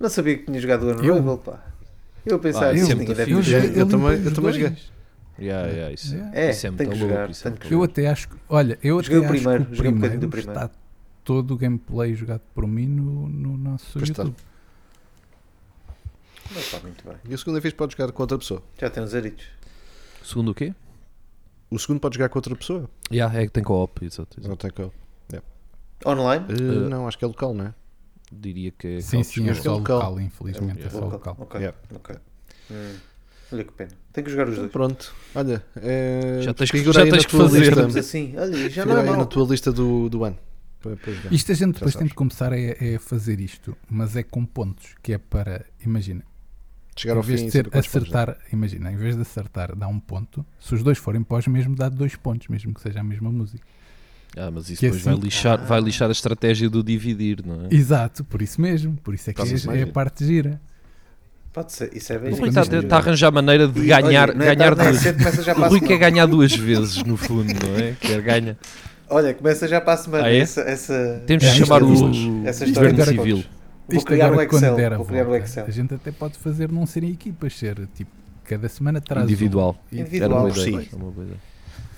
Não 0.00 0.08
sabia 0.08 0.38
que 0.38 0.44
tinha 0.46 0.58
jogado 0.58 0.84
o 0.84 0.90
Unravel, 0.90 1.38
pá. 1.38 1.62
Eu 2.24 2.38
pensava 2.38 2.66
Ah, 2.66 2.72
isso 2.72 2.90
é 2.90 2.94
deve 2.94 3.06
fixe. 3.14 3.24
ter 3.26 3.30
Eu 3.32 3.42
jogado. 3.42 3.90
também- 3.90 4.24
eu 4.24 4.34
também 4.34 4.52
joguei. 4.54 4.76
Yeah, 5.38 5.68
yeah, 5.68 5.92
isso, 5.92 6.14
Yeah. 6.14 6.38
É, 6.40 6.50
isso 6.50 6.66
é 6.66 6.70
tem 6.70 6.86
muito 6.86 6.90
que 6.92 6.98
louco. 7.04 7.14
jogar, 7.14 7.30
isso 7.30 7.48
é 7.48 7.52
Eu 7.70 7.82
até 7.82 8.06
acho 8.06 8.28
que, 8.28 8.36
olha, 8.48 8.78
eu 8.82 8.98
até 9.00 9.06
Joguei 9.06 9.18
o 9.18 9.22
acho 9.24 9.32
primeiro, 9.42 9.64
que 9.66 9.72
o 9.72 9.74
joguei 9.74 9.90
um 9.90 9.94
primeiro, 9.94 10.00
bocadinho 10.00 10.20
do 10.20 10.28
primeiro. 10.30 10.64
está 10.64 10.70
todo 11.24 11.50
o 11.54 11.56
gameplay 11.58 12.14
jogado 12.14 12.40
por 12.54 12.66
mim 12.66 12.86
no, 12.86 13.28
no 13.28 13.58
nosso 13.58 13.98
Pois 13.98 14.08
está. 14.08 14.24
YouTube. 16.44 16.54
Mas 16.54 16.64
está 16.64 16.80
muito 16.80 17.04
bem. 17.08 17.16
E 17.28 17.34
a 17.34 17.38
segunda 17.38 17.60
vez 17.60 17.74
pode 17.74 17.92
jogar 17.96 18.12
com 18.12 18.22
outra 18.22 18.38
pessoa. 18.38 18.62
Já 18.78 18.90
tem 18.90 19.02
uns 19.02 19.14
aritos. 19.14 19.44
Segundo 20.22 20.50
o 20.50 20.54
quê? 20.54 20.74
O 21.70 21.78
segundo 21.78 22.00
pode 22.00 22.14
jogar 22.16 22.28
com 22.28 22.38
outra 22.38 22.54
pessoa. 22.54 22.88
Yeah, 23.10 23.40
é 23.40 23.46
que 23.46 23.52
tem 23.52 23.62
co-op. 23.64 24.04
Exato, 24.04 24.38
exato. 24.38 24.48
Não 24.48 24.56
tem 24.56 24.70
que- 24.70 24.90
Online? 26.06 26.44
Eh, 26.50 26.52
Eh, 26.54 26.88
não, 26.88 27.08
acho 27.08 27.16
que 27.18 27.24
é 27.24 27.28
local, 27.28 27.54
não 27.54 27.66
é? 27.66 27.74
Diria 28.30 28.70
que 28.72 28.86
é. 28.86 29.00
Sim, 29.00 29.22
sim, 29.22 29.48
é 29.48 29.54
só 29.54 29.74
Local. 29.76 29.98
local, 30.00 30.20
infelizmente, 30.20 30.82
é 30.82 30.90
só 30.90 31.00
local. 31.06 31.36
Ok, 31.38 31.60
Yeah. 31.60 31.78
ok. 31.94 32.16
Hum, 32.70 32.94
Olha 33.52 33.64
que 33.64 33.72
pena. 33.72 33.90
Tenho 34.12 34.24
que 34.24 34.30
jogar 34.30 34.48
os 34.48 34.56
dois. 34.56 34.70
Pronto, 34.72 35.14
olha. 35.34 35.64
eh, 35.76 36.40
Já 36.42 36.52
tens 36.52 36.70
que- 36.70 36.82
já 36.92 37.04
tens 37.06 37.24
que 37.26 37.36
fazer. 37.36 37.60
lista. 37.74 38.00
Assim. 38.00 38.34
Olha, 38.36 38.68
já 38.70 38.84
não 38.84 38.98
é 38.98 39.16
na 39.16 39.24
tua 39.26 39.46
lista 39.46 39.70
do, 39.72 40.08
do 40.10 40.24
ano. 40.24 40.36
Para- 40.82 40.96
para 40.96 41.12
jogar. 41.12 41.32
Isto 41.32 41.52
a 41.52 41.54
gente 41.54 41.66
Já 41.74 41.78
depois 41.78 41.94
tem 41.94 42.06
de 42.08 42.14
começar 42.14 42.52
a, 42.52 42.56
é 42.58 42.98
fazer 42.98 43.40
isto, 43.40 43.76
mas 43.88 44.16
é 44.16 44.22
com 44.22 44.44
pontos, 44.44 44.94
que 45.02 45.12
é 45.12 45.18
para, 45.18 45.64
imagina, 45.86 46.22
Chegar 46.96 47.14
em 47.14 47.16
ao 47.16 47.22
vez 47.22 47.40
fim 47.40 47.46
de 47.46 47.52
ser 47.52 47.68
quantos 47.68 47.88
pontos 47.88 48.08
acertar, 48.08 48.36
imagina, 48.52 48.92
em 48.92 48.96
vez 48.96 49.16
de 49.16 49.22
acertar, 49.22 49.74
dá 49.76 49.88
um 49.88 49.98
ponto, 49.98 50.44
se 50.60 50.74
os 50.74 50.82
dois 50.82 50.96
forem 50.98 51.22
pós 51.22 51.46
mesmo, 51.46 51.74
dá 51.74 51.88
dois 51.88 52.14
pontos, 52.16 52.46
mesmo 52.48 52.72
que 52.72 52.80
seja 52.80 53.00
a 53.00 53.04
mesma 53.04 53.30
música. 53.32 53.64
Ah, 54.36 54.50
mas 54.50 54.68
isso 54.70 54.80
Que 54.80 54.86
depois 54.86 55.02
assim- 55.06 55.10
vai, 55.16 55.20
lixar, 55.24 55.64
vai 55.66 55.80
lixar 55.80 56.08
a 56.08 56.12
estratégia 56.12 56.68
do 56.70 56.82
dividir, 56.82 57.44
não 57.44 57.66
é? 57.66 57.74
Exato, 57.74 58.24
por 58.24 58.42
isso 58.42 58.60
mesmo, 58.60 58.96
por 59.02 59.14
isso 59.14 59.30
é 59.30 59.32
que 59.32 59.42
é, 59.42 59.78
é 59.78 59.82
a 59.82 59.86
parte 59.86 60.24
gira. 60.24 60.60
Pode 61.52 61.72
ser. 61.72 61.96
Isso 61.96 62.12
é 62.12 62.16
O 62.16 62.20
bem. 62.20 62.30
Rui 62.32 62.40
Sim, 62.40 62.48
está 62.48 62.64
sim. 62.64 62.88
a 62.90 62.96
arranjar 62.96 63.30
maneira 63.30 63.68
de 63.68 63.78
E, 63.80 63.86
ganhar, 63.86 64.30
olha, 64.30 64.42
é 64.42 64.54
ganhar 64.56 64.74
tarde 64.74 64.90
duas. 64.90 65.02
cedo, 65.02 65.18
começa 65.18 65.42
já 65.44 65.54
O 65.56 65.68
Rui 65.68 65.80
quer 65.80 65.98
ganhar 65.98 66.26
duas 66.26 66.52
vezes, 66.52 66.96
no 67.04 67.16
fundo, 67.16 67.52
não 67.64 67.76
é? 67.76 67.92
Quer 68.00 68.20
ganhar. 68.22 68.56
Olha, 69.08 69.32
começa 69.34 69.68
já 69.68 69.80
para 69.80 69.92
a 69.92 69.96
semana. 69.96 70.24
Ah, 70.24 70.32
é? 70.32 70.38
essa, 70.38 70.62
essa, 70.62 71.22
Temos 71.28 71.44
É, 71.44 71.46
de 71.50 71.52
isto 71.54 71.66
chamar 71.66 71.80
é 71.80 71.84
o 71.84 71.88
o 71.88 72.48
história 72.48 72.90
governo 72.90 73.04
civil. 73.04 73.44
Vou 73.86 73.96
Isto 73.98 74.06
criar 74.06 74.26
agora, 74.26 74.40
um 74.40 74.44
Excel. 74.44 74.60
quando 74.60 74.76
der 74.76 74.92
a 74.92 74.96
Vou 74.96 75.06
criar 75.06 75.22
um 75.22 75.26
volta, 75.26 75.44
Excel. 75.44 75.64
a 75.66 75.70
gente 75.70 75.94
até 75.94 76.10
pode 76.10 76.38
fazer 76.38 76.70
não 76.72 76.86
serem 76.86 77.10
equipas, 77.10 77.56
ser 77.58 77.86
tipo, 77.94 78.10
cada 78.44 78.68
semana 78.68 79.00
traz 79.00 79.22
um. 79.22 79.28
Individual. 79.28 79.76
E- 79.92 80.00
Individual. 80.00 80.30
Era 80.30 80.40
uma 80.48 80.54
Sim. 80.54 80.88
uma 80.94 81.10
boa 81.10 81.24
ideia. 81.26 81.40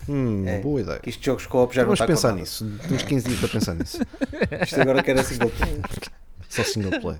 Hum, 0.08 0.44
É. 0.46 0.60
boa 0.60 0.80
ideia. 0.80 0.98
Que 1.00 1.10
isto 1.10 1.20
de 1.20 1.26
jogos 1.26 1.46
co-op 1.46 1.74
já 1.74 1.82
não 1.82 1.86
Vamos 1.88 2.00
está 2.00 2.06
pensar 2.06 2.28
contado. 2.30 2.40
nisso. 2.40 2.78
Temos 2.88 3.02
15 3.02 3.26
dias 3.28 3.40
para 3.40 3.48
pensar 3.48 3.74
nisso. 3.74 3.98
Isto 4.62 4.80
agora 4.80 5.02
quer 5.02 5.18
assim 5.18 5.34
single 5.34 5.50
player. 5.58 5.80
Só 6.48 6.62
single 6.64 7.00
play. 7.00 7.16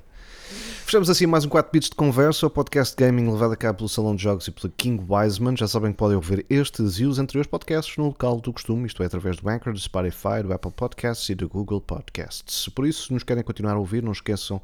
Fechamos 0.86 1.10
assim 1.10 1.26
mais 1.26 1.44
um 1.44 1.48
4 1.48 1.72
bits 1.72 1.90
de 1.90 1.96
conversa, 1.96 2.46
o 2.46 2.50
podcast 2.50 2.94
gaming 2.94 3.28
levado 3.28 3.50
a 3.50 3.56
cabo 3.56 3.78
pelo 3.78 3.88
Salão 3.88 4.14
de 4.14 4.22
Jogos 4.22 4.46
e 4.46 4.52
pelo 4.52 4.72
King 4.76 5.04
Wiseman. 5.10 5.56
Já 5.56 5.66
sabem 5.66 5.90
que 5.90 5.98
podem 5.98 6.14
ouvir 6.14 6.46
estes 6.48 7.00
e 7.00 7.04
os 7.04 7.18
anteriores 7.18 7.50
podcasts 7.50 7.96
no 7.96 8.04
local 8.04 8.40
do 8.40 8.52
costume, 8.52 8.86
isto 8.86 9.02
é, 9.02 9.06
através 9.06 9.36
do 9.36 9.48
Anchor, 9.48 9.72
do 9.72 9.80
Spotify, 9.80 10.44
do 10.44 10.52
Apple 10.52 10.70
Podcasts 10.70 11.28
e 11.28 11.34
do 11.34 11.48
Google 11.48 11.80
Podcasts. 11.80 12.68
Por 12.68 12.86
isso, 12.86 13.08
se 13.08 13.12
nos 13.12 13.24
querem 13.24 13.42
continuar 13.42 13.72
a 13.72 13.80
ouvir, 13.80 14.00
não 14.00 14.12
esqueçam 14.12 14.62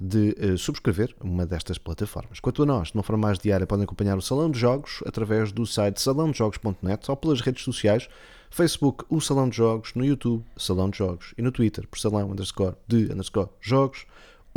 de 0.00 0.34
eh, 0.38 0.56
subscrever 0.56 1.14
uma 1.20 1.44
destas 1.44 1.76
plataformas. 1.76 2.40
Quanto 2.40 2.62
a 2.62 2.66
nós, 2.66 2.88
de 2.88 2.94
uma 2.94 3.02
forma 3.02 3.26
mais 3.26 3.38
diária, 3.38 3.66
podem 3.66 3.84
acompanhar 3.84 4.16
o 4.16 4.22
Salão 4.22 4.50
de 4.50 4.58
Jogos 4.58 5.02
através 5.04 5.52
do 5.52 5.66
site 5.66 6.00
salãodejogos.net 6.00 7.10
ou 7.10 7.16
pelas 7.18 7.42
redes 7.42 7.62
sociais, 7.62 8.08
Facebook, 8.48 9.04
o 9.10 9.20
Salão 9.20 9.50
de 9.50 9.58
Jogos, 9.58 9.92
no 9.94 10.02
YouTube, 10.02 10.42
Salão 10.56 10.88
de 10.88 10.96
Jogos 10.96 11.34
e 11.36 11.42
no 11.42 11.52
Twitter, 11.52 11.86
por 11.86 11.98
salão 11.98 12.30
underscore 12.30 12.74
de 12.88 13.12
underscore 13.12 13.50
jogos 13.60 14.06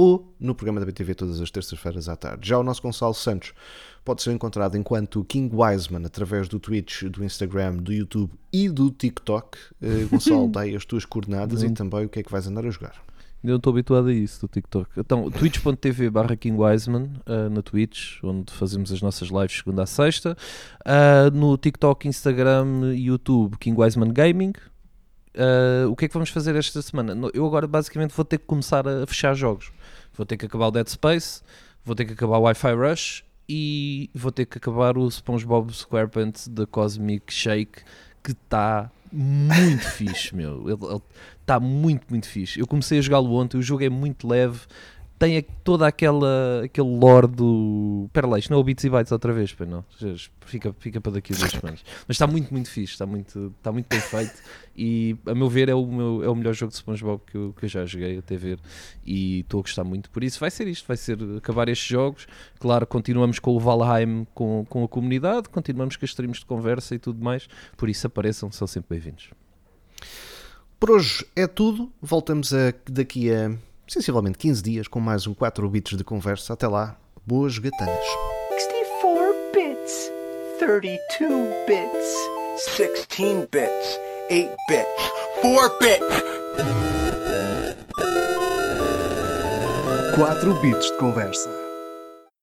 ou 0.02 0.34
no 0.40 0.56
programa 0.56 0.80
da 0.80 0.86
BTV 0.88 1.14
todas 1.14 1.40
as 1.40 1.52
terças-feiras 1.52 2.10
à 2.10 2.15
tarde. 2.15 2.49
Já 2.49 2.57
o 2.57 2.64
nosso 2.64 2.82
Gonçalo 2.82 3.14
Santos 3.14 3.53
pode 4.03 4.23
ser 4.23 4.32
encontrado 4.32 4.76
enquanto 4.76 5.23
King 5.23 5.56
Wiseman 5.56 6.03
através 6.07 6.49
do 6.49 6.60
Twitch, 6.60 7.03
do 7.03 7.23
Instagram, 7.23 7.76
do 7.76 7.94
YouTube 7.94 8.32
e 8.52 8.68
do 8.68 8.90
TikTok. 8.90 9.60
Eh, 9.80 10.07
Gonçalo, 10.10 10.48
dá 10.49 10.61
aí 10.61 10.76
as 10.76 10.86
tuas 10.86 11.06
coordenadas 11.06 11.61
e 11.61 11.69
também 11.69 12.06
o 12.06 12.10
que 12.10 12.19
é 12.19 12.23
que 12.23 12.32
vais 12.32 12.48
andar 12.48 12.65
a 12.65 12.72
jogar. 12.72 12.95
Ainda 13.44 13.53
não 13.53 13.57
estou 13.57 13.72
habituado 13.72 14.07
a 14.07 14.14
isso 14.14 14.41
do 14.41 14.48
TikTok. 14.48 14.90
Então, 14.98 15.30
twitch.tv 15.30 16.10
barra 16.10 16.36
King 16.36 16.60
Wiseman 16.60 17.11
uh, 17.28 17.48
na 17.52 17.61
Twitch, 17.61 18.23
onde 18.23 18.52
fazemos 18.52 18.91
as 18.91 19.03
nossas 19.03 19.30
lives 19.30 19.57
segunda 19.57 19.84
a 19.84 19.86
sexta. 19.86 20.36
Uh, 20.82 21.36
no 21.36 21.57
TikTok, 21.57 22.07
Instagram 22.07 22.95
e 22.95 23.06
YouTube, 23.06 23.57
King 23.60 23.80
Wiseman 23.80 24.14
Gaming. 24.14 24.53
Uh, 25.33 25.89
o 25.89 25.95
que 25.95 26.05
é 26.05 26.07
que 26.07 26.13
vamos 26.13 26.29
fazer 26.29 26.55
esta 26.55 26.81
semana? 26.81 27.15
Eu 27.33 27.45
agora 27.45 27.67
basicamente 27.67 28.13
vou 28.13 28.25
ter 28.25 28.37
que 28.37 28.45
começar 28.45 28.87
a 28.87 29.05
fechar 29.05 29.33
jogos. 29.33 29.71
Vou 30.13 30.25
ter 30.25 30.37
que 30.37 30.45
acabar 30.45 30.67
o 30.67 30.71
Dead 30.71 30.87
Space, 30.87 31.41
vou 31.85 31.95
ter 31.95 32.05
que 32.05 32.13
acabar 32.13 32.37
o 32.37 32.41
Wi-Fi 32.41 32.73
Rush 32.73 33.23
e 33.47 34.09
vou 34.13 34.31
ter 34.31 34.45
que 34.45 34.57
acabar 34.57 34.97
o 34.97 35.09
SpongeBob 35.09 35.73
SquarePants 35.73 36.47
da 36.47 36.65
Cosmic 36.65 37.33
Shake 37.33 37.81
que 38.23 38.31
está 38.31 38.91
muito 39.11 39.83
fixe, 39.91 40.35
meu. 40.35 40.65
Está 41.39 41.59
muito, 41.59 42.05
muito 42.09 42.27
fixe. 42.27 42.59
Eu 42.59 42.67
comecei 42.67 42.99
a 42.99 43.01
jogá-lo 43.01 43.33
ontem, 43.33 43.57
o 43.57 43.61
jogo 43.61 43.83
é 43.83 43.89
muito 43.89 44.27
leve, 44.27 44.59
tem 45.22 45.45
toda 45.64 45.85
aquela 45.85 46.64
aquele 46.65 46.89
lore 46.89 47.27
do. 47.27 48.10
Pera 48.11 48.26
lá, 48.26 48.39
isto 48.39 48.49
não 48.49 48.57
é 48.57 48.61
o 48.61 48.64
Bits 48.64 48.84
e 48.84 48.89
Bytes 48.89 49.11
outra 49.11 49.31
vez, 49.31 49.53
pois 49.53 49.69
não. 49.69 49.85
Fica, 50.48 50.73
fica 50.80 50.99
para 50.99 51.11
daqui 51.11 51.34
a 51.34 51.38
duas 51.38 51.52
semanas. 51.52 51.84
Mas 52.07 52.15
está 52.15 52.26
muito, 52.26 52.52
muito 52.52 52.68
fixe, 52.68 52.93
está 52.93 53.06
muito, 53.06 53.53
está 53.56 53.72
muito 53.72 53.88
bem 53.88 53.99
feito 53.99 54.34
e, 54.76 55.15
a 55.27 55.35
meu 55.35 55.48
ver, 55.48 55.69
é 55.69 55.76
o, 55.76 55.85
meu, 55.85 56.23
é 56.23 56.30
o 56.30 56.34
melhor 56.34 56.56
jogo 56.56 56.72
de 56.72 56.77
SpongeBob 56.77 57.22
que 57.27 57.38
eu, 57.38 57.53
que 57.56 57.65
eu 57.65 57.69
já 57.69 57.85
joguei 57.85 58.18
até 58.18 58.35
ver 58.35 58.57
e 59.06 59.41
estou 59.41 59.60
a 59.60 59.61
gostar 59.61 59.84
muito. 59.84 60.10
Por 60.10 60.23
isso, 60.23 60.39
vai 60.39 60.49
ser 60.49 60.68
isto: 60.68 60.88
vai 60.88 60.98
ser 60.98 61.19
acabar 61.38 61.69
estes 61.69 61.88
jogos. 61.88 62.26
Claro, 62.60 62.88
continuamos 62.88 63.38
com 63.38 63.56
o 63.56 63.60
Valheim 63.60 64.26
com, 64.34 64.65
com 64.68 64.84
a 64.84 64.88
comunidade, 64.88 65.49
continuamos 65.49 65.98
com 65.98 66.03
as 66.03 66.10
streams 66.10 66.39
de 66.39 66.48
conversa 66.48 66.95
e 66.95 66.99
tudo 66.99 67.23
mais. 67.23 67.48
Por 67.77 67.89
isso, 67.89 68.07
apareçam, 68.07 68.52
são 68.52 68.65
sempre 68.65 68.98
bem-vindos. 68.98 69.30
Por 70.80 70.89
hoje 70.89 71.23
é 71.35 71.45
tudo. 71.45 71.91
Voltamos 72.02 72.52
a, 72.56 72.73
daqui 72.89 73.31
a 73.31 73.56
sensivelmente 73.91 74.38
15 74.38 74.63
dias 74.63 74.88
com 74.88 75.01
mais 75.01 75.27
um 75.27 75.34
4 75.34 75.69
bits 75.69 75.97
de 75.97 76.03
conversa. 76.03 76.53
Até 76.53 76.65
lá, 76.65 76.95
boas 77.27 77.57
gatanas. 77.57 78.05
64 78.49 79.35
bits, 79.53 80.11
32 80.59 80.99
bits. 81.68 82.31
16 82.77 83.47
bits, 83.51 83.99
8 84.30 84.55
bits, 84.69 85.11
4 85.41 85.77
bits. 85.80 86.23
4 90.15 90.53
bits 90.61 90.85
de 90.85 90.97
conversa. 90.97 91.60